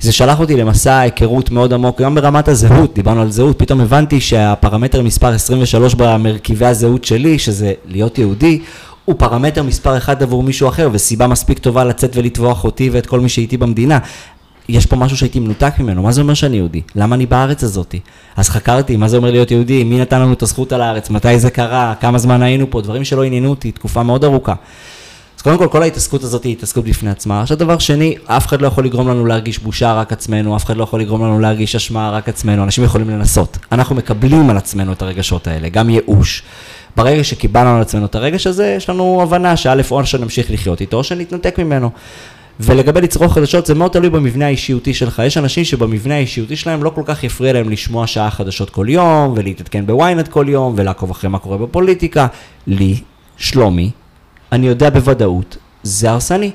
זה 0.00 0.12
שלח 0.12 0.40
אותי 0.40 0.56
למסע 0.56 0.98
היכרות 0.98 1.50
מאוד 1.50 1.72
עמוק, 1.72 2.00
גם 2.00 2.14
ברמת 2.14 2.48
הזהות, 2.48 2.94
דיברנו 2.94 3.22
על 3.22 3.30
זהות, 3.30 3.58
פתאום 3.58 3.80
הבנתי 3.80 4.20
שהפרמטר 4.20 5.02
מספר 5.02 5.28
23 5.28 5.94
במרכיבי 5.94 6.66
הזהות 6.66 7.04
שלי, 7.04 7.38
שזה 7.38 7.72
להיות 7.86 8.18
יהודי, 8.18 8.60
הוא 9.04 9.14
פרמטר 9.18 9.62
מספר 9.62 9.96
אחד 9.96 10.22
עבור 10.22 10.42
מישהו 10.42 10.68
אחר, 10.68 10.88
וסיבה 10.92 11.26
מספיק 11.26 11.58
טובה 11.58 11.84
לצאת 11.84 12.16
ולטבוח 12.16 12.64
אותי 12.64 12.90
ואת 12.90 13.06
כל 13.06 13.20
מי 13.20 13.28
שאיתי 13.28 13.56
במדינה. 13.56 13.98
יש 14.68 14.86
פה 14.86 14.96
משהו 14.96 15.16
שהייתי 15.16 15.40
מנותק 15.40 15.74
ממנו, 15.78 16.02
מה 16.02 16.12
זה 16.12 16.20
אומר 16.20 16.34
שאני 16.34 16.56
יהודי? 16.56 16.80
למה 16.94 17.14
אני 17.14 17.26
בארץ 17.26 17.64
הזאתי? 17.64 18.00
אז 18.36 18.48
חקרתי, 18.48 18.96
מה 18.96 19.08
זה 19.08 19.16
אומר 19.16 19.30
להיות 19.30 19.50
יהודי? 19.50 19.84
מי 19.84 20.00
נתן 20.00 20.20
לנו 20.20 20.32
את 20.32 20.42
הזכות 20.42 20.72
על 20.72 20.82
הארץ? 20.82 21.10
מתי 21.10 21.38
זה 21.38 21.50
קרה? 21.50 21.94
כמה 22.00 22.18
זמן 22.18 22.42
היינו 22.42 22.70
פה? 22.70 22.80
דברים 22.80 23.04
שלא 23.04 23.24
עניינו 23.24 23.50
אותי, 23.50 23.72
תקופה 23.72 24.02
מאוד 24.02 24.24
ארוכה. 24.24 24.54
אז 25.36 25.42
קודם 25.42 25.58
כל, 25.58 25.68
כל 25.68 25.82
ההתעסקות 25.82 26.22
הזאת 26.22 26.44
היא 26.44 26.52
התעסקות 26.52 26.84
בפני 26.84 27.10
עצמה. 27.10 27.42
עכשיו 27.42 27.56
דבר 27.56 27.78
שני, 27.78 28.14
אף 28.24 28.46
אחד 28.46 28.62
לא 28.62 28.66
יכול 28.66 28.84
לגרום 28.84 29.08
לנו 29.08 29.26
להרגיש 29.26 29.58
בושה 29.58 29.92
רק 29.92 30.12
עצמנו, 30.12 30.56
אף 30.56 30.64
אחד 30.64 30.76
לא 30.76 30.82
יכול 30.82 31.00
לגרום 31.00 31.22
לנו 31.22 31.40
להרגיש 31.40 31.76
אשמה 31.76 32.10
רק 32.10 32.28
עצמנו, 32.28 32.64
אנשים 32.64 32.84
יכולים 32.84 33.10
לנסות. 33.10 33.58
אנחנו 33.72 33.94
מקבלים 33.94 34.50
על 34.50 34.56
עצמנו 34.56 34.92
את 34.92 35.02
הרגשות 35.02 35.46
האלה, 35.46 35.68
גם 35.68 35.90
ייאוש. 35.90 36.42
ברגע 36.96 37.24
שקיבלנו 37.24 37.76
על 37.76 37.82
עצמנו 37.82 38.06
את 38.06 38.14
הרגש 38.14 38.46
הזה, 38.46 38.74
יש 38.76 38.88
לנו 38.88 39.22
הבנה 39.22 39.56
שא' 39.56 39.80
או 39.90 40.06
שנמשיך 40.06 40.50
לחיות 40.50 40.80
איתו, 40.80 40.96
או 40.96 41.04
שנתנתק 41.04 41.58
ממנו. 41.58 41.90
ולגבי 42.60 43.00
לצרוך 43.00 43.34
חדשות 43.34 43.66
זה 43.66 43.74
מאוד 43.74 43.90
תלוי 43.90 44.10
במבנה 44.10 44.46
האישיותי 44.46 44.94
שלך. 44.94 45.22
יש 45.26 45.36
אנשים 45.36 45.64
שבמבנה 45.64 46.14
האישיותי 46.14 46.56
שלהם 46.56 46.82
לא 46.82 46.90
כל 46.90 47.02
כך 47.04 47.24
יפריע 47.24 47.52
להם 47.52 47.70
לשמוע 47.70 48.06
שעה 48.06 48.30
חדשות 48.30 48.70
כל 48.70 48.86
יום, 48.88 49.34
ולהתעדכן 49.36 49.86
בוויינט 49.86 50.28
כל 50.28 50.46
יום, 50.48 50.74
ולעקוב 50.76 51.10
אחרי 51.10 51.30
מה 51.30 51.38
קורה 51.38 51.58
בפוליטיקה. 51.58 52.26
לי, 52.66 53.00
שלומי, 53.36 53.90
אני 54.52 54.66
יודע 54.66 54.90
בוודאות, 54.90 55.56
זה 55.82 56.10
הרסני. 56.10 56.50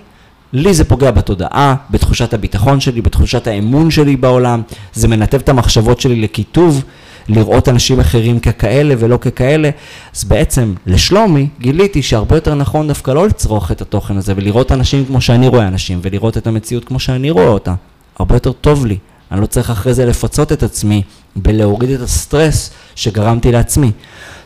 לי 0.53 0.73
זה 0.73 0.83
פוגע 0.83 1.11
בתודעה, 1.11 1.75
בתחושת 1.89 2.33
הביטחון 2.33 2.79
שלי, 2.79 3.01
בתחושת 3.01 3.47
האמון 3.47 3.91
שלי 3.91 4.15
בעולם, 4.15 4.61
זה 4.93 5.07
מנתב 5.07 5.37
את 5.37 5.49
המחשבות 5.49 6.01
שלי 6.01 6.15
לקיטוב. 6.15 6.83
לראות 7.29 7.69
אנשים 7.69 7.99
אחרים 7.99 8.39
ככאלה 8.39 8.95
ולא 8.99 9.17
ככאלה. 9.17 9.69
אז 10.15 10.23
בעצם 10.23 10.73
לשלומי 10.85 11.47
גיליתי 11.59 12.01
שהרבה 12.01 12.35
יותר 12.35 12.55
נכון 12.55 12.87
דווקא 12.87 13.11
לא 13.11 13.27
לצרוך 13.27 13.71
את 13.71 13.81
התוכן 13.81 14.17
הזה 14.17 14.33
ולראות 14.35 14.71
אנשים 14.71 15.05
כמו 15.05 15.21
שאני 15.21 15.47
רואה 15.47 15.67
אנשים 15.67 15.99
ולראות 16.01 16.37
את 16.37 16.47
המציאות 16.47 16.85
כמו 16.85 16.99
שאני 16.99 17.29
רואה 17.29 17.47
אותה. 17.47 17.73
הרבה 18.19 18.35
יותר 18.35 18.51
טוב 18.51 18.85
לי. 18.85 18.97
אני 19.31 19.41
לא 19.41 19.45
צריך 19.45 19.69
אחרי 19.69 19.93
זה 19.93 20.05
לפצות 20.05 20.51
את 20.51 20.63
עצמי 20.63 21.01
בלהוריד 21.35 21.89
את 21.89 22.01
הסטרס 22.01 22.71
שגרמתי 22.95 23.51
לעצמי. 23.51 23.91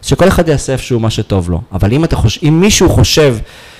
שכל 0.02 0.28
אחד 0.28 0.48
יעשה 0.48 0.74
איפשהו 0.74 1.00
מה 1.00 1.10
שטוב 1.10 1.50
לו. 1.50 1.62
אבל 1.72 1.94
אם, 1.94 2.04
חוש... 2.14 2.40
אם 2.44 2.60
מישהו 2.62 2.90
חושב 2.90 3.38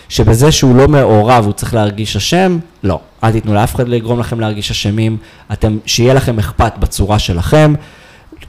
שבזה 0.10 0.52
שהוא 0.52 0.76
לא 0.76 0.88
מעורב 0.88 1.46
הוא 1.46 1.54
צריך 1.54 1.74
להרגיש 1.74 2.16
אשם, 2.16 2.60
לא. 2.84 3.00
אל 3.24 3.32
תיתנו 3.32 3.54
לאף 3.54 3.76
אחד 3.76 3.88
לגרום 3.88 4.20
לכם 4.20 4.40
להרגיש 4.40 4.72
אשמים, 4.72 5.18
אתם, 5.54 5.78
שיהיה 5.86 6.14
לכם 6.14 6.40
אכפת 6.40 6.74
בצורה 6.80 7.20
שלכם. 7.20 7.74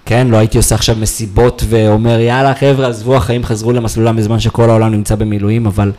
כן, 0.05 0.29
לא 0.31 0.37
הייתי 0.37 0.59
עושה 0.59 0.75
עכשיו 0.75 0.97
מסיבות 1.01 1.65
ואומר, 1.69 2.21
יאללה, 2.21 2.55
חבר'ה, 2.55 2.89
עזבו, 2.89 3.17
החיים 3.17 3.45
חזרו 3.45 3.73
למסלולם 3.73 4.17
בזמן 4.17 4.41
שכל 4.41 4.71
העולם 4.71 4.93
נמצא 4.93 5.15
במילואים, 5.15 5.67
אבל 5.67 5.93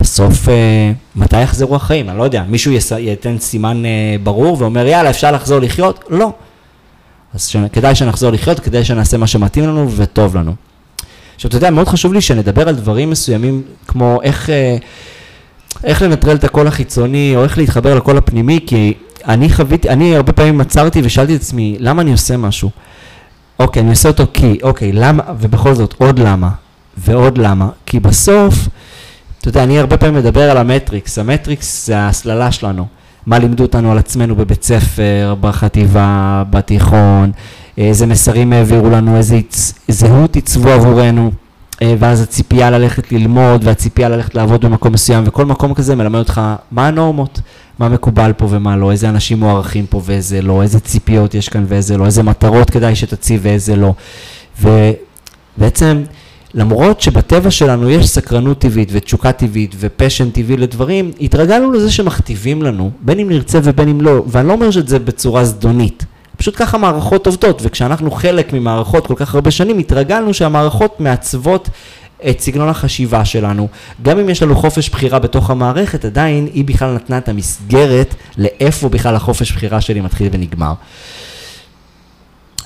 בסוף, 0.00 0.48
אה, 0.48 0.92
מתי 1.16 1.42
יחזרו 1.42 1.76
החיים? 1.76 2.10
אני 2.10 2.18
לא 2.18 2.24
יודע, 2.24 2.42
מישהו 2.48 2.72
יס... 2.72 2.90
ייתן 2.90 3.38
סימן 3.38 3.84
אה, 3.84 4.16
ברור 4.22 4.56
ואומר, 4.60 4.86
יאללה, 4.86 5.10
אפשר 5.10 5.32
לחזור 5.32 5.58
לחיות? 5.58 6.04
לא. 6.10 6.32
אז 7.34 7.46
ש... 7.46 7.56
כדאי 7.72 7.94
שנחזור 7.94 8.30
לחיות, 8.30 8.60
כדאי 8.60 8.84
שנעשה 8.84 9.16
מה 9.16 9.26
שמתאים 9.26 9.64
לנו 9.64 9.90
וטוב 9.96 10.36
לנו. 10.36 10.54
עכשיו, 11.34 11.48
אתה 11.48 11.56
יודע, 11.56 11.70
מאוד 11.70 11.88
חשוב 11.88 12.12
לי 12.12 12.20
שנדבר 12.20 12.68
על 12.68 12.74
דברים 12.74 13.10
מסוימים, 13.10 13.62
כמו 13.86 14.20
איך, 14.22 14.50
אה, 14.50 14.76
איך 15.84 16.02
לנטרל 16.02 16.36
את 16.36 16.44
הקול 16.44 16.66
החיצוני, 16.66 17.32
או 17.36 17.44
איך 17.44 17.58
להתחבר 17.58 17.94
לקול 17.94 18.18
הפנימי, 18.18 18.60
כי 18.66 18.94
אני 19.28 19.52
חוויתי, 19.52 19.88
אני 19.88 20.16
הרבה 20.16 20.32
פעמים 20.32 20.60
עצרתי 20.60 21.00
ושאלתי 21.04 21.36
את 21.36 21.40
עצמי, 21.40 21.76
למה 21.80 22.02
אני 22.02 22.12
עושה 22.12 22.36
משהו? 22.36 22.70
אוקיי, 23.58 23.82
אני 23.82 23.90
עושה 23.90 24.08
אותו 24.08 24.24
כי, 24.32 24.58
אוקיי, 24.62 24.92
למה, 24.92 25.22
ובכל 25.38 25.74
זאת, 25.74 25.94
עוד 25.98 26.18
למה, 26.18 26.48
ועוד 26.96 27.38
למה, 27.38 27.68
כי 27.86 28.00
בסוף, 28.00 28.68
אתה 29.40 29.48
יודע, 29.48 29.62
אני 29.62 29.78
הרבה 29.78 29.96
פעמים 29.96 30.14
מדבר 30.14 30.50
על 30.50 30.56
המטריקס, 30.56 31.18
המטריקס 31.18 31.86
זה 31.86 31.98
ההסללה 31.98 32.52
שלנו, 32.52 32.86
מה 33.26 33.38
לימדו 33.38 33.62
אותנו 33.62 33.92
על 33.92 33.98
עצמנו 33.98 34.36
בבית 34.36 34.62
ספר, 34.62 35.34
בחטיבה, 35.40 36.42
בתיכון, 36.50 37.30
איזה 37.78 38.06
מסרים 38.06 38.52
העבירו 38.52 38.90
לנו, 38.90 39.16
איזה 39.16 39.40
זהות 39.88 40.34
עיצבו 40.34 40.68
עבורנו, 40.68 41.30
אה, 41.82 41.94
ואז 41.98 42.22
הציפייה 42.22 42.70
ללכת 42.70 43.12
ללמוד, 43.12 43.64
והציפייה 43.64 44.08
ללכת 44.08 44.34
לעבוד 44.34 44.64
במקום 44.64 44.92
מסוים, 44.92 45.24
וכל 45.26 45.44
מקום 45.44 45.74
כזה 45.74 45.96
מלמד 45.96 46.18
אותך 46.18 46.40
מה 46.70 46.88
הנורמות. 46.88 47.40
מה 47.78 47.88
מקובל 47.88 48.32
פה 48.36 48.46
ומה 48.50 48.76
לא, 48.76 48.92
איזה 48.92 49.08
אנשים 49.08 49.40
מוערכים 49.40 49.86
פה 49.86 50.00
ואיזה 50.04 50.42
לא, 50.42 50.62
איזה 50.62 50.80
ציפיות 50.80 51.34
יש 51.34 51.48
כאן 51.48 51.64
ואיזה 51.68 51.96
לא, 51.96 52.06
איזה 52.06 52.22
מטרות 52.22 52.70
כדאי 52.70 52.96
שתציב 52.96 53.40
ואיזה 53.44 53.76
לא. 53.76 53.92
ובעצם, 54.60 56.02
למרות 56.54 57.00
שבטבע 57.00 57.50
שלנו 57.50 57.90
יש 57.90 58.08
סקרנות 58.08 58.58
טבעית 58.58 58.88
ותשוקה 58.92 59.32
טבעית 59.32 59.74
ופשן 59.78 60.30
טבעי 60.30 60.56
לדברים, 60.56 61.10
התרגלנו 61.20 61.72
לזה 61.72 61.90
שמכתיבים 61.90 62.62
לנו, 62.62 62.90
בין 63.00 63.18
אם 63.18 63.28
נרצה 63.28 63.58
ובין 63.62 63.88
אם 63.88 64.00
לא, 64.00 64.22
ואני 64.26 64.48
לא 64.48 64.52
אומר 64.52 64.70
שזה 64.70 64.98
בצורה 64.98 65.44
זדונית. 65.44 66.04
פשוט 66.36 66.54
ככה 66.56 66.78
מערכות 66.78 67.26
עובדות, 67.26 67.60
וכשאנחנו 67.64 68.10
חלק 68.10 68.52
ממערכות 68.52 69.06
כל 69.06 69.14
כך 69.16 69.34
הרבה 69.34 69.50
שנים, 69.50 69.78
התרגלנו 69.78 70.34
שהמערכות 70.34 71.00
מעצבות 71.00 71.68
את 72.30 72.40
סגנון 72.40 72.68
החשיבה 72.68 73.24
שלנו. 73.24 73.68
גם 74.02 74.18
אם 74.18 74.28
יש 74.28 74.42
לנו 74.42 74.56
חופש 74.56 74.90
בחירה 74.90 75.18
בתוך 75.18 75.50
המערכת, 75.50 76.04
עדיין 76.04 76.48
היא 76.52 76.64
בכלל 76.64 76.94
נתנה 76.94 77.18
את 77.18 77.28
המסגרת 77.28 78.14
לאיפה 78.38 78.88
בכלל 78.88 79.14
החופש 79.16 79.52
בחירה 79.52 79.80
שלי 79.80 80.00
מתחיל 80.00 80.28
ונגמר. 80.32 80.72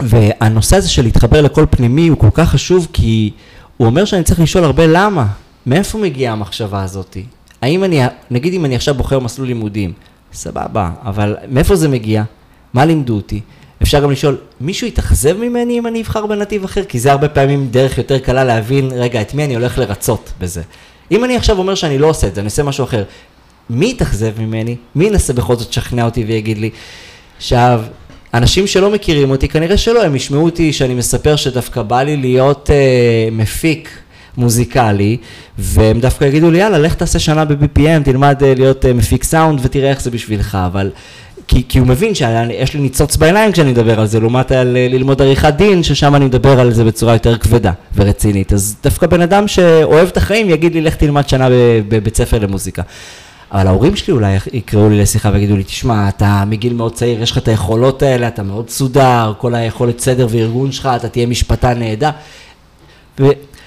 והנושא 0.01 0.77
הזה 0.77 0.89
של 0.89 1.03
להתחבר 1.03 1.41
לכל 1.41 1.67
פנימי 1.71 2.09
הוא 2.09 2.19
כל 2.19 2.31
כך 2.35 2.49
חשוב, 2.49 2.89
כי 2.93 3.31
הוא 3.77 3.87
אומר 3.87 4.05
שאני 4.05 4.25
צריך 4.25 4.41
לשאול 4.41 4.65
הרבה 4.65 4.87
למה. 4.87 5.27
מאיפה 5.67 5.99
מגיעה 5.99 6.33
המחשבה 6.33 6.83
הזאת? 6.83 7.17
האם 7.63 7.85
אני, 7.85 8.01
נגיד 8.31 8.55
אם 8.55 8.65
אני 8.65 8.77
עכשיו 8.77 8.95
בוחר 8.95 9.19
מסלול 9.19 9.49
לימודים, 9.49 9.93
סבבה, 10.33 10.91
אבל 11.03 11.37
מאיפה 11.49 11.77
זה 11.77 11.89
מגיע? 11.89 12.23
מה 12.75 12.85
לימדו 12.85 13.17
אותי? 13.17 13.41
אפשר 13.83 14.01
גם 14.01 14.11
לשאול, 14.11 14.37
מישהו 14.61 14.87
יתאכזב 14.87 15.37
ממני 15.37 15.79
אם 15.79 15.87
אני 15.87 16.01
אבחר 16.03 16.27
בנתיב 16.27 16.65
אחר? 16.65 16.85
כי 16.85 16.99
זה 16.99 17.13
הרבה 17.13 17.29
פעמים 17.29 17.69
דרך 17.71 17.99
יותר 17.99 18.19
קלה 18.19 18.45
להבין, 18.45 18.91
רגע, 18.95 19.21
את 19.21 19.35
מי 19.35 19.45
אני 19.45 19.55
הולך 19.55 19.79
לרצות 19.79 20.33
בזה. 20.41 20.63
אם 21.11 21.25
אני 21.25 21.37
עכשיו 21.37 21.59
אומר 21.59 21.75
שאני 21.75 21.99
לא 21.99 22.07
עושה 22.07 22.27
את 22.27 22.35
זה, 22.35 22.41
אני 22.41 22.47
עושה 22.47 22.63
משהו 22.63 22.85
אחר, 22.85 23.05
מי 23.71 23.91
יתאכזב 23.91 24.41
ממני? 24.41 24.77
מי 24.95 25.05
ינסה 25.05 25.33
בכל 25.33 25.57
זאת 25.57 25.71
לשכנע 25.71 26.05
אותי 26.05 26.25
ויגיד 26.25 26.59
לי? 26.59 26.71
עכשיו, 27.37 27.83
אנשים 28.35 28.67
שלא 28.67 28.91
מכירים 28.91 29.31
אותי, 29.31 29.49
כנראה 29.49 29.77
שלא, 29.77 30.05
הם 30.05 30.17
ישמעו 30.17 30.45
אותי 30.45 30.73
שאני 30.73 30.95
מספר 30.95 31.37
שדווקא 31.37 31.83
בא 31.83 32.03
לי 32.03 32.17
להיות 32.17 32.71
אה, 32.71 33.29
מפיק 33.33 33.89
מוזיקלי, 34.37 35.17
והם 35.59 36.01
דווקא 36.01 36.25
יגידו 36.25 36.51
לי, 36.51 36.59
יאללה, 36.59 36.79
לך 36.79 36.95
תעשה 36.95 37.19
שנה 37.19 37.45
ב-BPM, 37.45 38.05
תלמד 38.05 38.43
אה, 38.43 38.55
להיות 38.55 38.85
אה, 38.85 38.93
מפיק 38.93 39.25
סאונד 39.25 39.61
ותראה 39.63 39.91
איך 39.91 40.01
זה 40.01 40.11
בשבילך, 40.11 40.59
אבל... 40.67 40.91
כי, 41.51 41.63
כי 41.69 41.79
הוא 41.79 41.87
מבין 41.87 42.15
שיש 42.15 42.75
לי 42.75 42.81
ניצוץ 42.81 43.17
בעיניים 43.17 43.53
כשאני 43.53 43.71
מדבר 43.71 44.01
על 44.01 44.07
זה, 44.07 44.21
לעומת 44.21 44.53
על 44.53 44.77
אה, 44.77 44.89
ללמוד 44.91 45.23
עריכת 45.23 45.55
דין, 45.55 45.83
ששם 45.83 46.15
אני 46.15 46.25
מדבר 46.25 46.61
על 46.61 46.73
זה 46.73 46.85
בצורה 46.85 47.13
יותר 47.13 47.39
כבדה 47.39 47.73
ורצינית. 47.95 48.53
אז 48.53 48.77
דווקא 48.83 49.07
בן 49.07 49.21
אדם 49.21 49.49
שאוהב 49.49 50.09
את 50.09 50.17
החיים 50.17 50.51
יגיד 50.51 50.75
לי, 50.75 50.81
לך 50.81 50.95
תלמד 50.95 51.29
שנה 51.29 51.49
בבית 51.89 52.17
ספר 52.17 52.39
למוזיקה. 52.39 52.83
אבל 53.53 53.67
ההורים 53.67 53.97
שלי 53.97 54.13
אולי 54.15 54.39
יקראו 54.53 54.89
לי 54.89 54.99
לשיחה 54.99 55.31
ויגידו 55.33 55.57
לי, 55.57 55.65
תשמע, 55.65 56.09
אתה 56.09 56.45
מגיל 56.47 56.73
מאוד 56.73 56.95
צעיר, 56.95 57.23
יש 57.23 57.31
לך 57.31 57.39
את 57.39 57.49
היכולות 57.49 58.03
האלה, 58.03 58.29
אתה 58.29 58.43
מאוד 58.43 58.71
סודר, 58.71 59.33
כל 59.39 59.55
היכולת 59.55 60.01
סדר 60.01 60.27
וארגון 60.31 60.73
שלך, 60.73 60.89
אתה 60.97 61.09
תהיה 61.09 61.27
משפטן 61.27 61.79
נהדר. 61.79 62.11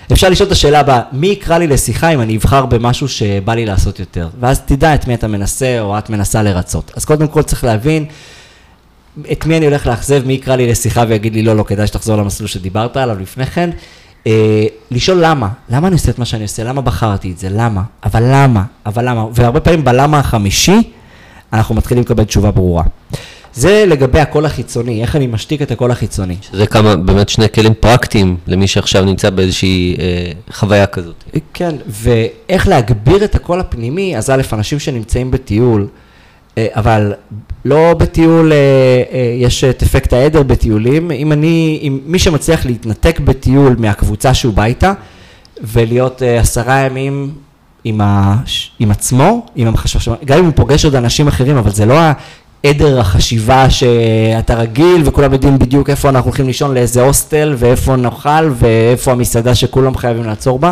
ואפשר 0.10 0.30
לשאול 0.30 0.48
את 0.48 0.52
השאלה 0.52 0.80
הבאה, 0.80 1.02
מי 1.12 1.28
יקרא 1.28 1.58
לי 1.58 1.68
לשיחה 1.68 2.10
אם 2.10 2.22
אני 2.22 2.38
אבחר 2.38 2.66
במשהו 2.66 3.08
שבא 3.08 3.54
לי 3.54 3.66
לעשות 3.66 4.00
יותר? 4.00 4.30
ואז 4.40 4.62
תדע 4.62 4.96
את 4.96 5.08
מי 5.08 5.14
אתה 5.14 5.28
מנסה 5.28 5.80
או 5.80 5.98
את 5.98 6.10
מנסה 6.10 6.44
לרצות. 6.44 6.92
אז 6.96 7.06
קודם 7.06 7.28
כל 7.28 7.42
צריך 7.42 7.64
להבין 7.64 8.06
את 9.32 9.46
מי 9.46 9.58
אני 9.58 9.66
הולך 9.66 9.88
לאכזב, 9.88 10.26
מי 10.26 10.34
יקרא 10.34 10.56
לי 10.56 10.72
לשיחה 10.72 11.04
ויגיד 11.08 11.34
לי, 11.34 11.42
לא, 11.42 11.56
לא, 11.56 11.64
כדאי 11.64 11.88
שתחזור 11.88 12.18
למסלול 12.18 12.48
שדיברת 12.48 12.98
עליו 12.98 13.20
לפני 13.20 13.46
כן. 13.46 13.70
אה, 14.28 14.66
לשאול 14.92 15.18
למה, 15.22 15.50
למה 15.70 15.88
אני 15.88 15.94
עושה 15.94 16.12
את 16.12 16.20
מה 16.20 16.26
שאני 16.26 16.44
עושה, 16.44 16.64
למה 16.64 16.82
בחרתי 16.82 17.32
את 17.32 17.38
זה, 17.38 17.50
למה, 17.50 17.82
אבל 18.04 18.24
למה, 18.26 18.64
אבל 18.86 19.10
למה, 19.10 19.26
והרבה 19.34 19.60
פעמים 19.60 19.84
בלמה 19.84 20.20
החמישי, 20.20 20.92
אנחנו 21.54 21.76
מתחילים 21.76 22.04
לקבל 22.04 22.24
תשובה 22.24 22.52
ברורה. 22.52 22.84
זה 23.54 23.86
לגבי 23.88 24.20
הקול 24.20 24.46
החיצוני, 24.46 25.02
איך 25.02 25.16
אני 25.16 25.28
משתיק 25.28 25.62
את 25.62 25.72
הקול 25.72 25.92
החיצוני. 25.92 26.36
שזה 26.42 26.68
כמה, 26.68 26.96
באמת 26.96 27.30
שני 27.30 27.50
כלים 27.50 27.74
פרקטיים 27.80 28.38
למי 28.48 28.68
שעכשיו 28.68 29.06
נמצא 29.06 29.30
באיזושהי 29.30 29.96
אה, 30.00 30.32
חוויה 30.52 30.88
כזאת. 30.88 31.24
כן, 31.54 31.76
ואיך 31.88 32.68
להגביר 32.68 33.24
את 33.24 33.36
הקול 33.36 33.60
הפנימי, 33.60 34.18
אז 34.18 34.30
א', 34.30 34.42
אנשים 34.54 34.80
שנמצאים 34.80 35.32
בטיול, 35.32 35.88
אה, 36.58 36.68
אבל 36.72 37.14
לא 37.66 37.94
בטיול, 37.94 38.52
אה, 38.52 38.58
אה, 39.12 39.36
יש 39.40 39.64
את 39.64 39.84
אפקט 39.84 40.14
העדר 40.14 40.44
בטיולים, 40.44 41.12
אם 41.12 41.32
אני, 41.32 41.80
אם 41.82 42.00
מי 42.06 42.20
שמצליח 42.20 42.66
להתנתק 42.66 43.20
בטיול 43.20 43.76
מהקבוצה 43.80 44.34
שהוא 44.34 44.54
בא 44.54 44.64
איתה, 44.64 44.94
ולהיות 45.64 46.22
עשרה 46.40 46.80
ימים 46.80 47.32
עם, 47.84 48.02
ה, 48.02 48.36
עם 48.80 48.92
עצמו, 48.92 49.46
עם 49.56 49.68
המחשבה, 49.68 50.16
גם 50.26 50.38
אם 50.38 50.46
הוא 50.46 50.54
פוגש 50.56 50.86
עוד 50.86 50.96
אנשים 50.96 51.28
אחרים, 51.28 51.58
אבל 51.58 51.72
זה 51.72 51.86
לא 51.86 52.00
העדר 52.64 53.00
החשיבה 53.00 53.70
שאתה 53.70 54.56
רגיל 54.56 55.02
וכולם 55.06 55.34
יודעים 55.34 55.60
בדיוק 55.60 55.90
איפה 55.90 56.10
אנחנו 56.10 56.30
הולכים 56.30 56.48
לישון, 56.48 56.74
לאיזה 56.74 57.02
הוסטל 57.02 57.56
ואיפה 57.58 57.96
נאכל 57.96 58.50
ואיפה 58.54 59.12
המסעדה 59.12 59.56
שכולם 59.56 59.98
חייבים 59.98 60.24
לעצור 60.24 60.60
בה, 60.60 60.72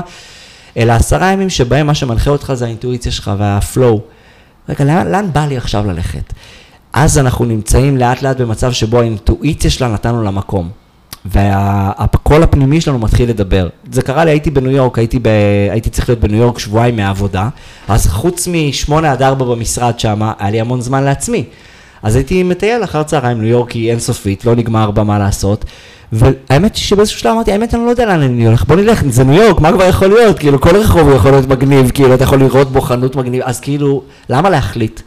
אלא 0.77 0.93
עשרה 0.93 1.31
ימים 1.31 1.49
שבהם 1.49 1.87
מה 1.87 1.95
שמנחה 1.95 2.29
אותך 2.29 2.53
זה 2.53 2.65
האינטואיציה 2.65 3.11
שלך 3.11 3.31
והפלואו. 3.37 4.01
רגע, 4.69 4.85
לאן, 4.85 5.11
לאן 5.11 5.33
בא 5.33 5.45
לי 5.45 5.57
עכשיו 5.57 5.85
ללכת? 5.87 6.33
אז 6.93 7.17
אנחנו 7.17 7.45
נמצאים 7.45 7.97
לאט 7.97 8.21
לאט 8.21 8.37
במצב 8.37 8.71
שבו 8.71 8.99
האינטואיציה 8.99 9.71
שלה 9.71 9.87
נתנו 9.87 10.23
לה 10.23 10.31
מקום. 10.31 10.69
והקול 11.25 12.43
הפנימי 12.43 12.81
שלנו 12.81 12.99
מתחיל 12.99 13.29
לדבר. 13.29 13.67
זה 13.91 14.01
קרה 14.01 14.25
לי, 14.25 14.31
הייתי 14.31 14.51
בניו 14.51 14.71
יורק, 14.71 14.97
הייתי, 14.97 15.19
ב, 15.19 15.27
הייתי 15.71 15.89
צריך 15.89 16.09
להיות 16.09 16.19
בניו 16.19 16.39
יורק 16.39 16.59
שבועיים 16.59 16.95
מהעבודה, 16.95 17.49
אז 17.87 18.07
חוץ 18.07 18.47
משמונה 18.51 19.11
עד 19.11 19.21
ארבע 19.21 19.45
במשרד 19.45 19.99
שם, 19.99 20.21
היה 20.39 20.51
לי 20.51 20.61
המון 20.61 20.81
זמן 20.81 21.03
לעצמי. 21.03 21.45
אז 22.03 22.15
הייתי 22.15 22.43
מטייל 22.43 22.83
אחר 22.83 23.03
צהריים, 23.03 23.41
ניו 23.41 23.49
יורק 23.49 23.71
היא 23.71 23.91
אינסופית, 23.91 24.45
לא 24.45 24.55
נגמר 24.55 24.91
בה 24.91 25.03
מה 25.03 25.19
לעשות. 25.19 25.65
והאמת 26.11 26.75
שבאיזשהו 26.75 27.19
שלב 27.19 27.31
אמרתי, 27.31 27.51
האמת 27.51 27.73
אני 27.73 27.85
לא 27.85 27.89
יודע 27.89 28.05
לאן 28.05 28.21
אני 28.21 28.45
הולך, 28.45 28.65
בוא 28.65 28.75
נלך, 28.75 29.03
זה 29.09 29.23
ניו 29.23 29.43
יורק, 29.43 29.59
מה 29.59 29.71
כבר 29.71 29.83
יכול 29.83 30.07
להיות? 30.07 30.39
כאילו 30.39 30.61
כל 30.61 30.75
רחוב 30.75 31.09
יכול 31.15 31.31
להיות 31.31 31.47
מגניב, 31.47 31.91
כאילו 31.91 32.13
אתה 32.13 32.23
יכול 32.23 32.39
לראות 32.39 32.71
בו 32.71 32.81
חנות 32.81 33.15
מגניב, 33.15 33.41
אז 33.45 33.59
כאילו, 33.59 34.03
למה 34.29 34.49
להחליט? 34.49 35.01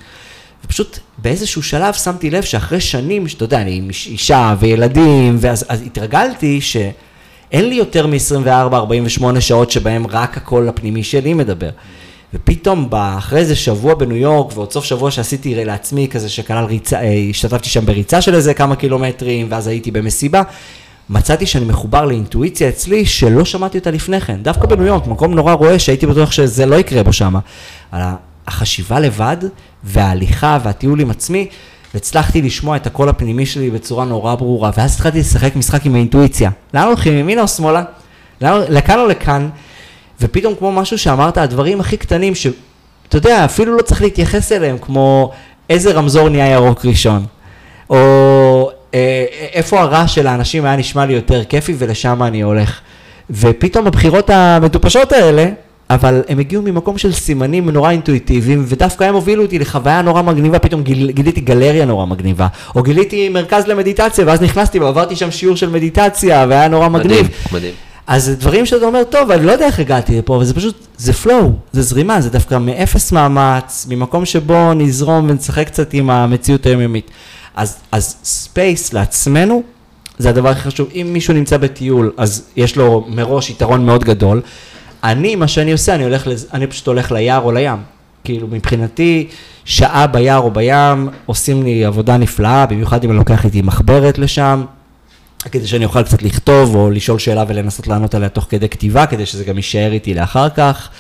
ופשוט 0.65 0.99
באיזשהו 1.19 1.63
שלב 1.63 1.95
שמתי 1.95 2.31
לב 2.31 2.43
שאחרי 2.43 2.81
שנים, 2.81 3.29
שאתה 3.29 3.45
יודע, 3.45 3.61
אני 3.61 3.77
עם 3.77 3.89
אישה 4.07 4.55
וילדים, 4.59 5.37
ואז 5.41 5.65
התרגלתי 5.87 6.61
שאין 6.61 7.69
לי 7.69 7.75
יותר 7.75 8.07
מ-24-48 8.07 9.41
שעות 9.41 9.71
שבהם 9.71 10.07
רק 10.07 10.37
הקול 10.37 10.69
הפנימי 10.69 11.03
שלי 11.03 11.35
מדבר. 11.35 11.71
ופתאום 12.35 12.89
אחרי 12.93 13.39
איזה 13.39 13.57
שבוע 13.57 13.95
בניו 13.95 14.17
יורק, 14.17 14.57
ועוד 14.57 14.73
סוף 14.73 14.85
שבוע 14.85 15.11
שעשיתי 15.11 15.65
לעצמי 15.65 16.09
כזה 16.11 16.29
שכלל 16.29 16.65
ריצה, 16.65 17.01
אה, 17.01 17.15
השתתפתי 17.31 17.69
שם 17.69 17.87
בריצה 17.87 18.21
של 18.21 18.35
איזה 18.35 18.55
כמה 18.55 18.77
קילומטרים, 18.77 19.47
ואז 19.51 19.67
הייתי 19.67 19.91
במסיבה, 19.91 20.43
מצאתי 21.11 21.47
שאני 21.47 21.65
מחובר 21.65 22.05
לאינטואיציה 22.05 22.69
אצלי 22.69 23.07
שלא 23.07 23.45
שמעתי 23.45 23.79
אותה 23.79 23.91
לפני 23.91 24.21
כן. 24.21 24.37
דווקא 24.43 24.67
בניו 24.67 24.87
יורק, 24.87 25.07
מקום 25.07 25.35
נורא 25.35 25.53
רואה 25.53 25.79
שהייתי 25.79 26.07
בטוח 26.07 26.33
שזה 26.33 26.67
לא 26.67 26.77
יקרה 26.77 27.03
בו 27.03 27.13
שם. 27.13 27.35
החשיבה 28.47 29.01
לבד, 29.01 29.37
וההליכה 29.85 30.59
והטיול 30.65 31.01
עם 31.01 31.11
עצמי, 31.11 31.49
הצלחתי 31.95 32.43
לשמוע 32.43 32.77
את 32.77 32.87
הקול 32.87 33.09
הפנימי 33.09 33.47
שלי 33.47 33.71
בצורה 33.71 34.05
נורא 34.05 34.35
ברורה, 34.35 34.71
ואז 34.77 34.95
התחלתי 34.95 35.19
לשחק 35.19 35.57
משחק 35.57 35.87
עם 35.87 35.95
האינטואיציה. 35.95 36.51
לאן 36.75 36.87
הולכים, 36.87 37.19
ימינה 37.19 37.43
או 37.43 37.49
שמאלה? 37.49 37.83
לכאן 38.41 38.99
או 38.99 39.07
לכאן? 39.07 39.49
ופתאום 40.21 40.55
כמו 40.59 40.73
משהו 40.73 40.99
שאמרת, 40.99 41.39
הדברים 41.39 41.81
הכי 41.81 41.97
קטנים, 41.97 42.35
שאתה 42.35 43.17
יודע, 43.17 43.45
אפילו 43.45 43.77
לא 43.77 43.83
צריך 43.83 44.03
להתייחס 44.03 44.53
אליהם, 44.53 44.79
כמו 44.79 45.31
איזה 45.71 45.93
רמזור 45.93 46.29
נהיה 46.29 46.49
ירוק 46.51 46.87
ראשון, 46.87 47.25
או 47.91 48.71
אה, 48.95 49.25
איפה 49.53 49.81
הרעש 49.81 50.15
של 50.15 50.27
האנשים 50.27 50.65
היה 50.65 50.77
נשמע 50.77 51.07
לי 51.07 51.13
יותר 51.13 51.45
כיפי 51.45 51.75
ולשם 51.79 52.23
אני 52.23 52.41
הולך. 52.41 52.81
ופתאום 53.31 53.87
הבחירות 53.87 54.31
המטופשות 54.31 55.13
האלה, 55.13 55.49
אבל 55.91 56.23
הם 56.29 56.39
הגיעו 56.39 56.63
ממקום 56.63 56.99
של 56.99 57.13
סימנים 57.13 57.71
נורא 57.71 57.91
אינטואיטיביים, 57.91 58.65
ודווקא 58.69 59.05
הם 59.05 59.15
הובילו 59.15 59.43
אותי 59.43 59.59
לחוויה 59.59 60.03
נורא 60.03 60.23
מגניבה, 60.23 60.59
פתאום 60.59 60.83
גיל, 60.83 61.11
גיליתי 61.11 61.41
גלריה 61.41 61.85
נורא 61.85 62.07
מגניבה, 62.07 62.47
או 62.75 62.83
גיליתי 62.83 63.29
מרכז 63.29 63.67
למדיטציה, 63.67 64.25
ואז 64.27 64.43
נכנסתי 64.43 64.79
ועברתי 64.79 65.17
שם 65.17 65.31
שיעור 65.31 65.57
של 65.57 65.71
מדיטציה, 65.71 66.47
והיה 66.49 66.69
נורא 66.69 66.89
מגניב. 66.89 67.27
מדהים, 67.27 67.53
מדהים. 67.53 67.75
אז 68.07 68.31
דברים 68.39 68.67
שאתה 68.67 68.85
אומר, 68.85 69.05
טוב, 69.05 69.31
אני 69.31 69.47
לא 69.47 69.53
יודע 69.53 69.67
איך 69.67 69.81
הגעתי 69.81 70.19
לפה, 70.19 70.37
אבל 70.37 70.45
זה 70.45 70.55
פשוט, 70.55 70.87
זה 70.97 71.13
flow, 71.25 71.45
זה 71.73 71.83
זרימה, 71.83 72.21
זה 72.21 72.31
דווקא 72.31 72.59
מאפס 72.59 73.13
מאמץ, 73.13 73.87
ממקום 73.89 74.25
שבו 74.25 74.75
נזרום 74.75 75.27
ונשחק 75.31 75.67
קצת 75.67 75.95
עם 75.95 76.11
המציאות 76.11 76.67
היומיומית. 76.67 77.11
אז, 77.55 77.77
אז 77.93 78.17
space 78.25 78.93
לעצמנו, 78.93 79.63
זה 80.19 80.29
הדבר 80.29 80.49
הכי 80.49 80.61
חשוב. 80.61 80.89
אם 80.95 81.11
מישהו 81.13 81.35
נמצא 81.35 81.57
בטיול, 81.57 82.13
אז 82.17 82.45
יש 82.57 82.77
לו 82.77 83.05
מראש 83.09 83.51
יתרון 83.51 83.87
מאוד 83.87 84.05
גדול. 84.05 84.43
אני, 85.05 85.37
מה 85.37 85.49
שאני 85.49 85.73
עושה, 85.73 85.95
אני, 85.95 86.05
הולך. 86.05 86.29
אני 86.53 86.67
פשוט 86.67 86.87
הולך 86.87 87.13
ליער 87.13 87.41
או 87.43 87.53
לים. 87.53 87.79
כאילו, 88.25 88.47
מבחינתי, 88.51 89.29
שעה 89.65 90.07
ביער 90.07 90.39
או 90.39 90.51
בים 90.51 91.09
עושים 91.27 91.63
לי 91.63 91.85
עבודה 91.85 92.17
נפלאה, 92.17 92.67
במיוחד 92.67 93.05
אם 93.05 93.11
אני 93.11 93.19
לוקח 93.19 93.45
איתי 93.45 93.63
מחברת 93.63 94.19
לשם, 94.19 94.65
כדי 95.49 95.67
שאני 95.67 95.85
אוכל 95.85 96.03
קצת 96.03 96.23
לכתוב 96.23 96.75
או 96.75 96.91
לשאול 96.91 97.19
שאלה 97.19 97.45
ולנסות 97.49 97.87
לענות 97.87 98.15
עליה 98.15 98.29
תוך 98.29 98.47
כדי 98.49 98.69
כתיבה, 98.69 99.07
כדי 99.07 99.27
שזה 99.27 99.45
גם 99.45 99.57
יישאר 99.57 99.93
איתי 99.93 100.15
לאחר 100.15 100.49
כך. 100.49 100.91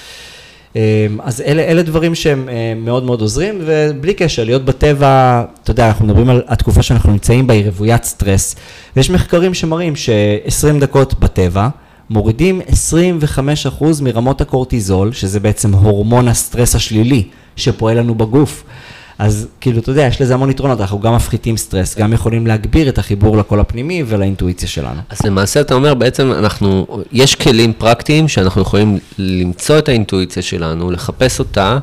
אמ, 0.76 0.80
אז 1.22 1.40
אלה, 1.40 1.62
אלה 1.62 1.82
דברים 1.82 2.14
שהם 2.14 2.48
אה, 2.48 2.72
מאוד 2.76 3.04
מאוד 3.04 3.20
עוזרים, 3.20 3.60
ובלי 3.66 4.14
קשר, 4.14 4.44
להיות 4.44 4.64
בטבע, 4.64 5.44
אתה 5.62 5.70
יודע, 5.70 5.86
אנחנו 5.88 6.06
מדברים 6.06 6.28
על 6.28 6.42
התקופה 6.46 6.82
שאנחנו 6.82 7.12
נמצאים 7.12 7.46
בה, 7.46 7.54
היא 7.54 7.64
רוויית 7.64 8.04
סטרס, 8.04 8.56
ויש 8.96 9.10
מחקרים 9.10 9.54
שמראים 9.54 9.96
ש-20 9.96 10.80
דקות 10.80 11.20
בטבע, 11.20 11.68
מורידים 12.10 12.60
25% 13.78 13.84
מרמות 14.02 14.40
הקורטיזול, 14.40 15.12
שזה 15.12 15.40
בעצם 15.40 15.74
הורמון 15.74 16.28
הסטרס 16.28 16.74
השלילי 16.74 17.24
שפועל 17.56 17.98
לנו 17.98 18.14
בגוף. 18.14 18.64
אז 19.18 19.48
כאילו, 19.60 19.78
אתה 19.78 19.90
יודע, 19.90 20.02
יש 20.06 20.20
לזה 20.20 20.34
המון 20.34 20.50
יתרונות, 20.50 20.80
אנחנו 20.80 21.00
גם 21.00 21.14
מפחיתים 21.14 21.56
סטרס, 21.56 21.98
גם 21.98 22.12
יכולים 22.12 22.46
להגביר 22.46 22.88
את 22.88 22.98
החיבור 22.98 23.36
לקול 23.36 23.60
הפנימי 23.60 24.02
ולאינטואיציה 24.06 24.68
שלנו. 24.68 25.00
אז 25.10 25.22
למעשה 25.24 25.60
אתה 25.60 25.74
אומר, 25.74 25.94
בעצם 25.94 26.32
אנחנו, 26.32 26.86
יש 27.12 27.34
כלים 27.34 27.72
פרקטיים 27.72 28.28
שאנחנו 28.28 28.62
יכולים 28.62 28.98
למצוא 29.18 29.78
את 29.78 29.88
האינטואיציה 29.88 30.42
שלנו, 30.42 30.90
לחפש 30.90 31.38
אותה. 31.38 31.78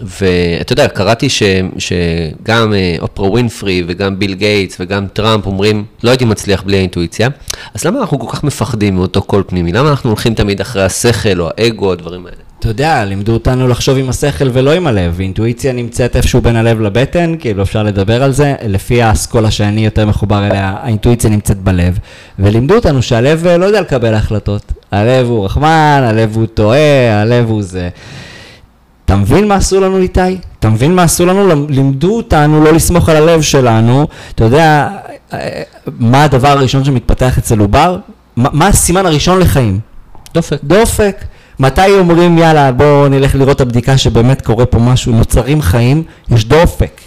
ואתה 0.00 0.72
יודע, 0.72 0.88
קראתי 0.88 1.28
ש, 1.28 1.42
שגם 1.78 2.74
אה, 2.74 2.96
אופרה 3.00 3.30
ווינפרי 3.30 3.84
וגם 3.86 4.18
ביל 4.18 4.34
גייטס 4.34 4.76
וגם 4.80 5.06
טראמפ 5.12 5.46
אומרים, 5.46 5.84
לא 6.02 6.10
הייתי 6.10 6.24
מצליח 6.24 6.62
בלי 6.62 6.76
האינטואיציה, 6.76 7.28
אז 7.74 7.84
למה 7.84 8.00
אנחנו 8.00 8.18
כל 8.18 8.32
כך 8.36 8.44
מפחדים 8.44 8.94
מאותו 8.94 9.22
קול 9.22 9.42
פנימי? 9.46 9.72
למה 9.72 9.90
אנחנו 9.90 10.10
הולכים 10.10 10.34
תמיד 10.34 10.60
אחרי 10.60 10.82
השכל 10.82 11.40
או 11.40 11.48
האגו, 11.56 11.92
הדברים 11.92 12.26
האלה? 12.26 12.47
אתה 12.58 12.68
יודע, 12.68 13.04
לימדו 13.04 13.32
אותנו 13.32 13.68
לחשוב 13.68 13.98
עם 13.98 14.08
השכל 14.08 14.48
ולא 14.52 14.72
עם 14.72 14.86
הלב, 14.86 15.20
אינטואיציה 15.20 15.72
נמצאת 15.72 16.16
איפשהו 16.16 16.40
בין 16.40 16.56
הלב 16.56 16.80
לבטן, 16.80 17.34
כאילו 17.38 17.62
אפשר 17.62 17.82
לדבר 17.82 18.22
על 18.22 18.32
זה, 18.32 18.54
לפי 18.66 19.02
האסכולה 19.02 19.50
שאני 19.50 19.84
יותר 19.84 20.06
מחובר 20.06 20.46
אליה, 20.46 20.74
האינטואיציה 20.82 21.30
נמצאת 21.30 21.56
בלב, 21.56 21.98
ולימדו 22.38 22.74
אותנו 22.74 23.02
שהלב 23.02 23.46
אה, 23.46 23.56
לא 23.56 23.64
יודע 23.66 23.80
לקבל 23.80 24.14
החלטות, 24.14 24.72
הלב 24.90 25.26
הוא 25.26 25.44
רחמן, 25.44 26.00
הלב 26.04 26.36
הוא 26.36 26.46
טועה, 26.46 27.20
הלב 27.22 27.48
הוא 27.48 27.62
זה. 27.62 27.88
אתה 29.04 29.16
מבין 29.16 29.48
מה 29.48 29.54
עשו 29.54 29.80
לנו 29.80 29.98
איתי? 29.98 30.38
אתה 30.58 30.68
מבין 30.68 30.94
מה 30.94 31.02
עשו 31.02 31.26
לנו? 31.26 31.66
לימדו 31.68 32.16
אותנו 32.16 32.64
לא 32.64 32.72
לסמוך 32.72 33.08
על 33.08 33.16
הלב 33.16 33.42
שלנו. 33.42 34.06
אתה 34.34 34.44
יודע 34.44 34.88
מה 35.98 36.24
הדבר 36.24 36.48
הראשון 36.48 36.84
שמתפתח 36.84 37.38
אצל 37.38 37.58
עובר? 37.58 37.98
מה 38.36 38.66
הסימן 38.66 39.06
הראשון 39.06 39.38
לחיים? 39.38 39.80
דופק. 40.34 40.58
דופק. 40.64 41.16
מתי 41.60 41.98
אומרים 41.98 42.38
יאללה 42.38 42.72
בואו 42.72 43.08
נלך 43.08 43.34
לראות 43.34 43.56
את 43.56 43.60
הבדיקה 43.60 43.98
שבאמת 43.98 44.42
קורה 44.42 44.66
פה 44.66 44.78
משהו, 44.78 45.12
נוצרים 45.12 45.62
חיים, 45.62 46.02
יש 46.30 46.44
דופק. 46.44 47.00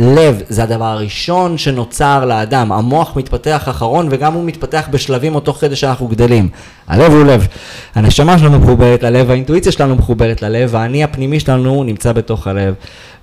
לב 0.00 0.42
זה 0.48 0.62
הדבר 0.62 0.84
הראשון 0.84 1.58
שנוצר 1.58 2.24
לאדם, 2.24 2.72
המוח 2.72 3.16
מתפתח 3.16 3.68
אחרון 3.68 4.08
וגם 4.10 4.32
הוא 4.32 4.44
מתפתח 4.44 4.88
בשלבים 4.90 5.34
או 5.34 5.40
תוך 5.40 5.56
כדי 5.56 5.76
שאנחנו 5.76 6.08
גדלים. 6.08 6.48
הלב 6.88 7.12
הוא 7.12 7.24
לב, 7.24 7.46
הנשמה 7.94 8.38
שלנו 8.38 8.58
מחוברת 8.58 9.02
ללב, 9.02 9.30
האינטואיציה 9.30 9.72
שלנו 9.72 9.96
מחוברת 9.96 10.42
ללב, 10.42 10.76
האני 10.76 11.04
הפנימי 11.04 11.40
שלנו 11.40 11.84
נמצא 11.84 12.12
בתוך 12.12 12.46
הלב. 12.46 12.74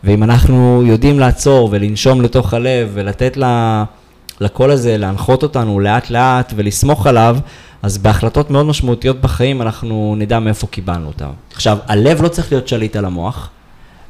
ואם 0.04 0.24
אנחנו 0.24 0.84
יודעים 0.86 1.20
לעצור 1.20 1.70
ולנשום 1.72 2.22
לתוך 2.22 2.54
הלב 2.54 2.90
ולתת 2.94 3.38
לה, 3.38 3.84
לקול 4.42 4.72
הזה 4.72 4.98
להנחות 4.98 5.44
אותנו 5.44 5.80
לאט 5.80 6.10
לאט 6.10 6.54
ולסמוך 6.56 7.08
עליו, 7.08 7.38
אז 7.84 7.98
בהחלטות 7.98 8.52
מאוד 8.52 8.66
משמעותיות 8.66 9.22
בחיים 9.22 9.62
אנחנו 9.62 10.16
נדע 10.18 10.40
מאיפה 10.40 10.68
קיבלנו 10.68 11.08
אותם. 11.08 11.30
עכשיו, 11.54 11.78
הלב 11.88 12.22
לא 12.22 12.28
צריך 12.28 12.52
להיות 12.52 12.68
שליט 12.68 12.96
על 12.96 13.06
המוח. 13.06 13.50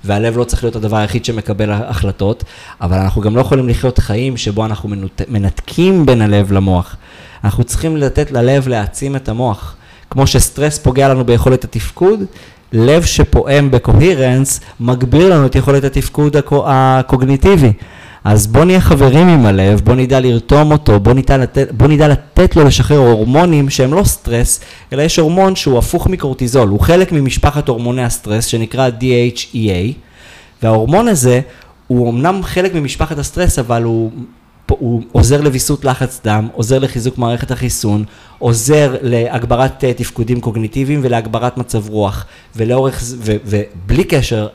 והלב 0.04 0.38
לא 0.38 0.44
צריך 0.44 0.64
להיות 0.64 0.76
הדבר 0.76 0.98
היחיד 0.98 1.26
שמקבל 1.26 1.72
החלטות, 1.72 2.44
אבל 2.82 2.98
אנחנו 2.98 3.22
גם 3.22 3.36
לא 3.36 3.42
יכולים 3.42 3.70
לחיות 3.70 4.00
חיים 4.00 4.38
שבו 4.38 4.66
אנחנו 4.66 4.90
מנות... 4.90 5.22
מנתקים 5.28 6.06
בין 6.06 6.22
הלב 6.22 6.52
למוח. 6.52 6.96
אנחנו 7.44 7.64
צריכים 7.64 7.98
לתת 7.98 8.32
ללב 8.32 8.68
להעצים 8.68 9.16
את 9.16 9.30
המוח. 9.30 9.76
כמו 10.10 10.28
שסטרס 10.28 10.80
פוגע 10.80 11.10
לנו 11.10 11.26
ביכולת 11.26 11.64
התפקוד, 11.64 12.20
לב 12.74 13.04
שפועם 13.04 13.72
בקוהירנס 13.72 14.60
מגביר 14.80 15.36
לנו 15.36 15.46
את 15.46 15.56
יכולת 15.56 15.84
התפקוד 15.84 16.36
הקוגניטיבי. 16.66 17.74
אז 18.24 18.48
בוא 18.48 18.66
נהיה 18.66 18.82
חברים 18.82 19.28
עם 19.28 19.46
הלב, 19.46 19.82
בוא 19.82 19.96
נדע 19.96 20.20
לרתום 20.20 20.72
אותו, 20.72 21.00
בוא 21.00 21.14
נדע, 21.14 21.38
לתת, 21.38 21.72
בוא 21.72 21.88
נדע 21.88 22.08
לתת 22.08 22.56
לו 22.56 22.64
לשחרר 22.64 22.98
הורמונים 22.98 23.70
שהם 23.70 23.94
לא 23.94 24.04
סטרס, 24.04 24.60
אלא 24.94 25.02
יש 25.02 25.20
הורמון 25.20 25.56
שהוא 25.56 25.78
הפוך 25.78 26.08
מקורטיזול, 26.08 26.70
הוא 26.70 26.80
חלק 26.80 27.12
ממשפחת 27.12 27.68
הורמוני 27.68 28.04
הסטרס 28.04 28.46
שנקרא 28.46 28.90
DHEA, 29.00 29.94
וההורמון 30.64 31.08
הזה 31.08 31.42
הוא 31.88 32.10
אמנם 32.10 32.44
חלק 32.44 32.74
ממשפחת 32.74 33.18
הסטרס, 33.18 33.60
אבל 33.60 33.84
הוא, 33.84 34.12
הוא 34.70 35.02
עוזר 35.12 35.42
לוויסות 35.42 35.86
לחץ 35.86 36.22
דם, 36.24 36.48
עוזר 36.54 36.80
לחיזוק 36.80 37.18
מערכת 37.18 37.52
החיסון, 37.52 38.04
עוזר 38.40 38.96
להגברת 39.02 39.84
אה, 39.84 39.94
תפקודים 39.94 40.42
קוגניטיביים 40.42 41.00
ולהגברת 41.04 41.58
מצב 41.58 41.90
רוח, 41.90 42.26
ולאורך, 42.56 43.04
ו, 43.04 43.36
ובלי 43.46 44.04
קשר, 44.04 44.48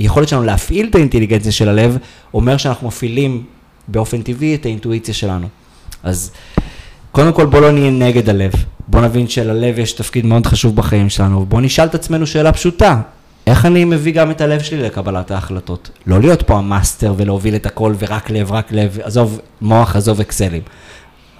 היכולת 0.00 0.28
שלנו 0.28 0.42
להפעיל 0.42 0.86
את 0.90 0.94
האינטליגנציה 0.94 1.52
של 1.52 1.68
הלב, 1.68 1.98
אומר 2.34 2.56
שאנחנו 2.56 2.88
מפעילים 2.88 3.44
באופן 3.88 4.22
טבעי 4.22 4.54
את 4.54 4.66
האינטואיציה 4.66 5.14
שלנו. 5.14 5.48
אז 6.02 6.30
קודם 7.12 7.32
כל 7.32 7.46
בוא 7.46 7.60
לא 7.60 7.72
נהיה 7.72 7.90
נגד 7.90 8.28
הלב, 8.28 8.52
בוא 8.88 9.00
נבין 9.00 9.28
שללב 9.28 9.78
יש 9.78 9.92
תפקיד 9.92 10.26
מאוד 10.26 10.46
חשוב 10.46 10.76
בחיים 10.76 11.10
שלנו, 11.10 11.40
ובוא 11.40 11.60
נשאל 11.60 11.86
את 11.86 11.94
עצמנו 11.94 12.26
שאלה 12.26 12.52
פשוטה, 12.52 13.00
איך 13.46 13.66
אני 13.66 13.84
מביא 13.84 14.12
גם 14.12 14.30
את 14.30 14.40
הלב 14.40 14.62
שלי 14.62 14.82
לקבלת 14.82 15.30
ההחלטות? 15.30 15.90
לא 16.06 16.20
להיות 16.20 16.42
פה 16.42 16.58
המאסטר 16.58 17.14
ולהוביל 17.16 17.54
את 17.54 17.66
הכל 17.66 17.94
ורק 17.98 18.30
לב, 18.30 18.52
רק 18.52 18.72
לב, 18.72 18.98
עזוב 19.02 19.40
מוח, 19.60 19.96
עזוב 19.96 20.20
אקסלים. 20.20 20.62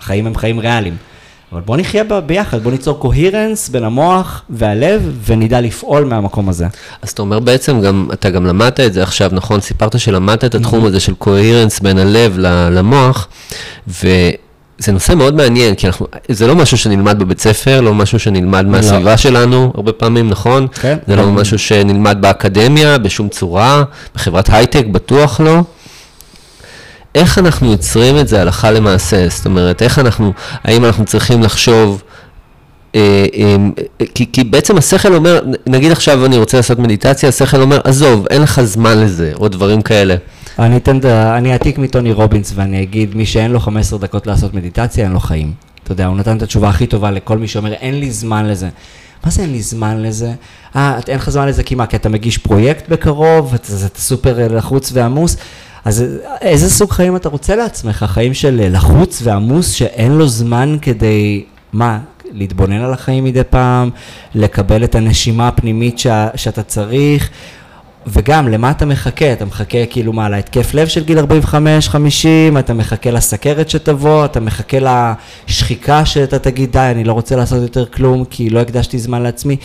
החיים 0.01 0.27
הם 0.27 0.35
חיים 0.35 0.59
ריאליים. 0.59 0.97
אבל 1.53 1.61
בוא 1.61 1.77
נחיה 1.77 2.05
ביחד, 2.27 2.63
בוא 2.63 2.73
ניצור 2.73 2.99
קוהירנס 2.99 3.69
בין 3.69 3.85
המוח 3.85 4.43
והלב, 4.51 5.19
ונדע 5.27 5.61
לפעול 5.61 6.05
מהמקום 6.05 6.49
הזה. 6.49 6.67
אז 7.03 7.11
אתה 7.11 7.23
אומר 7.23 7.41
בעצם, 7.41 7.81
גם, 7.81 8.09
אתה 8.13 8.31
גם 8.31 8.47
למדת 8.47 8.81
את 8.81 8.93
זה 8.93 9.03
עכשיו, 9.03 9.31
נכון? 9.33 9.61
סיפרת 9.61 10.01
שלמדת 10.01 10.45
את 10.45 10.55
התחום 10.55 10.87
הזה 10.87 11.01
של 11.01 11.15
קוהירנס 11.15 11.81
בין 11.81 11.99
הלב 11.99 12.39
למוח, 12.71 13.29
וזה 13.89 14.93
נושא 14.93 15.13
מאוד 15.13 15.35
מעניין, 15.35 15.75
כי 15.75 15.87
אנחנו, 15.87 16.07
זה 16.29 16.47
לא 16.47 16.57
משהו 16.57 16.79
שנלמד 16.79 17.19
בבית 17.19 17.41
ספר, 17.41 17.81
לא 17.81 17.95
משהו 17.95 18.19
שנלמד 18.19 18.65
לא. 18.65 18.71
מהסביבה 18.71 19.17
שלנו, 19.17 19.73
הרבה 19.75 19.93
פעמים, 19.93 20.31
נכון? 20.31 20.67
כן. 20.81 20.99
זה 21.07 21.17
לא 21.17 21.31
משהו 21.31 21.59
שנלמד 21.59 22.19
באקדמיה, 22.21 22.99
בשום 22.99 23.29
צורה, 23.29 23.83
בחברת 24.15 24.49
הייטק, 24.51 24.87
בטוח 24.87 25.41
לא. 25.41 25.61
איך 27.15 27.39
אנחנו 27.39 27.71
יוצרים 27.71 28.19
את 28.19 28.29
זה 28.29 28.41
הלכה 28.41 28.71
למעשה? 28.71 29.29
זאת 29.29 29.47
אומרת, 29.47 29.83
איך 29.83 29.99
אנחנו, 29.99 30.33
האם 30.65 30.85
אנחנו 30.85 31.05
צריכים 31.05 31.43
לחשוב, 31.43 32.03
אה, 32.95 33.27
אה, 33.35 33.57
כי, 34.15 34.27
כי 34.33 34.45
בעצם 34.45 34.79
השכל 34.79 35.15
אומר, 35.15 35.41
נגיד 35.67 35.93
עכשיו 35.93 36.27
אני 36.27 36.39
רוצה 36.39 36.57
לעשות 36.57 36.79
מדיטציה, 36.79 37.29
השכל 37.29 37.61
אומר, 37.61 37.81
עזוב, 37.85 38.27
אין 38.31 38.43
לך 38.43 38.61
זמן 38.61 38.99
לזה, 38.99 39.33
או 39.35 39.49
דברים 39.49 39.83
כאלה. 39.83 40.15
אני 40.59 40.77
אתן, 40.77 40.99
אני 41.07 41.53
אעתיק 41.53 41.79
מטוני 41.79 42.13
רובינס 42.13 42.53
ואני 42.55 42.83
אגיד, 42.83 43.17
מי 43.17 43.27
שאין 43.27 43.51
לו 43.51 43.61
15 43.61 43.99
דקות 43.99 44.27
לעשות 44.27 44.55
מדיטציה, 44.55 45.05
אין 45.05 45.13
לו 45.13 45.21
חיים. 45.21 45.53
אתה 45.85 45.93
יודע, 45.93 46.07
הוא 46.07 46.17
נתן 46.17 46.37
את 46.37 46.43
התשובה 46.43 46.69
הכי 46.69 46.87
טובה 46.87 47.11
לכל 47.11 47.39
מי 47.39 47.49
שאומר, 47.49 47.73
אין 47.73 48.01
לי 48.01 48.11
זמן 48.11 48.47
לזה. 48.47 48.69
מה 49.25 49.31
זה 49.31 49.43
אין 49.43 49.53
לי 49.53 49.63
זמן 49.63 50.03
לזה? 50.03 50.33
אה, 50.77 50.99
אין 51.09 51.17
לך 51.17 51.31
זמן 51.31 51.49
לזה 51.49 51.63
כי 51.63 51.75
מה? 51.75 51.87
כי 51.87 51.97
אתה 51.97 52.09
מגיש 52.09 52.39
פרויקט 52.39 52.89
בקרוב, 52.89 53.55
אתה, 53.55 53.73
אתה 53.87 54.01
סופר 54.01 54.57
לחוץ 54.57 54.91
ועמוס. 54.95 55.37
אז 55.85 56.05
איזה 56.41 56.71
סוג 56.71 56.91
חיים 56.91 57.17
אתה 57.17 57.29
רוצה 57.29 57.57
לעצמך? 57.57 58.05
חיים 58.09 58.35
של 58.35 58.69
לחוץ 58.73 59.21
ועמוס 59.25 59.73
שאין 59.73 60.13
לו 60.13 60.29
זמן 60.29 60.77
כדי, 60.83 61.45
מה, 61.73 61.99
להתבונן 62.33 62.81
על 62.81 62.93
החיים 62.93 63.25
מדי 63.25 63.43
פעם, 63.51 63.91
לקבל 64.35 64.85
את 64.85 64.95
הנשימה 64.95 65.49
הפנימית 65.49 65.99
ש, 65.99 66.07
שאתה 66.35 66.63
צריך, 66.63 67.31
וגם, 68.07 68.49
למה 68.49 68.71
אתה 68.71 68.87
מחכה? 68.87 69.33
אתה 69.33 69.45
מחכה 69.45 69.87
כאילו 69.87 70.13
מה, 70.13 70.29
להתקף 70.29 70.75
לב 70.75 70.89
של 70.89 71.05
גיל 71.05 71.19
45-50, 71.19 72.59
אתה 72.59 72.75
מחכה 72.75 73.11
לסכרת 73.11 73.71
שתבוא, 73.71 74.25
אתה 74.25 74.41
מחכה 74.41 74.77
לשחיקה 75.49 76.05
שאתה 76.05 76.39
תגיד, 76.39 76.73
די, 76.73 76.79
אני 76.79 77.05
לא 77.05 77.13
רוצה 77.13 77.37
לעשות 77.37 77.63
יותר 77.63 77.87
כלום 77.87 78.25
כי 78.25 78.51
לא 78.51 78.61
הקדשתי 78.61 78.99
זמן 78.99 79.23
לעצמי. 79.23 79.57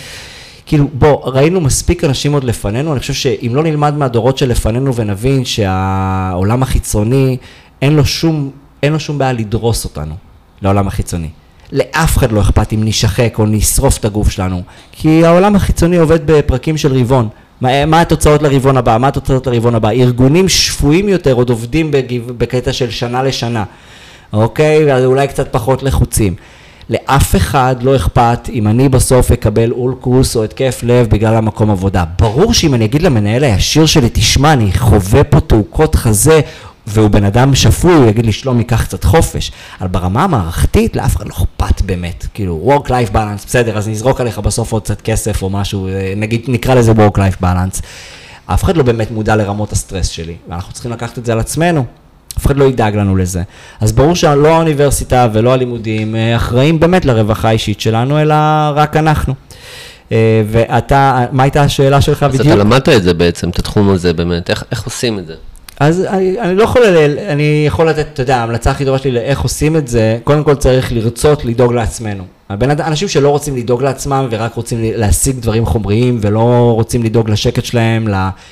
כאילו, 0.66 0.88
בוא, 0.94 1.22
ראינו 1.24 1.62
מספיק 1.62 2.04
אנשים 2.04 2.34
עוד 2.34 2.44
לפנינו, 2.44 2.92
אני 2.92 3.00
חושב 3.00 3.14
שאם 3.14 3.52
לא 3.56 3.64
נלמד 3.64 3.98
מהדורות 3.98 4.38
שלפנינו 4.38 4.96
ונבין 4.96 5.46
שהעולם 5.46 6.64
החיצוני, 6.64 7.38
אין 7.82 7.96
לו 7.96 8.06
שום, 8.06 8.52
אין 8.84 8.94
לו 8.94 9.00
שום 9.00 9.18
בעיה 9.18 9.34
לדרוס 9.34 9.86
אותנו, 9.86 10.16
לעולם 10.62 10.88
החיצוני. 10.88 11.30
לאף 11.72 12.18
אחד 12.18 12.32
לא 12.32 12.42
אכפת 12.42 12.74
אם 12.74 12.84
נשחק 12.84 13.36
או 13.40 13.46
נשרוף 13.46 13.98
את 13.98 14.06
הגוף 14.06 14.30
שלנו, 14.30 14.62
כי 14.92 15.26
העולם 15.26 15.56
החיצוני 15.56 15.98
עובד 15.98 16.20
בפרקים 16.26 16.78
של 16.78 17.00
רבעון. 17.00 17.28
מה, 17.62 17.86
מה 17.86 18.02
התוצאות 18.02 18.42
לרבעון 18.42 18.78
הבא? 18.78 18.98
מה 18.98 19.08
התוצאות 19.08 19.48
לרבעון 19.48 19.76
הבא? 19.76 19.90
ארגונים 19.90 20.50
שפויים 20.50 21.10
יותר 21.10 21.34
עוד 21.34 21.50
עובדים 21.50 21.92
בקטע 22.38 22.74
של 22.74 22.90
שנה 22.90 23.24
לשנה, 23.24 23.64
אוקיי? 24.34 25.06
אולי 25.06 25.28
קצת 25.28 25.52
פחות 25.52 25.84
לחוצים. 25.84 26.36
לאף 26.90 27.36
אחד 27.36 27.76
לא 27.82 27.96
אכפת 27.96 28.50
אם 28.54 28.68
אני 28.68 28.90
בסוף 28.90 29.32
אקבל 29.32 29.72
אולקוס 29.72 30.36
או 30.36 30.44
התקף 30.44 30.80
לב 30.84 31.10
בגלל 31.10 31.36
המקום 31.36 31.72
עבודה. 31.72 32.04
ברור 32.20 32.54
שאם 32.54 32.74
אני 32.74 32.86
אגיד 32.86 33.02
למנהל 33.02 33.44
הישיר 33.44 33.86
שלי, 33.86 34.10
תשמע, 34.14 34.54
אני 34.54 34.72
חווה 34.74 35.24
פה 35.24 35.40
תעוקות 35.40 35.96
חזה, 35.96 36.42
והוא 36.88 37.10
בן 37.10 37.24
אדם 37.24 37.56
שפוי, 37.56 37.94
הוא 37.94 38.06
יגיד 38.06 38.26
לי, 38.26 38.32
שלומי, 38.32 38.64
קח 38.64 38.84
קצת 38.84 39.04
חופש. 39.04 39.52
אבל 39.82 39.88
ברמה 39.88 40.24
המערכתית, 40.24 40.96
לאף 40.96 41.16
אחד 41.16 41.28
לא 41.28 41.34
אכפת 41.34 41.82
באמת. 41.82 42.26
כאילו, 42.34 42.74
work-life 42.76 43.14
balance, 43.14 43.48
בסדר, 43.48 43.78
אז 43.78 43.88
נזרוק 43.88 44.22
עליך 44.22 44.40
בסוף 44.40 44.72
עוד 44.72 44.84
קצת 44.84 45.02
כסף 45.02 45.42
או 45.42 45.50
משהו, 45.50 45.88
אה, 45.88 46.14
נגיד, 46.18 46.46
נקרא 46.48 46.76
לזה 46.76 46.92
work-life 46.92 47.44
balance. 47.44 47.82
אף 48.46 48.64
אחד 48.64 48.78
לא 48.78 48.84
באמת 48.84 49.12
מודע 49.12 49.36
לרמות 49.36 49.72
הסטרס 49.72 50.08
שלי, 50.08 50.36
ואנחנו 50.50 50.74
צריכים 50.74 50.92
לקחת 50.92 51.18
את 51.18 51.26
זה 51.26 51.32
על 51.32 51.40
עצמנו. 51.40 51.86
אף 52.38 52.46
אחד 52.46 52.58
לא 52.58 52.66
ידאג 52.66 52.96
לנו 52.96 53.16
לזה. 53.16 53.42
אז 53.82 53.92
ברור 53.92 54.16
שלא 54.16 54.48
האוניברסיטה 54.48 55.28
ולא 55.34 55.54
הלימודים 55.54 56.16
אה, 56.16 56.36
אחראים 56.36 56.80
באמת 56.80 57.06
לרווחה 57.06 57.48
האישית 57.50 57.82
שלנו, 57.82 58.22
אלא 58.22 58.36
רק 58.76 58.98
אנחנו. 58.98 59.34
אה, 60.12 60.42
ואתה, 60.52 61.26
מה 61.32 61.44
הייתה 61.44 61.62
השאלה 61.62 62.02
שלך 62.02 62.24
אז 62.24 62.32
בדיוק? 62.34 62.48
אתה 62.48 62.56
למדת 62.56 62.90
את 62.90 63.04
זה 63.04 63.14
בעצם, 63.14 63.50
את 63.50 63.60
התחום 63.60 63.90
הזה 63.90 64.14
באמת, 64.14 64.50
איך, 64.50 64.64
איך 64.72 64.84
עושים 64.86 65.20
את 65.20 65.28
זה? 65.28 65.34
אז 65.80 66.06
אני, 66.10 66.40
אני 66.42 66.56
לא 66.56 66.64
יכול, 66.64 66.82
ל- 66.86 67.20
אני 67.30 67.64
יכול 67.68 67.90
לתת, 67.90 68.06
אתה 68.14 68.22
יודע, 68.22 68.38
ההמלצה 68.38 68.72
הכי 68.72 68.86
טובה 68.86 68.98
שלי 68.98 69.12
לאיך 69.12 69.40
עושים 69.42 69.76
את 69.76 69.88
זה, 69.88 70.18
קודם 70.24 70.44
כל 70.44 70.56
צריך 70.56 70.92
לרצות 70.92 71.46
לדאוג 71.46 71.74
לעצמנו. 71.74 72.24
אנשים 72.50 73.08
שלא 73.08 73.30
רוצים 73.30 73.56
לדאוג 73.56 73.84
לעצמם 73.84 74.28
ורק 74.32 74.54
רוצים 74.56 74.80
להשיג 74.82 75.40
דברים 75.40 75.66
חומריים 75.66 76.18
ולא 76.22 76.72
רוצים 76.76 77.04
לדאוג 77.04 77.30
לשקט 77.30 77.66
שלהם, 77.66 78.08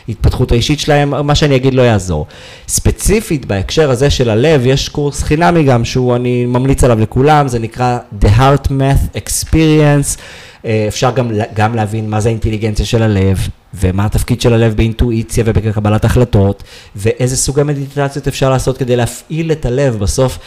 להתפתחות 0.08 0.52
האישית 0.52 0.80
שלהם, 0.80 1.28
מה 1.28 1.36
שאני 1.36 1.56
אגיד 1.56 1.74
לא 1.74 1.82
יעזור. 1.82 2.28
ספציפית 2.68 3.46
בהקשר 3.46 3.92
הזה 3.92 4.10
של 4.10 4.30
הלב, 4.30 4.66
יש 4.66 4.90
קורס 4.90 5.24
חינמי 5.24 5.64
גם 5.64 5.86
שהוא, 5.86 6.16
אני 6.16 6.46
ממליץ 6.46 6.84
עליו 6.84 7.00
לכולם, 7.00 7.48
זה 7.48 7.60
נקרא 7.60 7.98
The 8.22 8.28
Heart 8.40 8.68
Math 8.68 9.18
Experience. 9.18 10.20
אה, 10.66 10.86
אפשר 10.88 11.12
גם, 11.12 11.32
גם 11.54 11.76
להבין 11.76 12.10
מה 12.10 12.22
זה 12.22 12.30
האינטליגנציה 12.30 12.86
של 12.86 13.04
הלב, 13.04 13.48
ומה 13.74 14.06
התפקיד 14.06 14.42
של 14.42 14.54
הלב 14.54 14.76
באינטואיציה 14.76 15.44
ובקבלת 15.48 16.06
החלטות, 16.06 16.64
ואיזה 16.96 17.38
סוגי 17.38 17.64
מדיטציות 17.64 18.28
אפשר 18.28 18.50
לעשות 18.50 18.78
כדי 18.78 18.96
להפעיל 18.96 19.52
את 19.52 19.66
הלב. 19.66 20.00
בסוף, 20.00 20.40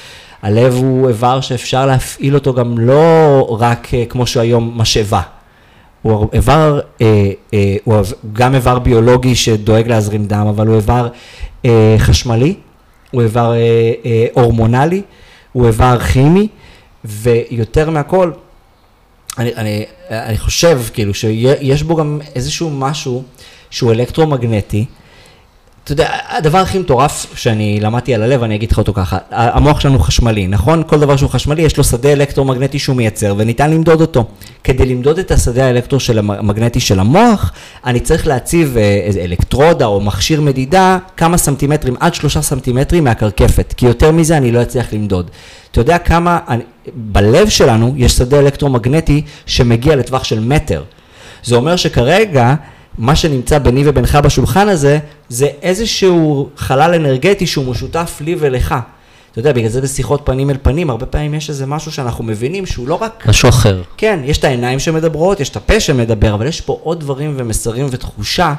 הלב 0.42 0.74
הוא 0.74 1.08
איבר 1.08 1.40
שאפשר 1.40 1.86
להפעיל 1.86 2.34
אותו 2.34 2.54
גם 2.54 2.78
לא 2.78 3.40
רק 3.60 3.94
אה, 3.94 4.04
כמו 4.08 4.26
שהוא 4.26 4.42
היום 4.42 4.72
משאבה. 4.76 5.22
הוא 6.02 6.28
איבר, 6.32 6.80
אה, 7.00 7.30
אה, 7.54 7.76
הוא 7.84 7.96
גם 8.32 8.54
איבר 8.54 8.78
ביולוגי 8.78 9.34
שדואג 9.34 9.88
להזרים 9.88 10.26
דם, 10.26 10.46
אבל 10.46 10.66
הוא 10.66 10.76
איבר 10.76 11.08
אה, 11.64 11.96
חשמלי, 11.98 12.54
הוא 13.10 13.22
איבר 13.22 13.52
אה, 13.52 13.92
אה, 14.04 14.26
הורמונלי, 14.32 15.02
הוא 15.52 15.66
איבר 15.66 15.98
כימי, 15.98 16.48
ויותר 17.04 17.90
מהכל, 17.90 18.30
אני, 19.38 19.54
אני, 19.54 19.84
אני 20.10 20.38
חושב 20.38 20.80
כאילו 20.94 21.14
שיש 21.14 21.82
בו 21.82 21.96
גם 21.96 22.20
איזשהו 22.34 22.70
משהו 22.70 23.22
שהוא 23.70 23.92
אלקטרומגנטי. 23.92 24.84
אתה 25.86 25.92
יודע, 25.92 26.08
הדבר 26.28 26.58
הכי 26.58 26.78
מטורף 26.78 27.26
שאני 27.34 27.80
למדתי 27.80 28.14
על 28.14 28.22
הלב, 28.22 28.42
אני 28.42 28.54
אגיד 28.54 28.70
לך 28.72 28.78
אותו 28.78 28.92
ככה, 28.92 29.18
המוח 29.30 29.80
שלנו 29.80 29.98
חשמלי, 29.98 30.46
נכון? 30.46 30.82
כל 30.86 31.00
דבר 31.00 31.16
שהוא 31.16 31.30
חשמלי, 31.30 31.62
יש 31.62 31.76
לו 31.76 31.84
שדה 31.84 32.12
אלקטרומגנטי 32.12 32.78
שהוא 32.78 32.96
מייצר, 32.96 33.34
וניתן 33.36 33.70
למדוד 33.70 34.00
אותו. 34.00 34.24
כדי 34.64 34.86
למדוד 34.86 35.18
את 35.18 35.30
השדה 35.30 35.66
האלקטרומגנטי 35.66 36.80
של 36.80 37.00
המוח, 37.00 37.52
אני 37.84 38.00
צריך 38.00 38.26
להציב 38.26 38.76
אה, 38.76 39.24
אלקטרודה 39.24 39.86
או 39.86 40.00
מכשיר 40.00 40.40
מדידה, 40.40 40.98
כמה 41.16 41.36
סנטימטרים, 41.36 41.94
עד 42.00 42.14
שלושה 42.14 42.42
סנטימטרים 42.42 43.04
מהקרקפת, 43.04 43.74
כי 43.76 43.86
יותר 43.86 44.12
מזה 44.12 44.36
אני 44.36 44.52
לא 44.52 44.62
אצליח 44.62 44.92
למדוד. 44.92 45.30
אתה 45.70 45.80
יודע 45.80 45.98
כמה, 45.98 46.38
אני, 46.48 46.62
בלב 46.94 47.48
שלנו 47.48 47.94
יש 47.96 48.12
שדה 48.12 48.38
אלקטרומגנטי 48.38 49.22
שמגיע 49.46 49.96
לטווח 49.96 50.24
של 50.24 50.40
מטר. 50.40 50.82
זה 51.44 51.56
אומר 51.56 51.76
שכרגע, 51.76 52.54
מה 52.98 53.16
שנמצא 53.16 53.58
ביני 53.58 53.82
ובינך 53.86 54.18
בשולחן 54.24 54.68
הזה, 54.68 54.98
זה 55.28 55.48
איזשהו 55.62 56.48
חלל 56.56 56.94
אנרגטי 56.94 57.46
שהוא 57.46 57.70
משותף 57.70 58.18
לי 58.20 58.36
ולך. 58.38 58.74
אתה 59.32 59.40
יודע, 59.40 59.52
בגלל 59.52 59.68
זה 59.68 59.80
בשיחות 59.80 60.20
פנים 60.24 60.50
אל 60.50 60.56
פנים, 60.62 60.90
הרבה 60.90 61.06
פעמים 61.06 61.34
יש 61.34 61.50
איזה 61.50 61.66
משהו 61.66 61.92
שאנחנו 61.92 62.24
מבינים 62.24 62.66
שהוא 62.66 62.88
לא 62.88 62.94
רק... 62.94 63.26
משהו 63.28 63.48
אחר. 63.48 63.82
כן, 63.96 64.20
יש 64.24 64.38
את 64.38 64.44
העיניים 64.44 64.78
שמדברות, 64.78 65.40
יש 65.40 65.48
את 65.48 65.56
הפה 65.56 65.80
שמדבר, 65.80 66.34
אבל 66.34 66.46
יש 66.46 66.60
פה 66.60 66.78
עוד 66.82 67.00
דברים 67.00 67.34
ומסרים 67.36 67.86
ותחושה. 67.90 68.54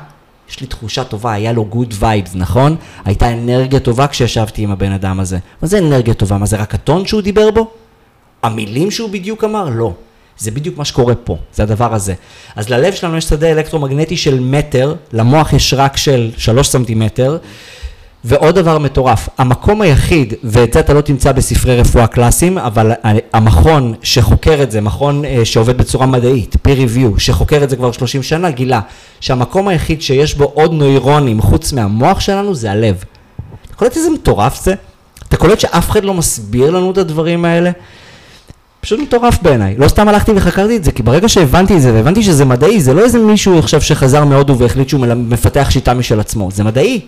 יש 0.49 0.59
לי 0.59 0.67
תחושה 0.67 1.03
טובה, 1.03 1.33
היה 1.33 1.51
לו 1.51 1.65
good 1.65 1.93
vibes, 1.99 2.35
נכון? 2.35 2.75
הייתה 3.05 3.33
אנרגיה 3.33 3.79
טובה 3.79 4.07
כשישבתי 4.07 4.61
עם 4.61 4.71
הבן 4.71 4.91
אדם 4.91 5.19
הזה. 5.19 5.37
מה 5.61 5.67
זה 5.67 5.77
אנרגיה 5.77 6.13
טובה? 6.13 6.37
מה 6.37 6.45
זה 6.45 6.57
רק 6.57 6.75
הטון 6.75 7.05
שהוא 7.05 7.21
דיבר 7.21 7.51
בו? 7.51 7.71
המילים 8.43 8.91
שהוא 8.91 9.09
בדיוק 9.09 9.43
אמר? 9.43 9.69
לא. 9.69 9.93
זה 10.37 10.51
בדיוק 10.51 10.77
מה 10.77 10.85
שקורה 10.85 11.15
פה, 11.15 11.37
זה 11.53 11.63
הדבר 11.63 11.93
הזה. 11.93 12.13
אז 12.55 12.69
ללב 12.69 12.93
שלנו 12.93 13.17
יש 13.17 13.23
שדה 13.23 13.51
אלקטרומגנטי 13.51 14.17
של 14.17 14.39
מטר, 14.39 14.95
למוח 15.13 15.53
יש 15.53 15.73
רק 15.73 15.97
של 15.97 16.31
שלוש 16.37 16.67
סנטימטר, 16.67 17.37
ועוד 18.23 18.55
דבר 18.55 18.77
מטורף, 18.77 19.29
המקום 19.37 19.81
היחיד, 19.81 20.33
ואת 20.43 20.73
זה 20.73 20.79
אתה 20.79 20.93
לא 20.93 21.01
תמצא 21.01 21.31
בספרי 21.31 21.79
רפואה 21.79 22.07
קלאסיים, 22.07 22.57
אבל 22.57 22.91
המכון 23.33 23.93
שחוקר 24.03 24.63
את 24.63 24.71
זה, 24.71 24.81
מכון 24.81 25.25
אה, 25.25 25.45
שעובד 25.45 25.77
בצורה 25.77 26.05
מדעית, 26.05 26.55
peer 26.55 26.77
review, 26.77 27.19
שחוקר 27.19 27.63
את 27.63 27.69
זה 27.69 27.75
כבר 27.75 27.91
30 27.91 28.23
שנה, 28.23 28.51
גילה 28.51 28.81
שהמקום 29.19 29.67
היחיד 29.67 30.01
שיש 30.01 30.35
בו 30.35 30.43
עוד 30.43 30.73
נוירונים 30.73 31.41
חוץ 31.41 31.73
מהמוח 31.73 32.19
שלנו 32.19 32.55
זה 32.55 32.71
הלב. 32.71 33.03
אתה 33.65 33.75
קולט 33.75 33.97
איזה 33.97 34.09
מטורף 34.09 34.63
זה? 34.63 34.73
אתה 35.27 35.37
קולט 35.37 35.59
שאף 35.59 35.89
אחד 35.89 36.03
לא 36.03 36.13
מסביר 36.13 36.71
לנו 36.71 36.91
את 36.91 36.97
הדברים 36.97 37.45
האלה? 37.45 37.71
פשוט 38.87 38.99
מטורף 38.99 39.41
בעיניי. 39.41 39.75
לא 39.77 39.87
סתם 39.87 40.07
הלכתי 40.07 40.31
וחקרתי 40.35 40.77
את 40.77 40.83
זה, 40.83 40.91
כי 40.91 41.03
ברגע 41.03 41.29
שהבנתי 41.29 41.75
את 41.75 41.81
זה, 41.81 41.93
והבנתי 41.93 42.23
שזה 42.23 42.45
מדעי, 42.45 42.81
זה 42.81 42.93
לא 42.93 43.03
איזה 43.03 43.19
מישהו 43.19 43.59
עכשיו 43.59 43.81
שחזר 43.81 44.25
מהודו 44.25 44.57
והחליט 44.57 44.89
שהוא 44.89 45.05
מפתח 45.15 45.67
שיטה 45.69 45.93
משל 45.93 46.19
עצמו, 46.19 46.49
זה 46.51 46.63
מדעי. 46.63 47.01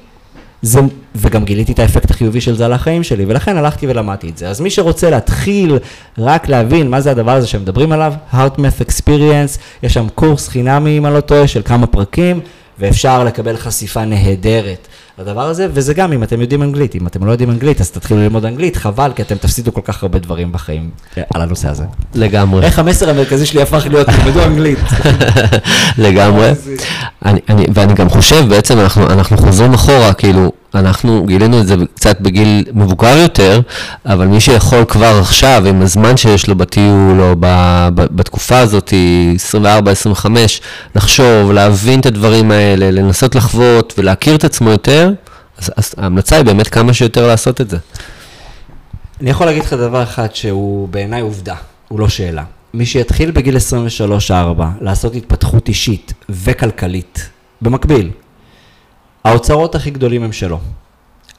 זה, 0.61 0.79
וגם 1.15 1.45
גיליתי 1.45 1.71
את 1.71 1.79
האפקט 1.79 2.11
החיובי 2.11 2.41
של 2.41 2.55
זה 2.55 2.65
על 2.65 2.73
החיים 2.73 3.03
שלי, 3.03 3.25
ולכן 3.27 3.57
הלכתי 3.57 3.87
ולמדתי 3.87 4.29
את 4.29 4.37
זה. 4.37 4.49
אז 4.49 4.61
מי 4.61 4.69
שרוצה 4.69 5.09
להתחיל 5.09 5.77
רק 6.17 6.49
להבין 6.49 6.89
מה 6.89 7.01
זה 7.01 7.11
הדבר 7.11 7.31
הזה 7.31 7.47
שמדברים 7.47 7.91
עליו, 7.91 8.13
Heart 8.33 8.57
Math 8.57 8.87
Experience, 8.87 9.59
יש 9.83 9.93
שם 9.93 10.07
קורס 10.15 10.47
חינמי, 10.47 10.97
אם 10.97 11.05
אני 11.05 11.13
לא 11.13 11.21
טועה, 11.21 11.47
של 11.47 11.61
כמה 11.65 11.87
פרקים, 11.87 12.39
ואפשר 12.79 13.23
לקבל 13.23 13.57
חשיפה 13.57 14.05
נהדרת 14.05 14.87
לדבר 15.19 15.41
הזה, 15.41 15.67
וזה 15.73 15.93
גם 15.93 16.13
אם 16.13 16.23
אתם 16.23 16.41
יודעים 16.41 16.63
אנגלית, 16.63 16.95
אם 16.95 17.07
אתם 17.07 17.25
לא 17.25 17.31
יודעים 17.31 17.49
אנגלית, 17.49 17.81
אז 17.81 17.91
תתחילו 17.91 18.19
ללמוד 18.19 18.45
אנגלית, 18.45 18.75
חבל, 18.75 19.11
כי 19.15 19.21
אתם 19.21 19.35
תפסידו 19.35 19.73
כל 19.73 19.81
כך 19.83 20.03
הרבה 20.03 20.19
דברים 20.19 20.51
בחיים 20.51 20.89
על 21.33 21.41
הנושא 21.41 21.69
הזה. 21.69 21.83
לגמרי. 22.15 22.65
איך 22.65 22.79
המסר 22.79 23.09
המרכזי 23.09 23.45
שלי 23.45 23.61
הפך 23.61 23.85
להיות, 23.89 24.07
תלמדו 24.09 24.43
אנגלית. 24.43 24.79
לגמרי. 25.97 26.51
אני, 27.25 27.39
אני, 27.49 27.65
ואני 27.73 27.93
גם 27.93 28.09
חושב, 28.09 28.45
בעצם 28.49 28.79
אנחנו, 28.79 29.05
אנחנו 29.07 29.37
חוזרים 29.37 29.73
אחורה, 29.73 30.13
כאילו, 30.13 30.51
אנחנו 30.75 31.25
גילינו 31.25 31.61
את 31.61 31.67
זה 31.67 31.75
קצת 31.95 32.21
בגיל 32.21 32.63
מבוגר 32.73 33.17
יותר, 33.17 33.61
אבל 34.05 34.27
מי 34.27 34.39
שיכול 34.39 34.85
כבר 34.85 35.19
עכשיו, 35.21 35.63
עם 35.67 35.81
הזמן 35.81 36.17
שיש 36.17 36.47
לו 36.47 36.55
בטיול, 36.55 37.21
או 37.21 37.35
ב, 37.39 37.45
ב, 37.95 38.05
בתקופה 38.11 38.59
הזאת, 38.59 38.93
24-25, 40.23 40.25
לחשוב, 40.95 41.51
להבין 41.51 41.99
את 41.99 42.05
הדברים 42.05 42.51
האלה, 42.51 42.91
לנסות 42.91 43.35
לחוות 43.35 43.93
ולהכיר 43.97 44.35
את 44.35 44.43
עצמו 44.43 44.69
יותר, 44.69 45.08
אז, 45.59 45.71
אז 45.75 45.95
ההמלצה 45.97 46.35
היא 46.35 46.45
באמת 46.45 46.67
כמה 46.67 46.93
שיותר 46.93 47.27
לעשות 47.27 47.61
את 47.61 47.69
זה. 47.69 47.77
אני 49.21 49.29
יכול 49.29 49.47
להגיד 49.47 49.63
לך 49.63 49.73
דבר 49.73 50.03
אחד 50.03 50.35
שהוא 50.35 50.89
בעיניי 50.89 51.21
עובדה, 51.21 51.55
הוא 51.87 51.99
לא 51.99 52.09
שאלה. 52.09 52.43
מי 52.73 52.85
שיתחיל 52.85 53.31
בגיל 53.31 53.55
23-4 54.29 54.31
לעשות 54.81 55.15
התפתחות 55.15 55.67
אישית 55.67 56.13
וכלכלית, 56.29 57.29
במקביל, 57.61 58.11
האוצרות 59.23 59.75
הכי 59.75 59.89
גדולים 59.89 60.23
הם 60.23 60.31
שלו. 60.31 60.59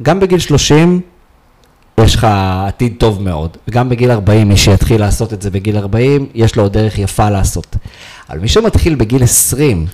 גם 0.03 0.21
בגיל 0.21 0.39
30 0.39 1.01
יש 2.05 2.15
לך 2.15 2.27
עתיד 2.67 2.95
טוב 2.99 3.23
מאוד, 3.23 3.57
וגם 3.69 3.89
בגיל 3.89 4.11
40, 4.11 4.49
מי 4.49 4.57
שיתחיל 4.57 5.01
לעשות 5.01 5.33
את 5.33 5.43
זה 5.43 5.51
בגיל 5.51 5.77
40, 5.77 6.27
יש 6.35 6.57
לו 6.57 6.63
עוד 6.63 6.73
דרך 6.73 6.99
יפה 6.99 7.31
לעשות. 7.31 7.77
אבל 8.31 8.39
מי 8.39 8.49
שמתחיל 8.49 8.95
בגיל 8.95 9.23
20, 9.23 9.87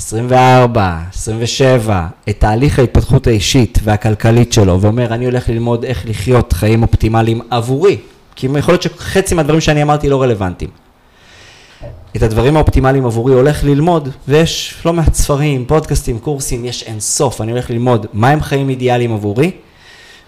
24, 0.00 0.98
27, 1.14 2.06
את 2.28 2.40
תהליך 2.40 2.78
ההתפתחות 2.78 3.26
האישית 3.26 3.78
והכלכלית 3.82 4.52
שלו, 4.52 4.80
ואומר, 4.80 5.14
אני 5.14 5.24
הולך 5.24 5.48
ללמוד 5.48 5.84
איך 5.84 6.04
לחיות 6.06 6.52
חיים 6.52 6.82
אופטימליים 6.82 7.40
עבורי, 7.50 7.96
כי 8.36 8.48
יכול 8.58 8.74
להיות 8.74 8.82
שחצי 8.82 9.34
מהדברים 9.34 9.60
שאני 9.60 9.82
אמרתי 9.82 10.08
לא 10.08 10.22
רלוונטיים. 10.22 10.70
את 12.16 12.22
הדברים 12.22 12.56
האופטימליים 12.56 13.06
עבורי 13.06 13.34
הולך 13.34 13.64
ללמוד, 13.64 14.08
ויש 14.28 14.74
לא 14.84 14.92
מעט 14.92 15.14
ספרים, 15.14 15.64
פודקאסטים, 15.66 16.18
קורסים, 16.18 16.64
יש 16.64 16.82
אין 16.82 17.00
סוף, 17.00 17.40
אני 17.40 17.52
הולך 17.52 17.70
ללמוד 17.70 18.06
מהם 18.12 18.40
חיים 18.40 18.68
אידיאליים 18.68 19.12
עבורי, 19.12 19.50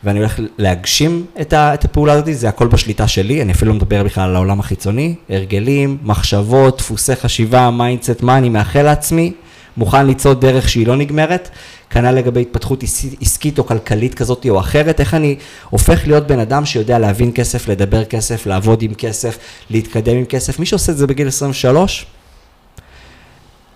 ואני 0.05 0.19
הולך 0.19 0.41
להגשים 0.59 1.27
את 1.41 1.85
הפעולה 1.85 2.13
הזאת, 2.13 2.29
זה 2.33 2.49
הכל 2.49 2.67
בשליטה 2.67 3.09
שלי, 3.09 3.43
אני 3.43 3.53
אפילו 3.53 3.71
לא 3.73 3.77
מדבר 3.77 4.05
בכלל 4.05 4.29
על 4.29 4.37
העולם 4.37 4.61
החיצוני, 4.61 5.15
הרגלים, 5.29 5.99
מחשבות, 6.03 6.79
דפוסי 6.79 7.17
חשיבה, 7.17 7.71
mindset, 7.71 8.23
מה 8.23 8.39
אני 8.39 8.49
מאחל 8.49 8.83
לעצמי, 8.83 9.33
מוכן 9.77 10.07
ליצור 10.07 10.35
דרך 10.35 10.69
שהיא 10.69 10.87
לא 10.87 10.97
נגמרת, 10.97 11.49
כנ"ל 11.91 12.11
לגבי 12.11 12.41
התפתחות 12.41 12.85
עסקית 13.21 13.59
או 13.59 13.67
כלכלית 13.67 14.15
כזאת 14.15 14.47
או 14.49 14.61
אחרת, 14.61 15.01
איך 15.01 15.15
אני 15.15 15.37
הופך 15.71 16.07
להיות 16.07 16.27
בן 16.27 16.39
אדם 16.39 16.65
שיודע 16.65 16.99
להבין 16.99 17.31
כסף, 17.35 17.69
לדבר 17.69 18.05
כסף, 18.05 18.47
לעבוד 18.47 18.83
עם 18.83 18.95
כסף, 18.95 19.39
להתקדם 19.71 20.17
עם 20.17 20.25
כסף, 20.25 20.59
מי 20.59 20.67
שעושה 20.67 20.93
את 20.93 20.97
זה 20.97 21.07
בגיל 21.07 21.29
23, 21.29 22.07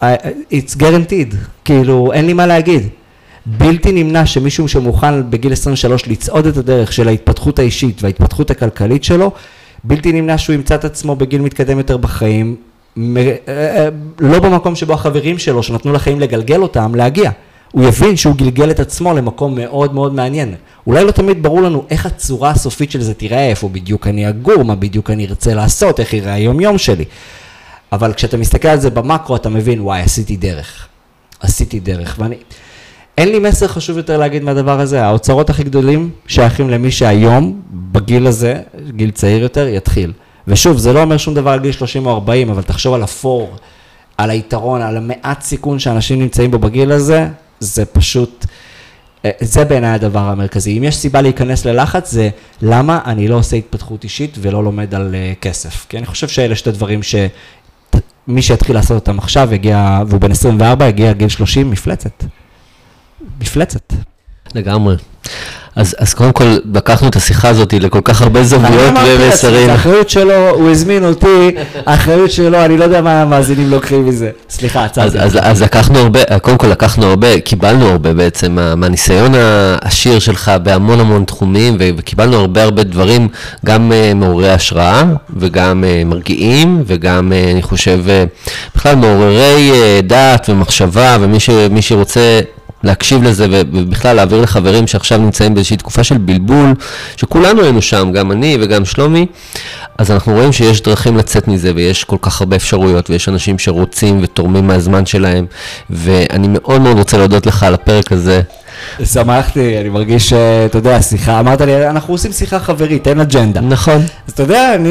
it's 0.02 0.76
guaranteed, 0.78 1.34
כאילו 1.64 2.12
אין 2.12 2.26
לי 2.26 2.32
מה 2.32 2.46
להגיד. 2.46 2.88
בלתי 3.46 3.92
נמנע 3.92 4.26
שמישהו 4.26 4.68
שמוכן 4.68 5.30
בגיל 5.30 5.52
23 5.52 6.06
לצעוד 6.06 6.46
את 6.46 6.56
הדרך 6.56 6.92
של 6.92 7.08
ההתפתחות 7.08 7.58
האישית 7.58 8.02
וההתפתחות 8.02 8.50
הכלכלית 8.50 9.04
שלו, 9.04 9.32
בלתי 9.84 10.12
נמנע 10.12 10.38
שהוא 10.38 10.54
ימצא 10.54 10.74
את 10.74 10.84
עצמו 10.84 11.16
בגיל 11.16 11.40
מתקדם 11.40 11.78
יותר 11.78 11.96
בחיים, 11.96 12.46
אה, 12.46 12.56
אה, 12.56 12.75
לא 14.20 14.38
במקום 14.38 14.74
שבו 14.74 14.92
החברים 14.92 15.38
שלו 15.38 15.62
שנתנו 15.62 15.92
לחיים 15.92 16.20
לגלגל 16.20 16.62
אותם, 16.62 16.94
להגיע. 16.94 17.30
הוא 17.72 17.84
יבין 17.84 18.16
שהוא 18.16 18.34
גלגל 18.34 18.70
את 18.70 18.80
עצמו 18.80 19.14
למקום 19.14 19.54
מאוד 19.54 19.94
מאוד 19.94 20.14
מעניין. 20.14 20.54
אולי 20.86 21.04
לא 21.04 21.10
תמיד 21.10 21.42
ברור 21.42 21.62
לנו 21.62 21.84
איך 21.90 22.06
הצורה 22.06 22.50
הסופית 22.50 22.90
של 22.90 23.00
זה 23.00 23.14
תראה, 23.14 23.48
איפה 23.50 23.68
בדיוק 23.68 24.06
אני 24.06 24.28
אגור, 24.28 24.62
מה 24.62 24.74
בדיוק 24.74 25.10
אני 25.10 25.26
ארצה 25.26 25.54
לעשות, 25.54 26.00
איך 26.00 26.14
יראה 26.14 26.32
היום 26.34 26.60
יום 26.60 26.78
שלי. 26.78 27.04
אבל 27.92 28.12
כשאתה 28.12 28.36
מסתכל 28.36 28.68
על 28.68 28.80
זה 28.80 28.90
במקרו, 28.90 29.36
אתה 29.36 29.48
מבין, 29.48 29.80
וואי, 29.80 30.00
עשיתי 30.00 30.36
דרך. 30.36 30.86
עשיתי 31.40 31.80
דרך, 31.80 32.16
ואני... 32.18 32.36
אין 33.18 33.28
לי 33.28 33.38
מסר 33.38 33.68
חשוב 33.68 33.96
יותר 33.96 34.18
להגיד 34.18 34.42
מהדבר 34.42 34.80
הזה, 34.80 35.04
האוצרות 35.04 35.50
הכי 35.50 35.64
גדולים 35.64 36.10
שייכים 36.26 36.70
למי 36.70 36.90
שהיום, 36.90 37.60
בגיל 37.70 38.26
הזה, 38.26 38.60
גיל 38.90 39.10
צעיר 39.10 39.42
יותר, 39.42 39.68
יתחיל. 39.68 40.12
ושוב, 40.48 40.78
זה 40.78 40.92
לא 40.92 41.02
אומר 41.02 41.16
שום 41.16 41.34
דבר 41.34 41.50
על 41.50 41.60
גיל 41.60 41.72
30 41.72 42.06
או 42.06 42.10
40, 42.10 42.50
אבל 42.50 42.62
תחשוב 42.62 42.94
על 42.94 43.02
הפור, 43.02 43.56
על 44.18 44.30
היתרון, 44.30 44.82
על 44.82 44.96
המעט 44.96 45.42
סיכון 45.42 45.78
שאנשים 45.78 46.18
נמצאים 46.18 46.50
בו 46.50 46.58
בגיל 46.58 46.92
הזה, 46.92 47.28
זה 47.60 47.84
פשוט, 47.84 48.46
אה, 49.24 49.30
זה 49.40 49.64
בעיניי 49.64 49.90
הדבר 49.90 50.20
המרכזי. 50.20 50.78
אם 50.78 50.84
יש 50.84 50.96
סיבה 50.96 51.20
להיכנס 51.20 51.64
ללחץ, 51.64 52.10
זה 52.10 52.28
למה 52.62 53.00
אני 53.04 53.28
לא 53.28 53.34
עושה 53.34 53.56
התפתחות 53.56 54.04
אישית 54.04 54.38
ולא 54.40 54.64
לומד 54.64 54.94
על 54.94 55.14
אה, 55.14 55.32
כסף. 55.40 55.86
כי 55.88 55.98
אני 55.98 56.06
חושב 56.06 56.28
שאלה 56.28 56.56
שתי 56.56 56.70
דברים 56.70 57.00
שמי 57.02 58.42
שיתחיל 58.42 58.76
לעשות 58.76 58.94
אותם 58.94 59.18
עכשיו, 59.18 59.54
יגיע, 59.54 60.00
והוא 60.06 60.20
בן 60.20 60.30
24, 60.30 60.88
יגיע 60.88 61.12
גיל 61.12 61.28
30, 61.28 61.70
מפלצת. 61.70 62.24
מפלצת. 63.40 63.92
לגמרי. 64.54 64.96
אז, 65.76 65.94
אז 65.98 66.14
קודם 66.14 66.32
כל, 66.32 66.56
לקחנו 66.74 67.08
את 67.08 67.16
השיחה 67.16 67.48
הזאת 67.48 67.72
לכל 67.72 68.00
כך 68.04 68.22
הרבה 68.22 68.44
זוויות 68.44 68.94
ומסרים. 69.06 69.70
האחריות 69.70 70.10
שלו, 70.10 70.50
הוא 70.50 70.70
הזמין 70.70 71.04
אותי, 71.04 71.50
האחריות 71.86 72.30
שלו, 72.30 72.64
אני 72.64 72.76
לא 72.76 72.84
יודע 72.84 73.00
מה 73.00 73.22
המאזינים 73.22 73.70
לוקחים 73.70 74.08
מזה. 74.08 74.30
סליחה, 74.50 74.84
עצרתי. 74.84 75.18
אז, 75.18 75.36
אז, 75.36 75.38
אז 75.42 75.62
לקחנו 75.62 75.98
הרבה, 75.98 76.38
קודם 76.38 76.58
כל 76.58 76.66
לקחנו 76.66 77.06
הרבה, 77.06 77.40
קיבלנו 77.40 77.86
הרבה 77.86 78.12
בעצם 78.12 78.58
מהניסיון 78.76 79.32
העשיר 79.34 80.18
שלך 80.18 80.52
בהמון 80.62 81.00
המון 81.00 81.24
תחומים, 81.24 81.76
וקיבלנו 81.78 82.36
הרבה 82.36 82.62
הרבה 82.62 82.82
דברים, 82.82 83.28
גם 83.66 83.92
uh, 83.92 84.14
מעוררי 84.14 84.50
השראה, 84.50 85.04
וגם 85.36 85.84
uh, 85.84 86.04
מרגיעים, 86.04 86.82
וגם, 86.86 87.32
uh, 87.32 87.50
אני 87.52 87.62
חושב, 87.62 88.00
בכלל 88.76 88.94
מעוררי 88.94 89.72
דעת 90.02 90.48
ומחשבה, 90.48 91.16
ומי 91.20 91.82
שרוצה 91.82 92.40
להקשיב 92.86 93.22
לזה 93.22 93.46
ובכלל 93.50 94.16
להעביר 94.16 94.40
לחברים 94.40 94.86
שעכשיו 94.86 95.18
נמצאים 95.18 95.54
באיזושהי 95.54 95.76
תקופה 95.76 96.04
של 96.04 96.18
בלבול, 96.18 96.74
שכולנו 97.16 97.62
היינו 97.62 97.82
שם, 97.82 98.12
גם 98.12 98.32
אני 98.32 98.58
וגם 98.60 98.84
שלומי, 98.84 99.26
אז 99.98 100.10
אנחנו 100.10 100.32
רואים 100.32 100.52
שיש 100.52 100.82
דרכים 100.82 101.16
לצאת 101.16 101.48
מזה 101.48 101.72
ויש 101.74 102.04
כל 102.04 102.16
כך 102.22 102.40
הרבה 102.40 102.56
אפשרויות 102.56 103.10
ויש 103.10 103.28
אנשים 103.28 103.58
שרוצים 103.58 104.20
ותורמים 104.22 104.66
מהזמן 104.66 105.06
שלהם, 105.06 105.46
ואני 105.90 106.48
מאוד 106.50 106.80
מאוד 106.80 106.98
רוצה 106.98 107.18
להודות 107.18 107.46
לך 107.46 107.62
על 107.62 107.74
הפרק 107.74 108.12
הזה. 108.12 108.42
שמחתי, 109.04 109.80
אני 109.80 109.88
מרגיש, 109.88 110.32
אתה 110.32 110.78
יודע, 110.78 111.02
שיחה, 111.02 111.40
אמרת 111.40 111.60
לי, 111.60 111.86
אנחנו 111.88 112.14
עושים 112.14 112.32
שיחה 112.32 112.58
חברית, 112.58 113.08
אין 113.08 113.20
אג'נדה. 113.20 113.60
נכון. 113.60 114.02
אז 114.26 114.32
אתה 114.32 114.42
יודע, 114.42 114.74
אני 114.74 114.90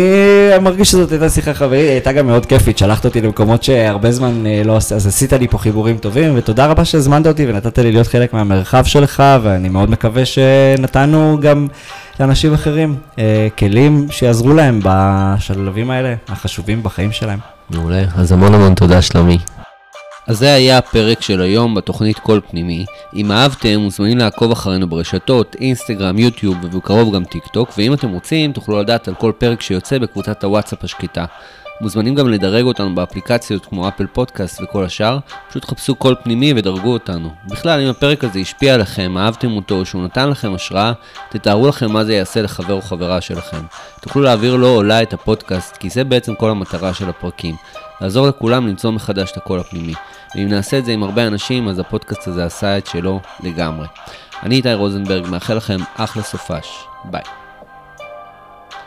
מרגיש 0.62 0.92
שזאת 0.92 1.12
הייתה 1.12 1.30
שיחה 1.30 1.54
חברית, 1.54 1.90
הייתה 1.90 2.12
גם 2.12 2.28
מאוד 2.28 2.46
כיפית, 2.46 2.78
שלחת 2.78 3.06
אותי 3.06 3.22
למקומות 3.22 3.64
שהרבה 3.64 4.12
זמן 4.12 4.48
אה, 4.48 4.62
לא 4.66 4.78
עושה, 4.78 4.96
אז 4.96 5.08
עשית 5.08 5.34
לי 5.34 5.48
פה 5.48 5.58
חיבורים 5.58 5.98
טובים, 5.98 6.34
ותודה 6.36 6.66
רבה 6.66 6.86
שהזמנת 6.86 7.28
אותי 7.28 7.46
ונתת 7.48 7.78
לי 7.80 7.92
להיות 7.92 8.08
חלק 8.08 8.34
מהמרחב 8.34 8.84
שלך, 8.84 9.24
ואני 9.42 9.70
מאוד 9.70 9.90
מקווה 9.90 10.26
שנתנו 10.26 11.38
גם 11.42 11.68
לאנשים 12.20 12.54
אחרים 12.54 12.96
אה, 13.20 13.48
כלים 13.58 14.08
שיעזרו 14.10 14.54
להם 14.54 14.80
בשלבים 14.84 15.92
האלה, 15.92 16.14
החשובים 16.28 16.84
בחיים 16.84 17.12
שלהם. 17.12 17.40
מעולה, 17.70 18.04
אז 18.16 18.32
המון 18.32 18.54
המון 18.54 18.74
תודה 18.74 19.02
שלומי. 19.02 19.38
אז 20.28 20.38
זה 20.38 20.54
היה 20.54 20.78
הפרק 20.78 21.22
של 21.22 21.42
היום 21.42 21.76
בתוכנית 21.76 22.20
קול 22.20 22.42
פנימי. 22.50 22.86
אם 23.16 23.32
אהבתם, 23.32 23.80
מוזמנים 23.80 24.18
לעקוב 24.18 24.52
אחרינו 24.52 24.88
ברשתות, 24.88 25.56
אינסטגרם, 25.62 26.20
יוטיוב 26.20 26.58
ובקרוב 26.64 27.16
גם 27.16 27.24
טיק 27.24 27.48
טוק, 27.48 27.70
ואם 27.78 27.94
אתם 27.94 28.10
רוצים, 28.10 28.52
תוכלו 28.52 28.80
לדעת 28.80 29.08
על 29.08 29.16
כל 29.16 29.32
פרק 29.38 29.62
שיוצא 29.62 29.98
בקבוצת 29.98 30.44
הוואטסאפ 30.44 30.84
השקטה. 30.84 31.26
מוזמנים 31.82 32.16
גם 32.16 32.30
לדרג 32.30 32.64
אותנו 32.64 32.96
באפליקציות 32.96 33.66
כמו 33.66 33.88
Apple 33.88 34.08
Podcast 34.08 34.62
וכל 34.62 34.86
השאר, 34.86 35.18
פשוט 35.50 35.66
חפשו 35.66 35.96
קול 35.96 36.16
פנימי 36.24 36.54
ודרגו 36.56 36.94
אותנו. 36.94 37.30
בכלל, 37.46 37.82
אם 37.82 37.88
הפרק 37.88 38.24
הזה 38.24 38.40
השפיע 38.40 38.74
עליכם, 38.74 39.18
אהבתם 39.18 39.56
אותו, 39.56 39.86
שהוא 39.86 40.04
נתן 40.04 40.30
לכם 40.30 40.54
השראה, 40.54 40.94
תתארו 41.30 41.68
לכם 41.68 41.92
מה 41.92 42.06
זה 42.06 42.14
יעשה 42.14 42.42
לחבר 42.42 42.74
או 42.74 42.82
חברה 42.82 43.22
שלכם. 43.22 43.62
תוכלו 44.02 44.22
להעביר 44.22 44.56
לו 44.56 44.76
או 44.76 44.84
לה 44.84 45.02
את 45.02 45.14
הפודקאסט, 45.14 45.78
כי 45.78 45.90
זה 45.90 46.04
בעצם 46.04 46.36
כל 46.36 46.50
המטרה 46.50 46.94
של 46.94 47.10
הפרקים. 47.10 47.56
לעזור 48.02 48.28
לכולם 48.28 48.68
למצוא 48.68 48.92
מחדש 48.92 49.32
את 49.32 49.38
הקול 49.38 49.60
הפנימי. 49.60 49.94
ואם 50.36 50.50
נעשה 50.50 50.78
את 50.78 50.86
זה 50.86 50.92
עם 50.92 51.04
הרבה 51.04 51.28
אנשים, 51.28 51.68
אז 51.68 51.80
הפודקאסט 51.80 52.28
הזה 52.28 52.46
עשה 52.46 52.78
את 52.78 52.88
שלו 52.88 53.20
לגמרי. 53.44 53.88
אני 54.44 54.56
איתי 54.56 54.74
רוזנברג, 54.74 55.28
מאחל 55.28 55.54
לכם 55.54 55.78
אחלה 55.96 56.24
סופש. 56.24 56.68
ביי. 57.06 57.45